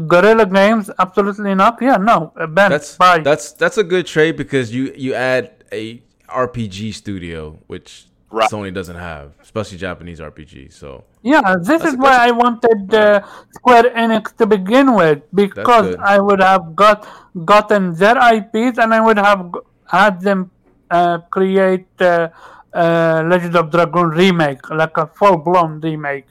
Guerrilla 0.07 0.47
Games, 0.47 0.91
absolutely 0.99 1.55
not. 1.55 1.79
Yeah, 1.83 1.97
no. 1.97 2.33
Uh, 2.37 2.47
Ben, 2.47 2.71
That's 2.71 2.97
bye. 2.97 3.19
that's 3.19 3.53
that's 3.53 3.77
a 3.79 3.85
good 3.85 4.07
trade 4.07 4.37
because 4.37 4.73
you 4.73 4.93
you 4.97 5.15
add 5.15 5.65
a 5.73 6.01
RPG 6.29 6.95
studio 6.95 7.59
which 7.67 8.07
Right. 8.31 8.51
Sony 8.51 8.75
doesn't 8.75 8.97
have, 8.97 9.33
especially 9.41 9.79
Japanese 9.79 10.21
RPG. 10.21 10.73
So 10.73 11.05
Yeah, 11.23 11.57
this 11.63 11.83
is 11.83 11.97
why 11.97 12.29
I 12.29 12.31
wanted 12.31 12.93
uh, 12.93 13.27
Square 13.53 13.95
Enix 13.97 14.37
to 14.37 14.47
begin 14.47 14.95
with 14.95 15.23
because. 15.35 15.97
I 15.99 16.19
would 16.19 16.41
have 16.41 16.77
got 16.77 17.07
gotten 17.45 17.95
their 17.95 18.17
IPs 18.35 18.79
and 18.79 18.93
I 18.93 19.01
would 19.01 19.19
have 19.19 19.51
had 19.87 20.21
them 20.21 20.51
uh, 20.91 21.19
create 21.31 21.89
uh, 22.01 22.29
uh, 22.73 23.25
Legend 23.27 23.57
of 23.57 23.71
Dragon 23.71 24.09
remake, 24.11 24.69
like 24.71 24.97
a 24.97 25.07
full 25.07 25.39
blown 25.39 25.81
remake. 25.81 26.27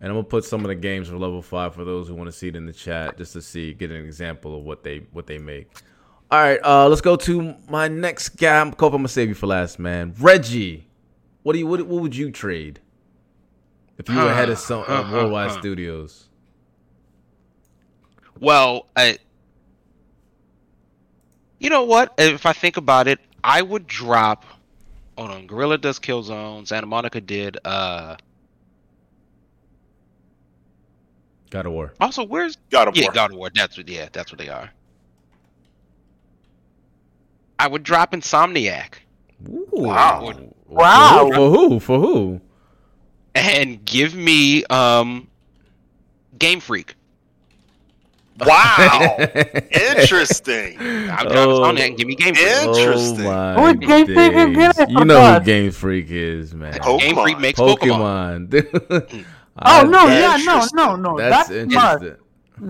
And 0.00 0.10
I'm 0.10 0.16
gonna 0.16 0.24
put 0.24 0.44
some 0.44 0.60
of 0.60 0.68
the 0.68 0.74
games 0.74 1.08
for 1.08 1.16
level 1.18 1.42
five 1.42 1.74
for 1.74 1.84
those 1.84 2.08
who 2.08 2.14
want 2.14 2.28
to 2.28 2.32
see 2.32 2.48
it 2.48 2.56
in 2.56 2.66
the 2.66 2.72
chat, 2.72 3.18
just 3.18 3.32
to 3.32 3.42
see, 3.42 3.74
get 3.74 3.90
an 3.90 4.04
example 4.04 4.56
of 4.56 4.64
what 4.64 4.84
they 4.84 4.98
what 5.12 5.26
they 5.26 5.38
make. 5.38 5.68
All 6.30 6.38
right, 6.38 6.60
uh, 6.62 6.88
let's 6.88 7.00
go 7.00 7.16
to 7.16 7.54
my 7.68 7.88
next 7.88 8.30
guy. 8.30 8.60
I'm 8.60 8.68
I'm 8.68 8.74
gonna 8.74 9.08
save 9.08 9.28
you 9.28 9.34
for 9.34 9.46
last, 9.46 9.78
man. 9.78 10.14
Reggie, 10.20 10.87
what 11.42 11.52
do 11.52 11.58
you 11.58 11.66
what, 11.66 11.86
what 11.86 12.02
would 12.02 12.16
you 12.16 12.30
trade 12.30 12.80
if 13.96 14.08
you 14.08 14.16
were 14.16 14.32
head 14.32 14.48
of 14.48 14.58
some 14.58 14.84
uh, 14.86 15.10
Worldwide 15.10 15.52
Studios? 15.52 16.28
Well, 18.40 18.86
I, 18.96 19.18
you 21.58 21.70
know 21.70 21.82
what? 21.82 22.14
If 22.18 22.46
I 22.46 22.52
think 22.52 22.76
about 22.76 23.08
it, 23.08 23.18
I 23.42 23.62
would 23.62 23.86
drop. 23.86 24.44
Hold 25.16 25.30
on, 25.30 25.46
Guerrilla 25.48 25.78
does 25.78 25.98
Killzone. 25.98 26.66
Santa 26.66 26.86
Monica 26.86 27.20
did. 27.20 27.58
Uh, 27.64 28.16
God 31.50 31.66
of 31.66 31.72
War. 31.72 31.94
also, 32.00 32.24
where's 32.24 32.56
God 32.70 32.88
of 32.88 32.96
yeah, 32.96 33.04
War. 33.04 33.12
God 33.12 33.30
of 33.32 33.36
War? 33.36 33.50
That's 33.52 33.76
what. 33.76 33.88
Yeah, 33.88 34.08
that's 34.12 34.30
what 34.30 34.38
they 34.38 34.48
are. 34.48 34.70
I 37.58 37.66
would 37.66 37.82
drop 37.82 38.12
Insomniac 38.12 38.98
Ooh. 39.48 39.68
Wow. 39.72 40.52
Wow. 40.68 41.30
For 41.34 41.50
who? 41.50 41.80
For 41.80 41.98
who? 41.98 42.40
and 43.34 43.84
give 43.84 44.14
me 44.16 44.64
um, 44.64 45.28
Game 46.38 46.58
Freak. 46.60 46.94
Wow. 48.40 49.16
Interesting. 49.70 50.76
I'll 51.10 51.28
drop 51.28 51.48
Oh. 51.48 51.60
Insomniac 51.62 51.86
and 51.88 51.96
give 51.98 52.06
me 52.06 52.14
Game 52.14 52.34
Freak. 52.34 52.48
Interesting. 52.48 53.26
Oh 53.26 53.54
my 53.54 53.54
Who 53.54 53.66
is 53.66 53.74
Game 53.88 54.06
Freak 54.06 54.16
days. 54.16 54.78
again? 54.78 54.90
You 54.90 55.04
know 55.04 55.34
who. 55.34 55.44
Game 55.44 55.70
Freak 55.72 56.06
is, 56.10 56.54
man. 56.54 56.72
Pokemon. 56.74 57.00
Game 57.00 57.14
Freak 57.16 57.38
makes 57.40 57.60
Pokemon. 57.60 58.48
Pokemon. 58.48 59.24
Oh 59.60 59.80
I- 59.80 59.82
no, 59.82 60.06
yeah, 60.06 60.36
no, 60.44 60.64
no, 60.72 60.94
no. 60.94 61.18
That's, 61.18 61.48
That's, 61.48 61.72
smart. 61.72 62.02
interesting. 62.02 62.24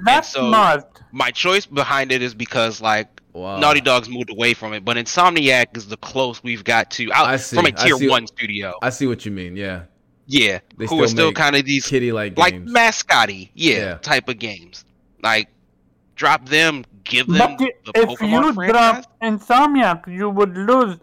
That's 0.07 0.29
so- 0.31 0.49
smart. 0.49 0.85
My 1.13 1.31
choice 1.31 1.67
behind 1.67 2.13
it 2.13 2.23
is 2.23 2.35
because 2.35 2.81
like 2.81 3.18
Wow. 3.33 3.59
Naughty 3.59 3.81
Dog's 3.81 4.09
moved 4.09 4.31
away 4.31 4.55
from 4.55 4.73
it, 4.73 4.85
but 4.85 4.97
Insomniac 4.97 5.77
is 5.77 5.87
the 5.87 5.97
close 5.99 6.43
we've 6.43 6.65
got 6.65 6.91
to 6.93 7.13
out 7.13 7.27
I 7.27 7.37
see, 7.37 7.57
from 7.57 7.67
a 7.67 7.69
I 7.69 7.73
tier 7.73 7.97
see. 7.97 8.09
one 8.09 8.27
studio. 8.27 8.73
I 8.83 8.91
see 8.91 9.07
what 9.07 9.25
you 9.25 9.31
mean. 9.33 9.55
Yeah, 9.57 9.83
yeah, 10.27 10.61
They 10.77 10.87
who 10.87 11.03
are 11.03 11.07
still 11.07 11.29
still 11.29 11.33
kind 11.33 11.55
of 11.55 11.65
these 11.65 11.87
kitty 11.87 12.11
like 12.11 12.37
like 12.39 12.55
games. 12.55 12.73
mascotty, 12.73 13.51
yeah, 13.55 13.77
Yeah. 13.77 13.95
type 13.99 14.29
of 14.29 14.39
games. 14.39 14.85
Like 15.23 15.49
drop 16.17 16.49
them, 16.49 16.85
give 17.05 17.27
them 17.29 17.37
But 17.59 17.63
i- 17.63 17.73
the 17.85 17.93
if 18.03 18.09
Pokemon 18.09 18.45
you 18.47 18.53
franchise. 18.55 19.05
drop 19.05 19.21
Insomniac, 19.23 20.13
you 20.13 20.31
would 20.31 20.57
lose 20.57 20.97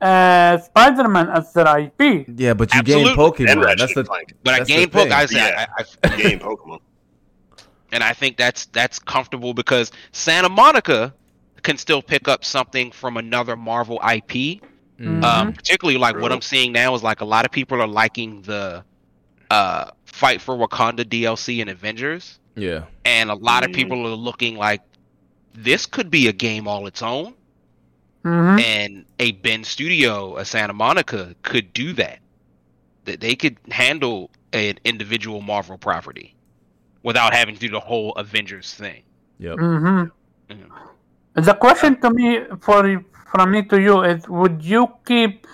uh, 0.00 0.58
Spider-Man 0.58 1.28
as 1.30 1.52
their 1.54 1.66
IP. 1.78 2.26
yeah, 2.36 2.54
but 2.54 2.72
you 2.74 2.82
gain 2.82 3.06
Absolutely. 3.08 3.46
And 3.46 3.60
Pokemon. 3.60 3.64
Ratchet 3.64 3.78
That's 3.78 3.94
the 3.94 4.00
and 4.00 4.08
But 4.44 4.54
I 4.54 4.58
that's 4.58 4.68
the 4.68 4.74
game. 4.76 4.88
Pokemon, 4.90 5.12
I, 5.12 5.26
say, 5.26 5.36
Yeah. 5.36 5.66
I, 5.76 5.84
I, 6.04 6.16
Game 6.16 6.38
Pokemon. 6.38 6.78
and 7.92 8.04
I 8.04 8.12
think 8.12 8.36
that's 8.36 8.66
that's 8.66 8.98
comfortable 9.00 9.54
because 9.54 9.90
Santa 10.12 10.48
Monica 10.48 11.14
can 11.62 11.76
still 11.76 12.02
pick 12.02 12.28
up 12.28 12.44
something 12.44 12.90
from 12.92 13.16
another 13.16 13.56
Marvel 13.56 13.96
IP. 14.02 14.60
Mm. 14.98 15.22
Um, 15.22 15.52
particularly 15.52 15.98
like 15.98 16.16
what 16.18 16.32
I'm 16.32 16.40
seeing 16.40 16.72
now 16.72 16.92
is 16.94 17.02
like 17.04 17.20
a 17.20 17.24
lot 17.24 17.44
of 17.44 17.52
people 17.52 17.80
are 17.80 17.86
liking 17.86 18.42
the 18.42 18.84
uh 19.50 19.90
fight 20.04 20.40
for 20.40 20.56
Wakanda 20.56 21.04
DLC 21.04 21.60
and 21.60 21.70
Avengers, 21.70 22.40
yeah. 22.56 22.84
and 23.04 23.30
a 23.30 23.34
lot 23.34 23.64
of 23.64 23.70
Mhm. 23.70 23.74
people 23.74 24.06
are 24.06 24.16
looking 24.16 24.56
like 24.56 24.82
this 25.54 25.86
could 25.86 26.10
be 26.10 26.26
a 26.26 26.32
game 26.32 26.66
all 26.66 26.86
its 26.88 27.00
own, 27.02 27.34
hmm 28.24 28.58
and 28.58 29.04
a 29.20 29.32
Bend 29.32 29.66
Studio, 29.66 30.36
a 30.36 30.44
Santa 30.44 30.72
Monica, 30.72 31.34
could 31.42 31.72
do 31.72 31.92
that. 31.92 32.18
That 33.04 33.20
they 33.20 33.36
could 33.36 33.56
handle 33.70 34.30
an 34.52 34.78
individual 34.84 35.40
Marvel 35.40 35.78
property 35.78 36.34
without 37.04 37.32
having 37.32 37.54
to 37.54 37.60
do 37.60 37.68
the 37.70 37.80
whole 37.80 38.12
Avengers 38.16 38.74
thing. 38.74 39.02
Yep. 39.38 39.58
hmm 39.58 40.02
Mhm. 40.50 40.70
The 41.38 41.54
question 41.54 42.00
to 42.00 42.10
me, 42.10 42.40
for 42.60 42.82
from 43.30 43.50
me 43.52 43.62
to 43.70 43.80
you, 43.80 44.02
is: 44.02 44.26
Would 44.28 44.62
you 44.64 44.88
keep 45.06 45.46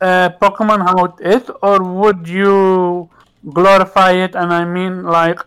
uh, 0.00 0.30
Pokemon 0.40 0.82
how 0.82 1.04
it 1.04 1.18
is, 1.20 1.44
or 1.62 1.82
would 1.82 2.26
you 2.26 3.08
glorify 3.52 4.12
it? 4.12 4.34
And 4.34 4.52
I 4.52 4.64
mean, 4.64 5.04
like, 5.04 5.38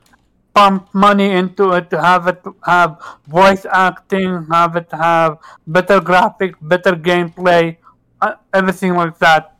pump 0.54 0.88
money 0.94 1.32
into 1.32 1.74
it 1.74 1.90
to 1.90 2.00
have 2.02 2.28
it 2.28 2.40
have 2.64 2.98
voice 3.28 3.66
acting, 3.68 4.46
have 4.52 4.76
it 4.78 4.88
have 4.92 5.38
better 5.68 6.00
graphics, 6.00 6.56
better 6.62 6.94
gameplay, 6.94 7.76
uh, 8.22 8.36
everything 8.54 8.94
like 8.96 9.18
that. 9.20 9.58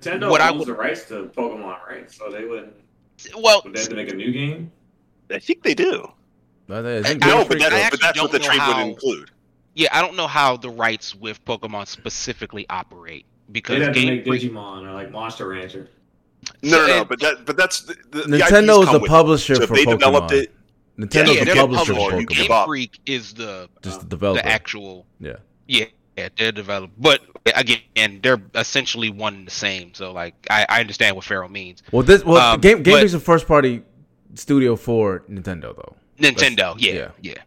Nintendo 0.00 0.30
What 0.30 0.40
owns 0.40 0.58
would- 0.58 0.68
the 0.68 0.74
rights 0.74 1.06
to 1.08 1.30
Pokemon, 1.36 1.78
right? 1.88 2.10
So 2.10 2.30
they 2.30 2.44
wouldn't. 2.44 2.74
Well, 3.38 3.62
Would 3.64 3.74
they 3.74 3.80
have 3.80 3.88
to 3.90 3.96
make 3.96 4.10
a 4.10 4.16
new 4.16 4.32
game? 4.32 4.72
I 5.30 5.38
think 5.38 5.62
they 5.62 5.74
do. 5.74 6.10
But 6.66 6.84
I 6.86 7.02
think 7.02 7.06
I- 7.24 7.26
Game 7.28 7.36
No, 7.36 7.38
but, 7.44 7.46
Freak- 7.48 7.60
that, 7.70 7.90
but 7.90 8.00
that's 8.00 8.20
what 8.22 8.32
the 8.32 8.38
don't 8.38 8.56
know 8.56 8.64
trade 8.64 8.76
would 8.76 8.86
include. 8.88 9.30
yeah, 9.74 9.88
I 9.92 10.00
don't 10.00 10.16
know 10.16 10.26
how 10.26 10.56
the 10.56 10.70
rights 10.70 11.14
with 11.14 11.44
Pokemon 11.44 11.86
specifically 11.88 12.66
operate 12.70 13.26
because 13.52 13.78
They'd 13.78 13.84
have 13.84 13.94
to 13.94 14.00
Game 14.00 14.08
make 14.16 14.26
Freak 14.26 14.42
Digimon 14.42 14.88
or 14.88 14.92
like 14.92 15.10
Monster 15.10 15.48
Rancher. 15.48 15.88
No, 16.62 16.78
no, 16.78 16.86
no. 16.86 17.00
it- 17.02 17.08
But 17.08 17.20
that, 17.20 17.44
but 17.46 17.56
that's 17.56 17.82
the, 17.82 17.94
the, 18.10 18.20
the 18.22 18.36
Nintendo 18.38 18.82
is 18.82 18.90
the 18.92 19.00
publisher 19.06 19.54
So 19.56 19.62
if 19.62 19.68
for 19.68 19.76
they 19.76 19.84
Pokemon. 19.84 19.90
developed 19.98 20.32
it, 20.32 20.52
Nintendo's 20.98 21.14
yeah, 21.34 21.40
the 21.40 21.44
they're 21.46 21.54
the 21.54 21.60
publisher 21.60 21.94
publisher. 21.94 22.10
for 22.20 22.22
Pokemon. 22.34 22.48
Game. 22.48 22.66
Freak 22.66 23.00
is 23.06 23.34
the 23.34 23.68
Just 23.82 24.08
the 24.08 24.16
the 24.16 24.42
actual 24.46 25.06
Yeah. 25.20 25.36
yeah, 25.66 25.86
yeah 26.16 26.28
they're 26.36 26.52
developed 26.52 26.94
but 26.96 27.20
again 27.56 28.20
they're 28.22 28.40
essentially 28.54 29.10
one 29.10 29.34
and 29.34 29.46
the 29.46 29.50
same 29.50 29.92
so 29.94 30.12
like 30.12 30.34
i, 30.48 30.64
I 30.68 30.80
understand 30.80 31.16
what 31.16 31.24
Pharaoh 31.24 31.48
means 31.48 31.82
Well, 31.90 32.04
this 32.04 32.24
well, 32.24 32.54
Um, 32.54 32.60
Game 32.60 32.82
Game 32.84 32.94
but- 32.94 33.00
Freak's 33.00 33.14
a 33.14 33.18
first 33.20 33.48
party 33.48 33.82
studio 34.34 34.76
for 34.76 35.24
Nintendo 35.28 35.74
though. 35.74 35.96
Nintendo 36.18 36.78
That's- 36.78 36.82
yeah, 36.82 37.10
yeah 37.20 37.42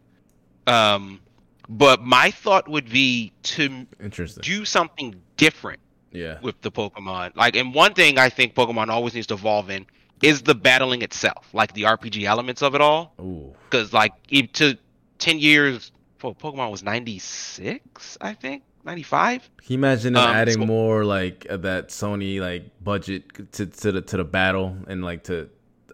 um 0.94 1.20
but 1.68 2.02
my 2.02 2.30
thought 2.30 2.66
would 2.68 2.88
be 2.90 3.32
to 3.42 3.86
Interesting. 4.02 4.42
do 4.42 4.64
something 4.64 5.14
different 5.36 5.80
yeah. 6.12 6.38
with 6.40 6.60
the 6.62 6.70
pokemon 6.70 7.34
like 7.36 7.56
and 7.56 7.74
one 7.74 7.94
thing 7.94 8.18
i 8.18 8.28
think 8.28 8.54
pokemon 8.54 8.88
always 8.88 9.14
needs 9.14 9.26
to 9.28 9.34
evolve 9.34 9.70
in 9.70 9.86
is 10.22 10.42
the 10.42 10.54
battling 10.54 11.02
itself 11.02 11.48
like 11.52 11.72
the 11.74 11.82
rpg 11.82 12.24
elements 12.24 12.62
of 12.62 12.74
it 12.74 12.80
all 12.80 13.12
Ooh. 13.20 13.54
because 13.70 13.92
like 13.92 14.12
e- 14.30 14.46
to 14.46 14.76
10 15.18 15.38
years 15.38 15.90
po- 16.18 16.34
Pokemon 16.34 16.70
was 16.70 16.82
96, 16.84 18.18
I 18.20 18.34
think, 18.34 18.62
95. 18.84 19.42
Can 19.58 19.72
you 19.72 19.74
imagine 19.78 20.12
them 20.14 20.28
Um, 20.28 20.34
adding 20.36 20.54
so- 20.54 20.66
more 20.66 21.04
like 21.04 21.46
that 21.50 21.88
Sony 21.88 22.40
like 22.40 22.64
budget 22.82 23.52
to 23.52 23.66
to 23.66 23.92
the 23.92 24.00
to 24.02 24.16
the 24.16 24.24
battle 24.24 24.76
and 24.86 25.02
like 25.04 25.24
to 25.24 25.48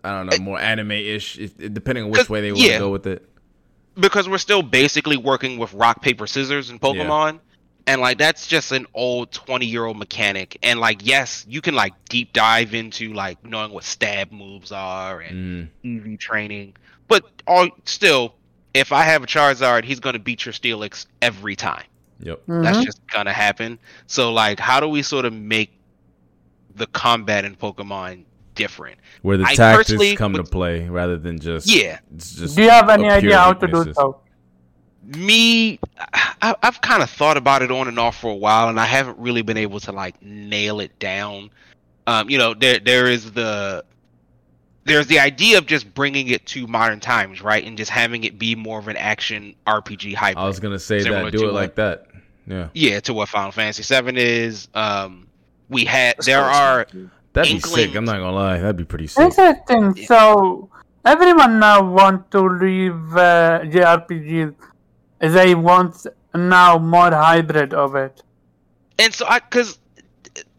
I 0.04 0.10
don't 0.12 0.26
know 0.26 0.38
more 0.38 0.60
anime 0.60 0.92
ish 0.92 1.36
depending 1.56 2.04
on 2.04 2.10
which 2.10 2.28
way 2.28 2.40
they 2.42 2.52
want 2.52 2.62
to 2.64 2.78
go 2.78 2.90
with 2.90 3.06
it. 3.06 3.28
because 3.98 4.28
we're 4.28 4.38
still 4.38 4.62
basically 4.62 5.16
working 5.16 5.58
with 5.58 5.72
rock 5.72 6.02
paper 6.02 6.26
scissors 6.26 6.70
in 6.70 6.78
Pokemon. 6.78 7.40
And 7.86 8.00
like 8.00 8.16
that's 8.18 8.46
just 8.46 8.72
an 8.72 8.86
old 8.94 9.30
20 9.32 9.66
year 9.66 9.84
old 9.84 9.98
mechanic. 9.98 10.56
And 10.62 10.80
like 10.80 11.06
yes, 11.06 11.44
you 11.48 11.60
can 11.60 11.74
like 11.74 11.92
deep 12.08 12.32
dive 12.32 12.74
into 12.74 13.12
like 13.12 13.44
knowing 13.44 13.72
what 13.72 13.84
stab 13.84 14.30
moves 14.32 14.72
are 14.72 15.20
and 15.20 15.68
Mm, 15.84 16.12
EV 16.14 16.18
training. 16.18 16.74
But 17.08 17.24
all 17.46 17.68
still, 17.84 18.34
if 18.72 18.90
I 18.92 19.02
have 19.02 19.22
a 19.22 19.26
Charizard, 19.26 19.84
he's 19.84 20.00
gonna 20.00 20.18
beat 20.18 20.44
your 20.46 20.52
Steelix 20.54 21.06
every 21.20 21.56
time. 21.56 21.84
yep. 22.20 22.40
That's 22.46 22.78
Mhm. 22.78 22.84
just 22.84 23.00
gonna 23.08 23.32
happen. 23.34 23.78
So 24.06 24.32
like 24.32 24.58
how 24.60 24.80
do 24.80 24.88
we 24.88 25.02
sort 25.02 25.24
of 25.26 25.32
make 25.34 25.70
the 26.74 26.86
combat 26.86 27.44
in 27.44 27.54
Pokemon 27.54 28.24
different? 28.54 28.98
Where 29.22 29.36
the 29.36 29.44
I 29.44 29.54
tactics 29.54 29.90
personally 29.90 30.16
come 30.16 30.32
to 30.34 30.44
play 30.44 30.88
rather 30.88 31.16
than 31.16 31.38
just 31.38 31.66
Yeah. 31.66 31.98
It's 32.14 32.34
just 32.34 32.56
Do 32.56 32.62
you 32.62 32.70
have 32.70 32.88
any 32.88 33.08
idea 33.10 33.38
how 33.38 33.52
to 33.52 33.66
do 33.66 33.92
so? 33.94 34.20
me 35.06 35.78
I, 36.40 36.54
i've 36.62 36.80
kind 36.80 37.02
of 37.02 37.10
thought 37.10 37.36
about 37.36 37.60
it 37.60 37.70
on 37.70 37.88
and 37.88 37.98
off 37.98 38.18
for 38.20 38.30
a 38.30 38.34
while 38.34 38.70
and 38.70 38.80
i 38.80 38.86
haven't 38.86 39.18
really 39.18 39.42
been 39.42 39.58
able 39.58 39.78
to 39.80 39.92
like 39.92 40.20
nail 40.22 40.80
it 40.80 40.98
down 40.98 41.50
um 42.06 42.30
you 42.30 42.38
know 42.38 42.54
there 42.54 42.78
there 42.78 43.06
is 43.06 43.30
the 43.32 43.84
there's 44.84 45.06
the 45.08 45.18
idea 45.18 45.58
of 45.58 45.66
just 45.66 45.92
bringing 45.92 46.28
it 46.28 46.46
to 46.46 46.66
modern 46.66 47.00
times 47.00 47.42
right 47.42 47.64
and 47.66 47.76
just 47.76 47.90
having 47.90 48.24
it 48.24 48.38
be 48.38 48.54
more 48.54 48.78
of 48.78 48.88
an 48.88 48.96
action 48.96 49.54
rpg 49.66 50.14
hybrid 50.14 50.42
I 50.42 50.46
was 50.46 50.58
gonna 50.58 50.78
say 50.78 51.02
that. 51.02 51.32
Do 51.32 51.38
to 51.38 51.44
it 51.44 51.46
what- 51.48 51.54
like 51.54 51.74
that. 51.74 52.06
Yeah, 52.46 52.68
yeah 52.72 53.00
to 53.00 53.12
what 53.12 53.28
final 53.28 53.52
fantasy 53.52 53.82
7 53.82 54.16
is 54.16 54.68
um 54.74 55.26
we 55.68 55.84
had 55.84 56.16
That's 56.16 56.26
there 56.26 56.42
close. 56.44 56.56
are 56.56 56.86
that'd 57.34 57.52
be 57.52 57.60
sick. 57.60 57.94
I'm 57.94 58.04
not 58.04 58.18
gonna 58.18 58.32
lie. 58.32 58.58
That'd 58.58 58.76
be 58.76 58.84
pretty 58.84 59.06
sick. 59.06 59.24
Interesting. 59.24 59.94
Yeah. 59.96 60.06
So 60.06 60.70
everyone 61.04 61.58
now 61.58 61.88
want 61.88 62.30
to 62.30 62.40
leave 62.40 63.16
uh, 63.16 63.60
JRPGs. 63.64 64.54
They 65.20 65.54
want 65.54 66.06
now 66.34 66.78
more 66.78 67.10
hybrid 67.10 67.74
of 67.74 67.94
it. 67.94 68.22
And 68.98 69.12
so 69.12 69.26
I 69.28 69.40
cuz 69.40 69.78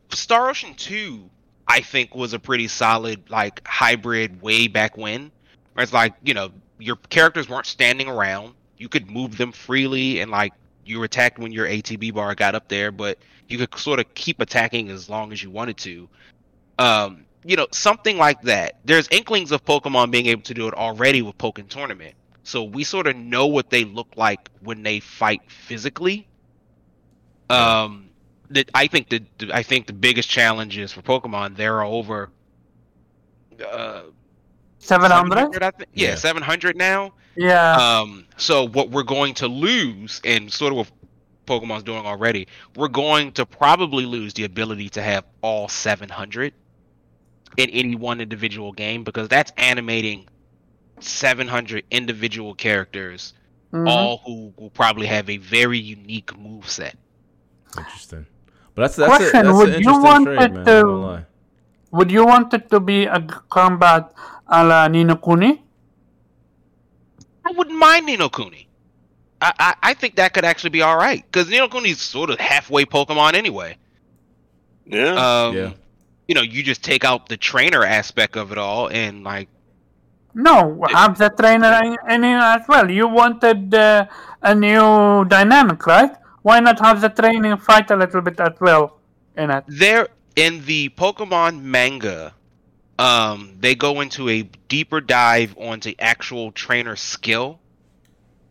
Star 0.10 0.50
Ocean 0.50 0.74
2 0.76 1.30
I 1.68 1.82
think 1.82 2.14
was 2.14 2.34
a 2.34 2.40
pretty 2.40 2.68
solid 2.68 3.30
like 3.30 3.66
hybrid 3.68 4.42
way 4.42 4.68
back 4.68 4.98
when. 4.98 5.32
Where 5.74 5.84
it's 5.84 5.94
like, 5.94 6.14
you 6.24 6.34
know, 6.34 6.52
your 6.80 6.96
characters 7.10 7.50
weren't 7.50 7.66
standing 7.66 8.08
around. 8.08 8.54
You 8.78 8.88
could 8.90 9.10
move 9.10 9.38
them 9.38 9.52
freely 9.52 10.20
and 10.20 10.32
like 10.32 10.54
you 10.86 11.00
were 11.00 11.06
attacked 11.06 11.40
when 11.40 11.52
your 11.52 11.68
ATB 11.68 12.14
bar 12.14 12.36
got 12.36 12.56
up 12.56 12.68
there, 12.68 12.92
but 12.92 13.18
you 13.48 13.58
could 13.58 13.78
sort 13.78 14.00
of 14.00 14.14
keep 14.14 14.40
attacking 14.40 14.90
as 14.90 15.10
long 15.10 15.32
as 15.32 15.42
you 15.42 15.50
wanted 15.50 15.78
to. 15.78 16.08
Um, 16.78 17.26
you 17.44 17.56
know, 17.56 17.68
something 17.72 18.18
like 18.18 18.42
that. 18.44 18.80
There's 18.86 19.08
inklings 19.10 19.52
of 19.52 19.64
Pokemon 19.64 20.12
being 20.12 20.26
able 20.28 20.42
to 20.44 20.54
do 20.54 20.68
it 20.68 20.74
already 20.74 21.22
with 21.22 21.38
Pokkén 21.38 21.70
Tournament. 21.70 22.16
So 22.44 22.64
we 22.64 22.84
sort 22.84 23.08
of 23.08 23.16
know 23.16 23.48
what 23.48 23.70
they 23.70 23.86
look 23.86 24.08
like 24.16 24.50
when 24.62 24.84
they 24.84 25.00
fight 25.00 25.42
physically. 25.48 26.28
Um, 27.50 28.10
that 28.50 28.70
I 28.74 28.88
think 28.88 29.10
the 29.10 29.24
I 29.54 29.64
think 29.64 29.88
the 29.88 29.94
biggest 29.94 30.30
challenge 30.30 30.78
is 30.78 30.92
for 30.92 31.02
Pokemon. 31.02 31.56
There 31.56 31.78
are 31.78 31.86
over 31.86 32.30
uh, 33.68 34.04
700? 34.80 35.64
I 35.64 35.72
think. 35.72 35.90
Yeah, 35.94 36.10
Yeah. 36.10 36.16
700 36.16 36.76
now. 36.76 37.14
Yeah. 37.36 37.76
Um, 37.76 38.26
so 38.38 38.68
what 38.68 38.90
we're 38.90 39.04
going 39.04 39.34
to 39.36 39.48
lose, 39.48 40.22
and 40.24 40.52
sort 40.52 40.74
of 40.74 40.78
what 40.78 40.92
Pokemon's 41.46 41.84
doing 41.84 42.06
already, 42.06 42.48
we're 42.76 42.88
going 42.88 43.32
to 43.34 43.46
probably 43.46 44.06
lose 44.06 44.34
the 44.34 44.46
ability 44.46 44.90
to 44.90 45.02
have 45.02 45.26
all 45.42 45.68
700 45.68 46.54
in 47.58 47.70
any 47.70 47.96
one 47.96 48.22
individual 48.22 48.72
game 48.72 49.04
because 49.04 49.28
that's 49.28 49.52
animating 49.58 50.28
700 51.00 51.84
individual 51.92 52.54
characters, 52.56 53.34
Mhm. 53.74 53.90
all 53.90 54.22
who 54.26 54.54
will 54.58 54.70
probably 54.70 55.08
have 55.08 55.30
a 55.30 55.38
very 55.38 55.78
unique 55.80 56.38
move 56.38 56.70
set. 56.70 56.98
Interesting. 57.78 58.26
But 58.74 58.82
that's 58.84 58.96
that's, 58.96 59.14
a, 59.14 59.16
Question, 59.18 59.46
that's 59.46 59.58
would 59.58 59.76
an 59.76 59.82
you 59.84 60.02
want 60.02 60.26
trade, 60.26 60.42
it 60.42 60.54
man. 60.54 60.66
To- 60.66 60.72
not 60.74 60.82
gonna 60.84 60.98
lie. 60.98 61.26
Would 61.92 62.12
you 62.12 62.26
want 62.26 62.54
it 62.54 62.70
to 62.72 62.80
be 62.80 63.06
a 63.06 63.20
combat 63.50 64.12
a 64.48 64.64
la 64.66 64.88
Ni 64.88 65.04
no 65.04 65.16
Kuni? 65.16 65.62
I 67.46 67.52
wouldn't 67.52 67.78
mind 67.78 68.06
Ni 68.06 68.18
no 68.18 68.30
Kuni. 68.30 68.68
I, 69.42 69.54
I, 69.60 69.76
I 69.84 69.94
think 69.94 70.16
that 70.16 70.34
could 70.34 70.46
actually 70.46 70.72
be 70.72 70.82
all 70.82 70.98
right 70.98 71.24
because 71.32 71.50
Ni 71.50 71.58
no 71.58 71.68
Kuni's 71.68 72.02
sort 72.02 72.30
of 72.30 72.40
halfway 72.40 72.86
Pokemon 72.86 73.34
anyway. 73.34 73.78
Yeah. 74.86 75.14
Um, 75.46 75.56
Yeah. 75.56 75.72
You 76.28 76.36
know, 76.36 76.42
you 76.42 76.64
just 76.64 76.84
take 76.84 77.04
out 77.06 77.30
the 77.30 77.38
trainer 77.38 77.84
aspect 77.84 78.36
of 78.36 78.52
it 78.52 78.58
all, 78.58 78.90
and 78.90 79.24
like, 79.24 79.48
No, 80.34 80.84
have 80.90 81.18
the 81.18 81.30
trainer 81.30 81.80
in, 81.84 81.98
in 82.10 82.24
it 82.24 82.38
as 82.38 82.68
well. 82.68 82.90
You 82.90 83.08
wanted 83.08 83.74
uh, 83.74 84.08
a 84.42 84.56
new 84.56 85.26
dynamic, 85.26 85.86
right? 85.86 86.12
Why 86.42 86.60
not 86.60 86.80
have 86.80 87.02
the 87.02 87.10
training 87.10 87.58
fight 87.58 87.90
a 87.92 87.96
little 87.96 88.22
bit 88.22 88.40
as 88.40 88.60
well 88.60 89.00
in 89.36 89.50
it? 89.52 89.64
there 89.68 90.08
in 90.36 90.66
the 90.66 90.90
Pokemon 90.90 91.62
manga, 91.62 92.34
um, 93.00 93.56
they 93.60 93.76
go 93.76 94.02
into 94.02 94.30
a 94.30 94.44
deeper 94.68 95.02
dive 95.02 95.56
onto 95.58 95.94
actual 96.00 96.52
trainer 96.52 96.96
skill. 96.96 97.60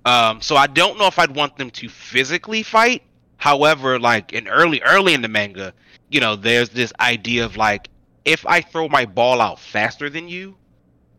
Um, 0.04 0.40
so 0.40 0.56
I 0.56 0.66
don't 0.66 0.98
know 0.98 1.06
if 1.06 1.18
I'd 1.18 1.34
want 1.34 1.56
them 1.56 1.70
to 1.70 1.88
physically 1.88 2.62
fight. 2.62 3.02
However, 3.36 3.98
like 3.98 4.32
in 4.32 4.48
early 4.48 4.80
early 4.82 5.14
in 5.14 5.22
the 5.22 5.28
manga, 5.28 5.74
you 6.10 6.20
know, 6.20 6.36
there's 6.36 6.70
this 6.70 6.92
idea 7.00 7.44
of 7.44 7.56
like 7.56 7.88
if 8.24 8.46
I 8.46 8.60
throw 8.60 8.88
my 8.88 9.04
ball 9.06 9.40
out 9.40 9.58
faster 9.60 10.08
than 10.08 10.28
you, 10.28 10.56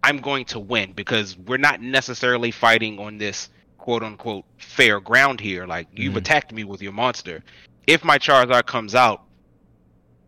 I'm 0.04 0.20
going 0.20 0.46
to 0.46 0.60
win 0.60 0.94
because 0.94 1.38
we're 1.38 1.58
not 1.58 1.82
necessarily 1.82 2.52
fighting 2.52 3.00
on 3.00 3.18
this 3.18 3.50
quote 3.78 4.04
unquote 4.04 4.46
fair 4.58 5.00
ground 5.00 5.40
here. 5.40 5.66
Like 5.66 5.88
you've 5.94 6.14
Mhm. 6.14 6.18
attacked 6.18 6.52
me 6.52 6.64
with 6.64 6.82
your 6.82 6.94
monster. 6.94 7.44
If 7.88 8.04
my 8.04 8.18
Charizard 8.18 8.66
comes 8.66 8.96
out, 8.96 9.24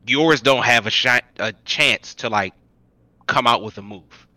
yours 0.05 0.41
don't 0.41 0.63
have 0.63 0.85
a 0.87 0.91
shot 0.91 1.23
a 1.39 1.53
chance 1.65 2.13
to 2.15 2.29
like 2.29 2.53
come 3.27 3.47
out 3.47 3.63
with 3.63 3.77
a 3.77 3.81
move. 3.81 4.27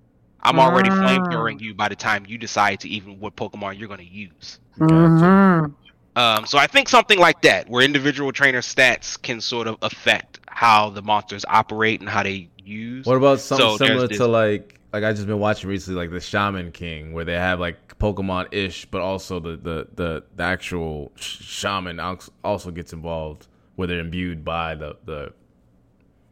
I'm 0.43 0.59
already 0.59 0.91
Ah. 0.91 0.95
flamethrowing 0.95 1.61
you 1.61 1.75
by 1.75 1.89
the 1.89 1.97
time 1.97 2.25
you 2.27 2.39
decide 2.39 2.81
to 2.81 2.89
even 2.89 3.21
what 3.21 3.37
Pokemon 3.37 3.79
you're 3.79 3.89
going 3.89 4.01
to 4.01 4.05
use. 4.07 4.59
Gotcha. 4.79 5.71
Um, 6.17 6.45
so 6.47 6.59
I 6.59 6.67
think 6.67 6.89
something 6.89 7.19
like 7.19 7.43
that, 7.43 7.69
where 7.69 7.85
individual 7.85 8.33
trainer 8.33 8.61
stats 8.61 9.21
can 9.21 9.41
sort 9.41 9.67
of 9.69 9.77
affect 9.83 10.41
how 10.49 10.91
the 10.91 11.03
monsters 11.03 11.45
operate 11.49 12.01
and 12.01 12.09
how 12.09 12.23
they 12.25 12.49
use. 12.65 13.07
What 13.07 13.17
about 13.17 13.41
something 13.41 13.67
So 13.67 13.77
there's 13.79 13.89
similar 13.91 14.09
this- 14.09 14.19
to 14.19 14.27
like 14.27 14.77
like 14.93 15.05
I 15.05 15.13
just 15.13 15.29
been 15.29 15.39
watching 15.39 15.71
recently, 15.71 16.01
like 16.01 16.11
the 16.11 16.19
Shaman 16.21 16.73
King, 16.73 17.13
where 17.13 17.25
they 17.25 17.35
have 17.37 17.61
like 17.61 17.97
Pokemon 17.99 18.49
ish, 18.53 18.87
but 18.87 19.01
also 19.01 19.39
the 19.39 19.57
the 19.57 19.87
the, 19.95 20.25
the 20.35 20.43
actual 20.43 21.13
sh- 21.15 21.43
shaman 21.45 22.01
also 22.43 22.71
gets 22.73 22.93
involved, 22.93 23.47
where 23.77 23.87
they're 23.87 24.01
imbued 24.01 24.45
by 24.45 24.75
the 24.75 24.97
the 25.05 25.33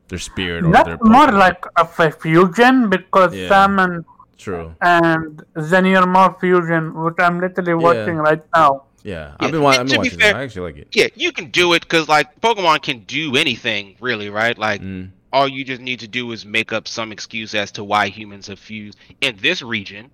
their 0.09 0.19
spirit 0.19 0.65
or 0.65 0.73
That's 0.73 0.89
their 0.89 0.99
more 1.05 1.31
like 1.31 1.65
a 1.77 1.83
f- 1.83 2.21
fusion 2.21 2.89
because 2.91 3.33
Yeah. 3.35 3.49
Salmon 3.49 4.05
true. 4.39 4.75
and 4.81 5.41
Xenier 5.55 6.09
more 6.09 6.35
fusion, 6.41 6.95
which 7.01 7.15
I'm 7.21 7.39
literally 7.41 7.75
watching 7.75 8.17
right 8.17 8.43
now. 8.57 8.85
Yeah, 9.09 9.33
Yeah, 9.41 9.47
I've 9.47 9.53
been, 9.53 9.63
wa- 9.63 9.71
I've 9.71 9.79
to 9.79 9.85
been 9.85 9.93
be 9.93 9.99
watching. 9.99 10.19
fair- 10.19 10.37
I 10.37 10.43
actually 10.43 10.73
like 10.73 10.81
it. 10.83 10.89
yeah, 10.93 11.07
you 11.15 11.33
can 11.33 11.51
do 11.51 11.73
it 11.75 11.83
because 11.83 12.09
like 12.09 12.41
Pokemon 12.41 12.83
can 12.83 13.01
do 13.01 13.37
anything 13.37 13.97
really, 14.01 14.31
right? 14.31 14.57
Like 14.57 14.81
Mm, 14.83 15.11
all 15.33 15.49
you 15.49 15.65
just 15.65 15.81
need 15.81 16.01
to 16.01 16.09
do 16.09 16.31
is 16.33 16.45
make 16.47 16.73
up 16.73 16.89
some 16.89 17.13
excuse 17.13 17.55
as 17.55 17.73
to 17.73 17.85
why 17.85 18.09
humans 18.09 18.47
have 18.49 18.59
fused 18.59 18.99
in 19.21 19.37
this 19.41 19.63
region. 19.63 20.11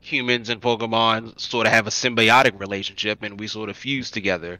Humans 0.00 0.48
and 0.48 0.60
Pokemon 0.60 1.38
sort 1.38 1.66
of 1.66 1.72
have 1.72 1.86
a 1.86 1.90
symbiotic 1.90 2.58
relationship, 2.58 3.22
and 3.22 3.38
we 3.38 3.46
sort 3.46 3.68
of 3.70 3.76
fuse 3.76 4.10
together, 4.10 4.58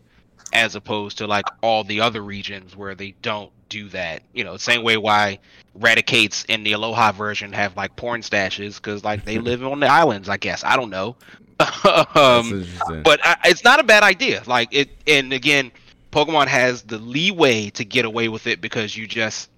as 0.52 0.76
opposed 0.76 1.18
to 1.18 1.26
like 1.26 1.50
all 1.62 1.82
the 1.82 2.00
other 2.00 2.22
regions 2.22 2.76
where 2.76 2.94
they 2.94 3.14
don't 3.22 3.50
do 3.68 3.88
that. 3.88 4.22
You 4.32 4.44
know, 4.44 4.56
same 4.56 4.84
way 4.84 4.96
why 4.96 5.40
Raticates 5.74 6.44
in 6.44 6.62
the 6.62 6.72
Alola 6.72 7.12
version 7.14 7.52
have 7.54 7.76
like 7.76 7.96
porn 7.96 8.20
stashes 8.20 8.76
because 8.76 9.02
like 9.02 9.24
they 9.24 9.38
live 9.48 9.64
on 9.64 9.80
the 9.80 9.88
islands. 9.90 10.28
I 10.28 10.36
guess 10.36 10.62
I 10.62 10.76
don't 10.76 10.90
know. 10.90 11.16
that's 11.84 12.16
um, 12.16 13.02
but 13.02 13.20
I, 13.24 13.36
it's 13.46 13.64
not 13.64 13.80
a 13.80 13.82
bad 13.82 14.02
idea. 14.02 14.42
Like 14.46 14.68
it, 14.72 14.90
and 15.06 15.32
again, 15.32 15.72
Pokemon 16.10 16.46
has 16.48 16.82
the 16.82 16.98
leeway 16.98 17.70
to 17.70 17.84
get 17.84 18.04
away 18.04 18.28
with 18.28 18.46
it 18.46 18.60
because 18.60 18.96
you 18.96 19.06
just 19.06 19.50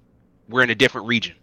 we're 0.49 0.63
in 0.63 0.71
a 0.71 0.75
different 0.75 1.07
region, 1.07 1.35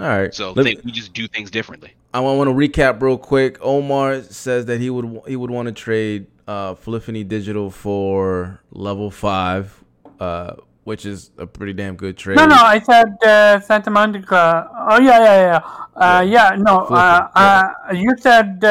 All 0.00 0.06
right, 0.06 0.34
so 0.34 0.52
Let 0.52 0.64
they, 0.64 0.74
me- 0.74 0.80
we 0.84 0.92
just 0.92 1.12
do 1.12 1.28
things 1.28 1.50
differently. 1.50 1.92
I 2.14 2.20
want 2.20 2.48
to 2.48 2.54
recap 2.54 3.02
real 3.02 3.18
quick. 3.18 3.58
Omar 3.60 4.22
says 4.22 4.64
that 4.66 4.80
he 4.80 4.88
would 4.88 5.20
he 5.26 5.36
would 5.36 5.50
want 5.50 5.66
to 5.66 5.72
trade 5.72 6.26
uh, 6.46 6.74
Polyphony 6.74 7.22
Digital 7.22 7.70
for 7.70 8.60
level 8.70 9.10
five, 9.10 9.84
uh, 10.18 10.54
which 10.84 11.04
is 11.04 11.30
a 11.36 11.46
pretty 11.46 11.74
damn 11.74 11.96
good 11.96 12.16
trade. 12.16 12.36
No, 12.36 12.46
no, 12.46 12.56
I 12.56 12.80
said 12.80 13.22
uh, 13.22 13.60
Santa 13.60 13.90
Monica. 13.90 14.70
Oh 14.88 14.98
yeah, 15.00 15.18
yeah, 15.20 15.40
yeah. 15.40 15.60
Uh, 15.94 16.22
yeah, 16.22 16.56
no. 16.58 16.78
Uh, 16.86 17.28
uh, 17.34 17.92
you 17.92 18.14
said 18.18 18.64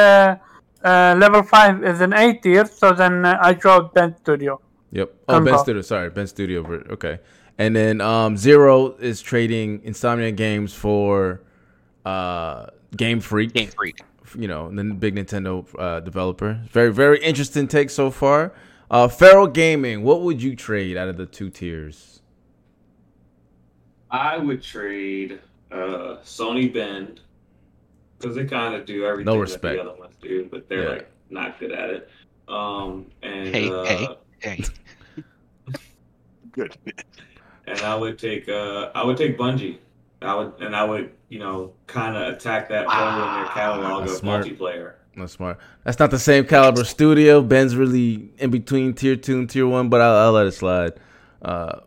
uh, 0.83 1.15
level 1.17 1.43
five 1.43 1.83
is 1.83 2.01
an 2.01 2.13
A 2.13 2.33
tier, 2.33 2.65
so 2.65 2.93
then 2.93 3.25
uh, 3.25 3.37
I 3.41 3.53
chose 3.53 3.89
Bend 3.93 4.15
Studio. 4.17 4.61
Yep. 4.91 5.13
Oh, 5.27 5.41
Bend 5.41 5.59
Studio. 5.59 5.81
Sorry, 5.81 6.09
Bend 6.09 6.29
Studio. 6.29 6.63
Okay. 6.91 7.19
And 7.57 7.75
then 7.75 8.01
um, 8.01 8.37
Zero 8.37 8.95
is 8.97 9.21
trading 9.21 9.79
Insomniac 9.81 10.35
Games 10.35 10.73
for 10.73 11.41
uh, 12.05 12.67
Game 12.95 13.19
Freak. 13.19 13.53
Game 13.53 13.69
Freak. 13.69 14.01
You 14.35 14.47
know, 14.47 14.69
the 14.69 14.83
big 14.83 15.15
Nintendo 15.15 15.65
uh, 15.79 15.99
developer. 16.01 16.61
Very, 16.69 16.93
very 16.93 17.19
interesting 17.23 17.67
take 17.67 17.89
so 17.89 18.11
far. 18.11 18.53
Uh, 18.91 19.07
Feral 19.07 19.47
Gaming. 19.47 20.03
What 20.03 20.21
would 20.21 20.41
you 20.41 20.55
trade 20.55 20.97
out 20.97 21.07
of 21.07 21.17
the 21.17 21.25
two 21.25 21.49
tiers? 21.49 22.21
I 24.11 24.37
would 24.37 24.61
trade 24.61 25.39
uh, 25.71 26.17
Sony 26.23 26.73
Bend 26.73 27.21
because 28.17 28.35
they 28.35 28.45
kind 28.45 28.73
of 28.75 28.85
do 28.85 29.05
everything 29.05 29.33
that 29.33 29.39
respect. 29.39 29.81
The 30.21 30.27
other 30.27 30.35
ones 30.37 30.43
do, 30.43 30.47
but 30.51 30.69
they're 30.69 30.83
Yeah. 30.83 30.89
like 30.89 31.11
not 31.29 31.59
good 31.59 31.71
at 31.71 31.89
it. 31.89 32.09
Um, 32.47 33.07
and 33.23 33.47
Hey, 33.49 33.69
uh, 33.69 33.83
hey. 33.85 34.07
Hey, 34.39 34.63
Good. 36.51 36.75
and 37.67 37.79
I 37.81 37.95
would 37.95 38.17
take 38.17 38.47
uh, 38.49 38.91
I 38.95 39.03
would 39.03 39.17
take 39.17 39.37
Bungie. 39.37 39.77
I 40.21 40.33
would 40.35 40.53
and 40.61 40.75
I 40.75 40.83
would 40.83 41.11
you 41.29 41.39
know 41.39 41.73
kind 41.87 42.15
of 42.15 42.33
attack 42.35 42.69
that 42.69 42.87
hole 42.87 43.07
in 43.27 43.33
their 43.43 43.51
catalog 43.51 44.03
of 44.03 44.09
smart. 44.11 44.45
multiplayer. 44.45 44.93
That's 45.15 45.33
smart. 45.33 45.57
That's 45.83 45.97
not 45.99 46.11
the 46.11 46.19
same 46.19 46.45
caliber 46.45 46.83
studio. 46.83 47.41
Bend's 47.41 47.75
really 47.75 48.31
in 48.37 48.51
between 48.51 48.93
tier 48.93 49.15
two 49.15 49.39
and 49.39 49.49
tier 49.49 49.67
one, 49.67 49.89
but 49.89 49.99
I'll, 50.01 50.27
I'll 50.27 50.31
let 50.31 50.45
it 50.47 50.51
slide. 50.53 50.93
Uh, 51.41 51.79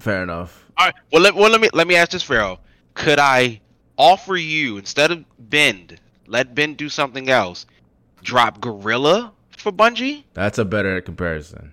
fair 0.00 0.22
enough. 0.22 0.70
All 0.78 0.86
right. 0.86 0.94
Well, 1.12 1.22
let, 1.22 1.34
well, 1.34 1.50
let 1.50 1.60
me 1.60 1.68
let 1.74 1.86
me 1.86 1.94
ask 1.96 2.10
this, 2.12 2.22
Pharaoh. 2.22 2.58
Could 2.94 3.18
I 3.18 3.60
offer 3.98 4.36
you 4.36 4.78
instead 4.78 5.10
of 5.10 5.24
Bend, 5.38 6.00
let 6.32 6.54
Bend 6.54 6.76
do 6.78 6.88
something 6.88 7.28
else, 7.28 7.66
drop 8.22 8.60
Guerrilla 8.60 9.32
for 9.56 9.70
Bungie? 9.70 10.24
That's 10.34 10.58
a 10.58 10.64
better 10.64 11.00
comparison. 11.00 11.72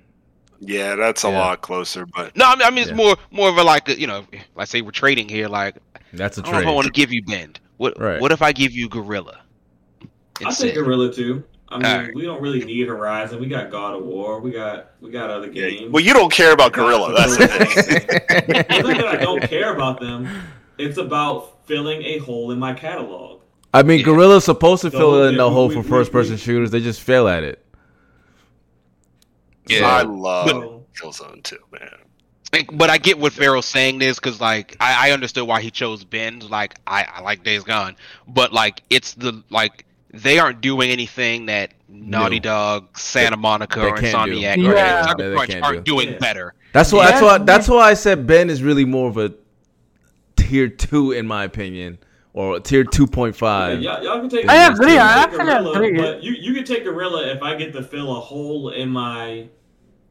Yeah, 0.59 0.95
that's 0.95 1.23
a 1.23 1.29
Yeah. 1.29 1.39
lot 1.39 1.61
closer, 1.61 2.05
but 2.05 2.35
No, 2.35 2.45
I 2.45 2.55
mean, 2.55 2.61
I 2.67 2.69
mean 2.69 2.79
it's 2.79 2.89
Yeah. 2.89 2.95
more 2.97 3.15
more 3.31 3.47
of 3.49 3.57
a 3.57 3.63
like 3.63 3.87
a, 3.87 3.97
you 3.99 4.05
know, 4.07 4.25
let's 4.55 4.69
say 4.69 4.81
we're 4.81 4.91
trading 4.91 5.29
here. 5.29 5.47
Like, 5.47 5.77
That's 6.13 6.37
a 6.37 6.41
I 6.41 6.51
don't 6.51 6.61
if 6.61 6.67
I 6.67 6.71
want 6.71 6.85
to 6.85 6.91
give 6.91 7.13
you 7.13 7.23
Bend. 7.23 7.59
What 7.77 7.97
Right. 7.97 8.19
what 8.21 8.31
if 8.33 8.41
I 8.41 8.51
give 8.51 8.73
you 8.73 8.89
Guerrilla? 8.89 9.39
I 10.01 10.07
instead? 10.45 10.65
take 10.67 10.75
Guerrilla 10.75 11.13
too. 11.13 11.43
I 11.71 11.77
mean, 11.77 11.85
Alright. 11.85 12.15
we 12.15 12.23
don't 12.23 12.41
really 12.41 12.65
need 12.65 12.87
Horizon. 12.87 13.39
We 13.39 13.45
got 13.47 13.69
God 13.69 13.93
of 13.95 14.03
War. 14.03 14.39
We 14.41 14.51
got 14.51 14.91
we 14.99 15.11
got 15.11 15.29
other 15.29 15.47
games. 15.47 15.91
well, 15.91 16.03
you 16.03 16.13
don't 16.13 16.31
care 16.31 16.51
about 16.51 16.73
Guerrilla. 16.73 17.13
That's 17.17 17.37
the 17.37 17.47
thing. 17.47 18.05
It's 18.67 18.87
not 18.87 18.97
that 18.97 19.07
I 19.07 19.15
don't 19.17 19.43
care 19.43 19.73
about 19.73 20.01
them. 20.01 20.27
It's 20.77 20.97
about 20.97 21.65
filling 21.67 22.01
a 22.01 22.17
hole 22.17 22.51
in 22.51 22.59
my 22.59 22.73
catalog. 22.73 23.38
I 23.73 23.83
mean, 23.83 23.99
Yeah. 23.99 24.05
Guerrilla's 24.07 24.45
supposed 24.45 24.81
to 24.81 24.91
So, 24.91 24.97
fill 24.97 25.27
in 25.27 25.37
the 25.37 25.49
hole 25.49 25.67
we- 25.67 25.75
for 25.75 25.81
we- 25.81 25.87
first-person 25.87 26.37
shooters. 26.37 26.71
They 26.71 26.79
just 26.81 27.01
fail 27.01 27.27
at 27.27 27.43
it. 27.43 27.63
Yeah. 29.67 29.87
I 29.87 30.01
love 30.01 30.49
So, 30.49 30.85
Killzone 30.99 31.43
too, 31.43 31.59
man. 31.71 31.89
Like, 32.51 32.69
But 32.75 32.89
I 32.89 32.97
get 32.97 33.19
what 33.19 33.31
Pharaoh's 33.33 33.67
saying 33.67 33.99
this 33.99 34.17
because 34.19 34.41
like 34.41 34.75
I, 34.79 35.09
I 35.09 35.11
understood 35.11 35.47
why 35.47 35.61
he 35.61 35.69
chose 35.69 36.03
Bend. 36.03 36.49
Like 36.49 36.75
I, 36.87 37.05
I 37.13 37.21
like 37.21 37.43
Days 37.43 37.63
Gone, 37.63 37.95
but 38.27 38.51
like 38.51 38.81
it's 38.89 39.13
the 39.13 39.43
like 39.51 39.85
they 40.11 40.39
aren't 40.39 40.59
doing 40.61 40.89
anything 40.89 41.45
that 41.45 41.73
Naughty 41.87 42.37
No. 42.37 42.43
Dog, 42.43 42.97
Santa 42.97 43.37
Monica, 43.37 43.79
they 43.81 43.85
or 43.89 43.97
can't 43.97 44.25
do. 44.25 44.35
Insomniac 44.37 44.57
Yeah. 44.57 44.69
or 44.69 44.75
Yeah, 44.75 45.05
Sucker 45.05 45.29
they 45.29 45.35
Punch 45.35 45.49
can't 45.51 45.63
aren't 45.63 45.83
do. 45.85 45.91
doing 45.93 46.09
Yeah. 46.13 46.17
better. 46.17 46.53
That's 46.73 46.91
why. 46.91 47.05
That's 47.05 47.21
why. 47.21 47.37
That's 47.37 47.67
why 47.67 47.89
I 47.89 47.93
said 47.93 48.25
Bend 48.25 48.49
is 48.49 48.63
really 48.63 48.85
more 48.85 49.07
of 49.09 49.17
a 49.17 49.31
tier 50.35 50.67
two 50.69 51.11
in 51.11 51.27
my 51.27 51.43
opinion, 51.43 51.99
or 52.33 52.57
a 52.57 52.59
tier 52.59 52.83
two 52.83 53.07
point 53.07 53.35
five. 53.35 53.81
yeah, 53.81 53.95
five. 53.95 54.03
y'all, 54.03 54.03
y'all 54.03 54.19
can 54.21 54.29
take. 54.29 54.49
I 54.49 54.65
you 54.65 54.73
can 54.73 54.73
agree, 54.73 54.87
take 54.87 54.99
I 54.99 55.27
Guerrilla, 55.27 55.71
actually 55.71 55.89
agree. 55.89 55.97
But 55.97 56.23
you 56.23 56.33
you 56.33 56.53
can 56.53 56.63
take 56.65 56.83
Guerrilla 56.83 57.27
if 57.27 57.41
I 57.41 57.55
get 57.55 57.73
to 57.73 57.83
fill 57.83 58.15
a 58.15 58.19
hole 58.19 58.69
in 58.69 58.89
my 58.89 59.47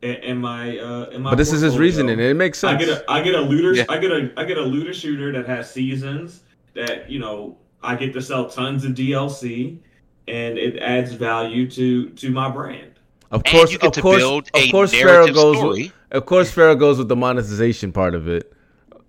in, 0.03 0.15
in 0.16 0.39
my 0.39 0.78
uh 0.78 1.07
in 1.11 1.23
my. 1.23 1.31
But 1.31 1.36
this 1.36 1.53
is 1.53 1.61
his 1.61 1.78
reasoning, 1.78 2.19
it 2.20 2.35
makes 2.35 2.59
sense. 2.59 2.82
I 2.82 2.85
get 2.85 2.89
a 2.89 3.05
I 3.11 3.23
get 3.23 3.35
a 3.35 3.40
looter 3.40 3.74
Yeah. 3.74 3.85
I 3.89 3.99
get 3.99 4.11
a 4.12 4.32
I 4.36 4.45
get 4.45 4.59
a 4.59 4.62
looter 4.62 4.93
shooter 4.95 5.32
that 5.32 5.47
has 5.47 5.70
seasons 5.70 6.43
that 6.74 7.11
you 7.11 7.19
know 7.19 7.59
I 7.82 7.97
get 7.97 8.12
to 8.15 8.23
sell 8.23 8.49
tons 8.49 8.85
of 8.85 8.93
DLC 8.93 9.78
and 10.27 10.59
it 10.59 10.78
adds 10.82 11.12
value 11.12 11.70
to 11.70 12.11
to 12.11 12.31
my 12.31 12.51
brand. 12.51 12.93
Of 13.31 13.45
And 13.45 13.53
course, 13.53 13.73
you 13.73 13.78
get 13.78 13.90
of 13.90 13.93
to 13.93 14.03
course, 14.03 14.19
build 14.20 14.51
of 14.55 14.69
course, 14.69 14.95
Pharaoh 14.95 15.28
narrative 15.28 15.35
goes. 15.35 15.59
story. 15.59 15.85
With, 15.85 15.93
of 16.12 16.27
course, 16.27 16.51
Pharaoh 16.51 16.77
goes 16.77 16.99
with 16.99 17.09
the 17.09 17.16
monetization 17.16 17.93
part 17.93 18.15
of 18.15 18.28
it. 18.28 18.53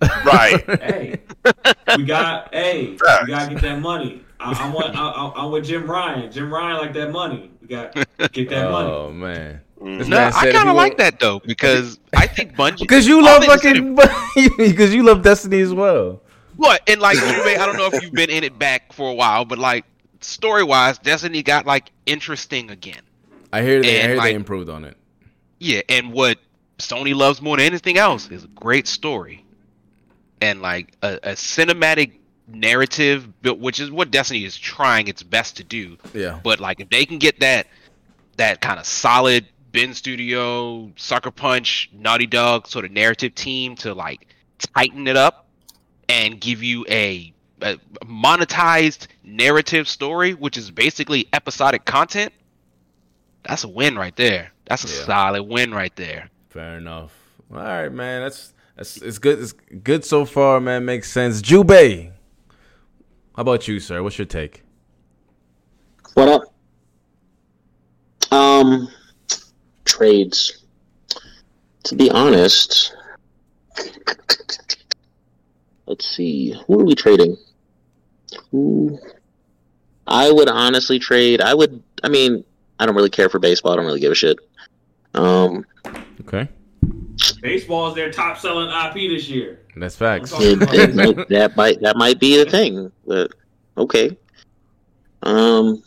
Right. 0.01 0.63
Hey, 1.45 1.95
we 1.97 2.03
got 2.03 2.53
hey, 2.53 2.87
we 2.91 2.97
gotta 2.97 3.53
get 3.53 3.61
that 3.61 3.79
money. 3.79 4.21
I, 4.39 4.51
I 4.51 4.69
want 4.73 4.95
I, 4.95 5.09
I, 5.09 5.33
I'm 5.43 5.51
with 5.51 5.65
Jim 5.65 5.89
Ryan. 5.89 6.31
Jim 6.31 6.53
Ryan 6.53 6.77
like 6.77 6.93
that 6.93 7.11
money. 7.11 7.49
We 7.61 7.67
got 7.67 7.93
get 8.33 8.49
that 8.49 8.69
money. 8.71 8.89
oh 8.89 9.11
man, 9.11 9.61
Mm. 9.81 9.99
This 9.99 10.07
No, 10.09 10.17
I 10.17 10.51
kind 10.51 10.67
of 10.69 10.75
like 10.75 10.93
wa- 10.93 10.97
that 11.03 11.19
though 11.19 11.39
because 11.39 11.99
I 12.15 12.27
think 12.27 12.55
Bungie 12.55 12.79
because 12.79 13.07
you 13.07 13.23
love 13.23 13.43
fucking 13.45 13.95
because 14.57 14.93
you 14.93 15.03
love 15.03 15.21
Destiny 15.23 15.61
as 15.61 15.73
well. 15.73 16.21
What 16.57 16.81
and 16.87 16.99
like 16.99 17.15
you 17.15 17.21
may 17.45 17.55
I 17.57 17.65
don't 17.65 17.77
know 17.77 17.87
if 17.91 18.01
you've 18.03 18.11
been 18.13 18.29
in 18.29 18.43
it 18.43 18.59
back 18.59 18.91
for 18.93 19.09
a 19.09 19.13
while, 19.13 19.45
but 19.45 19.57
like 19.59 19.85
story 20.19 20.63
wise, 20.63 20.97
Destiny 20.97 21.41
got 21.41 21.65
like 21.65 21.91
interesting 22.05 22.69
again. 22.69 23.01
I 23.53 23.61
hear 23.63 23.81
they, 23.81 23.97
I 23.97 24.01
And, 24.01 24.07
hear 24.09 24.17
like- 24.17 24.25
they 24.31 24.33
improved 24.35 24.69
on 24.69 24.83
it. 24.85 24.97
Yeah, 25.59 25.81
and 25.89 26.11
what 26.13 26.37
Sony 26.77 27.15
loves 27.15 27.41
more 27.41 27.57
than 27.57 27.65
anything 27.65 27.97
else 27.97 28.29
is 28.29 28.43
a 28.43 28.47
great 28.47 28.87
story, 28.87 29.43
and 30.41 30.61
like 30.61 30.93
a, 31.01 31.15
a 31.23 31.31
cinematic 31.31 32.13
narrative, 32.47 33.41
built, 33.41 33.59
which 33.59 33.79
is 33.79 33.91
what 33.91 34.11
Destiny 34.11 34.43
is 34.43 34.57
trying 34.57 35.07
its 35.07 35.21
best 35.23 35.57
to 35.57 35.63
do. 35.63 35.97
Yeah, 36.13 36.39
But 36.43 36.59
like 36.59 36.79
if 36.79 36.89
they 36.89 37.05
can 37.05 37.19
get 37.19 37.39
that 37.41 37.67
that 38.37 38.61
kind 38.61 38.79
of 38.79 38.85
solid 38.85 39.45
Bend 39.71 39.95
Studio, 39.95 40.91
Sucker 40.95 41.29
Punch, 41.31 41.89
Naughty 41.93 42.25
Dog 42.25 42.67
sort 42.67 42.85
of 42.85 42.91
narrative 42.91 43.35
team 43.35 43.75
to 43.77 43.93
like 43.93 44.27
tighten 44.73 45.07
it 45.07 45.15
up 45.17 45.47
and 46.07 46.39
give 46.41 46.63
you 46.63 46.85
a, 46.89 47.31
a 47.61 47.77
monetized 48.03 49.07
narrative 49.23 49.87
story, 49.87 50.33
which 50.33 50.57
is 50.57 50.71
basically 50.71 51.27
episodic 51.33 51.85
content, 51.85 52.33
that's 53.43 53.63
a 53.63 53.67
win 53.67 53.95
right 53.97 54.15
there. 54.15 54.51
That's 54.65 54.83
a 54.85 54.87
Yeah. 54.87 55.05
solid 55.05 55.43
win 55.43 55.71
right 55.73 55.95
there. 55.95 56.29
fair 56.49 56.77
enough. 56.77 57.11
All 57.51 57.57
right, 57.57 57.89
man. 57.89 58.21
That's 58.23 58.53
that's 58.79 58.95
it's 59.01 59.17
good. 59.17 59.39
It's 59.39 59.51
good 59.83 60.05
so 60.05 60.23
far, 60.23 60.61
man. 60.61 60.85
Makes 60.85 61.11
sense. 61.11 61.41
Jubei, 61.41 62.13
how 63.35 63.41
about 63.41 63.67
you, 63.67 63.77
sir? 63.81 64.01
What's 64.01 64.17
your 64.17 64.25
take? 64.25 64.63
What 66.13 66.29
up? 66.29 66.43
Um, 68.31 68.87
trades. 69.83 70.63
To 71.83 71.95
be 71.95 72.09
honest, 72.09 72.95
let's 75.85 76.05
see. 76.05 76.55
Who 76.65 76.79
are 76.79 76.85
we 76.85 76.95
trading? 76.95 77.35
Who? 78.51 78.97
I 80.07 80.31
would 80.31 80.47
honestly 80.47 80.99
trade. 80.99 81.41
I 81.41 81.53
would. 81.53 81.83
I 82.01 82.07
mean, 82.07 82.45
I 82.79 82.85
don't 82.85 82.95
really 82.95 83.09
care 83.09 83.27
for 83.27 83.39
baseball. 83.39 83.73
I 83.73 83.75
don't 83.75 83.85
really 83.85 83.99
give 83.99 84.13
a 84.13 84.15
shit. 84.15 84.37
Um, 85.15 85.65
Okay, 86.21 86.47
Baseball 87.41 87.89
is 87.89 87.95
their 87.95 88.11
top 88.11 88.37
selling 88.37 88.69
IP 88.69 89.09
this 89.09 89.27
year. 89.29 89.59
that's 89.75 89.95
facts. 89.95 90.31
it, 90.35 90.61
it 90.73 90.95
might, 90.95 91.27
that 91.29 91.55
might 91.55 91.81
that 91.81 91.95
might 91.97 92.19
be 92.19 92.41
the 92.43 92.49
thing, 92.49 92.91
but 93.07 93.31
okay. 93.77 94.17
Um, 95.23 95.83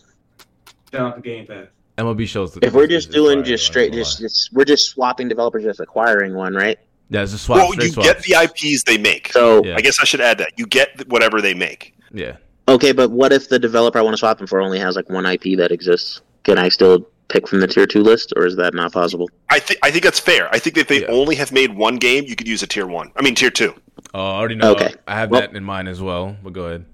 Shout 0.92 1.00
out 1.12 1.16
to 1.16 1.22
Game 1.22 1.46
Pass. 1.46 1.66
MLB 1.98 2.26
shows. 2.26 2.58
if 2.62 2.72
we're 2.72 2.86
just 2.86 3.10
doing 3.10 3.44
just 3.44 3.64
straight, 3.66 3.92
just, 3.92 4.18
just 4.18 4.50
we're 4.52 4.64
just 4.64 4.88
swapping 4.90 5.28
developers, 5.28 5.64
just 5.64 5.80
acquiring 5.80 6.34
one, 6.34 6.54
right? 6.54 6.78
yeah, 7.10 7.22
it's 7.22 7.32
just 7.32 7.44
swap. 7.44 7.58
Well, 7.58 7.74
you 7.74 7.90
swaps. 7.92 8.08
get 8.08 8.22
the 8.22 8.42
IPs 8.44 8.84
they 8.84 8.96
make. 8.98 9.30
So 9.32 9.62
Yeah. 9.64 9.76
I 9.76 9.80
guess 9.82 10.00
I 10.00 10.04
should 10.04 10.20
add 10.22 10.38
that 10.38 10.52
you 10.58 10.66
get 10.66 11.06
whatever 11.08 11.40
they 11.42 11.52
make. 11.54 11.94
Yeah, 12.12 12.36
okay, 12.68 12.92
but 12.92 13.10
what 13.10 13.32
if 13.32 13.48
the 13.48 13.58
developer 13.58 13.98
I 13.98 14.02
want 14.02 14.14
to 14.14 14.18
swap 14.18 14.38
them 14.38 14.46
for 14.46 14.60
only 14.60 14.78
has 14.78 14.96
like 14.96 15.08
one 15.10 15.26
IP 15.26 15.56
that 15.58 15.70
exists? 15.70 16.20
Can 16.44 16.58
I 16.58 16.68
still 16.70 17.06
pick 17.32 17.48
from 17.48 17.60
the 17.60 17.66
tier 17.66 17.86
two 17.86 18.02
list, 18.02 18.32
or 18.36 18.46
is 18.46 18.54
that 18.56 18.74
not 18.74 18.92
possible? 18.92 19.28
I 19.50 19.58
think 19.58 19.80
I 19.82 19.90
think 19.90 20.04
that's 20.04 20.20
fair. 20.20 20.48
I 20.54 20.58
think 20.58 20.76
if 20.76 20.86
they 20.86 21.00
Yeah. 21.02 21.08
only 21.08 21.34
have 21.36 21.50
made 21.50 21.74
one 21.74 21.96
game, 21.96 22.24
you 22.26 22.36
could 22.36 22.46
use 22.46 22.62
a 22.62 22.66
tier 22.66 22.86
one. 22.86 23.10
I 23.16 23.22
mean 23.22 23.34
tier 23.34 23.50
two. 23.50 23.74
Oh, 24.14 24.20
I 24.20 24.34
already 24.38 24.54
know. 24.56 24.72
Okay. 24.72 24.94
I 25.08 25.14
have 25.16 25.30
Well- 25.30 25.40
that 25.40 25.54
in 25.54 25.64
mind 25.64 25.88
as 25.88 26.00
well. 26.00 26.36
But 26.44 26.52
go 26.52 26.64
ahead. 26.66 26.84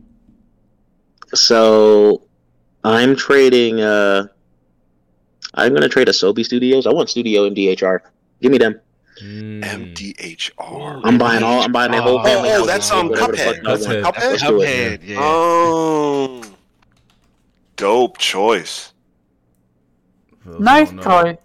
So 1.35 2.23
I'm 2.85 3.17
trading. 3.17 3.81
uh 3.81 4.27
I'm 5.55 5.75
gonna 5.75 5.89
trade 5.89 6.09
Asobi 6.09 6.45
Studios. 6.45 6.87
I 6.87 6.93
want 6.93 7.11
Studio 7.11 7.49
MDHR. 7.49 8.01
Give 8.41 8.53
me 8.53 8.59
them. 8.59 8.81
Mm. 9.23 9.65
MDHR. 9.65 11.01
I'm 11.05 11.19
buying 11.19 11.43
all. 11.43 11.63
I'm 11.63 11.73
buying 11.73 11.91
their 11.91 12.03
whole 12.03 12.21
Oh, 12.21 12.25
family. 12.25 12.51
oh, 12.51 12.59
house 12.59 12.67
that's, 12.69 12.91
and 12.93 13.01
um, 13.01 13.09
whatever 13.09 13.33
the 13.33 13.39
fuck 13.39 13.57
Cuphead. 13.57 13.67
I. 13.67 13.73
Cuphead. 13.77 14.03
Cuphead? 14.05 14.31
Let's 14.31 14.43
do 14.43 14.61
it. 14.63 15.01
Cuphead, 15.01 15.09
yeah. 15.09 15.17
Oh, 15.21 16.43
dope 17.77 18.19
choice. 18.19 18.93
For 20.49 20.55
those 20.55 20.61
Nice 20.63 20.89
don't 20.89 20.97
know, 20.97 21.23
choice. 21.25 21.37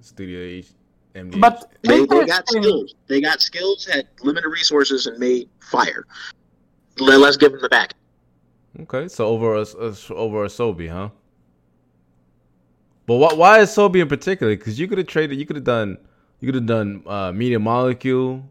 Studio 0.00 0.40
H, 0.40 0.68
MD. 1.16 1.40
But 1.40 1.72
They, 1.82 2.06
they 2.06 2.26
got 2.26 2.48
skills. 2.48 2.94
They 3.08 3.20
got 3.20 3.40
skills, 3.40 3.84
had 3.84 4.06
limited 4.22 4.48
resources, 4.48 5.06
and 5.06 5.18
made 5.18 5.48
fire. 5.58 6.06
Let, 7.00 7.18
let's 7.18 7.36
give 7.36 7.50
them 7.50 7.60
the 7.60 7.68
back. 7.68 7.94
Okay, 8.82 9.08
so 9.08 9.26
over 9.26 9.56
a, 9.56 9.62
a 9.62 10.14
over 10.14 10.44
a 10.44 10.48
Sobi, 10.48 10.88
huh? 10.88 11.08
But 13.06 13.16
why, 13.16 13.34
why 13.34 13.58
is 13.60 13.70
Sobe 13.70 14.00
in 14.00 14.06
particular? 14.08 14.54
Because 14.56 14.78
you 14.78 14.86
could 14.86 14.98
have 14.98 15.08
traded. 15.08 15.38
You 15.40 15.46
could 15.46 15.56
have 15.56 15.64
done. 15.64 15.98
You 16.38 16.46
could 16.46 16.54
have 16.54 16.66
done 16.66 17.02
uh, 17.04 17.32
Media 17.32 17.58
Molecule, 17.58 18.44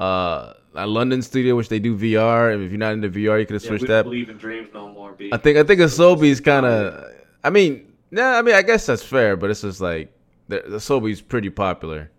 uh, 0.00 0.54
a 0.74 0.86
London 0.88 1.22
studio, 1.22 1.54
which 1.54 1.68
they 1.68 1.78
do 1.78 1.96
VR. 1.96 2.52
And 2.52 2.64
if 2.64 2.72
you're 2.72 2.78
not 2.78 2.94
into 2.94 3.10
VR, 3.10 3.38
you 3.38 3.46
could 3.46 3.54
have 3.54 3.62
Yeah, 3.62 3.68
switched 3.68 3.82
we 3.82 3.88
that. 3.88 4.02
don't 4.02 4.04
believe 4.10 4.28
in 4.28 4.38
dreams 4.38 4.70
no 4.74 4.88
more. 4.88 5.12
B. 5.12 5.30
I 5.32 5.36
think 5.36 5.56
I 5.56 5.62
think 5.62 5.80
Asobi's 5.80 6.40
kind 6.40 6.66
of. 6.66 7.12
I 7.44 7.50
mean, 7.50 7.85
yeah. 8.10 8.38
I 8.38 8.42
mean, 8.42 8.54
I 8.54 8.62
guess 8.62 8.86
that's 8.86 9.02
fair, 9.02 9.36
but 9.36 9.50
it's 9.50 9.62
just 9.62 9.80
like 9.80 10.12
the 10.48 10.60
Asobi's 10.60 11.20
pretty 11.20 11.50
popular. 11.50 12.10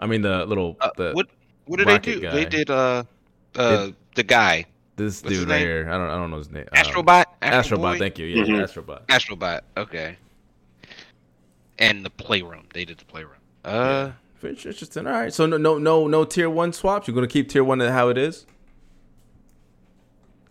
I 0.00 0.06
mean, 0.06 0.22
the 0.22 0.44
little 0.46 0.76
Uh, 0.80 0.90
the 0.96 1.12
what 1.12 1.26
what 1.66 1.78
did 1.78 1.88
they 1.88 1.98
do? 1.98 2.20
guy. 2.20 2.30
They 2.30 2.44
did 2.44 2.70
uh 2.70 3.04
uh 3.56 3.90
the 4.14 4.22
guy 4.22 4.64
this 4.96 5.22
what's 5.22 5.36
dude 5.36 5.48
right 5.48 5.58
here. 5.60 5.88
I 5.90 5.96
don't 5.98 6.08
I 6.10 6.16
don't 6.16 6.30
know 6.30 6.38
his 6.38 6.50
name. 6.50 6.66
Um, 6.72 6.78
Astrobot. 6.84 7.24
Astrobot. 7.42 7.80
Boy? 7.80 7.98
Thank 7.98 8.18
you. 8.18 8.26
Yeah, 8.26 8.44
Mhm. 8.44 8.64
Astrobot. 8.64 9.06
Astrobot. 9.06 9.60
Okay. 9.76 10.16
And 11.78 12.04
the 12.04 12.10
playroom. 12.10 12.66
They 12.74 12.84
did 12.84 12.98
the 12.98 13.04
playroom. 13.04 13.38
Uh, 13.64 14.10
Very 14.40 14.54
Interesting. 14.54 15.06
All 15.06 15.12
right. 15.12 15.32
So 15.32 15.46
no 15.46 15.56
no 15.56 15.78
no 15.78 16.06
no 16.06 16.24
tier 16.24 16.48
one 16.50 16.72
swaps. 16.72 17.06
You're 17.06 17.14
gonna 17.14 17.26
keep 17.26 17.48
tier 17.48 17.64
one 17.64 17.80
how 17.80 18.08
it 18.08 18.18
is. 18.18 18.46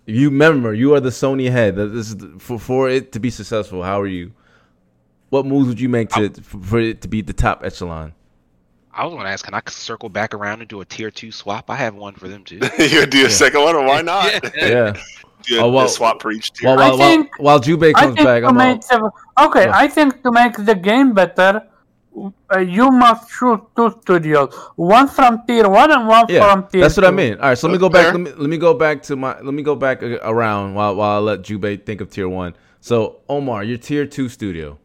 You 0.10 0.30
remember 0.30 0.74
you 0.74 0.96
are 0.96 1.00
the 1.02 1.10
Sony 1.10 1.52
head. 1.52 1.76
This 1.76 2.14
is 2.14 2.16
for 2.40 2.58
for 2.58 2.90
it 2.90 3.12
to 3.12 3.20
be 3.20 3.30
successful. 3.30 3.84
How 3.84 4.00
are 4.02 4.08
you? 4.08 4.32
What 5.30 5.46
moves 5.46 5.68
would 5.68 5.80
you 5.82 5.90
make 5.90 6.10
to 6.12 6.30
for 6.42 6.60
for 6.60 6.80
it 6.80 7.02
to 7.02 7.08
be 7.10 7.22
the 7.22 7.34
top 7.34 7.64
echelon? 7.64 8.14
I 8.94 9.04
was 9.06 9.14
gonna 9.14 9.30
ask, 9.30 9.44
can 9.46 9.54
I 9.54 9.62
circle 9.68 10.08
back 10.10 10.34
around 10.34 10.62
and 10.62 10.70
do 10.70 10.80
a 10.82 10.86
tier 10.86 11.12
two 11.12 11.32
swap? 11.32 11.70
I 11.70 11.76
have 11.76 11.94
one 11.96 12.16
for 12.16 12.28
them 12.30 12.44
too. 12.46 12.60
you 12.80 13.02
would 13.02 13.10
do 13.10 13.26
a 13.26 13.30
second 13.30 13.62
one, 13.62 13.76
or 13.76 13.86
why 13.86 14.02
not? 14.02 14.32
Yeah. 14.56 14.94
Do 15.44 15.60
a, 15.60 15.64
Oh, 15.64 15.70
well- 15.72 15.86
a 15.86 15.90
swap 15.90 16.22
for 16.22 16.32
each 16.32 16.52
tier. 16.54 16.70
While 16.70 16.80
I 16.80 16.90
while, 16.90 16.98
while, 16.98 17.10
think- 17.10 17.30
while 17.40 17.60
Jubei 17.60 17.94
I 17.96 18.00
comes 18.02 18.16
think 18.16 18.26
back, 18.26 18.42
to 18.42 18.48
I'm 18.48 18.56
make 18.58 18.82
all, 18.92 19.12
the, 19.38 19.44
okay. 19.50 19.66
Yeah. 19.66 19.78
I 19.78 19.88
think 19.88 20.24
to 20.24 20.32
make 20.32 20.56
the 20.66 20.74
game 20.74 21.14
better, 21.14 21.62
uh, 22.54 22.60
you 22.60 22.90
must 22.92 23.30
choose 23.30 23.60
two 23.76 23.96
studios, 24.02 24.54
one 24.76 25.08
from 25.08 25.46
tier 25.46 25.68
one 25.70 25.92
and 25.92 26.08
one 26.08 26.26
yeah. 26.30 26.42
from 26.42 26.68
tier. 26.68 26.82
That's 26.82 26.98
what 26.98 27.06
I 27.06 27.12
mean. 27.12 27.34
All 27.36 27.50
right. 27.50 27.58
So 27.58 27.68
let 27.68 27.74
me 27.74 27.80
go 27.80 27.90
back. 27.90 28.14
Let 28.14 28.20
me, 28.20 28.32
let 28.32 28.50
me 28.50 28.58
go 28.58 28.74
back 28.74 29.04
to 29.04 29.16
my. 29.16 29.40
Let 29.40 29.54
me 29.54 29.64
go 29.64 29.76
back 29.76 30.04
uh, 30.04 30.20
around 30.24 30.74
while 30.74 30.96
while 30.96 31.18
I 31.18 31.20
let 31.20 31.42
Jubei 31.42 31.86
think 31.86 32.02
of 32.02 32.10
tier 32.10 32.30
one. 32.30 32.56
So 32.80 33.22
Omar, 33.30 33.64
your 33.64 33.78
tier 33.78 34.06
two 34.06 34.30
studio. 34.30 34.80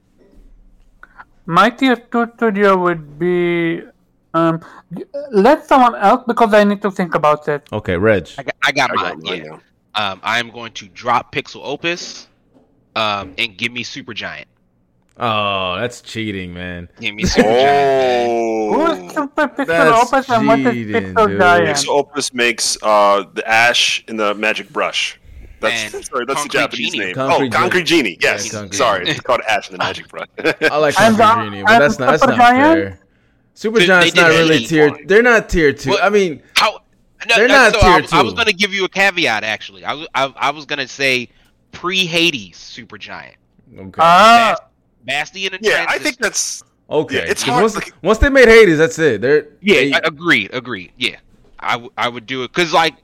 My 1.46 1.70
tier 1.70 1.96
two 1.96 2.30
studio 2.36 2.76
would 2.76 3.18
be. 3.18 3.82
Um, 4.34 4.64
let 5.30 5.66
someone 5.66 5.94
else 5.94 6.24
because 6.26 6.54
I 6.54 6.64
need 6.64 6.80
to 6.80 6.90
think 6.90 7.14
about 7.14 7.48
it. 7.48 7.68
Okay, 7.70 7.98
Reg. 7.98 8.30
I 8.38 8.42
got, 8.42 8.54
I 8.64 8.72
got 8.72 8.90
I 8.90 9.14
got 9.14 9.24
yeah. 9.26 9.58
Um, 9.94 10.20
I 10.22 10.38
am 10.38 10.50
going 10.50 10.72
to 10.72 10.88
drop 10.88 11.34
Pixelopus, 11.34 12.28
um, 12.96 13.34
and 13.36 13.58
give 13.58 13.72
me 13.72 13.84
Supergiant. 13.84 14.46
Oh, 15.18 15.76
that's 15.78 16.00
cheating, 16.00 16.54
man. 16.54 16.88
Give 17.00 17.14
me 17.14 17.24
Supergiant. 17.24 18.26
Who 18.26 18.80
Oh, 18.82 18.92
is 19.06 19.12
Super 19.14 19.48
Pixel 19.48 19.66
That's 19.66 20.12
Opus 20.12 20.30
and 20.30 20.46
what 20.46 20.58
is 20.60 20.72
cheating, 20.72 20.94
Pixel 21.14 21.28
dude. 21.28 21.40
Giant? 21.40 21.68
Pixelopus 21.76 22.34
makes 22.34 22.78
uh, 22.82 23.24
the 23.34 23.46
Ash 23.48 24.02
in 24.08 24.16
the 24.16 24.34
Magic 24.34 24.70
Brush. 24.70 25.20
That's 25.60 25.94
And 25.94 26.04
sorry, 26.06 26.24
that's 26.26 26.42
the 26.42 26.48
Japanese 26.48 26.92
Genie. 26.92 27.04
name. 27.06 27.14
Concrete 27.14 27.54
oh, 27.54 27.58
Concrete 27.58 27.84
Genie. 27.84 28.16
Yes, 28.20 28.46
Yeah, 28.46 28.60
Concrete 28.60 28.76
sorry, 28.76 29.08
it's 29.08 29.20
called 29.20 29.42
Ash 29.48 29.68
in 29.68 29.72
the 29.74 29.78
Magic 29.78 30.08
Brush. 30.08 30.26
I 30.38 30.76
like 30.78 30.98
And, 30.98 31.14
Super 31.14 31.22
uh, 31.22 31.44
Genie, 31.44 31.62
but 31.62 31.72
and 31.72 31.82
that's 31.82 31.98
not 31.98 32.06
that's 32.12 32.22
Super 32.22 32.32
not 32.36 32.38
Giant? 32.38 32.74
fair. 32.74 32.98
Super 33.54 33.78
They- 33.80 33.86
Giant's 33.86 34.14
they 34.14 34.20
not 34.22 34.28
really 34.30 34.64
tier. 34.64 34.88
for 34.90 34.98
it. 34.98 35.08
They're 35.08 35.22
not 35.22 35.48
tier 35.50 35.72
two. 35.74 35.90
What? 35.90 36.02
I 36.02 36.08
mean, 36.08 36.42
How? 36.56 36.80
No, 37.28 37.36
They're 37.36 37.46
no, 37.48 37.54
not 37.54 37.74
so 37.74 37.80
tier 37.80 37.90
I, 37.90 38.00
was- 38.00 38.12
I 38.14 38.22
was 38.22 38.32
going 38.32 38.46
to 38.46 38.54
give 38.54 38.72
you 38.72 38.84
a 38.84 38.88
caveat. 38.88 39.44
Actually, 39.44 39.84
I 39.84 39.92
was 39.92 40.08
I, 40.14 40.32
I 40.36 40.50
was 40.50 40.64
going 40.64 40.78
to 40.80 40.88
say 40.88 41.28
pre 41.70 42.06
Hades 42.06 42.56
Supergiant, 42.56 43.34
okay, 43.78 43.90
Ah, 43.98 44.56
Bastion 45.04 45.54
and 45.54 45.64
yeah, 45.64 45.86
I 45.88 45.98
think 45.98 46.18
that's 46.18 46.62
okay. 46.90 47.16
yeah, 47.16 47.22
it's 47.22 47.42
'Cause 47.42 47.50
hard, 47.50 47.62
Once, 47.62 47.74
like- 47.74 47.92
once 48.02 48.18
they 48.18 48.28
made 48.28 48.48
Hades, 48.48 48.78
that's 48.78 48.98
it. 48.98 49.20
They're 49.20 49.46
Yeah, 49.60 49.74
they- 49.74 49.92
I- 49.94 50.00
agreed, 50.04 50.50
agreed. 50.52 50.92
Yeah, 50.96 51.16
I, 51.58 51.72
w- 51.72 51.92
I 51.98 52.08
would 52.08 52.26
do 52.26 52.44
it 52.44 52.52
because 52.52 52.72
like 52.72 52.94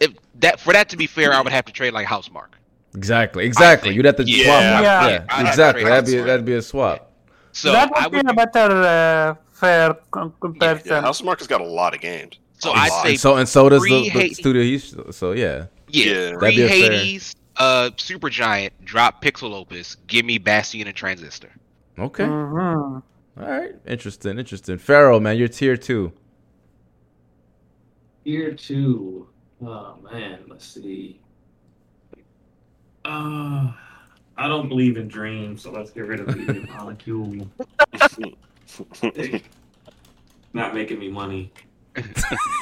if 0.00 0.12
that 0.40 0.60
for 0.60 0.72
that 0.72 0.88
to 0.90 0.96
be 0.96 1.06
fair, 1.06 1.32
I 1.32 1.40
would 1.40 1.52
have 1.52 1.64
to 1.66 1.72
trade 1.72 1.92
like 1.92 2.06
Housemarque. 2.06 2.54
exactly, 2.94 3.44
exactly. 3.44 3.88
think- 3.90 3.96
You'd 3.96 4.04
have 4.06 4.16
to 4.16 4.24
yeah, 4.24 4.44
swap. 4.44 4.60
Yeah. 4.60 4.80
Yeah, 4.82 5.08
Yeah, 5.08 5.24
I'd 5.28 5.30
have 5.30 5.44
to 5.44 5.50
exactly. 5.50 5.84
That'd 5.84 6.06
be 6.06 6.16
that'd 6.18 6.44
be 6.44 6.54
a 6.54 6.62
swap. 6.62 7.10
So 7.52 7.72
that 7.72 7.90
I 7.96 8.06
would 8.06 8.24
be 8.26 8.30
a 8.42 8.46
better 8.46 8.82
uh, 8.82 9.34
fair 9.52 9.94
com- 10.10 10.28
yeah. 10.28 10.40
comparison. 10.40 11.04
Housemarque 11.04 11.38
has 11.38 11.46
got 11.46 11.60
a 11.60 11.64
lot 11.66 11.94
of 11.94 12.00
games. 12.00 12.38
so 12.58 12.72
I'd 12.72 12.90
say 13.02 13.10
And 13.10 13.20
so 13.20 13.36
and 13.36 13.48
so 13.48 13.68
does 13.68 13.82
the, 13.82 14.08
the 14.10 14.34
studio. 14.34 14.62
He's, 14.62 14.94
so 15.10 15.32
yeah, 15.32 15.66
yeah, 15.88 16.04
Yeah. 16.04 16.14
That'd 16.24 16.38
pre 16.38 16.56
fair- 16.56 16.68
Hades, 16.68 17.34
uh, 17.56 17.90
Supergiant, 17.96 18.70
drop 18.84 19.22
Pixelopus, 19.22 19.96
give 20.06 20.24
me 20.24 20.38
Bastion 20.38 20.86
and 20.86 20.96
Transistor. 20.96 21.50
okay. 21.98 22.24
Mhm. 22.24 23.02
All 23.40 23.48
right, 23.48 23.74
interesting, 23.86 24.38
interesting. 24.38 24.76
Pharaoh, 24.78 25.18
man, 25.18 25.36
you're 25.38 25.48
tier 25.48 25.76
two. 25.76 26.12
Tier 28.24 28.52
two. 28.54 29.26
Oh 29.64 29.96
man, 30.12 30.40
let's 30.48 30.66
see. 30.66 31.18
Uh, 33.04 33.72
I 34.36 34.48
don't 34.48 34.68
believe 34.68 34.96
in 34.96 35.08
dreams, 35.08 35.62
so 35.62 35.72
let's 35.72 35.90
get 35.90 36.06
rid 36.06 36.20
of 36.20 36.26
the 36.26 36.66
molecule. 36.76 37.48
Not 40.52 40.74
making 40.74 40.98
me 40.98 41.08
money. 41.08 41.52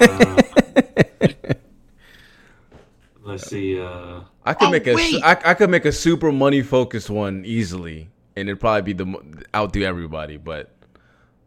Uh, 0.02 0.42
let's 3.30 3.46
see. 3.48 3.80
Uh, 3.80 4.20
I 4.44 4.54
could 4.54 4.68
Oh, 4.68 4.70
make 4.70 4.86
a 4.86 4.94
wait. 4.94 5.22
I, 5.22 5.30
I 5.44 5.54
could 5.54 5.70
make 5.70 5.84
a 5.84 5.92
super 5.92 6.30
money 6.32 6.62
focused 6.62 7.10
one 7.10 7.44
easily, 7.44 8.08
and 8.36 8.48
it'd 8.48 8.60
probably 8.60 8.92
be 8.92 9.04
the 9.04 9.44
outdo 9.54 9.82
everybody. 9.82 10.36
But 10.36 10.70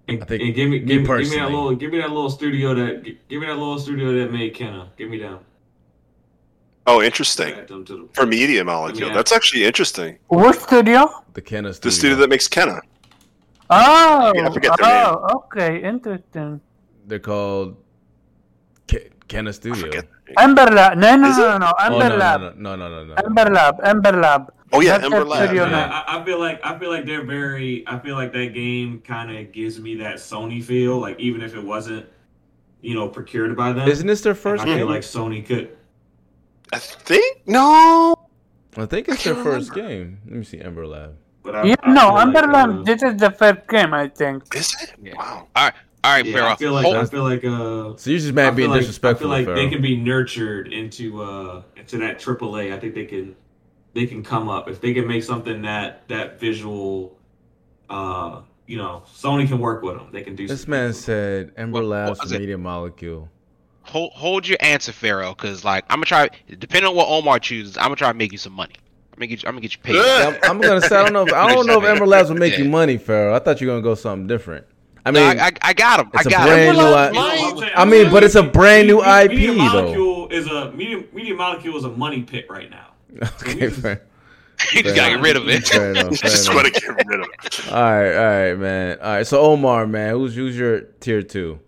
and, 0.07 0.22
I 0.22 0.26
think 0.26 0.43
and 0.43 0.53
give 0.55 0.69
me, 0.69 0.80
me 0.80 0.85
give, 0.85 1.01
me- 1.01 1.07
give 1.23 1.30
me 1.30 1.35
that 1.38 1.45
little, 1.51 1.76
give 1.76 1.91
me 1.91 1.97
that 1.99 2.10
little 2.10 2.30
studio 2.30 2.73
that, 2.76 3.03
give 3.03 3.39
me 3.41 3.47
that 3.47 3.57
little 3.57 3.80
studio 3.80 4.14
that 4.19 4.31
made 4.31 4.53
Kena. 4.55 4.88
Give 4.97 5.10
me 5.10 5.18
down. 5.19 5.39
Oh, 6.85 7.01
interesting. 7.01 7.53
Add 7.53 7.68
them 7.69 7.85
to 7.85 7.93
the- 7.97 8.10
For 8.14 8.26
Media 8.26 8.64
Molecule, 8.64 9.07
Yeah. 9.07 9.14
that's 9.15 9.31
actually 9.31 9.64
interesting. 9.64 10.18
What 10.27 10.60
studio? 10.61 11.23
the 11.34 11.41
Kena 11.41 11.47
studio. 11.51 11.72
The 11.72 11.73
studio, 11.73 11.91
studio 11.91 12.15
that 12.18 12.30
makes 12.30 12.47
Kena. 12.47 12.81
Oh, 13.69 14.34
I 14.35 14.51
forget 14.53 14.77
their 14.77 14.88
oh, 15.07 15.30
okay, 15.45 15.81
interesting. 15.81 16.60
they're 17.07 17.19
called 17.19 17.77
Ke- 18.88 19.10
Kena 19.30 19.47
I 19.47 19.51
Studio. 19.51 19.81
forget. 19.85 20.05
Ember 20.37 20.65
Lab. 20.71 20.97
No, 20.97 21.15
no, 21.15 21.29
Is 21.29 21.37
no, 21.37 21.43
no, 21.51 21.57
no. 21.59 21.73
Oh, 21.77 21.85
Ember 21.85 22.09
no, 22.09 22.15
Lab. 22.17 22.41
no, 22.41 22.49
no, 22.55 22.75
no, 22.75 22.89
no, 22.89 23.03
no, 23.05 23.05
no. 23.05 23.13
Ember 23.15 23.49
Lab. 23.53 23.79
Ember 23.83 24.11
Lab. 24.13 24.53
Oh 24.71 24.79
yeah, 24.81 24.93
That's 24.97 25.05
Ember 25.05 25.23
Lab. 25.25 25.45
studio 25.47 25.65
yeah. 25.67 26.03
I, 26.07 26.17
I 26.19 26.25
feel 26.25 26.39
like 26.39 26.59
I 26.63 26.79
feel 26.79 26.89
like 26.89 27.05
they're 27.05 27.23
very. 27.25 27.83
I 27.87 27.99
feel 27.99 28.15
like 28.15 28.33
that 28.33 28.53
game 28.53 29.01
kind 29.01 29.35
of 29.35 29.51
gives 29.51 29.79
me 29.79 29.95
that 29.97 30.15
Sony 30.15 30.63
feel. 30.63 30.99
Like 30.99 31.19
even 31.19 31.41
if 31.41 31.53
it 31.55 31.63
wasn't, 31.63 32.05
you 32.81 32.95
know, 32.95 33.07
procured 33.07 33.55
by 33.55 33.73
them, 33.73 33.87
Isn't 33.87 34.07
this 34.07 34.21
their 34.21 34.33
first 34.35 34.65
game? 34.65 34.73
I 34.75 34.77
feel 34.77 34.87
like 34.87 35.01
Sony 35.03 35.45
could. 35.45 35.77
I 36.71 36.79
think 36.79 37.43
no. 37.47 38.15
I 38.75 38.85
think 38.87 39.07
it's 39.09 39.27
I 39.27 39.33
their 39.33 39.43
first 39.43 39.69
remember. 39.75 39.89
game. 39.93 40.19
Let 40.25 40.35
me 40.37 40.43
see, 40.43 40.59
Ember 40.59 40.87
Lab. 40.87 41.15
But 41.43 41.55
I, 41.55 41.63
Yeah, 41.65 41.75
I 41.83 41.93
no, 41.93 42.01
feel 42.01 42.13
like, 42.13 42.25
Ember 42.27 42.47
Lab. 42.51 42.69
uh, 42.79 42.83
This 42.83 43.03
is 43.03 43.17
the 43.17 43.29
first 43.29 43.67
game, 43.67 43.93
I 43.93 44.07
think. 44.07 44.55
Is 44.55 44.73
it? 44.81 44.93
Yeah. 45.03 45.13
Wow. 45.17 45.47
All 45.55 45.65
right, 45.65 45.73
yeah, 46.03 46.23
Pharaoh. 46.34 46.47
I 46.49 46.55
feel 46.55 46.73
like 46.73 46.85
hold- 46.85 46.95
I 46.97 47.05
feel 47.05 47.23
like 47.23 47.43
uh. 47.45 47.95
So 47.97 48.09
you're 48.09 48.19
just 48.19 48.30
I 48.30 48.31
mad 48.34 48.45
feel 48.49 48.55
being 48.55 48.69
like, 48.71 48.80
disrespectful, 48.81 49.31
I 49.31 49.38
feel 49.38 49.38
like 49.39 49.45
Pharaoh. 49.45 49.55
they 49.55 49.69
can 49.73 49.81
be 49.81 49.95
nurtured 49.97 50.71
into 50.73 51.21
uh 51.21 51.63
into 51.77 51.97
that 51.99 52.19
AAA. 52.19 52.73
I 52.73 52.80
think 52.80 52.93
they 52.95 53.05
can 53.05 53.35
they 53.93 54.05
can 54.05 54.23
come 54.23 54.49
up 54.49 54.67
if 54.69 54.81
they 54.81 54.93
can 54.93 55.07
make 55.07 55.23
something 55.23 55.61
that 55.63 56.07
that 56.09 56.39
visual. 56.39 57.17
Uh, 57.89 58.41
you 58.65 58.77
know, 58.77 59.03
Sony 59.13 59.47
can 59.47 59.59
work 59.59 59.84
with 59.84 59.97
them. 59.97 60.07
They 60.11 60.23
can 60.23 60.35
do. 60.35 60.47
This 60.47 60.67
man 60.67 60.88
things. 60.93 61.03
said 61.03 61.51
Ember 61.57 61.80
What- 61.80 61.85
Labs 61.85 62.09
what 62.09 62.17
for 62.19 62.23
was 62.25 62.31
it? 62.31 62.39
Media 62.39 62.57
Molecule. 62.57 63.30
hold 63.84 64.13
hold 64.13 64.47
your 64.47 64.57
answer, 64.61 64.91
Pharaoh, 64.91 65.34
because 65.35 65.63
like 65.63 65.84
I'm 65.89 65.97
gonna 65.97 66.05
try. 66.05 66.30
Depending 66.59 66.89
on 66.89 66.95
what 66.95 67.07
Omar 67.07 67.39
chooses, 67.39 67.77
I'm 67.77 67.84
gonna 67.85 67.95
try 67.97 68.11
to 68.11 68.17
make 68.17 68.31
you 68.31 68.38
some 68.38 68.53
money. 68.53 68.73
I'm 69.11 69.17
gonna 69.19 69.27
get 69.27 69.43
you. 69.43 69.47
I'm 69.49 69.53
gonna 69.55 69.61
get 69.61 69.73
you 69.73 69.80
paid. 69.84 69.97
I'm, 69.97 70.38
I'm 70.43 70.59
gonna 70.61 70.81
say 70.81 70.95
I 70.95 71.03
don't 71.03 71.13
know. 71.13 71.23
If, 71.27 71.34
I 71.34 71.53
don't 71.53 71.67
know 71.67 71.80
if 71.80 71.85
Ember 71.88 72.07
Labs 72.07 72.30
will 72.30 72.38
make 72.38 72.57
you 72.57 72.65
money, 72.69 72.97
Pharaoh. 72.97 73.35
I 73.35 73.39
thought 73.39 73.61
you 73.61 73.67
were 73.67 73.73
gonna 73.73 73.84
go 73.84 73.93
something 73.95 74.25
different. 74.27 74.65
I 75.05 75.11
No, 75.11 75.19
mean, 75.30 75.39
I, 75.39 75.45
I, 75.47 75.51
I 75.61 75.73
got 75.73 75.99
him. 75.99 76.11
I 76.13 76.23
got 76.23 76.47
him. 76.49 76.75
new. 76.75 76.81
You 76.81 76.88
I, 76.88 77.07
I'm 77.09 77.57
saying? 77.57 77.71
I 77.75 77.81
I'm 77.81 77.89
mean, 77.89 78.01
saying 78.03 78.11
but 78.13 78.23
it's 78.23 78.35
a 78.35 78.43
brand 78.43 78.88
new 78.88 78.97
Media- 79.01 79.23
IP 79.23 79.31
Media 79.31 79.53
though. 79.55 79.81
Molecule 79.84 80.30
is 80.30 80.47
a 80.47 80.71
media 80.71 81.03
media 81.13 81.35
molecule 81.35 81.77
is 81.77 81.84
a 81.84 81.89
money 81.89 82.21
pit 82.23 82.45
right 82.49 82.69
now. 82.69 82.88
Okay, 83.41 83.59
just- 83.59 83.81
fair. 83.81 84.01
you 84.73 84.84
just 84.84 84.95
gotta 84.95 85.15
get 85.15 85.21
rid 85.21 85.35
of 85.35 85.49
it. 85.49 85.67
Fair 85.67 85.91
enough. 85.91 86.03
Fair 86.19 86.30
Just 86.30 86.45
enough. 86.47 86.55
want 86.63 86.73
to 86.73 86.80
get 86.80 86.89
rid 87.07 87.19
of 87.19 87.27
it. 87.43 87.71
All 87.71 87.81
right, 87.81 88.15
all 88.15 88.25
right, 88.51 88.53
man. 88.57 88.97
All 89.01 89.07
right, 89.15 89.27
so 89.27 89.41
Omar, 89.41 89.88
man, 89.88 90.11
who's 90.15 90.35
who's 90.35 90.57
your 90.57 90.81
tier 90.99 91.21
two? 91.23 91.59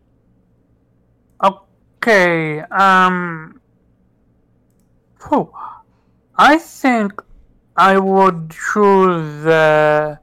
Okay. 1.43 2.59
Um. 2.61 3.59
Whew. 5.27 5.51
I 6.37 6.57
think 6.59 7.13
I 7.75 7.97
would 7.97 8.51
choose 8.51 9.45
uh, 9.45 10.17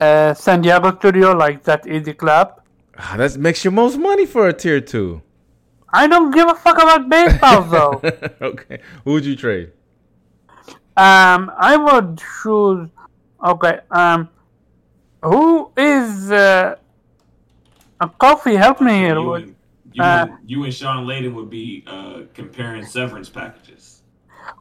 uh, 0.00 0.34
San 0.34 0.62
Diego 0.62 0.96
Studio, 0.96 1.32
like 1.32 1.62
that 1.64 1.86
Easy 1.86 2.12
Club. 2.14 2.60
Ah, 2.98 3.14
That 3.16 3.36
makes 3.36 3.64
you 3.64 3.70
most 3.70 3.96
money 3.98 4.26
for 4.26 4.48
a 4.48 4.52
tier 4.52 4.80
two. 4.80 5.22
I 5.92 6.06
don't 6.06 6.30
give 6.30 6.48
a 6.48 6.54
fuck 6.54 6.76
about 6.82 7.08
baseball, 7.08 7.62
though. 7.74 8.00
okay, 8.40 8.80
who 9.04 9.12
would 9.12 9.24
you 9.24 9.36
trade? 9.36 9.72
Um, 10.96 11.50
I 11.56 11.76
would 11.76 12.20
choose. 12.42 12.88
Okay. 13.44 13.80
Um, 13.90 14.28
who 15.22 15.70
is 15.76 16.30
uh, 16.30 16.76
a 18.00 18.08
coffee? 18.08 18.56
Help 18.56 18.80
me 18.80 18.92
here. 18.92 19.18
You 19.18 19.34
and, 19.34 19.56
you, 19.92 20.02
Uh, 20.02 20.26
and, 20.28 20.50
you 20.50 20.64
and 20.64 20.74
Shawn 20.74 21.06
Layden 21.06 21.32
would 21.34 21.50
be 21.50 21.84
uh, 21.86 22.22
comparing 22.34 22.84
severance 22.84 23.28
packages. 23.30 24.02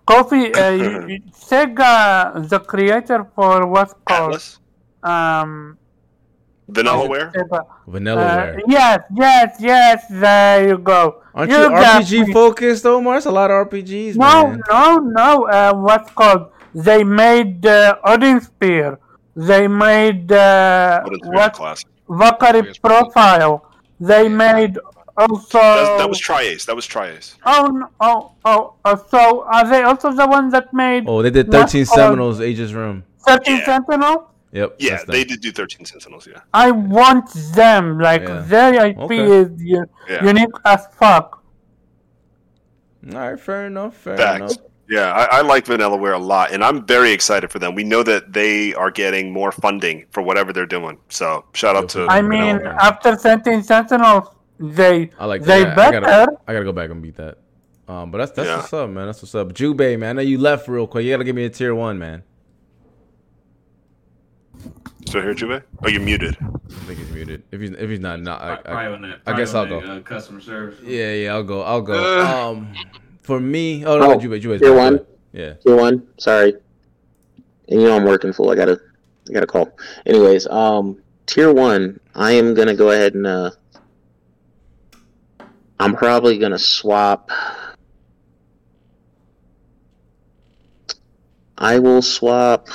Kofi. 0.08 0.56
Uh, 0.56 0.70
you- 0.84 1.08
you- 1.10 1.22
Sega, 1.32 2.48
the 2.48 2.60
creator 2.60 3.26
for 3.36 3.66
what's 3.68 3.94
called 4.08 4.34
Atlus, 4.36 4.60
um. 5.04 5.78
Vanillaware. 6.72 7.32
Sega. 7.34 7.66
Vanillaware. 7.88 8.56
Uh, 8.60 8.62
yes, 8.68 9.00
yes, 9.16 9.56
yes. 9.60 10.06
There 10.10 10.68
you 10.70 10.78
go. 10.78 11.22
Aren't 11.34 11.52
you, 11.52 11.58
got 11.58 12.04
RPG 12.04 12.28
me. 12.28 12.34
focused, 12.34 12.86
Omar? 12.86 13.18
It's 13.18 13.26
a 13.26 13.32
lot 13.32 13.50
of 13.50 13.68
RPGs, 13.68 14.16
No, 14.16 14.48
man. 14.50 14.62
no, 14.70 14.98
no. 14.98 15.48
Uh, 15.48 15.74
what's 15.74 16.12
called? 16.12 16.52
They 16.76 17.04
made 17.04 17.66
uh, 17.66 17.98
Odin 18.04 18.40
Sphere. 18.42 19.00
They 19.36 19.68
made 19.68 20.32
uh, 20.32 21.02
What 21.02 21.14
is 21.14 21.20
it? 21.24 21.28
what 21.34 21.54
classic? 21.54 21.88
Valkyrie 22.08 22.74
Profile. 22.84 23.66
They 24.00 24.28
made 24.30 24.78
also. 25.18 25.58
That, 25.60 25.98
that 26.00 26.10
was 26.10 26.20
tri-Ace. 26.20 26.66
That 26.66 26.76
was 26.76 26.86
tri-Ace. 26.86 27.36
oh, 27.48 27.68
no, 27.74 27.88
oh, 28.00 28.32
oh, 28.46 28.74
uh, 28.86 28.96
so 29.10 29.44
are 29.46 29.68
they 29.68 29.82
also 29.84 30.12
the 30.12 30.28
ones 30.28 30.52
that 30.52 30.72
made 30.74 31.06
Oh, 31.08 31.22
they 31.24 31.32
did 31.32 31.50
13 31.52 31.86
called- 31.86 31.98
Sentinels, 31.98 32.42
Aegis 32.42 32.74
Rim. 32.74 33.04
13 33.26 33.58
Yeah. 33.58 33.66
Sentinel? 33.66 34.32
Yep. 34.52 34.76
Yeah, 34.80 34.98
them. 34.98 35.06
they 35.10 35.24
did 35.24 35.42
do 35.42 35.52
13 35.52 35.86
Sentinels. 35.86 36.28
Yeah. 36.28 36.40
I 36.54 36.72
want 36.72 37.30
them. 37.54 38.00
Like 38.00 38.22
Yeah. 38.24 38.42
their 38.48 38.86
IP 38.88 38.98
Okay. 38.98 39.22
is 39.32 39.50
u- 39.62 39.86
Yeah. 40.10 40.26
unique 40.26 40.50
as 40.66 40.88
fuck. 40.98 41.44
All 43.14 43.20
right, 43.20 43.40
fair 43.40 43.68
enough. 43.68 43.96
Fair 43.96 44.18
Facts. 44.18 44.38
enough. 44.56 44.58
Yeah, 44.90 45.12
I, 45.14 45.38
I 45.38 45.42
like 45.42 45.66
Vanillaware 45.66 46.16
a 46.16 46.18
lot, 46.18 46.52
and 46.52 46.64
I'm 46.64 46.84
very 46.86 47.12
excited 47.12 47.52
for 47.52 47.60
them. 47.60 47.76
We 47.76 47.84
know 47.84 48.02
that 48.02 48.34
they 48.34 48.74
are 48.74 48.90
getting 48.90 49.32
more 49.32 49.52
funding 49.52 50.06
for 50.12 50.24
whatever 50.24 50.52
they're 50.52 50.66
doing. 50.66 50.98
So 51.10 51.46
shout 51.54 51.76
out 51.76 51.90
to. 51.90 52.08
I 52.08 52.22
mean, 52.24 52.58
Vanillaware. 52.58 52.76
after 52.80 53.16
13 53.16 53.62
Sentinels, 53.62 54.28
they 54.60 55.12
I 55.20 55.26
like 55.26 55.44
they 55.44 55.64
that. 55.64 55.74
I 55.74 55.76
better. 55.76 56.02
gotta, 56.02 56.32
I 56.48 56.54
gotta 56.54 56.66
go 56.66 56.72
back 56.72 56.90
and 56.90 57.04
beat 57.04 57.16
that. 57.18 57.38
Um, 57.88 58.10
but 58.10 58.18
that's 58.18 58.32
that's 58.32 58.48
Yeah. 58.48 58.58
what's 58.58 58.74
up, 58.74 58.90
man. 58.90 59.06
That's 59.06 59.22
what's 59.22 59.36
up. 59.36 59.54
Jubei, 59.54 59.98
man. 59.98 60.18
I 60.18 60.24
know 60.24 60.28
you 60.28 60.40
left 60.40 60.68
real 60.68 60.88
quick. 60.88 61.06
You 61.06 61.12
gotta 61.14 61.24
give 61.24 61.36
me 61.36 61.46
a 61.46 61.50
tier 61.52 61.76
one, 61.76 62.00
man. 62.00 62.24
So 65.08 65.22
here, 65.22 65.34
Juve. 65.34 65.64
Oh, 65.84 65.88
you're 65.88 66.02
muted. 66.02 66.38
I 66.42 66.74
think 66.86 67.00
he's 67.00 67.10
muted. 67.12 67.44
If 67.52 67.62
he's 67.62 67.72
if 67.72 67.90
he's 67.90 68.00
not, 68.00 68.20
not. 68.20 68.42
I, 68.42 68.56
Probably 68.58 69.12
I. 69.26 69.32
I 69.32 69.38
guess 69.38 69.54
I'll 69.54 69.66
go. 69.66 69.80
Uh, 69.80 70.02
customer 70.02 70.42
service. 70.42 70.80
yeah, 70.84 71.14
yeah. 71.14 71.34
I'll 71.34 71.44
go. 71.44 71.62
I'll 71.62 71.82
go. 71.82 71.94
Uh. 71.94 72.50
um, 72.52 72.74
for 73.22 73.40
me, 73.40 73.86
oh 73.86 73.98
no, 74.00 74.12
Oh, 74.12 74.18
Jubei, 74.18 74.42
Jubei's 74.42 74.60
tier 74.62 74.76
one. 74.76 75.06
Yeah. 75.32 75.54
Tier 75.54 75.76
one. 75.76 76.08
Sorry. 76.18 76.54
And 77.70 77.82
you 77.82 77.88
know 77.88 77.96
I'm 77.96 78.04
working 78.04 78.34
full. 78.34 78.50
I 78.50 78.56
gotta, 78.56 78.80
I 79.30 79.34
gotta 79.34 79.48
call. 79.48 79.70
Anyways, 80.06 80.48
um, 80.48 81.02
tier 81.28 81.54
one. 81.54 82.00
I 82.16 82.32
am 82.34 82.54
gonna 82.54 82.76
go 82.76 82.92
ahead 82.92 83.14
and 83.14 83.26
uh, 83.28 83.52
I'm 85.80 85.96
probably 85.96 86.38
gonna 86.40 86.60
swap. 86.60 87.30
I 91.58 91.78
will 91.80 92.02
swap. 92.02 92.68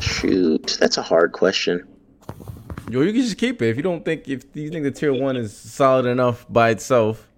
Shoot, 0.00 0.76
that's 0.80 0.96
a 0.98 1.02
hard 1.02 1.32
question. 1.32 1.86
Yo, 2.90 3.02
you 3.02 3.12
can 3.12 3.22
just 3.22 3.36
keep 3.38 3.60
it 3.60 3.68
if 3.68 3.76
you 3.76 3.82
don't 3.82 4.04
think 4.04 4.28
if 4.28 4.44
you 4.54 4.70
think 4.70 4.84
the 4.84 4.90
tier 4.90 5.12
one 5.12 5.36
is 5.36 5.54
solid 5.56 6.06
enough 6.06 6.46
by 6.48 6.70
itself, 6.70 7.28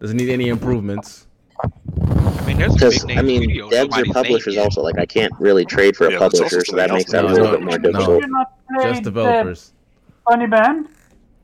doesn't 0.00 0.16
need 0.16 0.28
any 0.28 0.48
improvements. 0.48 1.26
I 1.62 2.46
mean, 2.46 2.58
there's 2.58 2.72
a 2.72 2.74
Because 2.74 2.98
big 2.98 3.04
name 3.06 3.18
I 3.18 3.22
mean, 3.22 3.42
studio 3.42 3.68
devs 3.70 3.96
or 3.96 4.12
publishers 4.12 4.56
also 4.58 4.82
like 4.82 4.98
I 4.98 5.06
can't 5.06 5.32
really 5.38 5.64
trade 5.64 5.96
for 5.96 6.08
a 6.08 6.12
Yeah, 6.12 6.18
publisher, 6.18 6.64
so 6.64 6.76
that 6.76 6.90
makes 6.90 7.12
else. 7.12 7.12
that 7.12 7.24
a 7.24 7.28
little 7.28 7.46
no, 7.46 7.52
bit 7.52 7.62
more 7.62 7.78
difficult. 7.78 8.22
you 8.22 8.28
not 8.28 8.52
Just 8.82 9.02
developers. 9.02 9.72
Sony 10.28 10.50
Bend? 10.50 10.88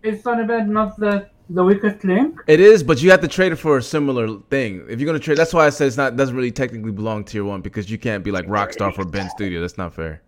Is 0.03 0.23
Sony 0.23 0.47
Bend 0.47 0.71
not 0.71 0.99
the 0.99 1.29
the 1.49 1.65
weakest 1.65 2.05
link? 2.05 2.39
It 2.47 2.61
is, 2.61 2.83
but 2.83 3.03
you 3.03 3.11
have 3.11 3.21
to 3.21 3.29
trade 3.29 3.53
it 3.53 3.57
for 3.57 3.79
a 3.79 3.83
similar 3.83 4.39
thing. 4.51 4.85
If 4.89 5.01
you're 5.01 5.07
gonna 5.07 5.19
trade, 5.19 5.39
that's 5.39 5.55
why 5.55 5.67
I 5.67 5.71
said 5.71 5.87
it's 5.89 5.97
not 5.97 6.17
doesn't 6.17 6.37
really 6.37 6.53
technically 6.53 6.93
belong 6.93 7.25
tier 7.25 7.45
one 7.45 7.61
because 7.63 7.91
you 7.91 7.99
can't 7.99 8.23
be 8.25 8.31
like 8.31 8.47
Rockstar 8.47 8.95
for 8.95 9.05
Bend 9.05 9.31
Studio. 9.31 9.61
That's 9.61 9.79
not 9.79 9.95
fair. 9.95 10.23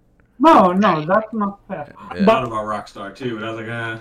No, 0.45 0.73
no, 0.73 1.05
that's 1.07 1.33
not 1.33 1.61
fair. 1.69 1.87
Yeah. 2.15 2.25
Thought 2.25 2.27
But 2.27 2.45
about 2.45 2.65
Rockstar 2.67 3.15
too, 3.15 3.37
but 3.39 3.45
I 3.45 3.51
was 3.53 3.61
like, 3.61 3.69
uh, 3.69 3.99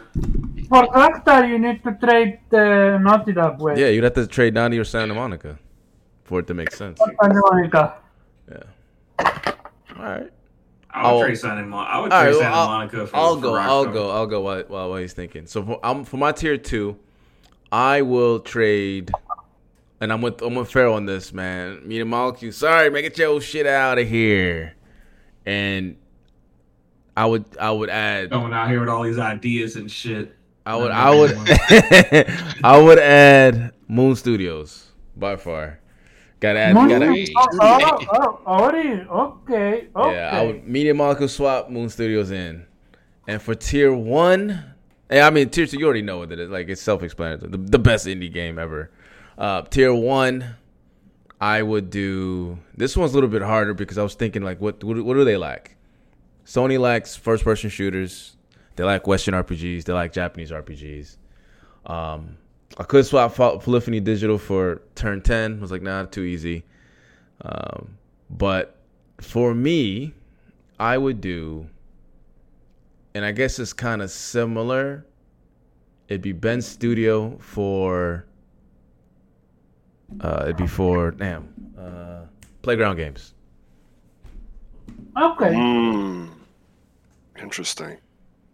for 0.69 0.93
Rockstar, 0.93 1.47
you 1.47 1.59
need 1.59 1.83
to 1.83 1.91
trade 2.03 2.39
uh, 2.51 2.97
Naughty 2.97 3.33
Dog 3.33 3.61
with 3.61 3.77
Yeah, 3.77 3.87
you'd 3.87 4.03
have 4.03 4.13
to 4.15 4.25
trade 4.25 4.55
Naughty 4.55 4.79
or 4.79 4.83
Santa 4.83 5.13
Monica 5.13 5.59
for 6.23 6.39
it 6.39 6.47
to 6.47 6.53
make 6.55 6.71
sense. 6.71 6.99
Santa 6.99 7.39
Monica. 7.51 7.95
Yeah. 8.51 8.63
All 9.97 10.03
right, 10.05 10.31
I 10.89 11.03
would 11.03 11.07
I'll- 11.09 11.21
trade 11.21 11.37
Santa 11.37 11.61
Monica. 11.63 11.91
I 11.93 11.99
would 11.99 12.11
All 12.11 12.21
trade 12.21 12.31
right, 12.31 12.39
Santa 12.39 12.51
well, 12.51 12.59
I'll- 12.59 12.67
Monica 12.67 13.07
for. 13.07 13.15
I'll 13.15 13.35
for 13.35 13.41
go. 13.41 13.55
I'll 13.55 13.85
Rockstar. 13.85 13.93
go. 13.93 14.09
I'll 14.11 14.27
go 14.27 14.41
while 14.41 14.63
while, 14.67 14.89
while 14.89 14.99
he's 14.99 15.13
thinking. 15.13 15.45
So 15.45 15.63
for 15.63 15.79
I'm 15.85 16.03
for 16.05 16.17
my 16.17 16.31
tier 16.31 16.57
two, 16.57 16.97
I 17.71 18.01
will 18.01 18.39
trade, 18.39 19.11
and 19.99 20.11
I'm 20.11 20.21
with 20.23 20.41
I'm 20.41 20.55
with 20.55 20.71
Pharaoh 20.71 20.95
on 20.95 21.05
this 21.05 21.31
man. 21.33 21.87
Me 21.87 22.01
and 22.01 22.09
Molecule. 22.09 22.51
Sorry, 22.51 22.89
man, 22.89 23.03
get 23.03 23.15
your 23.19 23.39
shit 23.41 23.67
out 23.67 23.99
of 23.99 24.07
here. 24.07 24.73
And 25.45 25.97
I 27.15 27.25
would 27.25 27.45
I 27.59 27.71
would 27.71 27.89
add 27.89 28.29
Coming 28.31 28.53
out 28.53 28.69
here 28.69 28.79
with 28.79 28.89
all 28.89 29.03
these 29.03 29.19
ideas 29.19 29.75
and 29.75 29.91
shit. 29.91 30.35
I 30.65 30.75
would 30.75 30.91
I 30.91 31.15
would 31.15 31.31
I 32.63 32.81
would 32.81 32.99
add 32.99 33.73
Moon 33.87 34.15
Studios 34.15 34.91
by 35.15 35.35
far. 35.35 35.79
Gotta 36.39 36.59
add 36.59 36.75
Moon- 36.75 36.87
gotta 36.89 37.27
oh, 37.35 37.49
oh, 37.61 38.07
oh, 38.09 38.41
already? 38.47 39.01
Okay, 39.01 39.87
okay. 39.95 40.15
Yeah, 40.15 40.29
I 40.33 40.45
would 40.45 40.67
Media 40.67 40.93
Molecule 40.93 41.27
swap 41.27 41.69
Moon 41.69 41.89
Studios 41.89 42.31
in. 42.31 42.65
And 43.27 43.41
for 43.41 43.53
tier 43.53 43.93
one, 43.93 44.63
yeah, 45.11 45.27
I 45.27 45.29
mean 45.29 45.49
tier 45.49 45.67
two, 45.67 45.77
you 45.77 45.85
already 45.85 46.01
know 46.01 46.19
what 46.19 46.31
it 46.31 46.39
is. 46.39 46.49
Like 46.49 46.69
it's 46.69 46.81
self 46.81 47.03
explanatory. 47.03 47.51
The, 47.51 47.57
the 47.57 47.79
best 47.79 48.07
indie 48.07 48.31
game 48.31 48.57
ever. 48.57 48.91
Uh 49.37 49.63
tier 49.63 49.93
one, 49.93 50.55
I 51.39 51.61
would 51.61 51.89
do 51.89 52.59
this 52.77 52.95
one's 52.95 53.11
a 53.11 53.15
little 53.15 53.29
bit 53.29 53.41
harder 53.41 53.73
because 53.73 53.97
I 53.97 54.03
was 54.03 54.15
thinking 54.15 54.43
like 54.43 54.61
what 54.61 54.83
what, 54.83 54.97
what 55.03 55.15
do 55.15 55.25
they 55.25 55.37
lack? 55.37 55.75
Sony 56.51 56.77
likes 56.77 57.15
first 57.15 57.45
person 57.45 57.69
shooters. 57.69 58.35
They 58.75 58.83
like 58.83 59.07
Western 59.07 59.33
RPGs. 59.35 59.85
They 59.85 59.93
like 59.93 60.11
Japanese 60.11 60.51
RPGs. 60.51 61.15
Um, 61.85 62.35
I 62.77 62.83
could 62.83 63.05
swap 63.05 63.33
Pol- 63.33 63.59
Polyphony 63.59 64.01
Digital 64.01 64.37
for 64.37 64.81
Turn 64.95 65.21
10. 65.21 65.59
I 65.59 65.61
was 65.61 65.71
like, 65.71 65.81
nah, 65.81 66.03
too 66.03 66.23
easy. 66.23 66.65
Um, 67.45 67.97
but 68.29 68.75
for 69.21 69.55
me, 69.55 70.13
I 70.77 70.97
would 70.97 71.21
do, 71.21 71.67
and 73.15 73.23
I 73.23 73.31
guess 73.31 73.57
it's 73.57 73.71
kind 73.71 74.01
of 74.01 74.11
similar. 74.11 75.05
It'd 76.09 76.21
be 76.21 76.33
Bend 76.33 76.65
Studio 76.65 77.37
for, 77.39 78.25
uh, 80.19 80.41
it'd 80.43 80.57
be 80.57 80.67
for, 80.67 81.11
damn, 81.11 81.47
uh, 81.79 82.23
Playground 82.61 82.97
Games. 82.97 83.35
Okay. 85.15 85.53
Hmm. 85.53 86.40
Interesting. 87.41 87.97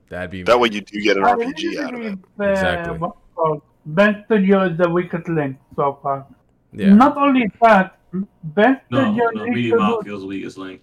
That'd 0.10 0.32
be 0.32 0.44
That 0.44 0.60
way 0.60 0.70
you 0.72 0.82
do 0.82 1.02
get 1.02 1.18
an 1.18 1.26
I 1.26 1.34
RPG 1.34 1.80
out 1.84 1.94
of 1.94 2.02
it. 2.02 2.18
uh, 2.40 2.44
Exactly. 2.46 2.98
what's 2.98 3.18
called 3.36 3.62
Bend 3.86 4.24
Studio 4.26 4.64
is 4.70 4.78
the 4.78 4.90
weakest 4.90 5.28
link 5.28 5.58
so 5.76 6.00
far. 6.02 6.26
yeah. 6.72 6.94
Not 6.94 7.18
only 7.18 7.52
that, 7.62 7.98
Bend 8.44 8.80
No, 8.90 9.00
Studio 9.04 9.30
no, 9.34 9.44
needs 9.44 9.56
Media 9.56 9.78
to 9.78 10.00
do- 10.04 10.20
the 10.20 10.26
weakest 10.26 10.58
link. 10.58 10.82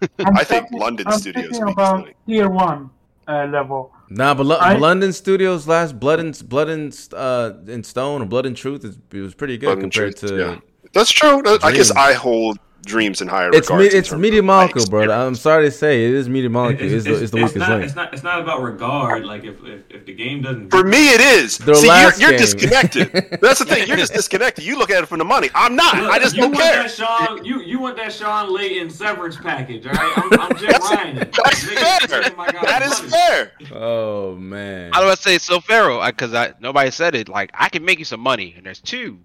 I'm 0.18 0.36
think 0.44 0.68
London 0.72 1.06
I'm 1.08 1.18
Studios 1.18 1.44
thinking 1.44 1.60
weakest 1.66 1.72
about 1.78 2.04
link. 2.04 2.16
tier 2.26 2.48
one 2.48 2.90
uh, 3.26 3.46
level. 3.50 3.92
Nah, 4.10 4.34
but, 4.34 4.46
Lo- 4.46 4.56
I- 4.60 4.76
London 4.76 5.12
Studios 5.12 5.66
last 5.66 5.98
Blood 5.98 6.20
and 6.20 6.48
Blood 6.48 6.68
and 6.68 7.08
uh 7.14 7.52
in 7.66 7.82
Stone 7.82 8.22
or 8.22 8.26
Blood 8.26 8.46
and 8.46 8.56
Truth 8.56 8.84
is 8.84 8.98
it 9.12 9.20
was 9.20 9.34
pretty 9.34 9.56
good 9.58 9.66
Blood 9.66 9.80
compared 9.80 10.16
Truth, 10.16 10.30
to 10.30 10.38
yeah. 10.38 10.58
That's 10.92 11.10
true. 11.10 11.42
That- 11.42 11.64
I 11.64 11.72
guess 11.72 11.90
I 11.90 12.12
hold 12.12 12.58
dreams 12.84 13.20
in 13.20 13.28
higher 13.28 13.50
it's 13.52 13.70
me, 13.70 13.76
regards. 13.76 13.94
in 13.94 14.00
it's 14.00 14.08
terms 14.10 14.22
Media 14.22 14.38
of 14.40 14.44
my 14.44 14.54
Molecule, 14.54 14.86
bro. 14.86 15.10
I'm 15.10 15.34
sorry 15.34 15.66
to 15.66 15.70
say 15.70 16.04
it 16.04 16.14
is 16.14 16.28
Media 16.28 16.50
Molecule. 16.50 16.92
It's, 16.92 17.04
the, 17.04 17.22
it's 17.22 17.30
the 17.30 17.36
weakest 17.38 17.56
not, 17.56 17.70
link. 17.70 17.84
It's 17.84 17.94
not. 17.94 18.14
It's 18.14 18.22
not 18.22 18.40
about 18.40 18.62
regard. 18.62 19.24
Like 19.24 19.44
if 19.44 19.62
if, 19.64 19.82
if 19.90 20.06
the 20.06 20.14
game 20.14 20.42
doesn't. 20.42 20.70
For 20.70 20.84
me, 20.84 21.08
it 21.08 21.20
is. 21.20 21.58
Their 21.58 21.74
See, 21.74 21.86
you're, 21.86 22.14
you're 22.14 22.38
disconnected. 22.38 23.10
That's 23.40 23.58
the 23.58 23.64
thing. 23.64 23.86
You're 23.88 23.96
just 23.96 24.12
disconnected. 24.20 24.64
You 24.64 24.78
look 24.78 24.90
at 24.90 25.02
it 25.02 25.06
from 25.06 25.18
the 25.18 25.24
money. 25.24 25.48
I'm 25.54 25.76
not. 25.76 25.96
Look, 25.96 26.10
I 26.10 26.18
just 26.18 26.34
you 26.34 26.42
don't 26.42 26.52
want 26.52 26.64
care. 26.64 26.82
That 26.82 26.90
Shawn, 26.90 27.44
you 27.44 27.60
you 27.60 27.80
want 27.80 27.96
that 27.96 28.12
Shawn 28.12 28.48
Layden 28.48 28.90
severance 28.90 29.36
package, 29.36 29.86
all 29.86 29.92
right? 29.92 30.12
I'm, 30.16 30.40
I'm 30.40 30.56
Jeff 30.56 30.80
Ryan. 30.80 31.16
That's 31.44 31.64
fair. 31.64 32.22
That 32.22 32.82
is 32.84 32.98
fair. 33.12 33.52
oh 33.72 34.36
man. 34.36 34.92
How 34.92 35.00
do 35.00 35.08
I 35.08 35.14
say 35.14 35.38
so, 35.38 35.60
Pharaoh? 35.60 36.04
Because 36.04 36.34
I, 36.34 36.54
nobody 36.60 36.90
said 36.90 37.14
it. 37.14 37.28
Like 37.28 37.50
I 37.54 37.68
can 37.68 37.84
make 37.84 37.98
you 37.98 38.04
some 38.04 38.20
money, 38.20 38.54
and 38.56 38.66
there's 38.66 38.80
two. 38.80 39.18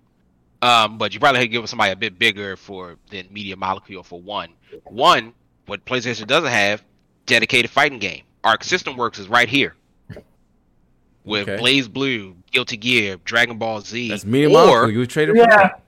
Um, 0.62 0.98
but 0.98 1.14
you 1.14 1.20
probably 1.20 1.40
have 1.40 1.46
to 1.46 1.50
give 1.50 1.70
somebody 1.70 1.92
a 1.92 1.96
bit 1.96 2.20
bigger 2.20 2.56
for 2.58 2.98
than 3.10 3.28
Media 3.32 3.56
Molecule 3.56 4.04
for 4.04 4.20
one. 4.20 4.50
One, 4.86 5.34
what 5.68 5.86
PlayStation 5.86 6.28
doesn't 6.28 6.50
have, 6.52 6.84
dedicated 7.26 7.72
fighting 7.72 8.00
game. 8.00 8.24
Arc 8.44 8.64
System 8.64 8.98
Works 8.98 9.20
is 9.20 9.28
right 9.30 9.48
here. 9.48 9.76
With 11.24 11.48
Okay. 11.48 11.62
BlazBlue, 11.62 12.36
Guilty 12.52 12.78
Gear, 12.78 13.18
Dragon 13.24 13.58
Ball 13.58 13.82
Z, 13.82 14.10
That's 14.10 14.26
Media 14.26 14.50
or 14.50 14.54
Molecule. 14.54 14.92
You 14.92 15.00
would 15.00 15.10
trade 15.10 15.30
it 15.30 15.34
for 15.34 15.38
Yeah, 15.38 15.46
that? 15.48 15.82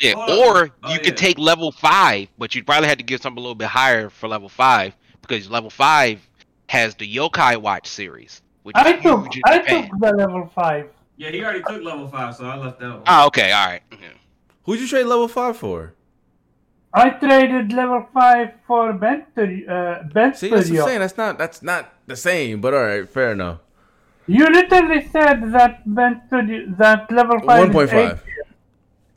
Yeah, 0.00 0.12
Hold 0.14 0.30
or 0.30 0.70
Oh, 0.82 0.88
you 0.90 0.94
yeah. 0.96 0.98
could 0.98 1.16
take 1.16 1.38
level 1.38 1.72
five, 1.72 2.28
but 2.38 2.54
you'd 2.54 2.66
probably 2.66 2.88
have 2.88 2.98
to 2.98 3.04
give 3.04 3.22
something 3.22 3.38
a 3.38 3.40
little 3.40 3.54
bit 3.54 3.68
higher 3.68 4.10
for 4.10 4.28
level 4.28 4.48
five 4.48 4.94
because 5.22 5.48
level 5.48 5.70
five 5.70 6.20
has 6.68 6.94
the 6.96 7.16
Yokai 7.16 7.56
Watch 7.56 7.86
series, 7.88 8.42
which 8.64 8.76
I 8.76 8.94
is 8.94 9.02
took 9.02 9.22
huge 9.24 9.36
in 9.36 9.42
I 9.46 9.58
Japan. 9.58 9.88
took 9.88 10.00
the 10.00 10.12
level 10.12 10.50
five. 10.54 10.88
Yeah, 11.16 11.30
he 11.30 11.42
already 11.44 11.62
took 11.62 11.82
level 11.82 12.08
five, 12.08 12.34
so 12.34 12.44
I 12.44 12.56
left 12.56 12.80
that 12.80 12.88
one. 12.90 13.02
Oh, 13.06 13.26
okay, 13.28 13.52
all 13.52 13.66
right. 13.66 13.82
Yeah. 13.92 14.08
Who'd 14.64 14.80
you 14.80 14.88
trade 14.88 15.04
level 15.06 15.28
five 15.28 15.56
for? 15.56 15.94
I 16.92 17.10
traded 17.10 17.72
level 17.72 18.06
five 18.14 18.52
for 18.66 18.92
Bend 18.92 19.24
Studio. 19.32 19.70
Uh, 19.70 20.02
ben 20.12 20.34
See, 20.34 20.48
that's 20.48 20.50
what 20.50 20.58
I'm 20.58 20.64
Studio. 20.64 20.86
saying. 20.86 21.00
That's 21.00 21.16
not 21.16 21.38
that's 21.38 21.62
not 21.62 21.92
the 22.06 22.16
same. 22.16 22.60
But 22.60 22.74
all 22.74 22.82
right, 22.84 23.08
fair 23.08 23.32
enough. 23.32 23.58
You 24.26 24.46
literally 24.46 25.08
said 25.12 25.52
that 25.52 25.82
Bend 25.86 26.22
Studio 26.28 26.66
that 26.78 27.10
level 27.12 27.40
five. 27.40 27.58
One 27.60 27.72
point 27.72 27.90
five. 27.90 27.98
is 27.98 28.08
point 28.08 28.20
five. 28.20 28.33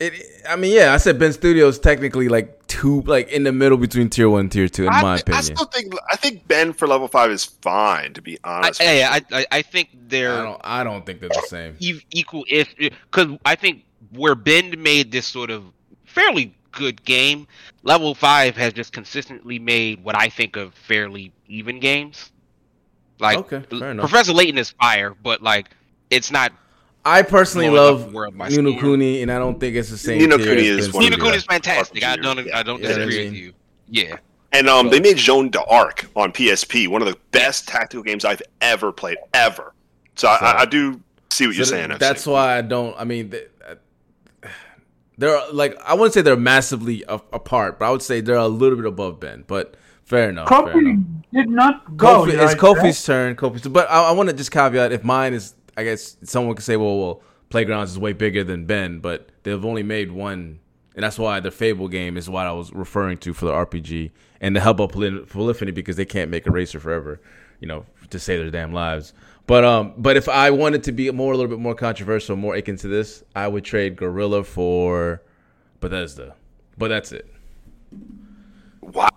It. 0.00 0.44
I 0.48 0.54
mean, 0.56 0.72
yeah, 0.72 0.92
I 0.92 0.96
said 0.98 1.18
Bend 1.18 1.34
Studios 1.34 1.78
technically 1.78 2.28
like 2.28 2.66
two, 2.68 3.02
like 3.02 3.28
in 3.30 3.42
the 3.42 3.52
middle 3.52 3.76
between 3.76 4.08
tier 4.08 4.30
one 4.30 4.40
and 4.42 4.52
tier 4.52 4.68
two, 4.68 4.84
in 4.84 4.90
I, 4.90 5.02
my 5.02 5.18
opinion. 5.18 5.38
I 5.38 5.42
still 5.42 5.66
think 5.66 5.92
I 6.10 6.16
think 6.16 6.46
Bend 6.46 6.76
for 6.76 6.86
level 6.86 7.08
five 7.08 7.30
is 7.32 7.44
fine. 7.44 8.14
To 8.14 8.22
be 8.22 8.38
I, 8.44 8.58
honest, 8.58 8.80
yeah, 8.80 9.08
I, 9.12 9.38
I, 9.40 9.46
I 9.50 9.62
think 9.62 9.90
they're 10.08 10.42
don't. 10.42 10.60
I 10.62 10.84
don't 10.84 11.04
think 11.04 11.20
they're 11.20 11.30
the 11.30 11.46
same. 11.48 11.76
equal 11.80 12.44
if 12.48 12.72
because 12.76 13.36
I 13.44 13.56
think 13.56 13.84
where 14.12 14.36
Bend 14.36 14.78
made 14.78 15.10
this 15.10 15.26
sort 15.26 15.50
of 15.50 15.64
fairly 16.04 16.54
good 16.70 17.04
game, 17.04 17.48
level 17.82 18.14
five 18.14 18.56
has 18.56 18.72
just 18.72 18.92
consistently 18.92 19.58
made 19.58 20.04
what 20.04 20.16
I 20.16 20.28
think 20.28 20.56
of 20.56 20.74
fairly 20.74 21.32
even 21.48 21.80
games. 21.80 22.30
Like 23.18 23.38
Okay, 23.38 23.62
fair 23.78 23.90
enough. 23.90 24.08
Professor 24.08 24.32
Layton 24.32 24.58
is 24.58 24.70
fire, 24.70 25.14
but 25.22 25.42
like 25.42 25.70
it's 26.08 26.30
not. 26.30 26.52
I 27.04 27.22
personally 27.22 27.70
love 27.70 28.06
the 28.06 28.10
world 28.12 28.34
Ni 28.34 28.56
no 28.56 28.70
storm. 28.70 28.78
Kuni, 28.78 29.22
and 29.22 29.32
I 29.32 29.38
don't 29.38 29.58
think 29.58 29.76
it's 29.76 29.88
the 29.90 29.96
same. 29.98 30.18
Ni 30.18 30.26
no 30.26 30.36
tier 30.36 30.46
Kuni 30.46 30.66
is 30.66 30.86
Bend 30.88 30.94
one 30.94 31.04
of 31.04 31.10
Ni 31.10 31.10
no 31.10 31.16
the 31.16 31.22
Kuni 31.22 31.38
Studios. 31.38 31.42
is 31.42 31.44
fantastic. 31.44 32.04
I 32.04 32.16
don't 32.16 32.46
Yeah. 32.46 32.58
I 32.58 32.62
don't 32.62 32.82
Yeah, 32.82 32.88
disagree 32.88 33.18
mean- 33.18 33.32
with 33.32 33.34
you. 33.40 33.52
Yeah. 33.90 34.16
and 34.52 34.68
um, 34.68 34.90
they 34.90 35.00
made 35.00 35.16
Joan 35.16 35.50
d'Arc 35.50 36.06
on 36.16 36.32
PSP, 36.32 36.88
one 36.88 37.00
of 37.02 37.08
the 37.08 37.16
best 37.32 37.66
tactical 37.68 38.02
games 38.02 38.24
I've 38.24 38.42
ever 38.60 38.92
played, 38.92 39.16
ever. 39.34 39.72
So, 40.16 40.28
I, 40.28 40.36
I, 40.36 40.60
I 40.60 40.64
do 40.66 41.00
see 41.30 41.46
what 41.46 41.54
So 41.54 41.58
you're 41.58 41.64
th- 41.64 41.66
saying. 41.68 41.88
FC. 41.90 41.98
That's 41.98 42.26
why 42.26 42.58
I 42.58 42.60
don't. 42.62 42.94
I 42.98 43.04
mean, 43.04 43.32
uh, 43.66 43.74
they're 45.16 45.40
like 45.52 45.78
I 45.84 45.94
wouldn't 45.94 46.14
say 46.14 46.22
they're 46.22 46.36
massively 46.36 47.04
a- 47.08 47.14
apart, 47.32 47.78
but 47.78 47.86
I 47.86 47.90
would 47.90 48.02
say 48.02 48.20
they're 48.20 48.36
a 48.36 48.48
little 48.48 48.76
bit 48.76 48.86
above 48.86 49.20
Bend. 49.20 49.46
But 49.46 49.74
fair 50.04 50.28
enough. 50.30 50.48
fair 50.48 50.58
enough. 50.58 50.74
Kofi 50.74 51.04
did 51.32 51.48
not 51.50 51.96
go. 51.96 52.06
Kofi, 52.24 52.36
right, 52.38 52.50
it's 52.52 52.54
Kofi's 52.60 53.08
right? 53.08 53.14
turn. 53.14 53.36
Kofi's, 53.36 53.66
but 53.68 53.88
I, 53.90 54.08
I 54.08 54.12
want 54.12 54.28
to 54.28 54.34
just 54.34 54.50
caveat: 54.50 54.92
if 54.92 55.04
mine 55.04 55.34
is, 55.34 55.54
I 55.78 55.84
guess 55.84 56.16
someone 56.24 56.56
could 56.56 56.64
say, 56.64 56.76
well, 56.76 56.98
well, 56.98 57.22
Playgrounds 57.50 57.92
is 57.92 57.98
way 58.00 58.12
bigger 58.12 58.42
than 58.42 58.66
Bend, 58.66 59.00
but 59.00 59.28
they've 59.44 59.64
only 59.64 59.84
made 59.84 60.10
one, 60.10 60.58
and 60.96 61.04
that's 61.04 61.20
why 61.20 61.38
the 61.38 61.52
Fable 61.52 61.86
game 61.86 62.16
is 62.16 62.28
what 62.28 62.48
I 62.48 62.52
was 62.52 62.72
referring 62.72 63.18
to 63.18 63.32
for 63.32 63.44
the 63.44 63.52
RPG 63.52 64.10
and 64.40 64.56
the 64.56 64.60
help 64.60 64.80
of 64.80 64.90
Poly- 64.90 65.24
Polyphony 65.24 65.70
because 65.70 65.94
they 65.94 66.04
can't 66.04 66.32
make 66.32 66.48
a 66.48 66.50
racer 66.50 66.80
forever, 66.80 67.20
you 67.60 67.68
know, 67.68 67.86
to 68.10 68.18
save 68.18 68.40
their 68.40 68.50
damn 68.50 68.72
lives. 68.72 69.14
But 69.46 69.64
um, 69.64 69.94
but 69.96 70.16
if 70.16 70.28
I 70.28 70.50
wanted 70.50 70.82
to 70.82 70.92
be 70.92 71.08
more 71.12 71.32
a 71.32 71.36
little 71.36 71.48
bit 71.48 71.60
more 71.60 71.76
controversial, 71.76 72.34
more 72.34 72.56
akin 72.56 72.76
to 72.78 72.88
this, 72.88 73.22
I 73.36 73.46
would 73.46 73.64
trade 73.64 73.94
Guerrilla 73.94 74.42
for 74.42 75.22
Bethesda. 75.78 76.34
But 76.76 76.88
that's 76.88 77.12
it. 77.12 77.32
wow. 78.80 79.08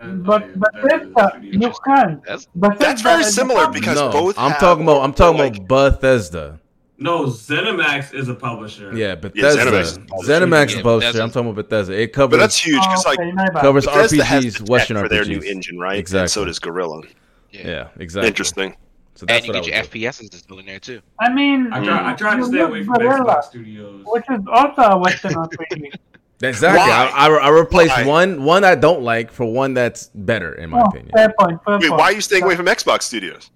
But 0.00 0.58
Bethesda, 0.58 1.40
you 1.42 1.72
can't. 1.84 2.24
That's 2.24 2.46
Bethesda 2.54 2.84
That's 2.84 3.02
very 3.02 3.24
similar 3.24 3.68
because 3.70 3.96
no, 3.96 4.10
both. 4.12 4.38
I'm 4.38 4.52
have- 4.52 4.60
talking 4.60 4.84
about 4.84 5.02
I'm 5.02 5.12
talking 5.12 5.38
like, 5.40 5.56
about 5.58 6.00
Bethesda. 6.00 6.60
No, 7.00 7.24
ZeniMax 7.26 8.12
is 8.14 8.28
a 8.28 8.34
publisher. 8.34 8.92
Yeah, 8.96 9.14
Bethesda. 9.14 9.60
ZeniMax 9.62 9.70
ZeniMax, 9.70 9.80
is 9.80 9.88
is 9.92 9.98
publisher. 9.98 10.32
ZeniMax 10.32 10.70
Yeah, 10.70 10.76
is 10.76 10.82
publisher. 10.82 10.98
Bethesda's- 11.12 11.20
I'm 11.20 11.30
talking 11.30 11.50
about 11.50 11.68
Bethesda. 11.68 12.00
It 12.00 12.12
covers 12.12 12.30
But 12.30 12.40
that's 12.40 12.60
oh, 12.60 12.70
huge 12.70 12.80
because 12.80 13.06
Oh, 13.06 13.08
like 13.10 13.18
okay, 13.20 13.60
covers 13.60 13.84
Bethesda 13.86 14.24
has 14.24 14.42
the 14.42 14.48
RPGs, 14.50 14.58
tech 14.58 14.68
Western 14.68 14.96
for 14.98 15.08
their 15.08 15.24
new 15.24 15.40
engine, 15.40 15.78
right? 15.78 15.98
Exactly. 15.98 16.22
And 16.22 16.30
so 16.30 16.44
does 16.44 16.58
Guerrilla. 16.58 17.02
Yeah, 17.50 17.88
exactly. 17.98 18.28
Interesting. 18.28 18.76
So 19.14 19.26
that's 19.26 19.38
and 19.38 19.46
you 19.48 19.52
get 19.52 19.66
your 19.66 19.76
would 19.82 19.90
do. 19.90 19.98
FPSs 19.98 20.34
still 20.34 20.58
in 20.60 20.66
there 20.66 20.78
too. 20.78 21.00
I 21.18 21.32
mean, 21.32 21.72
I 21.72 21.84
try. 21.84 22.10
I 22.12 22.14
try 22.14 22.36
to 22.36 22.44
stay 22.44 22.58
look 22.58 22.68
away 22.68 22.84
from 22.84 22.94
Guerrilla, 22.98 23.34
Xbox 23.34 23.44
Studios. 23.44 24.02
which 24.06 24.24
is 24.30 24.40
also 24.52 24.82
a 24.82 24.96
Western 24.98 25.32
RPG. 25.34 25.92
Exactly. 26.42 26.78
Why? 26.78 27.10
I, 27.14 27.26
I, 27.26 27.34
I 27.36 27.48
replaced 27.48 27.96
Why? 27.96 28.04
one 28.06 28.44
one 28.44 28.62
I 28.64 28.74
don't 28.76 29.02
like 29.02 29.32
for 29.32 29.44
one 29.44 29.74
that's 29.74 30.06
better 30.14 30.52
in 30.54 30.70
my 30.70 30.80
oh, 30.80 30.84
opinion. 30.84 31.10
fair 31.14 31.34
point. 31.38 31.62
Fair 31.64 31.78
Wait, 31.78 31.88
point. 31.88 31.98
why 32.00 32.04
are 32.06 32.12
you 32.12 32.20
staying 32.20 32.44
away 32.44 32.54
from 32.56 32.66
Xbox 32.66 33.02
Studios? 33.02 33.50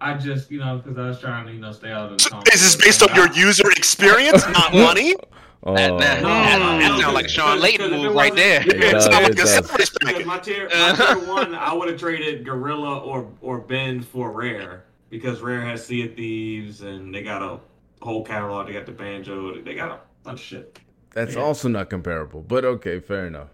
I 0.00 0.14
just, 0.14 0.50
you 0.50 0.58
know, 0.58 0.78
because 0.78 0.98
I 0.98 1.06
was 1.08 1.20
trying 1.20 1.46
to, 1.46 1.52
you 1.52 1.60
know, 1.60 1.72
stay 1.72 1.90
out 1.90 2.10
of 2.12 2.18
the. 2.18 2.22
So 2.24 2.38
is 2.52 2.60
this 2.62 2.76
based 2.76 3.02
on 3.02 3.14
your 3.14 3.30
user 3.32 3.70
experience, 3.70 4.46
not 4.52 4.72
money? 4.74 5.14
Oh, 5.62 5.74
That- 5.74 5.98
that- 5.98 6.22
No, 6.22 6.28
that- 6.28 6.58
no, 6.58 6.78
that 6.78 6.88
no, 6.88 7.00
sound 7.00 7.14
like 7.14 7.28
Shawn 7.28 7.60
because- 7.60 7.78
Layden 7.78 8.02
move 8.02 8.14
right 8.14 8.34
there. 8.34 8.60
It 8.62 8.80
does, 8.90 9.04
Sound 9.04 9.14
like 9.16 9.24
it 9.28 9.32
a 9.32 9.34
does. 9.36 9.54
separate 9.54 9.90
Because 10.00 10.26
my 10.26 10.38
tier, 10.38 10.68
my 10.70 10.92
tier 10.96 11.26
one, 11.26 11.54
I 11.54 11.72
would 11.72 11.88
have 11.88 11.98
traded 11.98 12.44
Guerrilla 12.44 12.98
or 12.98 13.30
or 13.40 13.58
Bend 13.58 14.06
for 14.06 14.30
Rare 14.30 14.84
because 15.10 15.40
Rare 15.40 15.62
has 15.62 15.86
Sea 15.86 16.06
of 16.06 16.14
Thieves 16.16 16.82
and 16.82 17.14
they 17.14 17.22
got 17.22 17.40
a 17.42 17.58
whole 18.02 18.24
catalog. 18.24 18.66
They 18.66 18.74
got 18.74 18.84
the 18.84 18.92
banjo. 18.92 19.60
They 19.62 19.74
got 19.74 19.90
a 19.90 20.00
bunch 20.22 20.40
of 20.40 20.44
shit. 20.46 20.78
That's 21.14 21.34
Yeah. 21.36 21.42
also 21.42 21.68
not 21.68 21.88
comparable, 21.90 22.42
but 22.42 22.64
okay, 22.64 23.00
fair 23.00 23.26
enough. 23.26 23.48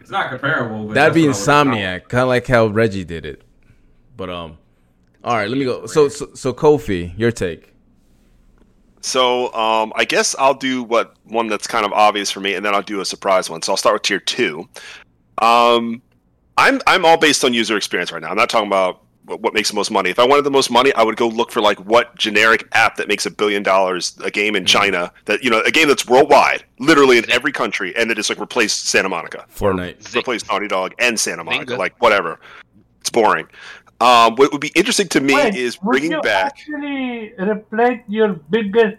It's 0.00 0.10
not 0.10 0.30
comparable. 0.30 0.86
But 0.86 0.94
That'd 0.94 1.14
be 1.14 1.26
that's 1.26 1.46
what 1.46 1.56
I 1.56 1.62
would've 1.64 1.78
Insomniac, 1.78 2.08
kind 2.08 2.22
of 2.22 2.28
like 2.28 2.46
how 2.46 2.66
Reggie 2.68 3.04
did 3.04 3.26
it. 3.26 3.42
But 4.16 4.30
um, 4.30 4.56
all 5.24 5.36
right, 5.36 5.48
let 5.48 5.58
me 5.58 5.64
go. 5.64 5.86
So 5.86 6.08
so, 6.08 6.28
so 6.34 6.52
Kofi, 6.54 7.12
your 7.18 7.32
take. 7.32 7.72
So 9.00 9.52
um, 9.54 9.92
I 9.96 10.04
guess 10.04 10.34
I'll 10.38 10.54
do 10.54 10.82
what 10.84 11.14
one 11.24 11.48
that's 11.48 11.66
kind 11.66 11.84
of 11.84 11.92
obvious 11.92 12.30
for 12.30 12.40
me, 12.40 12.54
and 12.54 12.64
then 12.64 12.74
I'll 12.74 12.82
do 12.82 13.00
a 13.00 13.04
surprise 13.04 13.50
one. 13.50 13.62
So 13.62 13.72
I'll 13.72 13.76
start 13.76 13.94
with 13.94 14.02
tier 14.02 14.20
two. 14.20 14.68
Um, 15.38 16.02
I'm 16.56 16.80
I'm 16.86 17.04
all 17.04 17.18
based 17.18 17.44
on 17.44 17.52
user 17.52 17.76
experience 17.76 18.12
right 18.12 18.22
now. 18.22 18.30
I'm 18.30 18.36
not 18.36 18.48
talking 18.48 18.68
about 18.68 19.02
what, 19.26 19.40
what 19.40 19.54
makes 19.54 19.68
the 19.68 19.74
most 19.74 19.90
money. 19.90 20.10
If 20.10 20.18
I 20.18 20.24
wanted 20.24 20.42
the 20.42 20.50
most 20.50 20.70
money, 20.70 20.92
I 20.94 21.02
would 21.02 21.16
go 21.16 21.28
look 21.28 21.50
for 21.50 21.60
like 21.60 21.78
what 21.80 22.16
generic 22.16 22.66
app 22.72 22.96
that 22.96 23.08
makes 23.08 23.26
a 23.26 23.30
billion 23.30 23.62
dollars, 23.62 24.16
a 24.24 24.30
game 24.30 24.56
in 24.56 24.64
China 24.64 25.12
that 25.26 25.42
you 25.42 25.50
know, 25.50 25.60
a 25.62 25.70
game 25.70 25.88
that's 25.88 26.06
worldwide, 26.06 26.64
literally 26.78 27.18
in 27.18 27.30
every 27.30 27.52
country, 27.52 27.94
and 27.96 28.08
that 28.10 28.14
just 28.14 28.30
like 28.30 28.40
replace 28.40 28.72
Santa 28.72 29.08
Monica, 29.08 29.44
Fortnite. 29.54 30.14
replace 30.16 30.46
Naughty 30.48 30.68
Dog 30.68 30.94
and 30.98 31.18
Santa 31.18 31.44
Monica, 31.44 31.74
Zynga. 31.74 31.78
like 31.78 32.00
whatever. 32.00 32.40
It's 33.00 33.10
boring. 33.10 33.46
Um, 34.00 34.34
what 34.36 34.52
would 34.52 34.60
be 34.60 34.72
interesting 34.74 35.08
to 35.08 35.20
me 35.20 35.34
Wait, 35.34 35.54
is 35.54 35.80
would 35.82 35.92
bringing 35.92 36.12
you 36.12 36.20
back. 36.20 36.52
actually 36.58 37.32
replace 37.38 38.00
your 38.08 38.34
biggest, 38.50 38.96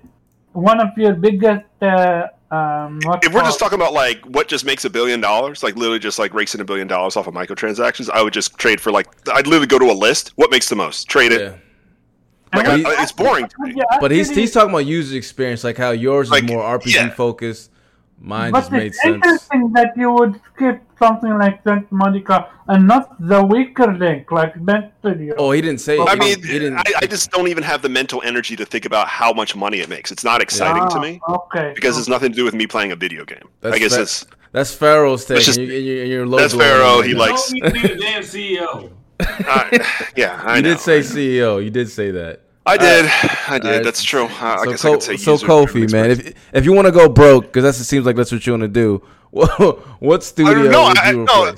one 0.53 0.79
of 0.79 0.89
your 0.97 1.13
biggest. 1.13 1.65
Uh, 1.81 2.27
um, 2.51 2.99
if 3.23 3.33
we're 3.33 3.41
just 3.41 3.59
talking 3.59 3.75
about 3.77 3.93
like 3.93 4.23
what 4.25 4.47
just 4.47 4.65
makes 4.65 4.85
a 4.85 4.89
billion 4.89 5.19
dollars, 5.21 5.63
like 5.63 5.75
literally 5.75 5.99
just 5.99 6.17
like 6.19 6.33
rakes 6.33 6.55
in 6.55 6.61
a 6.61 6.65
billion 6.65 6.87
dollars 6.87 7.17
off 7.17 7.27
of 7.27 7.33
microtransactions, 7.33 8.09
I 8.09 8.21
would 8.21 8.33
just 8.33 8.57
trade 8.57 8.79
for 8.79 8.91
like 8.91 9.07
I'd 9.31 9.47
literally 9.47 9.67
go 9.67 9.79
to 9.79 9.85
a 9.85 9.93
list. 9.93 10.31
What 10.35 10.49
makes 10.51 10.69
the 10.69 10.75
most? 10.75 11.09
Trade 11.09 11.31
it. 11.33 11.41
Yeah. 11.41 12.57
Like, 12.57 12.67
And 12.69 12.87
I- 12.87 13.03
it's 13.03 13.11
boring 13.11 13.47
to 13.47 13.55
me. 13.59 13.73
would 13.75 13.85
But 13.99 14.11
he's 14.11 14.29
he's 14.29 14.51
talking 14.53 14.69
about 14.69 14.85
user 14.85 15.17
experience, 15.17 15.63
like 15.65 15.77
how 15.77 15.91
yours 15.91 16.29
Like, 16.31 16.43
is 16.45 16.49
more 16.49 16.63
RPG 16.63 16.93
yeah. 16.93 17.09
focused. 17.09 17.71
Mine 18.19 18.51
But 18.51 18.59
just 18.61 18.71
made 18.71 18.87
it's 18.87 19.01
sense. 19.01 19.15
interesting 19.15 19.71
that 19.73 19.93
you 19.95 20.11
would 20.11 20.39
skip 20.55 20.81
something 20.97 21.37
like 21.37 21.61
Santa 21.63 21.85
Monica 21.91 22.49
and 22.67 22.87
not 22.87 23.15
the 23.19 23.43
weaker 23.45 23.93
link 23.93 24.31
like 24.31 24.53
Bend 24.65 24.91
Studio. 24.99 25.35
Oh, 25.37 25.51
he 25.51 25.61
didn't 25.61 25.81
say. 25.81 25.99
I 25.99 26.15
mean, 26.15 26.41
he 26.43 26.59
didn't. 26.59 26.77
I, 26.79 26.83
I 27.03 27.05
just 27.05 27.29
don't 27.31 27.47
even 27.47 27.63
have 27.63 27.81
the 27.83 27.89
mental 27.89 28.21
energy 28.23 28.55
to 28.55 28.65
think 28.65 28.85
about 28.85 29.07
how 29.07 29.31
much 29.33 29.55
money 29.55 29.79
it 29.81 29.87
makes. 29.89 30.11
It's 30.11 30.23
not 30.23 30.41
exciting 30.41 30.89
to 30.89 30.95
Ah, 30.97 31.01
me 31.01 31.21
Okay. 31.29 31.71
because 31.75 31.97
it's 31.99 32.07
nothing 32.09 32.31
to 32.31 32.35
do 32.35 32.43
with 32.43 32.55
me 32.55 32.65
playing 32.65 32.91
a 32.91 32.95
video 32.95 33.23
game. 33.23 33.47
That's 33.61 33.75
I 33.75 33.79
guess 33.79 33.93
fair. 33.93 34.01
it's 34.01 34.25
That's 34.51 34.73
Pharaoh's 34.73 35.23
thing. 35.25 35.35
That's 35.35 35.45
just- 35.45 35.59
and 35.59 35.67
you, 35.67 35.75
and 35.77 35.85
you, 35.85 35.93
you're 36.03 36.25
low 36.25 36.39
that's 36.39 36.55
Pharaoh, 36.55 36.97
right 37.01 37.07
he 37.07 37.13
now. 37.13 37.19
likes- 37.19 37.51
Don't 37.51 37.53
need 37.53 37.63
to 37.65 37.71
be 37.87 37.93
the 37.93 38.01
damn 38.01 38.23
CEO. 38.23 38.91
I, 39.19 40.09
yeah. 40.15 40.41
I 40.43 40.57
You 40.57 40.61
know. 40.63 40.69
did 40.69 40.79
say 40.79 40.99
CEO. 41.01 41.63
You 41.63 41.69
did 41.69 41.89
say 41.89 42.11
that. 42.11 42.41
I 42.67 42.77
did. 42.77 43.05
I 43.47 43.59
did. 43.59 43.65
Alright. 43.65 43.83
That's 43.83 44.03
true. 44.03 44.25
Uh, 44.25 44.29
I 44.59 44.65
so, 44.65 44.71
guess 44.71 44.81
Co- 44.81 44.89
I 44.89 44.93
could 44.93 45.03
say 45.03 45.17
so 45.17 45.31
user 45.31 45.47
Kofi, 45.47 45.91
man, 45.91 46.11
if 46.11 46.33
if 46.53 46.65
you 46.65 46.73
want 46.73 46.85
to 46.87 46.91
go 46.91 47.07
broke, 47.09 47.45
because 47.45 47.63
that 47.63 47.73
seems 47.73 48.05
like 48.05 48.15
that's 48.15 48.31
what 48.31 48.45
you 48.45 48.53
want 48.53 48.61
to 48.63 48.67
do. 48.67 49.01
what 49.99 50.23
studio 50.23 50.51
I 50.51 50.53
don't 50.53 50.71
know. 50.71 50.87
would 50.87 50.97
I, 50.99 51.11
no, 51.11 51.55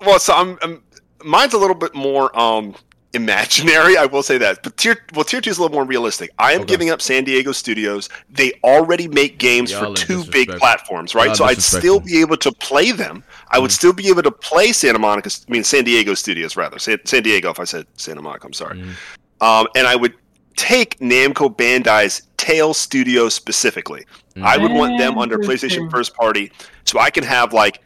well, 0.00 0.18
so 0.18 0.34
I'm, 0.34 0.58
I'm. 0.62 0.82
Mine's 1.24 1.54
a 1.54 1.58
little 1.58 1.74
bit 1.74 1.94
more 1.94 2.36
um 2.38 2.74
imaginary. 3.14 3.96
I 3.96 4.06
will 4.06 4.22
say 4.22 4.38
that, 4.38 4.62
but 4.62 4.76
tier 4.76 4.96
well, 5.14 5.24
tier 5.24 5.40
two 5.40 5.50
is 5.50 5.58
a 5.58 5.62
little 5.62 5.74
more 5.74 5.84
realistic. 5.84 6.30
I 6.38 6.52
am 6.52 6.60
Okay. 6.62 6.68
giving 6.72 6.90
up 6.90 7.00
San 7.02 7.24
Diego 7.24 7.52
Studios. 7.52 8.08
They 8.30 8.52
already 8.64 9.08
make 9.08 9.38
games 9.38 9.70
Y'all 9.70 9.94
for 9.94 9.96
two 9.96 10.24
big 10.24 10.48
platforms, 10.50 11.14
right? 11.14 11.26
Y'all 11.26 11.34
so 11.36 11.44
I'd 11.44 11.62
still 11.62 12.00
be 12.00 12.20
able 12.20 12.36
to 12.38 12.52
play 12.52 12.92
them. 12.92 13.24
I 13.50 13.58
would 13.58 13.70
Mm. 13.70 13.74
still 13.74 13.92
be 13.92 14.08
able 14.08 14.22
to 14.22 14.30
play 14.30 14.72
Santa 14.72 14.98
Monica. 14.98 15.30
I 15.48 15.50
mean, 15.50 15.64
San 15.64 15.84
Diego 15.84 16.14
Studios 16.14 16.56
rather. 16.56 16.78
San, 16.78 16.98
San 17.04 17.22
Diego. 17.22 17.50
If 17.50 17.60
I 17.60 17.64
said 17.64 17.86
Santa 17.96 18.22
Monica, 18.22 18.46
I'm 18.46 18.52
sorry. 18.52 18.78
Mm. 18.78 18.92
Um, 19.40 19.66
and 19.74 19.86
I 19.86 19.96
would 19.96 20.14
take 20.56 20.98
Namco 20.98 21.54
Bandai's 21.54 22.22
Tales 22.36 22.78
Studio 22.78 23.28
specifically. 23.28 24.04
Mm. 24.36 24.42
I 24.44 24.56
would 24.56 24.72
want 24.72 24.98
them 24.98 25.18
under 25.18 25.38
PlayStation 25.38 25.90
First 25.90 26.14
Party, 26.14 26.50
so 26.84 26.98
I 26.98 27.10
can 27.10 27.24
have 27.24 27.52
like 27.52 27.82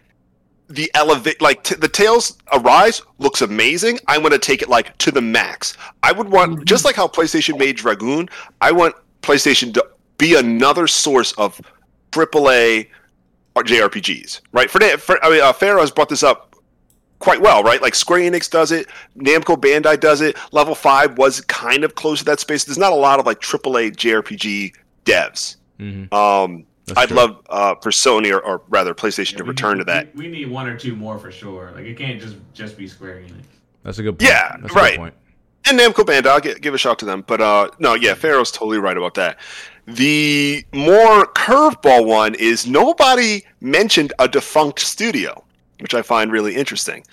the 0.68 0.90
elevate, 0.94 1.40
like 1.42 1.62
t- 1.64 1.74
the 1.74 1.88
Tales 1.88 2.38
Arise 2.52 3.02
looks 3.18 3.42
amazing. 3.42 3.98
I 4.08 4.16
want 4.18 4.32
to 4.32 4.38
take 4.38 4.62
it 4.62 4.68
like 4.68 4.96
to 4.98 5.10
the 5.10 5.20
max. 5.20 5.76
I 6.02 6.12
would 6.12 6.30
want 6.30 6.60
Mhm. 6.60 6.64
just 6.64 6.84
like 6.84 6.96
how 6.96 7.08
PlayStation 7.08 7.58
made 7.58 7.76
Dragoon. 7.76 8.28
I 8.60 8.72
want 8.72 8.94
PlayStation 9.22 9.74
to 9.74 9.86
be 10.16 10.34
another 10.36 10.86
source 10.86 11.32
of 11.32 11.60
AAA 12.10 12.88
JRPGs, 13.56 14.40
right? 14.52 14.70
For, 14.70 14.80
for 14.98 15.22
I 15.24 15.30
mean, 15.30 15.40
uh, 15.42 15.52
has 15.52 15.90
brought 15.90 16.08
this 16.08 16.22
up 16.22 16.51
quite 17.22 17.40
well, 17.40 17.62
right? 17.62 17.80
Like 17.80 17.94
Square 17.94 18.20
Enix 18.20 18.50
does 18.50 18.72
it, 18.72 18.88
Namco 19.16 19.56
Bandai 19.56 19.98
does 19.98 20.20
it. 20.20 20.36
Level 20.52 20.74
Five 20.74 21.16
was 21.16 21.40
kind 21.42 21.84
of 21.84 21.94
close 21.94 22.18
to 22.18 22.24
that 22.26 22.40
space. 22.40 22.64
There's 22.64 22.78
not 22.78 22.92
a 22.92 22.96
lot 22.96 23.18
of 23.20 23.26
like 23.26 23.40
AAA 23.40 23.96
JRPG 23.96 24.74
devs. 25.06 25.56
Mhm. 25.80 26.12
Um, 26.12 26.64
That's 26.86 26.98
I'd 27.00 27.08
true. 27.08 27.16
love 27.16 27.40
uh, 27.48 27.74
for 27.82 27.90
Sony 27.90 28.30
or, 28.32 28.40
or 28.40 28.62
rather 28.68 28.92
PlayStation 28.94 29.36
to 29.38 29.44
return 29.44 29.78
need- 29.78 29.86
to 29.86 29.92
that. 29.92 30.14
We, 30.14 30.24
we 30.24 30.28
need 30.30 30.50
one 30.50 30.66
or 30.68 30.76
two 30.76 30.94
more 30.96 31.18
for 31.18 31.30
sure. 31.30 31.72
Like 31.74 31.86
it 31.86 31.96
can't 31.96 32.20
just 32.20 32.36
just 32.52 32.76
be 32.76 32.86
Square 32.88 33.20
Enix. 33.20 33.44
That's 33.84 33.98
a 33.98 34.02
good 34.02 34.18
point. 34.18 34.30
Yeah, 34.30 34.48
That's 34.60 34.64
a 34.64 34.68
good 34.68 34.76
right. 34.76 34.96
point. 34.98 35.14
and 35.68 35.78
Namco 35.78 36.04
Bandai, 36.04 36.26
I'll 36.26 36.40
gi- 36.40 36.58
give 36.60 36.74
a 36.74 36.78
shout 36.78 36.98
to 37.00 37.04
them. 37.04 37.24
But 37.26 37.40
uh, 37.40 37.70
no, 37.78 37.94
yeah, 37.94 38.14
Pharaoh's 38.14 38.50
totally 38.52 38.78
right 38.78 38.96
about 38.96 39.14
that. 39.14 39.38
The 39.86 40.64
more 40.72 41.26
curveball 41.34 42.06
one 42.06 42.34
is 42.36 42.66
nobody 42.66 43.44
mentioned 43.60 44.12
a 44.20 44.28
defunct 44.28 44.78
studio, 44.80 45.42
which 45.82 45.94
I 45.94 46.02
find 46.02 46.30
really 46.32 46.54
interesting. 46.56 47.04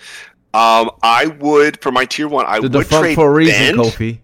Um, 0.54 0.90
I 1.02 1.26
would 1.38 1.80
for 1.82 1.92
my 1.92 2.04
tier 2.04 2.28
one, 2.28 2.46
I 2.46 2.60
The 2.60 2.78
would 2.78 2.88
trade 2.88 3.14
for 3.14 3.28
a 3.30 3.32
reason, 3.34 3.76
Bend. 3.76 3.78
Kofi. 3.78 4.18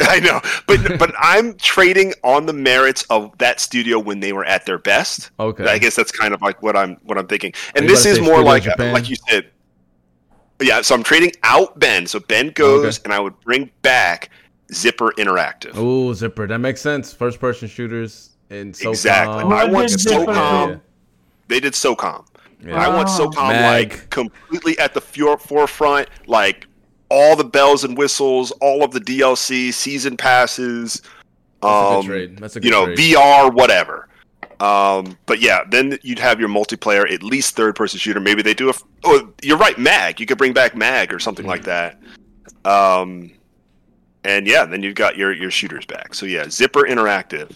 I 0.00 0.18
know, 0.18 0.40
but 0.66 0.98
but 0.98 1.14
I'm 1.18 1.54
trading 1.54 2.12
on 2.24 2.46
the 2.46 2.52
merits 2.52 3.04
of 3.08 3.36
that 3.38 3.60
studio 3.60 3.98
when 4.00 4.18
they 4.20 4.32
were 4.32 4.44
at 4.44 4.66
their 4.66 4.78
best. 4.78 5.30
Okay. 5.38 5.64
I 5.64 5.78
guess 5.78 5.94
that's 5.94 6.10
kind 6.10 6.34
of 6.34 6.42
like 6.42 6.60
what 6.62 6.76
I'm 6.76 6.96
what 7.04 7.18
I'm 7.18 7.26
thinking. 7.28 7.52
And 7.76 7.88
this 7.88 8.04
is 8.04 8.20
more 8.20 8.42
like 8.42 8.64
Japan? 8.64 8.92
like 8.92 9.08
you 9.08 9.16
said. 9.28 9.48
Yeah, 10.60 10.80
so 10.80 10.94
I'm 10.94 11.02
trading 11.02 11.32
out 11.44 11.78
Bend. 11.78 12.08
So 12.08 12.20
Bend 12.20 12.54
goes, 12.54 12.98
Okay. 12.98 13.04
and 13.04 13.12
I 13.14 13.18
would 13.20 13.38
bring 13.40 13.70
back 13.82 14.30
Zipper 14.72 15.10
Interactive. 15.18 15.72
Oh, 15.74 16.12
Zipper. 16.12 16.46
That 16.46 16.58
makes 16.58 16.80
sense. 16.80 17.12
First 17.12 17.40
person 17.40 17.68
shooters 17.68 18.30
in 18.50 18.72
SOCOM. 18.72 18.90
Exactly. 18.90 19.44
I 19.44 19.64
want 19.64 19.88
did 19.88 20.00
Zipper 20.00 20.32
SOCOM. 20.32 20.72
do? 20.74 20.80
They 21.48 21.60
did 21.60 21.72
SOCOM. 21.74 22.24
Yeah. 22.64 22.76
I 22.76 22.88
want 22.88 23.08
Wow. 23.08 23.18
SOCOM 23.30 23.48
Mag. 23.48 23.90
like 23.90 24.10
completely 24.10 24.78
at 24.78 24.94
the 24.94 25.00
fore- 25.00 25.38
forefront, 25.38 26.08
like 26.26 26.66
all 27.08 27.36
the 27.36 27.44
bells 27.44 27.84
and 27.84 27.96
whistles, 27.98 28.50
all 28.60 28.82
of 28.84 28.92
the 28.92 29.00
DLC, 29.00 29.72
season 29.72 30.16
passes. 30.16 31.02
That's 31.60 32.06
Um. 32.06 32.36
That's 32.36 32.56
a 32.56 32.60
good 32.60 32.64
you 32.66 32.70
know, 32.70 32.86
trade. 32.86 32.98
VR, 32.98 33.52
whatever. 33.52 34.08
Um, 34.60 35.18
but 35.26 35.40
yeah, 35.40 35.60
then 35.68 35.98
you'd 36.02 36.20
have 36.20 36.38
your 36.38 36.48
multiplayer, 36.48 37.10
at 37.12 37.22
least 37.24 37.56
third 37.56 37.74
person 37.74 37.98
shooter. 37.98 38.20
Maybe 38.20 38.42
they 38.42 38.54
do 38.54 38.70
a. 38.70 38.74
Oh, 39.02 39.28
you're 39.42 39.58
right, 39.58 39.76
Mag. 39.76 40.20
You 40.20 40.26
could 40.26 40.38
bring 40.38 40.52
back 40.52 40.76
Mag 40.76 41.12
or 41.12 41.18
something 41.18 41.46
like 41.46 41.64
that. 41.64 42.00
Um, 42.64 43.32
and 44.24 44.46
yeah, 44.46 44.64
then 44.64 44.82
you've 44.84 44.94
got 44.94 45.16
your 45.16 45.32
your 45.32 45.50
shooters 45.50 45.84
back. 45.84 46.14
So 46.14 46.26
yeah, 46.26 46.48
Zipper 46.48 46.82
Interactive 46.82 47.50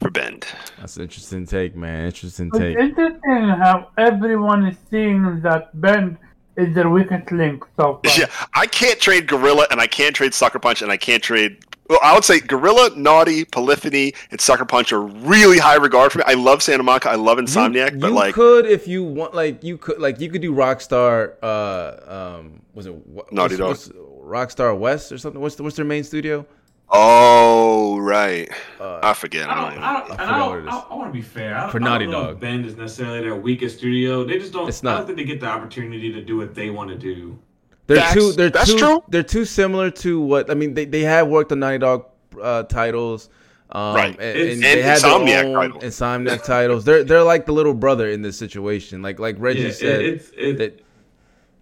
for 0.00 0.10
Bend. 0.10 0.46
That's 0.78 0.96
an 0.96 1.02
interesting 1.02 1.46
take, 1.46 1.76
man. 1.76 2.06
Interesting 2.06 2.50
take. 2.50 2.76
It's 2.76 2.96
take. 2.96 2.98
interesting 2.98 3.48
how 3.48 3.90
everyone 3.98 4.66
is 4.66 4.76
seeing 4.90 5.40
that 5.42 5.78
Bend 5.80 6.18
is 6.56 6.74
their 6.74 6.88
weakest 6.90 7.30
link 7.30 7.64
so 7.76 8.00
far. 8.04 8.18
Yeah, 8.18 8.26
I 8.54 8.66
can't 8.66 8.98
trade 9.00 9.26
Guerrilla 9.28 9.66
and 9.70 9.80
I 9.80 9.86
can't 9.86 10.14
trade 10.14 10.34
Sucker 10.34 10.58
Punch 10.58 10.82
and 10.82 10.90
I 10.90 10.96
can't 10.96 11.22
trade. 11.22 11.58
Well, 11.88 12.00
I 12.02 12.12
would 12.14 12.24
say 12.24 12.40
Guerrilla, 12.40 12.90
Naughty, 12.96 13.46
Polyphony, 13.46 14.12
and 14.30 14.40
Sucker 14.40 14.66
Punch 14.66 14.92
are 14.92 15.00
really 15.00 15.58
high 15.58 15.76
regard 15.76 16.12
for 16.12 16.18
me. 16.18 16.24
I 16.26 16.34
love 16.34 16.62
Santa 16.62 16.82
Monica. 16.82 17.08
I 17.08 17.14
love 17.14 17.38
Insomniac, 17.38 17.92
you, 17.92 17.98
but 17.98 18.08
you 18.08 18.14
like 18.14 18.34
could 18.34 18.66
if 18.66 18.86
you 18.86 19.04
want, 19.04 19.34
like 19.34 19.64
you 19.64 19.78
could, 19.78 19.98
like 19.98 20.20
you 20.20 20.28
could 20.30 20.42
do 20.42 20.52
Rockstar. 20.52 21.34
Uh, 21.42 22.36
um, 22.38 22.60
was 22.74 22.86
it 22.86 22.92
wh- 22.92 23.32
Naughty 23.32 23.56
what's, 23.56 23.88
what's 23.88 23.98
Rockstar 23.98 24.78
West 24.78 25.12
or 25.12 25.18
something? 25.18 25.40
What's 25.40 25.54
the, 25.54 25.62
what's 25.62 25.76
their 25.76 25.86
main 25.86 26.04
studio? 26.04 26.44
Oh 26.90 27.98
right, 27.98 28.48
Uh, 28.80 29.00
I 29.02 29.12
forget. 29.12 29.48
I 29.48 29.52
I 29.52 29.54
don't. 29.60 29.74
don't 29.74 29.82
I, 29.84 29.92
don't, 29.92 30.00
and 30.00 30.08
forgot 30.18 30.20
I, 30.30 30.38
don't, 30.38 30.58
it 30.58 30.60
is. 30.62 30.68
I, 30.74 30.78
I 30.78 30.94
want 30.94 31.08
to 31.12 31.12
be 31.12 31.22
fair. 31.22 31.58
I, 31.58 31.70
For 31.70 31.80
I 31.80 31.84
Naughty 31.84 32.04
don't 32.06 32.12
know 32.12 32.24
Dog. 32.28 32.34
if 32.36 32.40
Bend 32.40 32.64
is 32.66 32.76
necessarily 32.76 33.20
their 33.20 33.36
weakest 33.36 33.76
studio. 33.78 34.24
They 34.24 34.38
just 34.38 34.52
don't. 34.54 34.68
It's 34.68 34.82
I 34.82 34.88
not. 34.92 34.96
don't 34.98 35.06
think 35.06 35.18
they 35.18 35.24
get 35.24 35.40
the 35.40 35.46
opportunity 35.48 36.10
to 36.12 36.22
do 36.22 36.36
what 36.38 36.54
they 36.54 36.70
want 36.70 36.88
to 36.90 36.96
do. 36.96 37.38
They're 37.86 37.98
Facts. 37.98 38.14
too. 38.14 38.32
They're 38.32 38.50
That's 38.50 38.72
too. 38.72 38.78
true. 38.78 39.04
They're 39.08 39.22
too 39.22 39.44
similar 39.44 39.90
to 39.90 40.20
what 40.20 40.50
I 40.50 40.54
mean. 40.54 40.72
They 40.74 40.86
they 40.86 41.02
have 41.02 41.28
worked 41.28 41.52
on 41.52 41.60
Naughty 41.60 41.78
Dog 41.78 42.06
uh, 42.40 42.62
titles. 42.64 43.28
Um, 43.70 43.94
Right. 43.94 44.18
and, 44.18 44.38
and 44.38 44.50
And 44.52 44.62
they 44.62 44.80
had 44.80 44.98
Insomniac 44.98 45.44
own 45.44 45.54
titles. 45.54 45.84
Insomniac 45.84 46.42
titles. 46.44 46.84
They're 46.86 47.04
they're 47.04 47.22
like 47.22 47.44
the 47.44 47.52
little 47.52 47.74
brother 47.74 48.08
in 48.08 48.22
this 48.22 48.38
situation. 48.38 49.02
Like 49.02 49.18
like 49.18 49.36
Reggie 49.38 49.60
Yeah, 49.60 49.68
it- 49.68 49.74
said, 49.74 50.00
it's 50.00 50.30
it, 50.38 50.56
that 50.56 50.80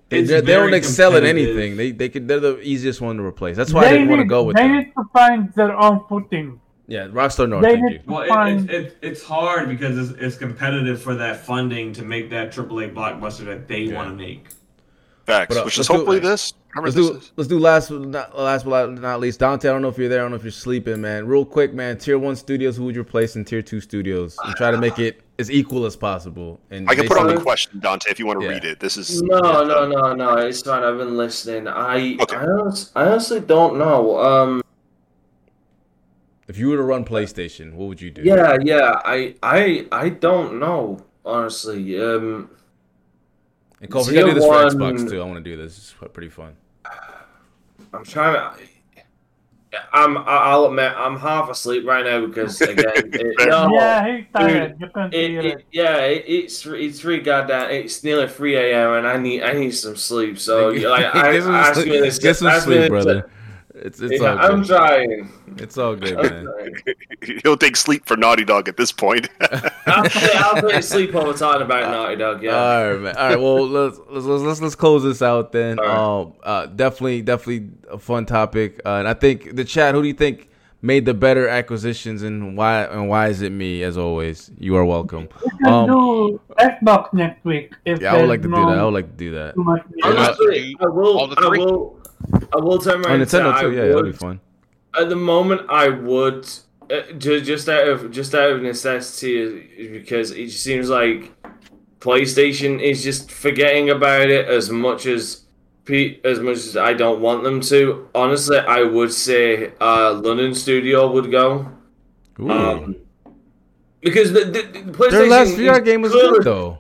they, 0.09 0.19
it's 0.21 0.29
they 0.31 0.41
they 0.41 0.53
don't 0.55 0.73
excel 0.75 1.17
at 1.17 1.25
anything. 1.25 1.77
They 1.77 1.91
they 1.93 2.09
could 2.09 2.29
they're 2.29 2.41
the 2.41 2.61
easiest 2.61 3.01
one 3.01 3.17
to 3.17 3.25
replace. 3.25 3.57
That's 3.57 3.73
why 3.73 3.83
I 3.83 3.85
They 3.91 3.93
didn't 3.99 4.09
want 4.11 4.21
to 4.21 4.25
go 4.27 4.45
with 4.45 4.57
They 4.57 4.63
them. 4.63 4.77
need 4.77 4.93
to 4.97 5.05
find 5.13 5.53
their 5.55 5.77
own 5.77 6.05
footing. 6.09 6.61
Yeah, 6.89 7.09
Rockstar 7.09 7.49
North. 7.49 7.63
They 7.65 7.73
Thank 7.73 7.83
need 7.85 7.93
you. 7.95 7.99
to 7.99 8.05
Well, 8.13 8.23
it, 8.23 8.29
find. 8.29 8.71
it's 8.71 8.93
it, 8.93 8.99
it's 9.03 9.23
hard 9.25 9.69
because 9.69 9.99
it's, 10.11 10.21
it's 10.21 10.37
competitive 10.37 11.03
for 11.03 11.17
that 11.17 11.45
funding 11.45 11.93
to 11.95 12.03
make 12.05 12.31
that 12.31 12.53
AAA 12.53 12.95
blockbuster 12.95 13.45
that 13.47 13.67
they 13.67 13.81
Yeah. 13.81 13.97
want 13.97 14.11
to 14.11 14.15
make. 14.15 14.47
Facts, 15.27 15.53
But, 15.53 15.61
uh, 15.63 15.65
which 15.65 15.79
let's 15.79 15.79
is 15.79 15.87
do- 15.89 15.95
hopefully 15.95 16.19
this. 16.21 16.53
Whatever 16.75 16.87
Let's 16.87 16.97
this 17.19 17.27
do 17.29 17.33
let's 17.37 17.49
do 17.49 17.59
last 17.59 17.89
but 17.89 18.01
not 18.03 18.39
last 18.39 18.65
but 18.67 18.93
not 19.01 19.19
least. 19.19 19.41
Dante, 19.41 19.69
I 19.69 19.73
don't 19.73 19.83
know 19.83 19.89
if 19.89 19.99
you're 19.99 20.09
there. 20.11 20.21
I 20.21 20.23
don't 20.23 20.31
know 20.31 20.37
if 20.37 20.45
you're 20.45 20.53
sleeping, 20.53 21.01
man. 21.01 21.27
Real 21.27 21.45
quick, 21.45 21.73
man. 21.75 21.97
Tier 21.99 22.19
one 22.19 22.37
studios. 22.37 22.77
Who 22.77 22.85
would 22.85 22.95
you 22.95 23.01
replace 23.01 23.35
in 23.35 23.45
tier 23.45 23.63
two 23.63 23.81
studios? 23.81 24.37
And 24.45 24.55
try 24.55 24.71
to 24.71 24.79
make 24.79 24.99
it 25.01 25.23
as 25.39 25.51
equal 25.51 25.85
as 25.85 25.97
possible. 25.97 26.59
And 26.71 26.89
I 26.89 26.95
can 26.95 27.07
put 27.09 27.19
on 27.19 27.27
the 27.35 27.41
question, 27.41 27.79
Dante, 27.81 28.11
if 28.11 28.19
you 28.19 28.27
want 28.27 28.41
to 28.41 28.47
Yeah. 28.47 28.53
read 28.53 28.65
it. 28.65 28.81
This 28.81 28.97
is 28.97 29.23
No, 29.23 29.39
no, 29.65 29.87
no, 29.87 30.15
no. 30.15 30.37
It's 30.39 30.63
fine. 30.63 30.83
I've 30.83 30.99
been 30.99 31.17
listening. 31.17 31.69
I, 31.69 32.17
Okay. 32.21 32.37
I, 32.37 32.45
honest, 32.47 32.93
I 32.97 33.05
honestly 33.07 33.41
don't 33.41 33.79
know. 33.79 34.19
Um, 34.19 34.63
If 36.49 36.59
you 36.59 36.69
were 36.69 36.77
to 36.77 36.83
run 36.83 37.05
PlayStation, 37.05 37.75
what 37.75 37.89
would 37.89 38.01
you 38.01 38.11
do? 38.11 38.23
yeah, 38.23 38.57
yeah. 38.63 39.01
I, 39.05 39.35
I, 39.43 39.87
I 39.93 40.09
don't 40.11 40.59
know. 40.59 41.05
Honestly, 41.25 42.01
um, 42.01 42.49
And 43.83 43.91
Cole, 43.91 44.07
we 44.07 44.15
gotta 44.15 44.29
do 44.29 44.35
this 44.35 44.45
for 44.45 44.61
Tier 44.71 44.71
Xbox 44.79 45.11
too. 45.11 45.21
I 45.21 45.25
want 45.25 45.37
to 45.37 45.41
do 45.51 45.57
this. 45.57 45.77
It's 45.77 45.95
pretty 46.13 46.29
fun. 46.31 46.57
I'm 47.93 48.05
trying 48.05 48.35
to. 48.35 48.63
I'm. 49.93 50.19
I'll 50.19 50.67
admit, 50.67 50.93
I'm 50.97 51.19
half 51.19 51.51
asleep 51.51 51.87
right 51.87 52.05
now 52.05 52.27
because 52.27 52.61
again, 52.63 52.85
it, 52.95 53.49
no, 53.49 53.69
yeah, 53.75 54.17
he's 54.17 54.27
tired. 54.35 54.77
You 54.81 54.89
It, 55.13 55.15
it, 55.15 55.45
it. 55.45 55.65
yeah, 55.73 55.97
it, 55.99 56.25
it's 56.27 56.65
it's 56.67 57.01
three 57.01 57.21
goddamn. 57.21 57.71
It's 57.71 58.03
nearly 58.05 58.29
three 58.29 58.57
a.m. 58.57 58.93
and 58.95 59.07
I 59.07 59.17
need 59.17 59.43
I 59.43 59.53
need 59.53 59.73
some 59.73 59.97
sleep. 59.97 60.39
So 60.39 60.69
like, 60.69 61.05
I, 61.15 61.33
get 61.33 61.43
some, 61.43 61.55
I 61.55 61.59
ask 61.61 61.75
sleep, 61.75 61.89
me 61.89 62.01
this. 62.01 62.19
get 62.19 62.37
some 62.37 62.49
ask 62.49 62.67
me 62.69 62.75
sleep, 62.75 62.81
this- 62.83 62.89
brother. 62.91 63.31
It's 63.79 64.01
it's 64.01 64.21
Yeah, 64.23 64.33
all 64.33 64.39
I'm 64.39 64.61
good. 64.63 64.69
trying. 64.69 65.33
It's 65.59 65.77
all 65.77 65.95
good, 65.97 66.17
I'm 66.19 66.23
man. 66.31 66.45
trying. 66.45 67.41
He'll 67.43 67.57
take 67.59 67.77
sleep 67.77 68.07
for 68.07 68.17
Naughty 68.17 68.45
Dog 68.45 68.69
at 68.69 68.77
this 68.79 68.91
point. 68.91 69.29
I'll, 69.41 70.09
play, 70.09 70.31
I'll 70.35 70.63
play 70.63 70.81
sleep 70.81 71.15
all 71.15 71.27
the 71.31 71.35
time 71.39 71.61
about 71.61 71.91
Naughty 71.91 72.17
Dog. 72.17 72.43
Yeah. 72.43 72.57
All 72.57 72.93
right, 72.93 73.01
man. 73.01 73.17
All 73.17 73.29
right. 73.29 73.39
Well, 73.41 73.69
let's 73.69 73.99
let's 74.11 74.25
let's 74.27 74.43
let's, 74.43 74.61
let's 74.63 74.75
close 74.75 75.03
this 75.03 75.21
out 75.21 75.53
then. 75.53 75.79
All 75.79 76.23
Um, 76.23 76.33
uh, 76.43 76.67
definitely, 76.67 77.21
definitely 77.23 77.69
a 77.91 77.99
fun 77.99 78.25
topic. 78.25 78.81
Uh, 78.85 78.97
and 78.97 79.09
I 79.09 79.15
think 79.15 79.55
the 79.57 79.65
chat. 79.65 79.95
Who 79.95 80.01
do 80.03 80.09
you 80.09 80.15
think 80.15 80.49
made 80.83 81.05
the 81.05 81.15
better 81.15 81.47
acquisitions, 81.49 82.23
and 82.23 82.57
why? 82.57 82.85
And 82.85 83.09
why 83.11 83.29
is 83.29 83.43
it 83.43 83.51
me? 83.53 83.83
As 83.83 83.99
always, 83.99 84.51
you 84.59 84.75
are 84.77 84.85
welcome. 84.87 85.29
We 85.45 85.51
can 85.65 85.73
Um, 85.73 85.87
do 85.87 86.41
Xbox 86.59 87.13
next 87.13 87.45
week. 87.45 87.75
If 87.85 88.01
Yeah, 88.01 88.15
I 88.15 88.21
would 88.21 88.29
like 88.29 88.41
to 88.43 88.49
do 88.49 88.55
that. 88.55 88.79
I 88.79 88.85
would 88.85 88.95
like 88.95 89.09
to 89.11 89.17
do 89.17 89.33
that. 89.33 89.55
Too 89.55 89.65
much 89.65 89.83
Yeah, 89.97 90.09
news. 90.11 90.19
Honestly, 90.19 90.77
I 90.81 90.87
will. 90.87 91.21
I 91.39 91.49
will. 91.49 91.96
I 92.53 92.61
will 92.61 92.79
turn 92.79 93.05
and 93.07 93.29
say 93.29 93.39
Nintendo 93.39 93.53
I 93.53 93.63
too. 93.63 93.73
Yeah, 93.73 93.83
that'd 93.83 93.97
be 93.97 94.11
would. 94.11 94.19
fun. 94.19 94.41
At 94.99 95.09
the 95.09 95.17
moment, 95.17 95.63
I 95.69 95.89
would 95.89 96.49
uh, 96.91 97.03
ju- 97.19 97.41
just 97.41 97.69
out 97.69 97.89
of 97.89 98.11
just 98.11 98.35
out 98.35 98.51
of 98.51 98.63
necessity, 98.63 99.91
because 99.93 100.31
it 100.31 100.51
seems 100.51 100.89
like 100.89 101.33
PlayStation 102.01 102.81
is 102.81 103.03
just 103.03 103.31
forgetting 103.31 103.91
about 103.91 104.29
it 104.31 104.49
as 104.49 104.71
much 104.71 105.07
as 105.07 105.43
as 105.89 106.41
much 106.41 106.57
as 106.57 106.77
I 106.77 106.95
don't 106.95 107.21
want 107.21 107.45
them 107.45 107.61
to. 107.63 108.09
Honestly, 108.15 108.59
I 108.59 108.83
would 108.83 109.13
say 109.13 109.73
uh, 109.81 110.15
London 110.15 110.55
Studio 110.55 111.11
would 111.13 111.31
go. 111.31 111.71
Um, 112.39 112.97
because 114.01 114.33
the, 114.33 114.45
the, 114.45 114.63
the 114.63 114.93
PlayStation 114.93 115.11
Their 115.11 115.29
last 115.29 115.51
VR 115.53 115.85
game 115.85 116.03
was 116.03 116.13
good 116.13 116.45
though. 116.45 116.79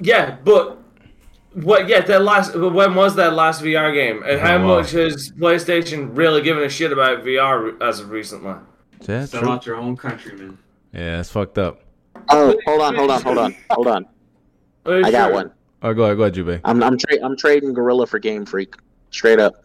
Yeah, 0.00 0.36
but 0.44 0.75
what? 1.62 1.88
Yeah, 1.88 2.00
that 2.00 2.22
last. 2.22 2.54
When 2.54 2.94
was 2.94 3.16
that 3.16 3.32
last 3.34 3.62
VR 3.62 3.92
game? 3.92 4.22
And 4.24 4.40
how 4.40 4.56
Oh, 4.56 4.60
wow. 4.60 4.66
much 4.80 4.90
has 4.92 5.32
PlayStation 5.32 6.16
really 6.16 6.42
given 6.42 6.62
a 6.62 6.68
shit 6.68 6.92
about 6.92 7.24
VR 7.24 7.80
as 7.82 8.00
of 8.00 8.10
recently? 8.10 8.54
Yeah, 9.08 9.24
Sell 9.24 9.40
true. 9.42 9.50
out 9.50 9.66
your 9.66 9.76
own 9.76 9.96
countrymen. 9.96 10.58
Yeah, 10.92 11.20
it's 11.20 11.30
fucked 11.30 11.58
up. 11.58 11.80
Oh, 12.30 12.56
hold 12.66 12.80
on, 12.80 12.94
hold 12.94 13.10
on, 13.10 13.22
hold 13.22 13.38
on, 13.38 13.56
hold 13.70 13.86
on. 13.88 14.06
Oh, 14.86 15.02
I 15.02 15.10
got 15.10 15.32
one. 15.32 15.52
All 15.82 15.90
right, 15.90 15.94
go 15.96 16.04
ahead, 16.04 16.16
go 16.16 16.22
ahead, 16.22 16.34
Jube. 16.34 16.60
I'm 16.64 16.82
I'm, 16.82 16.96
tra- 16.96 17.22
I'm 17.22 17.36
trading 17.36 17.72
Guerrilla 17.74 18.06
for 18.06 18.18
Game 18.18 18.46
Freak. 18.46 18.74
Straight 19.10 19.38
up. 19.38 19.64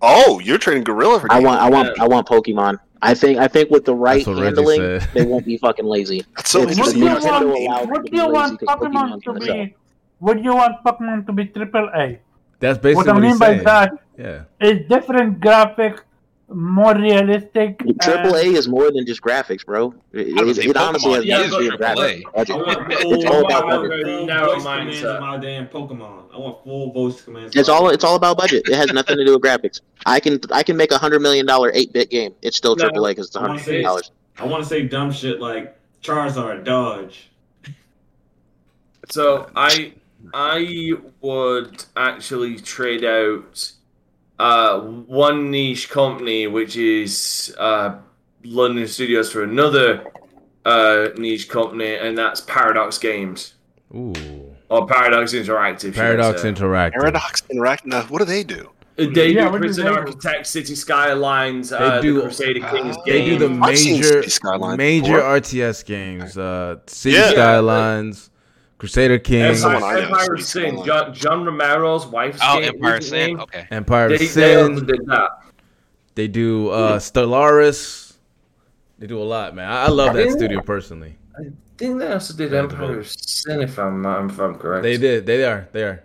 oh, 0.00 0.38
you're 0.40 0.58
trading 0.58 0.84
Guerrilla 0.84 1.20
for 1.20 1.30
I 1.32 1.40
want 1.40 1.60
I 1.60 1.68
want 1.68 1.98
I 2.00 2.06
want 2.06 2.26
Pokemon. 2.26 2.78
I 3.02 3.14
think 3.14 3.38
I 3.38 3.48
think 3.48 3.68
with 3.70 3.84
the 3.84 3.94
right 3.94 4.24
That's 4.24 4.28
what 4.28 4.36
Reggie 4.42 4.56
handling, 4.62 5.00
they 5.14 5.24
won't 5.26 5.44
be 5.44 5.56
fucking 5.58 5.84
lazy. 5.84 6.24
That's 6.36 6.50
so 6.50 6.62
It's 6.62 6.76
Would 6.76 6.84
just 6.84 6.96
you 6.96 7.06
interesting. 7.06 7.32
Nintendo 7.32 7.46
want? 7.46 7.58
allows 7.58 7.80
them 7.82 7.90
Would 7.90 8.04
to 8.06 8.10
be 8.10 8.16
you 8.16 8.22
lazy 8.22 8.32
want 8.32 8.60
'cause 8.60 8.68
Pokemon 8.78 9.22
Pokemon's 9.24 9.24
to 9.24 9.52
be? 9.52 9.74
Would 10.22 10.44
you 10.46 10.54
want 10.54 10.82
Pokemon 10.84 11.26
to 11.26 11.32
be 11.32 11.46
triple 11.46 11.88
A? 11.94 12.18
That's 12.60 12.78
basically 12.78 12.94
What 12.94 13.06
what, 13.06 13.16
I 13.16 13.20
mean 13.20 13.30
he's 13.30 13.38
by 13.40 13.46
saying. 13.54 13.64
that 13.64 13.90
Yeah, 14.16 14.44
is 14.70 14.88
different 14.88 15.40
graphics, 15.40 16.00
more 16.48 16.94
realistic. 16.94 17.82
Triple 18.00 18.36
A 18.36 18.44
is 18.60 18.68
more 18.68 18.92
than 18.92 19.04
just 19.04 19.20
graphics, 19.20 19.64
bro. 19.66 19.92
It, 20.12 20.28
it, 20.28 20.66
it 20.70 20.76
honestly 20.76 21.12
has 21.14 21.24
yeah, 21.24 21.38
nothing 21.38 21.50
to 21.50 21.58
do 21.64 21.70
with 21.72 21.80
graphics. 21.80 22.22
A. 22.22 22.30
Budget. 22.36 22.56
I 22.56 22.58
want 22.62 22.92
It's 22.92 23.24
all 23.32 23.44
about 23.46 23.64
budget. 23.66 24.26
narrow 24.26 24.56
mindset. 24.70 25.20
my 25.20 25.36
damn 25.38 25.66
Pokemon. 25.66 26.20
I 26.32 26.38
want 26.38 26.62
full 26.62 26.92
voice 26.92 27.20
commands. 27.22 27.56
It's 27.56 27.68
all 27.68 27.88
it's 27.90 28.04
all 28.04 28.14
about 28.16 28.36
budget. 28.38 28.68
It 28.68 28.76
has 28.76 28.92
nothing 28.92 29.16
to 29.16 29.24
do 29.24 29.32
with 29.32 29.42
graphics. 29.42 29.80
I 30.06 30.20
can 30.20 30.38
I 30.52 30.62
can 30.62 30.76
make 30.76 30.92
a 30.92 30.98
hundred 30.98 31.20
million 31.20 31.46
dollar 31.46 31.72
eight 31.74 31.92
bit 31.92 32.10
game. 32.10 32.32
It's 32.42 32.56
still 32.56 32.76
No, 32.76 32.84
triple 32.84 33.06
A 33.06 33.10
because 33.10 33.26
it's 33.26 33.36
a 33.36 33.40
I 33.40 33.42
wanna 33.42 33.54
hundred 33.54 33.66
million 33.66 33.82
say- 33.82 33.88
dollars. 33.88 34.10
I 34.38 34.44
want 34.46 34.62
to 34.62 34.68
say 34.68 34.82
dumb 34.86 35.10
shit 35.10 35.40
like 35.40 35.76
Charizard 36.02 36.64
dodge. 36.64 37.28
So 39.10 39.50
I 39.56 39.92
I 40.34 40.92
would 41.20 41.84
actually 41.96 42.56
trade 42.58 43.04
out 43.04 43.72
uh, 44.38 44.80
one 44.80 45.50
niche 45.50 45.88
company, 45.90 46.46
which 46.46 46.76
is 46.76 47.54
uh, 47.58 47.96
London 48.44 48.86
Studios, 48.88 49.30
for 49.32 49.42
another 49.44 50.04
uh, 50.64 51.08
niche 51.16 51.48
company, 51.48 51.94
and 51.96 52.16
that's 52.16 52.40
Paradox 52.42 52.98
Games 52.98 53.54
Ooh. 53.94 54.12
or 54.68 54.86
Paradox 54.86 55.32
Interactive. 55.32 55.80
should 55.94 55.98
I 55.98 56.16
Paradox. 56.16 56.42
Interactive. 56.42 56.92
Paradox 56.92 57.42
Interact. 57.50 57.86
Now, 57.86 58.02
what 58.04 58.18
do 58.18 58.24
they 58.24 58.42
do? 58.44 58.70
Uh, 58.98 59.06
They 59.14 59.28
Yeah, 59.30 59.50
do 59.50 59.58
Prison 59.58 59.84
they 59.86 59.90
do? 59.90 59.96
Architect, 59.96 60.46
City 60.46 60.74
Skylines, 60.74 61.72
uh, 61.72 62.00
do- 62.00 62.16
the 62.16 62.20
Crusader 62.22 62.60
Kings 62.68 62.96
Ah. 62.98 63.02
They 63.06 63.24
do 63.24 63.38
the 63.38 63.48
major 63.48 64.22
major 64.76 65.14
before. 65.16 65.40
RTS 65.40 65.82
games. 65.84 66.36
Uh, 66.36 66.76
City 66.86 67.16
Yeah. 67.16 67.30
Skylines, 67.30 68.30
Crusader 68.82 69.20
Kings, 69.20 69.60
Someone 69.60 69.80
Empire, 69.80 69.98
Empire 70.02 70.34
of 70.34 70.42
Sin, 70.42 70.84
John, 70.84 71.14
John 71.14 71.44
Romero's 71.44 72.04
wife's 72.04 72.40
Oh, 72.42 72.58
game. 72.58 72.74
Empire 72.74 72.94
recent 72.94 73.10
Sin. 73.10 73.28
game. 73.30 73.40
Okay. 73.40 73.66
Empire 73.70 74.08
They, 74.08 74.14
of 74.14 74.34
they 74.34 74.86
did 74.92 75.06
that. 75.06 75.30
They 76.16 76.26
do 76.26 76.68
uh, 76.70 76.98
Stellaris. 76.98 78.14
They 78.98 79.06
do 79.06 79.22
a 79.22 79.22
lot, 79.22 79.54
man. 79.54 79.70
I 79.70 79.84
I 79.84 79.88
love 79.88 80.14
that 80.14 80.32
studio 80.32 80.60
personally. 80.62 81.16
I 81.38 81.52
think 81.78 82.00
they 82.00 82.12
also 82.12 82.34
did 82.34 82.50
Yeah, 82.50 82.58
Empire 82.58 82.98
of 82.98 83.08
Sin, 83.08 83.60
if 83.60 83.78
I'm, 83.78 84.04
if 84.04 84.40
I'm 84.40 84.56
correct? 84.56 84.82
They 84.82 84.96
did. 84.98 85.26
They 85.26 85.44
are. 85.44 85.68
They 85.70 85.84
are. 85.84 86.02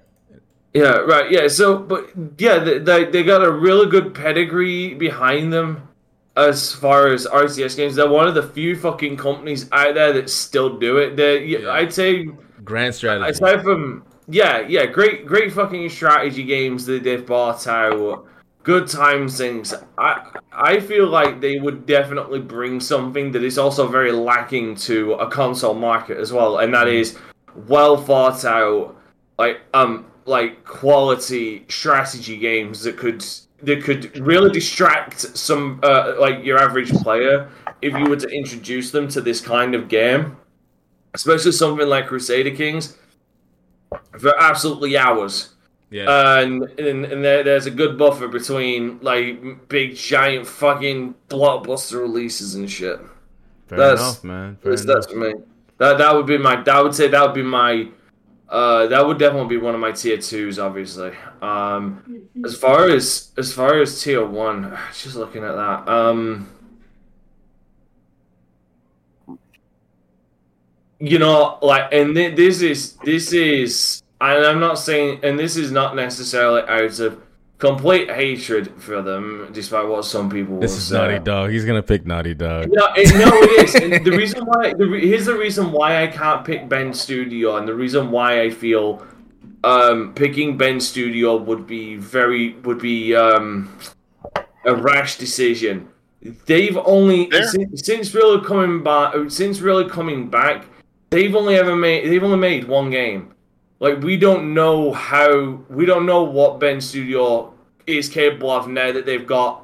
Yeah, 0.76 0.98
right. 0.98 1.32
Yeah. 1.32 1.48
So, 1.48 1.80
but 1.80 2.12
yeah, 2.38 2.60
they, 2.60 2.78
they 2.78 3.06
they 3.06 3.24
got 3.24 3.44
a 3.44 3.50
really 3.52 3.90
good 3.90 4.14
pedigree 4.14 4.94
behind 4.94 5.52
them 5.52 5.88
as 6.36 6.74
far 6.76 7.08
as 7.08 7.26
RTS 7.26 7.76
games. 7.76 7.96
They're 7.96 8.08
one 8.08 8.28
of 8.28 8.36
the 8.36 8.44
few 8.44 8.76
fucking 8.76 9.18
companies 9.18 9.68
out 9.72 9.96
there 9.96 10.14
that 10.14 10.30
still 10.30 10.78
do 10.78 10.98
it. 10.98 11.16
They, 11.16 11.44
Yeah. 11.46 11.72
I'd 11.72 11.92
say, 11.92 12.28
Grand 12.68 12.94
strategy. 12.94 13.32
aside 13.32 13.64
from 13.64 14.04
yeah, 14.28 14.60
yeah, 14.68 14.86
great, 14.86 15.26
great 15.26 15.54
fucking 15.54 15.88
strategy 15.90 16.44
games 16.44 16.86
that 16.86 17.04
they've 17.04 17.26
bought 17.26 17.66
out. 17.66 18.26
Good 18.64 18.88
times 18.90 19.38
things. 19.38 19.74
I 19.98 20.32
I 20.52 20.82
feel 20.82 21.08
like 21.08 21.40
they 21.40 21.60
would 21.60 21.86
definitely 21.86 22.42
bring 22.42 22.82
something 22.82 23.32
that 23.32 23.44
is 23.44 23.58
also 23.58 23.88
very 23.88 24.12
lacking 24.12 24.76
to 24.88 25.14
a 25.14 25.32
console 25.32 25.76
market 25.76 26.18
as 26.18 26.34
well, 26.34 26.58
and 26.58 26.74
that 26.74 26.90
is 26.90 27.18
well 27.68 27.96
thought 27.96 28.44
out, 28.44 28.98
like 29.40 29.62
um 29.74 30.06
like 30.26 30.66
quality 30.66 31.64
strategy 31.70 32.36
games 32.36 32.84
that 32.84 32.98
could 32.98 33.26
that 33.64 33.82
could 33.82 34.20
really 34.20 34.52
distract 34.52 35.22
some 35.38 35.80
uh, 35.84 36.16
like 36.20 36.44
your 36.44 36.60
average 36.60 36.92
player 36.92 37.50
if 37.82 37.94
you 37.98 38.06
were 38.10 38.18
to 38.18 38.28
introduce 38.28 38.92
them 38.92 39.08
to 39.08 39.22
this 39.22 39.40
kind 39.40 39.74
of 39.74 39.88
game, 39.88 40.36
especially 41.18 41.52
something 41.52 41.88
like 41.88 42.06
Crusader 42.08 42.52
Kings 42.56 42.96
for 44.20 44.34
absolutely 44.40 44.98
hours. 44.98 45.56
yeah. 45.90 46.40
And 46.40 46.64
and, 46.80 47.06
and 47.06 47.26
there, 47.26 47.44
there's 47.44 47.66
a 47.66 47.72
good 47.72 47.98
buffer 47.98 48.28
between 48.28 49.00
like 49.02 49.68
big 49.68 49.96
giant 49.96 50.46
fucking 50.48 51.16
blockbuster 51.30 52.00
releases 52.00 52.56
and 52.56 52.70
shit. 52.70 53.00
Fair 53.68 53.78
that's- 53.80 54.00
enough, 54.00 54.24
man. 54.24 54.58
Fair 54.62 54.72
That's, 54.72 54.84
enough. 54.84 54.96
that's 54.96 55.12
for 55.12 55.18
me. 55.20 55.34
That 55.80 55.98
that 55.98 56.14
would 56.16 56.26
be 56.26 56.38
my. 56.38 56.62
That 56.64 56.82
would 56.84 56.96
say 56.96 57.08
that 57.08 57.22
would 57.26 57.36
be 57.36 57.44
my. 57.44 57.88
Uh, 58.50 58.88
that 58.88 59.06
would 59.06 59.20
definitely 59.20 59.50
be 59.50 59.58
one 59.62 59.76
of 59.76 59.82
my 59.82 59.92
tier 59.92 60.18
twos, 60.18 60.58
obviously. 60.58 61.12
Um, 61.42 62.28
as 62.46 62.56
far 62.58 62.88
as 62.90 63.32
as 63.38 63.52
far 63.54 63.82
as 63.82 64.02
tier 64.02 64.26
one, 64.26 64.76
just 64.94 65.16
looking 65.16 65.44
at 65.44 65.54
that. 65.56 65.88
Um, 65.88 66.50
you 71.00 71.20
know, 71.20 71.58
like, 71.62 71.94
and 71.94 72.16
thi- 72.16 72.30
this 72.36 72.62
is 72.62 72.94
this 73.04 73.34
is, 73.34 74.02
and 74.22 74.46
I'm 74.46 74.60
not 74.60 74.76
saying, 74.80 75.20
and 75.24 75.38
this 75.38 75.56
is 75.58 75.72
not 75.72 75.96
necessarily 75.96 76.62
out 76.68 77.00
of 77.00 77.22
complete 77.60 78.10
hatred 78.10 78.72
for 78.82 79.02
them, 79.02 79.50
despite 79.52 79.88
what 79.88 80.06
some 80.06 80.30
people 80.30 80.60
This 80.60 80.72
will 80.72 80.78
is 80.78 80.88
say. 80.88 80.96
Naughty 80.98 81.20
Dog. 81.20 81.50
He's 81.52 81.66
gonna 81.66 81.82
pick 81.84 82.06
Naughty 82.06 82.34
Dog. 82.36 82.70
No, 82.72 82.88
it, 82.96 83.14
no, 83.16 83.32
it 83.34 83.64
is. 83.66 83.76
And 83.76 84.06
the 84.06 84.12
reason 84.18 84.46
why, 84.46 84.74
the, 84.74 84.88
re- 84.88 85.08
here's 85.08 85.26
the 85.26 85.36
reason 85.36 85.72
why 85.72 86.04
I 86.04 86.08
can't 86.08 86.46
pick 86.46 86.70
Bend 86.70 86.96
Studio, 86.96 87.58
and 87.58 87.68
the 87.68 87.74
reason 87.76 88.12
why 88.12 88.42
I 88.42 88.50
feel 88.50 89.06
um, 89.64 90.14
picking 90.14 90.58
Bend 90.58 90.82
Studio 90.84 91.36
would 91.36 91.66
be 91.68 91.96
very 91.96 92.54
would 92.64 92.80
be 92.80 93.16
um, 93.16 93.76
a 94.66 94.76
rash 94.76 95.18
decision. 95.18 95.88
They've 96.46 96.78
only 96.78 97.30
Fair. 97.30 97.48
since, 97.48 97.86
since 97.86 98.14
really 98.14 98.44
coming 98.46 98.84
back. 98.84 99.14
Since 99.30 99.62
really 99.62 99.88
coming 99.90 100.30
back, 100.30 100.66
they've 101.10 101.36
only 101.36 101.56
ever 101.56 101.76
made 101.76 102.10
they've 102.10 102.24
only 102.24 102.38
made 102.38 102.66
one 102.68 102.90
game. 102.90 103.34
Like 103.80 104.02
we 104.02 104.18
don't 104.18 104.54
know 104.54 104.92
how 104.92 105.60
we 105.70 105.86
don't 105.86 106.06
know 106.06 106.24
what 106.24 106.60
Bend 106.60 106.84
Studio 106.84 107.54
is 107.86 108.10
capable 108.10 108.52
of 108.52 108.68
now 108.68 108.92
that 108.92 109.06
they've 109.06 109.26
got 109.26 109.64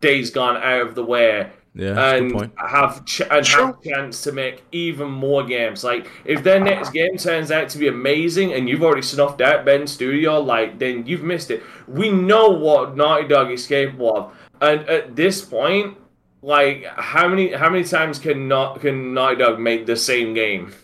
Days 0.00 0.30
Gone 0.30 0.56
out 0.56 0.80
of 0.88 0.94
the 0.96 1.04
way 1.04 1.48
Yeah, 1.74 1.92
that's 1.92 2.20
a 2.20 2.28
good 2.28 2.42
and 2.42 2.52
have 2.70 3.04
ch- 3.04 3.22
and 3.30 3.46
Sure. 3.46 3.66
have 3.68 3.82
chance 3.82 4.20
to 4.24 4.32
make 4.32 4.64
even 4.72 5.08
more 5.08 5.44
games. 5.44 5.84
Like 5.84 6.08
if 6.24 6.42
their 6.42 6.58
next 6.60 6.90
game 6.90 7.16
turns 7.16 7.50
out 7.52 7.68
to 7.70 7.78
be 7.78 7.86
amazing 7.88 8.52
and 8.52 8.68
you've 8.68 8.82
already 8.82 9.02
snuffed 9.02 9.40
out 9.40 9.64
Bend 9.64 9.88
Studio, 9.88 10.40
like 10.40 10.78
then 10.80 11.06
you've 11.06 11.22
missed 11.22 11.50
it. 11.52 11.62
We 11.86 12.10
know 12.10 12.48
what 12.48 12.96
Naughty 12.96 13.28
Dog 13.28 13.50
is 13.52 13.66
capable 13.66 14.16
of, 14.16 14.32
and 14.60 14.80
at 14.88 15.14
this 15.16 15.40
point, 15.42 15.96
like 16.42 16.84
how 16.84 17.28
many 17.28 17.52
how 17.52 17.70
many 17.70 17.84
times 17.84 18.18
can 18.18 18.48
not 18.48 18.80
can 18.80 19.14
Naughty 19.14 19.36
Dog 19.36 19.58
make 19.60 19.86
the 19.86 19.96
same 19.96 20.34
game? 20.34 20.74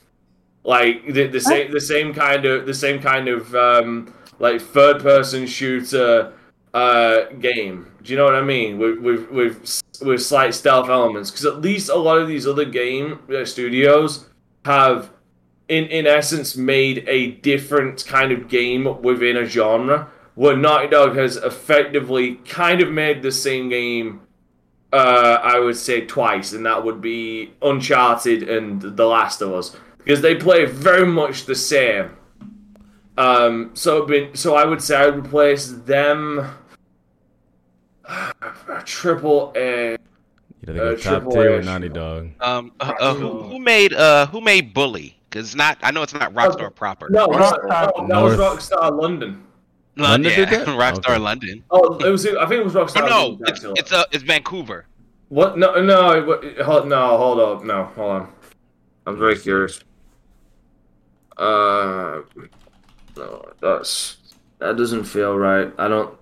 Like 0.65 1.07
the, 1.13 1.27
the 1.27 1.41
same 1.41 1.73
the 1.73 1.81
same 1.81 2.15
kind 2.15 2.45
of 2.45 2.67
the 2.67 2.75
same 2.75 3.01
kind 3.01 3.29
of 3.29 3.55
um, 3.55 4.15
like 4.39 4.61
third 4.61 5.03
person 5.03 5.47
shooter 5.47 6.33
uh, 6.75 7.25
game. 7.41 7.91
Do 8.03 8.13
you 8.13 8.19
know 8.19 8.25
what 8.25 8.35
I 8.35 8.43
mean? 8.43 8.79
With 8.79 8.99
with 8.99 9.31
with, 9.31 9.83
with 10.03 10.23
slight 10.23 10.55
stealth 10.55 10.89
elements, 10.89 11.31
because 11.31 11.47
at 11.47 11.61
least 11.61 11.89
a 11.89 11.97
lot 11.97 12.19
of 12.19 12.29
these 12.29 12.47
other 12.47 12.65
game 12.65 13.21
uh, 13.35 13.45
studios 13.45 14.27
have, 14.65 15.11
in 15.69 15.87
in 15.87 16.07
essence, 16.07 16.57
made 16.57 17.05
a 17.09 17.33
different 17.33 18.05
kind 18.07 18.31
of 18.33 18.49
game 18.49 19.03
within 19.03 19.37
a 19.37 19.45
genre. 19.45 20.09
Where 20.35 20.57
Naughty 20.57 20.87
Dog 20.87 21.17
has 21.17 21.37
effectively 21.37 22.37
kind 22.37 22.81
of 22.81 22.93
made 22.93 23.23
the 23.23 23.33
same 23.33 23.69
game. 23.69 24.21
Uh, 24.93 25.39
I 25.43 25.59
would 25.59 25.77
say 25.77 26.07
twice, 26.07 26.53
and 26.53 26.65
that 26.65 26.83
would 26.83 27.03
be 27.03 27.53
Uncharted 27.61 28.49
and 28.49 28.81
The 28.81 29.07
Last 29.07 29.43
of 29.43 29.53
Us, 29.53 29.77
because 29.99 30.23
they 30.23 30.35
play 30.35 30.65
very 30.65 31.07
much 31.07 31.45
the 31.45 31.55
same. 31.55 32.17
Um, 33.19 33.73
so 33.75 33.97
it'd 33.97 34.09
been, 34.09 34.35
so 34.35 34.55
I 34.55 34.65
would 34.65 34.81
say 34.81 34.97
I 34.97 35.11
would 35.11 35.27
place 35.27 35.69
them 35.69 36.49
triple 38.85 39.53
A. 39.57 39.93
You 39.93 39.99
gotta 40.67 40.83
uh, 40.83 40.97
top 40.97 41.01
Triple 41.23 41.39
or 41.39 41.59
A 41.59 41.63
Naughty 41.63 41.89
Dog. 41.89 42.31
Um, 42.41 42.73
uh, 42.81 42.95
uh, 42.99 43.15
who, 43.15 43.43
who 43.43 43.59
made 43.59 43.93
uh 43.93 44.27
who 44.27 44.41
made 44.41 44.75
Bully? 44.75 45.17
Because 45.29 45.55
not 45.55 45.79
I 45.83 45.91
know 45.91 46.03
it's 46.03 46.15
not 46.15 46.33
Rockstar 46.35 46.75
proper. 46.75 47.09
No, 47.11 47.27
Rockstar. 47.29 47.63
no, 47.69 48.07
that 48.09 48.23
was 48.23 48.37
North. 48.37 48.39
Rockstar 48.39 48.99
London. 48.99 49.45
Lon- 49.99 50.11
London 50.11 50.31
yeah, 50.33 50.37
did 50.45 50.49
that? 50.61 50.67
Rockstar 50.69 51.11
Okay. 51.11 51.19
London. 51.19 51.65
Oh, 51.71 51.97
it 51.99 52.11
was. 52.11 52.27
I 52.27 52.47
think 52.47 52.61
it 52.61 52.65
was 52.65 52.75
Rockstar. 52.75 53.03
Oh 53.03 53.07
no, 53.09 53.39
it's 53.43 53.51
actually. 53.51 53.75
it's 53.79 53.93
uh 53.93 54.05
it's 54.13 54.23
Vancouver. 54.23 54.87
What? 55.29 55.59
No, 55.59 55.75
no, 55.83 56.23
what- 56.25 56.45
hold, 56.61 56.89
no. 56.89 57.17
Hold 57.19 57.41
up. 57.41 57.65
No, 57.65 57.85
hold 57.97 58.11
on. 58.13 58.33
I'm 59.07 59.19
very 59.19 59.39
curious. 59.39 59.81
Uh, 61.37 62.23
no, 63.17 63.45
that's 63.61 64.17
that 64.59 64.77
doesn't 64.77 65.05
feel 65.05 65.37
right. 65.37 65.73
I 65.79 65.89
don't. 65.89 66.17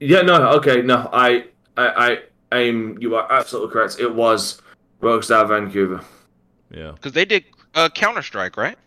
Yeah, 0.00 0.22
no. 0.22 0.34
Okay, 0.56 0.82
no. 0.82 1.08
I, 1.12 1.46
I, 1.76 2.18
I 2.52 2.58
aim. 2.58 2.98
You 3.00 3.14
are 3.16 3.30
absolutely 3.30 3.72
correct. 3.72 3.96
It 4.00 4.14
was 4.14 4.60
Rockstar 5.00 5.46
Vancouver. 5.46 6.00
Yeah. 6.70 6.92
Because 6.92 7.12
they 7.12 7.24
did 7.24 7.44
uh, 7.74 7.88
Counter 7.90 8.22
Strike, 8.22 8.56
right? 8.56 8.78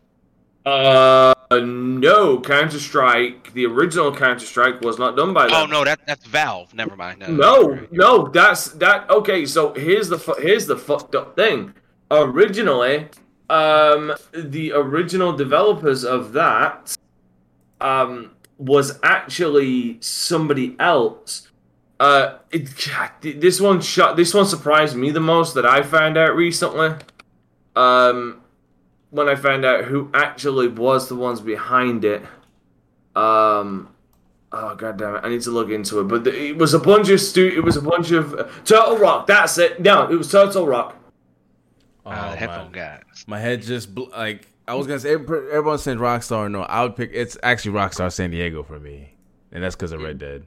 Uh, 0.66 1.34
no. 1.52 2.40
Counter 2.42 2.80
Strike. 2.80 3.54
The 3.54 3.66
original 3.66 4.14
Counter 4.16 4.46
Strike 4.46 4.82
was 4.82 4.98
not 4.98 5.16
done 5.16 5.34
by 5.34 5.46
them. 5.48 5.56
Oh 5.56 5.66
no, 5.66 5.84
that 5.84 6.00
that's 6.08 6.26
Valve. 6.26 6.74
Never 6.74 6.96
mind. 6.96 7.24
No, 7.28 7.80
no, 7.92 8.28
that's 8.28 8.70
that. 8.74 9.10
Okay, 9.10 9.46
so 9.46 9.74
here's 9.74 10.10
the 10.10 10.18
fu- 10.18 10.42
here's 10.42 10.66
the 10.66 10.76
fucked 10.78 11.14
up 11.14 11.36
thing. 11.36 11.74
Originally, 12.12 13.10
um, 13.50 14.14
the 14.34 14.72
original 14.74 15.34
developers 15.34 16.04
of 16.04 16.34
that, 16.34 16.96
um, 17.82 18.32
was 18.58 19.00
actually 19.04 19.98
somebody 20.02 20.76
else 20.80 21.50
Uh, 22.00 22.38
it, 22.52 22.70
this 23.40 23.62
one 23.62 23.80
shot. 23.82 24.18
This 24.18 24.34
one 24.34 24.46
surprised 24.46 24.96
me 24.98 25.12
the 25.12 25.20
most 25.22 25.54
that 25.56 25.66
I 25.66 25.82
found 25.82 26.18
out 26.18 26.36
recently. 26.36 26.96
Um, 27.76 28.42
when 29.16 29.30
I 29.30 29.36
found 29.36 29.66
out 29.66 29.86
who 29.86 30.10
actually 30.14 30.68
was 30.68 31.08
the 31.10 31.16
ones 31.16 31.42
behind 31.42 32.04
it. 32.06 32.22
Um, 33.16 33.90
oh 34.52 34.76
god 34.76 34.98
damn 34.98 35.16
it, 35.16 35.22
I 35.24 35.30
need 35.30 35.42
to 35.42 35.52
look 35.52 35.70
into 35.70 36.00
it. 36.02 36.04
But 36.08 36.26
the, 36.26 36.48
it 36.50 36.58
was 36.58 36.74
a 36.74 36.80
bunch 36.80 37.10
of 37.10 37.22
stu. 37.22 37.48
It 37.48 37.64
was 37.64 37.78
a 37.78 37.82
bunch 37.82 38.12
of 38.12 38.34
uh, 38.34 38.48
Turtle 38.66 38.98
Rock. 38.98 39.28
That's 39.28 39.58
it. 39.58 39.80
No, 39.82 40.10
it 40.12 40.16
was 40.16 40.32
Turtle 40.32 40.68
Rock. 40.68 40.96
Oh, 42.06 42.12
uh, 42.12 42.14
my- 42.14 42.36
headphone 42.36 42.72
guys. 42.72 43.02
My 43.28 43.40
head 43.40 43.62
just 43.62 43.96
bl- 43.96 44.12
like 44.12 44.48
I 44.68 44.76
was 44.76 44.86
gonna 44.88 45.00
say. 45.00 45.14
Everyone 45.14 45.78
said 45.78 45.98
Rockstar. 45.98 46.52
No, 46.52 46.64
I 46.64 46.84
would 46.84 46.96
pick. 46.96 47.12
It's 47.14 47.38
actually 47.42 47.72
Rockstar 47.78 48.12
San 48.12 48.32
Diego 48.32 48.64
for 48.64 48.80
me, 48.80 49.14
and 49.52 49.64
that's 49.64 49.76
because 49.76 49.92
of 49.92 50.02
Red 50.02 50.18
Dead. 50.20 50.44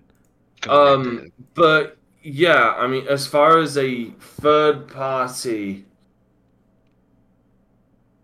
Um, 0.69 1.33
but 1.55 1.97
yeah, 2.23 2.75
I 2.77 2.87
mean, 2.87 3.07
as 3.09 3.27
far 3.27 3.59
as 3.59 3.79
a 3.79 4.11
third 4.21 4.89
party, 4.89 5.87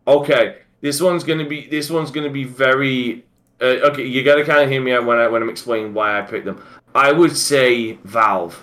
okay, 0.07 0.59
this 0.81 1.01
one's 1.01 1.25
gonna 1.25 1.47
be 1.47 1.67
this 1.69 1.91
one's 1.91 2.11
gonna 2.11 2.31
be 2.31 2.45
very 2.45 3.25
uh, 3.61 3.89
okay. 3.91 4.05
You 4.05 4.23
gotta 4.25 4.45
kind 4.45 4.61
of 4.63 4.71
hear 4.71 4.81
me 4.83 4.93
out 4.93 5.05
when 5.05 5.19
I 5.19 5.29
when 5.29 5.43
I'm 5.43 5.49
explaining 5.51 5.95
why 5.95 6.19
I 6.19 6.23
picked 6.23 6.45
them. 6.45 6.63
I 6.95 7.13
would 7.13 7.37
say 7.37 7.95
Valve. 8.05 8.63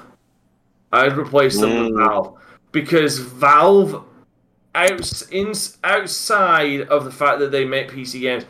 I'd 0.94 1.18
replace 1.18 1.60
them 1.60 1.70
with 1.72 1.94
Mm. 1.94 2.06
Valve 2.06 2.38
because 2.72 3.18
Valve, 3.20 4.04
outs 4.76 5.24
in, 5.30 5.54
outside 5.84 6.82
of 6.84 7.06
the 7.06 7.12
fact 7.12 7.40
that 7.40 7.52
they 7.52 7.66
make 7.66 7.92
PC 7.92 8.20
games, 8.22 8.44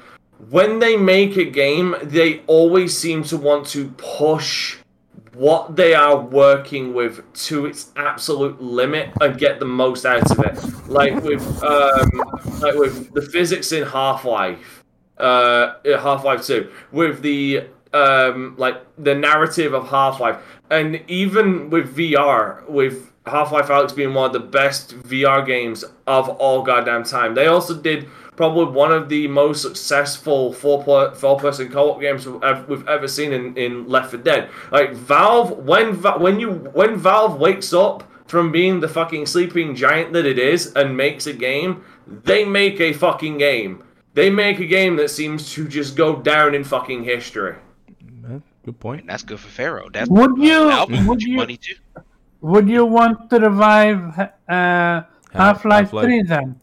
when 0.49 0.79
they 0.79 0.97
make 0.97 1.37
a 1.37 1.45
game, 1.45 1.95
they 2.03 2.39
always 2.47 2.97
seem 2.97 3.23
to 3.25 3.37
want 3.37 3.65
to 3.67 3.89
push 3.97 4.77
what 5.33 5.75
they 5.75 5.93
are 5.93 6.17
working 6.19 6.93
with 6.93 7.21
to 7.33 7.65
its 7.65 7.91
absolute 7.95 8.61
limit 8.61 9.09
and 9.21 9.37
get 9.37 9.59
the 9.59 9.65
most 9.65 10.05
out 10.05 10.29
of 10.29 10.39
it. 10.39 10.89
Like 10.89 11.15
with 11.23 11.63
um, 11.63 12.09
like 12.59 12.75
with 12.75 13.13
the 13.13 13.21
physics 13.21 13.71
in 13.71 13.83
Half 13.87 14.25
Life, 14.25 14.83
uh, 15.17 15.73
Half 15.85 16.23
Life 16.23 16.45
Two, 16.45 16.71
with 16.91 17.21
the 17.21 17.67
um, 17.93 18.55
like 18.57 18.81
the 18.97 19.15
narrative 19.15 19.73
of 19.73 19.89
Half 19.89 20.19
Life, 20.19 20.37
and 20.69 21.01
even 21.07 21.69
with 21.69 21.95
VR, 21.95 22.67
with 22.69 23.11
Half 23.25 23.51
Life 23.51 23.67
Alyx 23.67 23.95
being 23.95 24.13
one 24.13 24.27
of 24.27 24.33
the 24.33 24.39
best 24.39 24.97
VR 25.01 25.45
games 25.45 25.83
of 26.07 26.29
all 26.29 26.63
goddamn 26.63 27.03
time. 27.03 27.35
They 27.35 27.47
also 27.47 27.75
did 27.75 28.07
probably 28.35 28.73
one 28.73 28.91
of 28.91 29.09
the 29.09 29.27
most 29.27 29.61
successful 29.61 30.53
four 30.53 30.83
four 31.13 31.37
person 31.37 31.69
co 31.69 31.91
op 31.91 32.01
games 32.01 32.27
we've 32.27 32.87
ever, 32.87 33.07
seen 33.07 33.33
in, 33.33 33.55
in 33.55 33.87
Left 33.87 34.11
4 34.11 34.19
Dead. 34.21 34.49
Like 34.71 34.93
Valve, 34.93 35.51
when 35.59 36.01
when 36.19 36.39
you 36.39 36.51
when 36.51 36.97
Valve 36.97 37.39
wakes 37.39 37.73
up 37.73 38.10
from 38.31 38.49
being 38.51 38.79
the 38.79 38.87
fucking 38.87 39.25
sleeping 39.25 39.75
giant 39.75 40.13
that 40.13 40.25
it 40.25 40.39
is 40.39 40.71
and 40.73 40.95
makes 40.95 41.27
a 41.27 41.33
game, 41.33 41.83
they 42.07 42.45
make 42.45 42.79
a 42.79 42.93
fucking 42.93 43.37
game. 43.37 43.83
They 44.13 44.29
make 44.29 44.59
a 44.59 44.65
game 44.65 44.95
that 44.95 45.09
seems 45.09 45.51
to 45.53 45.67
just 45.67 45.97
go 45.97 46.15
down 46.15 46.55
in 46.55 46.63
fucking 46.63 47.03
history. 47.03 47.55
Good 48.63 48.79
point. 48.79 49.01
And 49.01 49.09
that's 49.09 49.23
good 49.23 49.39
for 49.39 49.49
Pharaoh. 49.49 49.89
That's 49.91 50.09
Would 50.09 50.37
you- 50.37 50.69
Valve 50.69 51.07
would 51.07 51.19
get 51.19 51.27
you 51.27 51.31
you- 51.33 51.37
money 51.37 51.57
too. 51.57 51.75
Would 52.39 52.69
you 52.69 52.85
want 52.85 53.29
to 53.31 53.39
revive 53.39 54.17
uh, 54.49 55.01
Half 55.33 55.65
Life 55.65 55.89
3 55.91 56.23
then? 56.23 56.59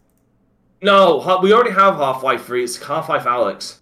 No, 0.80 1.38
we 1.42 1.52
already 1.52 1.70
have 1.70 1.96
Half 1.96 2.22
Life 2.22 2.46
3. 2.46 2.64
It's 2.64 2.82
Half 2.82 3.08
Life 3.10 3.24
Alyx. 3.24 3.78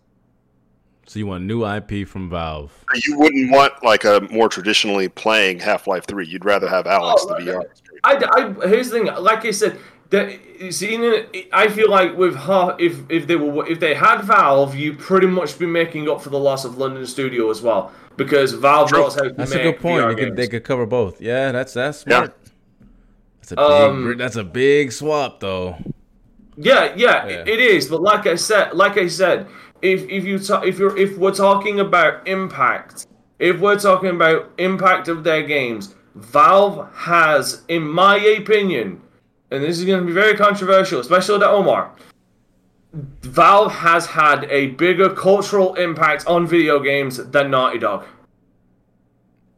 So 1.07 1.19
you 1.21 1.27
want 1.27 1.45
new 1.45 1.65
IP 1.65 2.07
from 2.09 2.29
Valve? 2.29 2.73
You 3.07 3.19
wouldn't 3.19 3.51
want 3.53 3.73
like 3.85 4.05
a 4.05 4.27
more 4.31 4.49
traditionally 4.49 5.09
playing 5.09 5.61
Half 5.61 5.87
Life 5.87 6.05
Three. 6.07 6.27
You'd 6.27 6.45
rather 6.45 6.69
have 6.69 6.85
Alyx 6.87 7.15
Oh, 7.21 7.35
the 7.39 7.51
VR. 7.53 7.63
I, 8.05 8.15
I 8.63 8.69
here's 8.69 8.91
the 8.91 8.99
thing. 8.99 9.07
Like 9.23 9.45
I 9.45 9.53
said, 9.53 9.79
that 10.11 10.37
seeing 10.71 11.05
it, 11.05 11.49
I 11.53 11.69
feel 11.69 11.89
like 11.91 12.17
with 12.17 12.35
half, 12.35 12.81
if 12.81 12.99
if 13.09 13.27
they 13.29 13.37
were 13.37 13.67
if 13.69 13.79
they 13.79 13.95
had 13.95 14.23
Valve, 14.23 14.75
you 14.75 14.95
pretty 14.95 15.29
much 15.29 15.59
be 15.59 15.67
making 15.67 16.09
up 16.09 16.21
for 16.23 16.31
the 16.31 16.39
loss 16.39 16.65
of 16.65 16.77
London 16.79 17.07
Studio 17.07 17.51
as 17.51 17.63
well 17.63 17.93
because 18.17 18.53
Valve 18.55 18.89
True. 18.89 19.01
knows 19.03 19.15
how 19.15 19.23
to 19.23 19.31
That's 19.31 19.51
make 19.55 19.61
a 19.61 19.73
good 19.73 19.81
point. 19.81 20.03
VR 20.05 20.17
They 20.17 20.25
could, 20.25 20.37
they 20.37 20.49
could 20.49 20.65
cover 20.65 20.87
both. 20.87 21.21
Yeah, 21.21 21.53
that's 21.53 21.73
that's 21.73 22.05
Yeah. 22.07 22.17
smart. 22.25 22.37
That's 23.41 23.53
a 23.53 23.61
Um, 23.61 24.09
big. 24.09 24.19
That's 24.19 24.37
a 24.37 24.45
big 24.45 24.91
swap, 24.91 25.39
though. 25.39 25.77
Yeah, 26.57 26.95
yeah, 26.97 27.29
Yeah. 27.29 27.45
it 27.47 27.61
is. 27.61 27.87
But 27.89 28.01
like 28.03 28.27
I 28.27 28.35
said, 28.37 28.73
like 28.73 28.97
I 28.97 29.07
said, 29.09 29.47
if 29.93 30.09
if 30.09 30.25
you 30.25 30.39
ta- 30.39 30.63
if 30.63 30.79
you're 30.79 30.97
if 30.97 31.17
we're 31.17 31.35
talking 31.35 31.81
about 31.81 32.27
impact, 32.27 33.07
if 33.39 33.61
we're 33.61 33.79
talking 33.79 34.11
about 34.11 34.51
impact 34.59 35.09
of 35.09 35.25
their 35.25 35.43
games, 35.43 35.95
Valve 36.15 36.89
has, 36.95 37.63
in 37.69 37.87
my 37.87 38.17
opinion, 38.17 39.01
and 39.51 39.63
this 39.63 39.79
is 39.79 39.85
going 39.85 40.01
to 40.01 40.07
be 40.07 40.13
very 40.13 40.37
controversial, 40.37 41.01
especially 41.01 41.39
to 41.41 41.49
Omar. 41.49 41.93
Valve 43.23 43.73
has 43.73 44.07
had 44.07 44.45
a 44.51 44.69
bigger 44.69 45.11
cultural 45.11 45.75
impact 45.75 46.27
on 46.27 46.47
video 46.47 46.81
games 46.81 47.19
than 47.19 47.51
Naughty 47.51 47.79
Dog. 47.79 48.07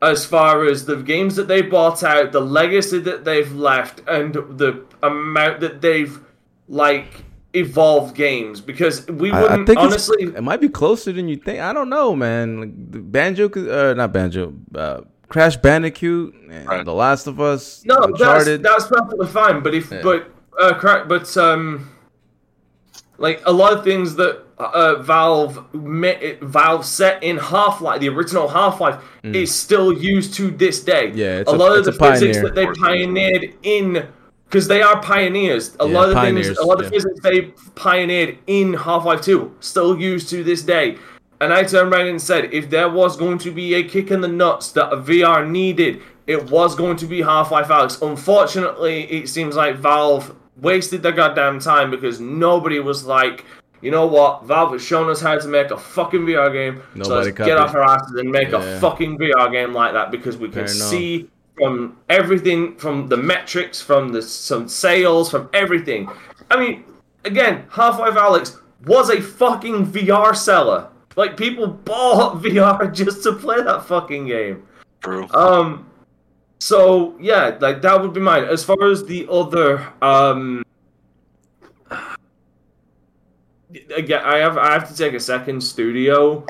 As 0.02 0.26
far 0.26 0.64
as 0.64 0.86
the 0.86 0.96
games 0.96 1.36
that 1.36 1.48
they 1.48 1.62
bought 1.62 2.02
out, 2.02 2.32
the 2.32 2.40
legacy 2.40 2.98
that 3.00 3.24
they've 3.24 3.52
left, 3.52 4.02
and 4.06 4.34
the 4.34 4.84
amount 5.02 5.60
that 5.60 5.80
they've 5.80 6.20
like 6.68 7.24
evolved 7.54 8.14
games, 8.14 8.60
because 8.60 9.06
we 9.06 9.30
wouldn't 9.32 9.62
I 9.62 9.64
think 9.64 9.78
honestly. 9.78 10.24
it's, 10.24 10.36
it 10.36 10.42
might 10.42 10.60
be 10.60 10.68
closer 10.68 11.12
than 11.12 11.28
you 11.28 11.36
think. 11.36 11.60
I 11.60 11.72
don't 11.72 11.88
know, 11.88 12.14
man. 12.14 12.60
Like, 12.60 12.70
Banjo, 13.12 13.48
uh, 13.48 13.94
not 13.94 14.12
Banjo, 14.12 14.54
uh, 14.74 15.00
Crash 15.28 15.56
Bandicoot, 15.56 16.34
and 16.50 16.66
Right. 16.68 16.84
The 16.84 16.92
Last 16.94 17.26
of 17.26 17.40
Us, 17.40 17.84
No, 17.84 17.94
that's 17.96 18.06
Uncharted. 18.12 18.62
that's 18.62 18.86
perfectly 18.86 19.26
fine. 19.26 19.62
But 19.62 19.74
if 19.74 19.90
Yeah. 19.90 20.02
but 20.02 20.30
uh, 20.60 20.74
correct, 20.74 21.08
but 21.08 21.34
um, 21.36 21.90
like 23.18 23.42
a 23.46 23.52
lot 23.52 23.72
of 23.72 23.84
things 23.84 24.14
that 24.16 24.42
uh, 24.58 24.96
Valve 25.02 25.64
ma- 25.72 26.12
Valve 26.42 26.84
set 26.84 27.22
in 27.22 27.36
Half 27.38 27.80
Life, 27.80 28.00
the 28.00 28.08
original 28.08 28.48
Half 28.48 28.80
Life, 28.80 29.02
is 29.22 29.54
still 29.54 29.92
used 29.92 30.34
to 30.34 30.50
this 30.50 30.80
day. 30.82 31.10
Mm. 31.12 31.16
Yeah, 31.16 31.38
it's 31.38 31.50
a 31.52 31.54
a- 31.54 31.56
lot 31.56 31.78
of 31.78 31.84
the 31.84 31.92
a 31.92 31.94
physics 31.94 32.40
that 32.42 32.54
they 32.54 32.66
pioneered 32.66 33.54
in. 33.62 34.08
Because 34.48 34.66
they 34.66 34.80
are 34.80 35.00
pioneers. 35.02 35.76
A 35.80 35.86
Yeah, 35.86 35.98
lot 35.98 36.08
of 36.10 36.14
things, 36.22 36.48
a 36.58 36.64
lot 36.64 36.78
of 36.78 36.84
yeah. 36.84 36.90
physics 36.90 37.20
they 37.22 37.42
pioneered 37.74 38.38
in 38.46 38.72
Half 38.74 39.04
Life 39.04 39.20
2, 39.22 39.54
still 39.60 39.98
used 40.00 40.28
to 40.30 40.42
this 40.42 40.62
day. 40.62 40.96
And 41.40 41.52
I 41.52 41.62
turned 41.64 41.92
around 41.92 42.06
and 42.08 42.20
said, 42.20 42.52
if 42.52 42.68
there 42.70 42.88
was 42.88 43.16
going 43.16 43.38
to 43.38 43.50
be 43.52 43.74
a 43.74 43.82
kick 43.84 44.10
in 44.10 44.20
the 44.22 44.28
nuts 44.28 44.72
that 44.72 44.92
a 44.92 44.96
VR 44.96 45.48
needed, 45.48 46.00
it 46.26 46.50
was 46.50 46.74
going 46.74 46.96
to 46.96 47.06
be 47.06 47.20
Half 47.22 47.50
Life 47.50 47.68
Alyx. 47.68 48.00
Unfortunately, 48.02 49.04
it 49.04 49.28
seems 49.28 49.54
like 49.54 49.76
Valve 49.76 50.34
wasted 50.56 51.02
their 51.02 51.12
goddamn 51.12 51.60
time 51.60 51.90
because 51.90 52.18
nobody 52.18 52.80
was 52.80 53.04
like, 53.04 53.44
you 53.82 53.90
know 53.92 54.06
what, 54.06 54.44
Valve 54.44 54.72
has 54.72 54.82
shown 54.82 55.08
us 55.10 55.20
how 55.20 55.38
to 55.38 55.46
make 55.46 55.70
a 55.70 55.76
fucking 55.76 56.22
VR 56.22 56.52
game. 56.52 56.82
so 56.94 56.98
Nobody 57.00 57.14
let's 57.26 57.36
copied. 57.36 57.50
get 57.50 57.58
off 57.58 57.74
our 57.74 57.84
asses 57.84 58.14
and 58.18 58.30
make 58.30 58.48
Yeah. 58.50 58.60
a 58.62 58.80
fucking 58.80 59.18
VR 59.18 59.52
game 59.52 59.72
like 59.72 59.92
that 59.92 60.10
because 60.10 60.36
we 60.38 60.48
can 60.48 60.66
Fair 60.66 60.74
enough. 60.74 60.74
From 61.59 61.98
everything, 62.09 62.76
from 62.76 63.09
the 63.09 63.16
metrics, 63.16 63.80
from 63.80 64.12
the 64.12 64.22
some 64.22 64.68
sales, 64.68 65.30
from 65.30 65.48
everything. 65.52 66.09
I 66.51 66.59
mean, 66.59 66.85
again, 67.24 67.64
Half 67.70 67.98
Life 67.98 68.14
Alyx 68.14 68.59
was 68.86 69.10
a 69.10 69.20
fucking 69.20 69.86
VR 69.86 70.36
seller. 70.36 70.89
Like 71.16 71.36
people 71.36 71.66
bought 71.66 72.43
VR 72.43 72.93
just 72.94 73.22
to 73.24 73.32
play 73.32 73.62
that 73.62 73.85
fucking 73.85 74.26
game. 74.26 74.66
True. 75.01 75.28
Um, 75.35 75.89
so 76.60 77.16
yeah, 77.20 77.56
like 77.60 77.82
that 77.82 78.01
would 78.01 78.12
be 78.12 78.20
mine. 78.20 78.44
As 78.44 78.64
far 78.64 78.90
as 78.90 79.05
the 79.05 79.26
other, 79.30 79.93
um, 80.02 80.62
again, 83.94 84.22
I 84.24 84.39
have 84.39 84.56
I 84.59 84.72
have 84.72 84.89
to 84.89 84.97
take 84.97 85.14
a 85.14 85.20
second 85.20 85.60
studio. 85.60 86.47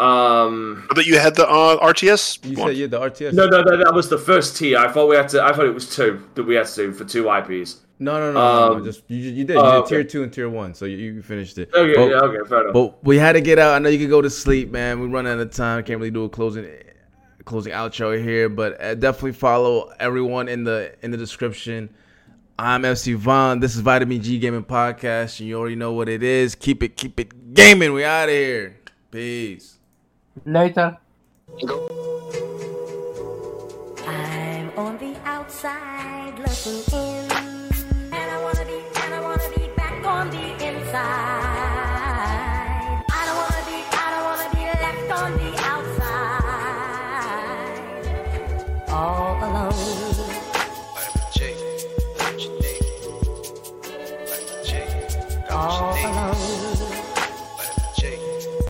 Um, 0.00 0.86
But 0.94 1.06
you 1.06 1.18
had 1.18 1.34
the 1.36 1.46
uh, 1.48 1.78
RTS. 1.92 2.44
You 2.48 2.56
one. 2.58 2.68
said 2.68 2.76
yeah, 2.76 2.86
the 2.86 3.00
RTS. 3.00 3.32
no, 3.34 3.46
no, 3.46 3.62
no, 3.62 3.76
that 3.76 3.92
was 3.94 4.08
the 4.08 4.18
first 4.18 4.56
tier. 4.56 4.78
I 4.78 4.90
thought 4.90 5.08
we 5.08 5.16
had 5.16 5.28
to. 5.30 5.42
I 5.42 5.52
thought 5.52 5.66
it 5.66 5.74
was 5.74 5.94
two 5.94 6.22
that 6.34 6.42
we 6.44 6.54
had 6.54 6.66
to 6.66 6.74
do 6.76 6.92
for 6.92 7.04
two 7.04 7.30
IPs. 7.30 7.80
no, 7.98 8.18
no, 8.18 8.32
no, 8.32 8.40
no, 8.68 8.74
Um, 8.76 8.84
Just 8.84 9.02
you, 9.08 9.18
you 9.18 9.44
did. 9.44 9.54
You 9.54 9.60
oh, 9.60 9.70
did 9.72 9.78
okay. 9.84 9.88
tier 9.96 10.04
two 10.04 10.22
and 10.22 10.32
tier 10.32 10.48
one, 10.48 10.74
so 10.74 10.84
you, 10.86 10.96
you 10.96 11.22
finished 11.22 11.58
it. 11.58 11.70
Okay, 11.74 11.94
But- 11.94 12.08
yeah, 12.08 12.16
okay, 12.20 12.48
fair 12.48 12.62
enough. 12.62 12.72
But 12.74 13.04
we 13.04 13.18
had 13.18 13.32
to 13.34 13.40
get 13.40 13.58
out. 13.58 13.74
I 13.74 13.78
know 13.78 13.88
you 13.90 13.98
could 13.98 14.10
go 14.10 14.22
to 14.22 14.30
sleep, 14.30 14.70
man. 14.70 15.00
We 15.00 15.06
run 15.06 15.26
out 15.26 15.38
of 15.38 15.50
time. 15.52 15.84
Can't 15.84 15.98
really 15.98 16.10
do 16.10 16.24
a 16.24 16.28
closing 16.28 16.66
closing 17.44 17.72
outro 17.72 18.22
here, 18.22 18.48
but 18.48 18.80
uh, 18.80 18.94
definitely 18.94 19.32
follow 19.32 19.92
everyone 19.98 20.48
in 20.48 20.64
the 20.64 20.94
in 21.02 21.10
the 21.10 21.16
description. 21.16 21.90
I'm 22.58 22.82
FC 22.82 23.14
Vaughn. 23.16 23.58
This 23.60 23.74
is 23.74 23.80
Vitamin 23.80 24.20
G 24.22 24.38
Gaming 24.38 24.64
Podcast, 24.64 25.40
and 25.40 25.48
you 25.48 25.58
already 25.58 25.76
know 25.76 25.92
what 25.92 26.08
it 26.10 26.22
is. 26.22 26.54
Keep 26.54 26.82
it, 26.82 26.94
keep 26.96 27.18
it 27.18 27.54
gaming. 27.54 27.94
We 27.94 28.04
out 28.04 28.28
of 28.28 28.34
here. 28.34 28.76
Peace. 29.10 29.78
Later. 30.46 30.96
I'm 34.06 34.70
on 34.78 34.96
the 34.98 35.16
outside 35.24 36.38
looking 36.38 36.82
in, 36.94 37.30
and 38.12 38.14
I 38.14 38.40
wanna 38.42 38.64
be, 38.64 38.80
and 39.02 39.14
I 39.14 39.20
wanna 39.20 39.50
be 39.56 39.68
back 39.76 40.04
on 40.06 40.30
the 40.30 40.52
inside. 40.66 41.00
I 43.10 43.22
don't 43.26 43.36
wanna 43.42 43.64
be, 43.66 43.82
I 43.92 44.06
don't 44.12 44.24
wanna 44.30 44.50
be 44.54 44.62
left 44.84 45.10
on 45.20 45.30
the 45.36 45.50
outside. 45.64 46.50
all 48.88 49.36
alone. 49.44 49.74
All 55.50 55.94
alone. 56.06 56.39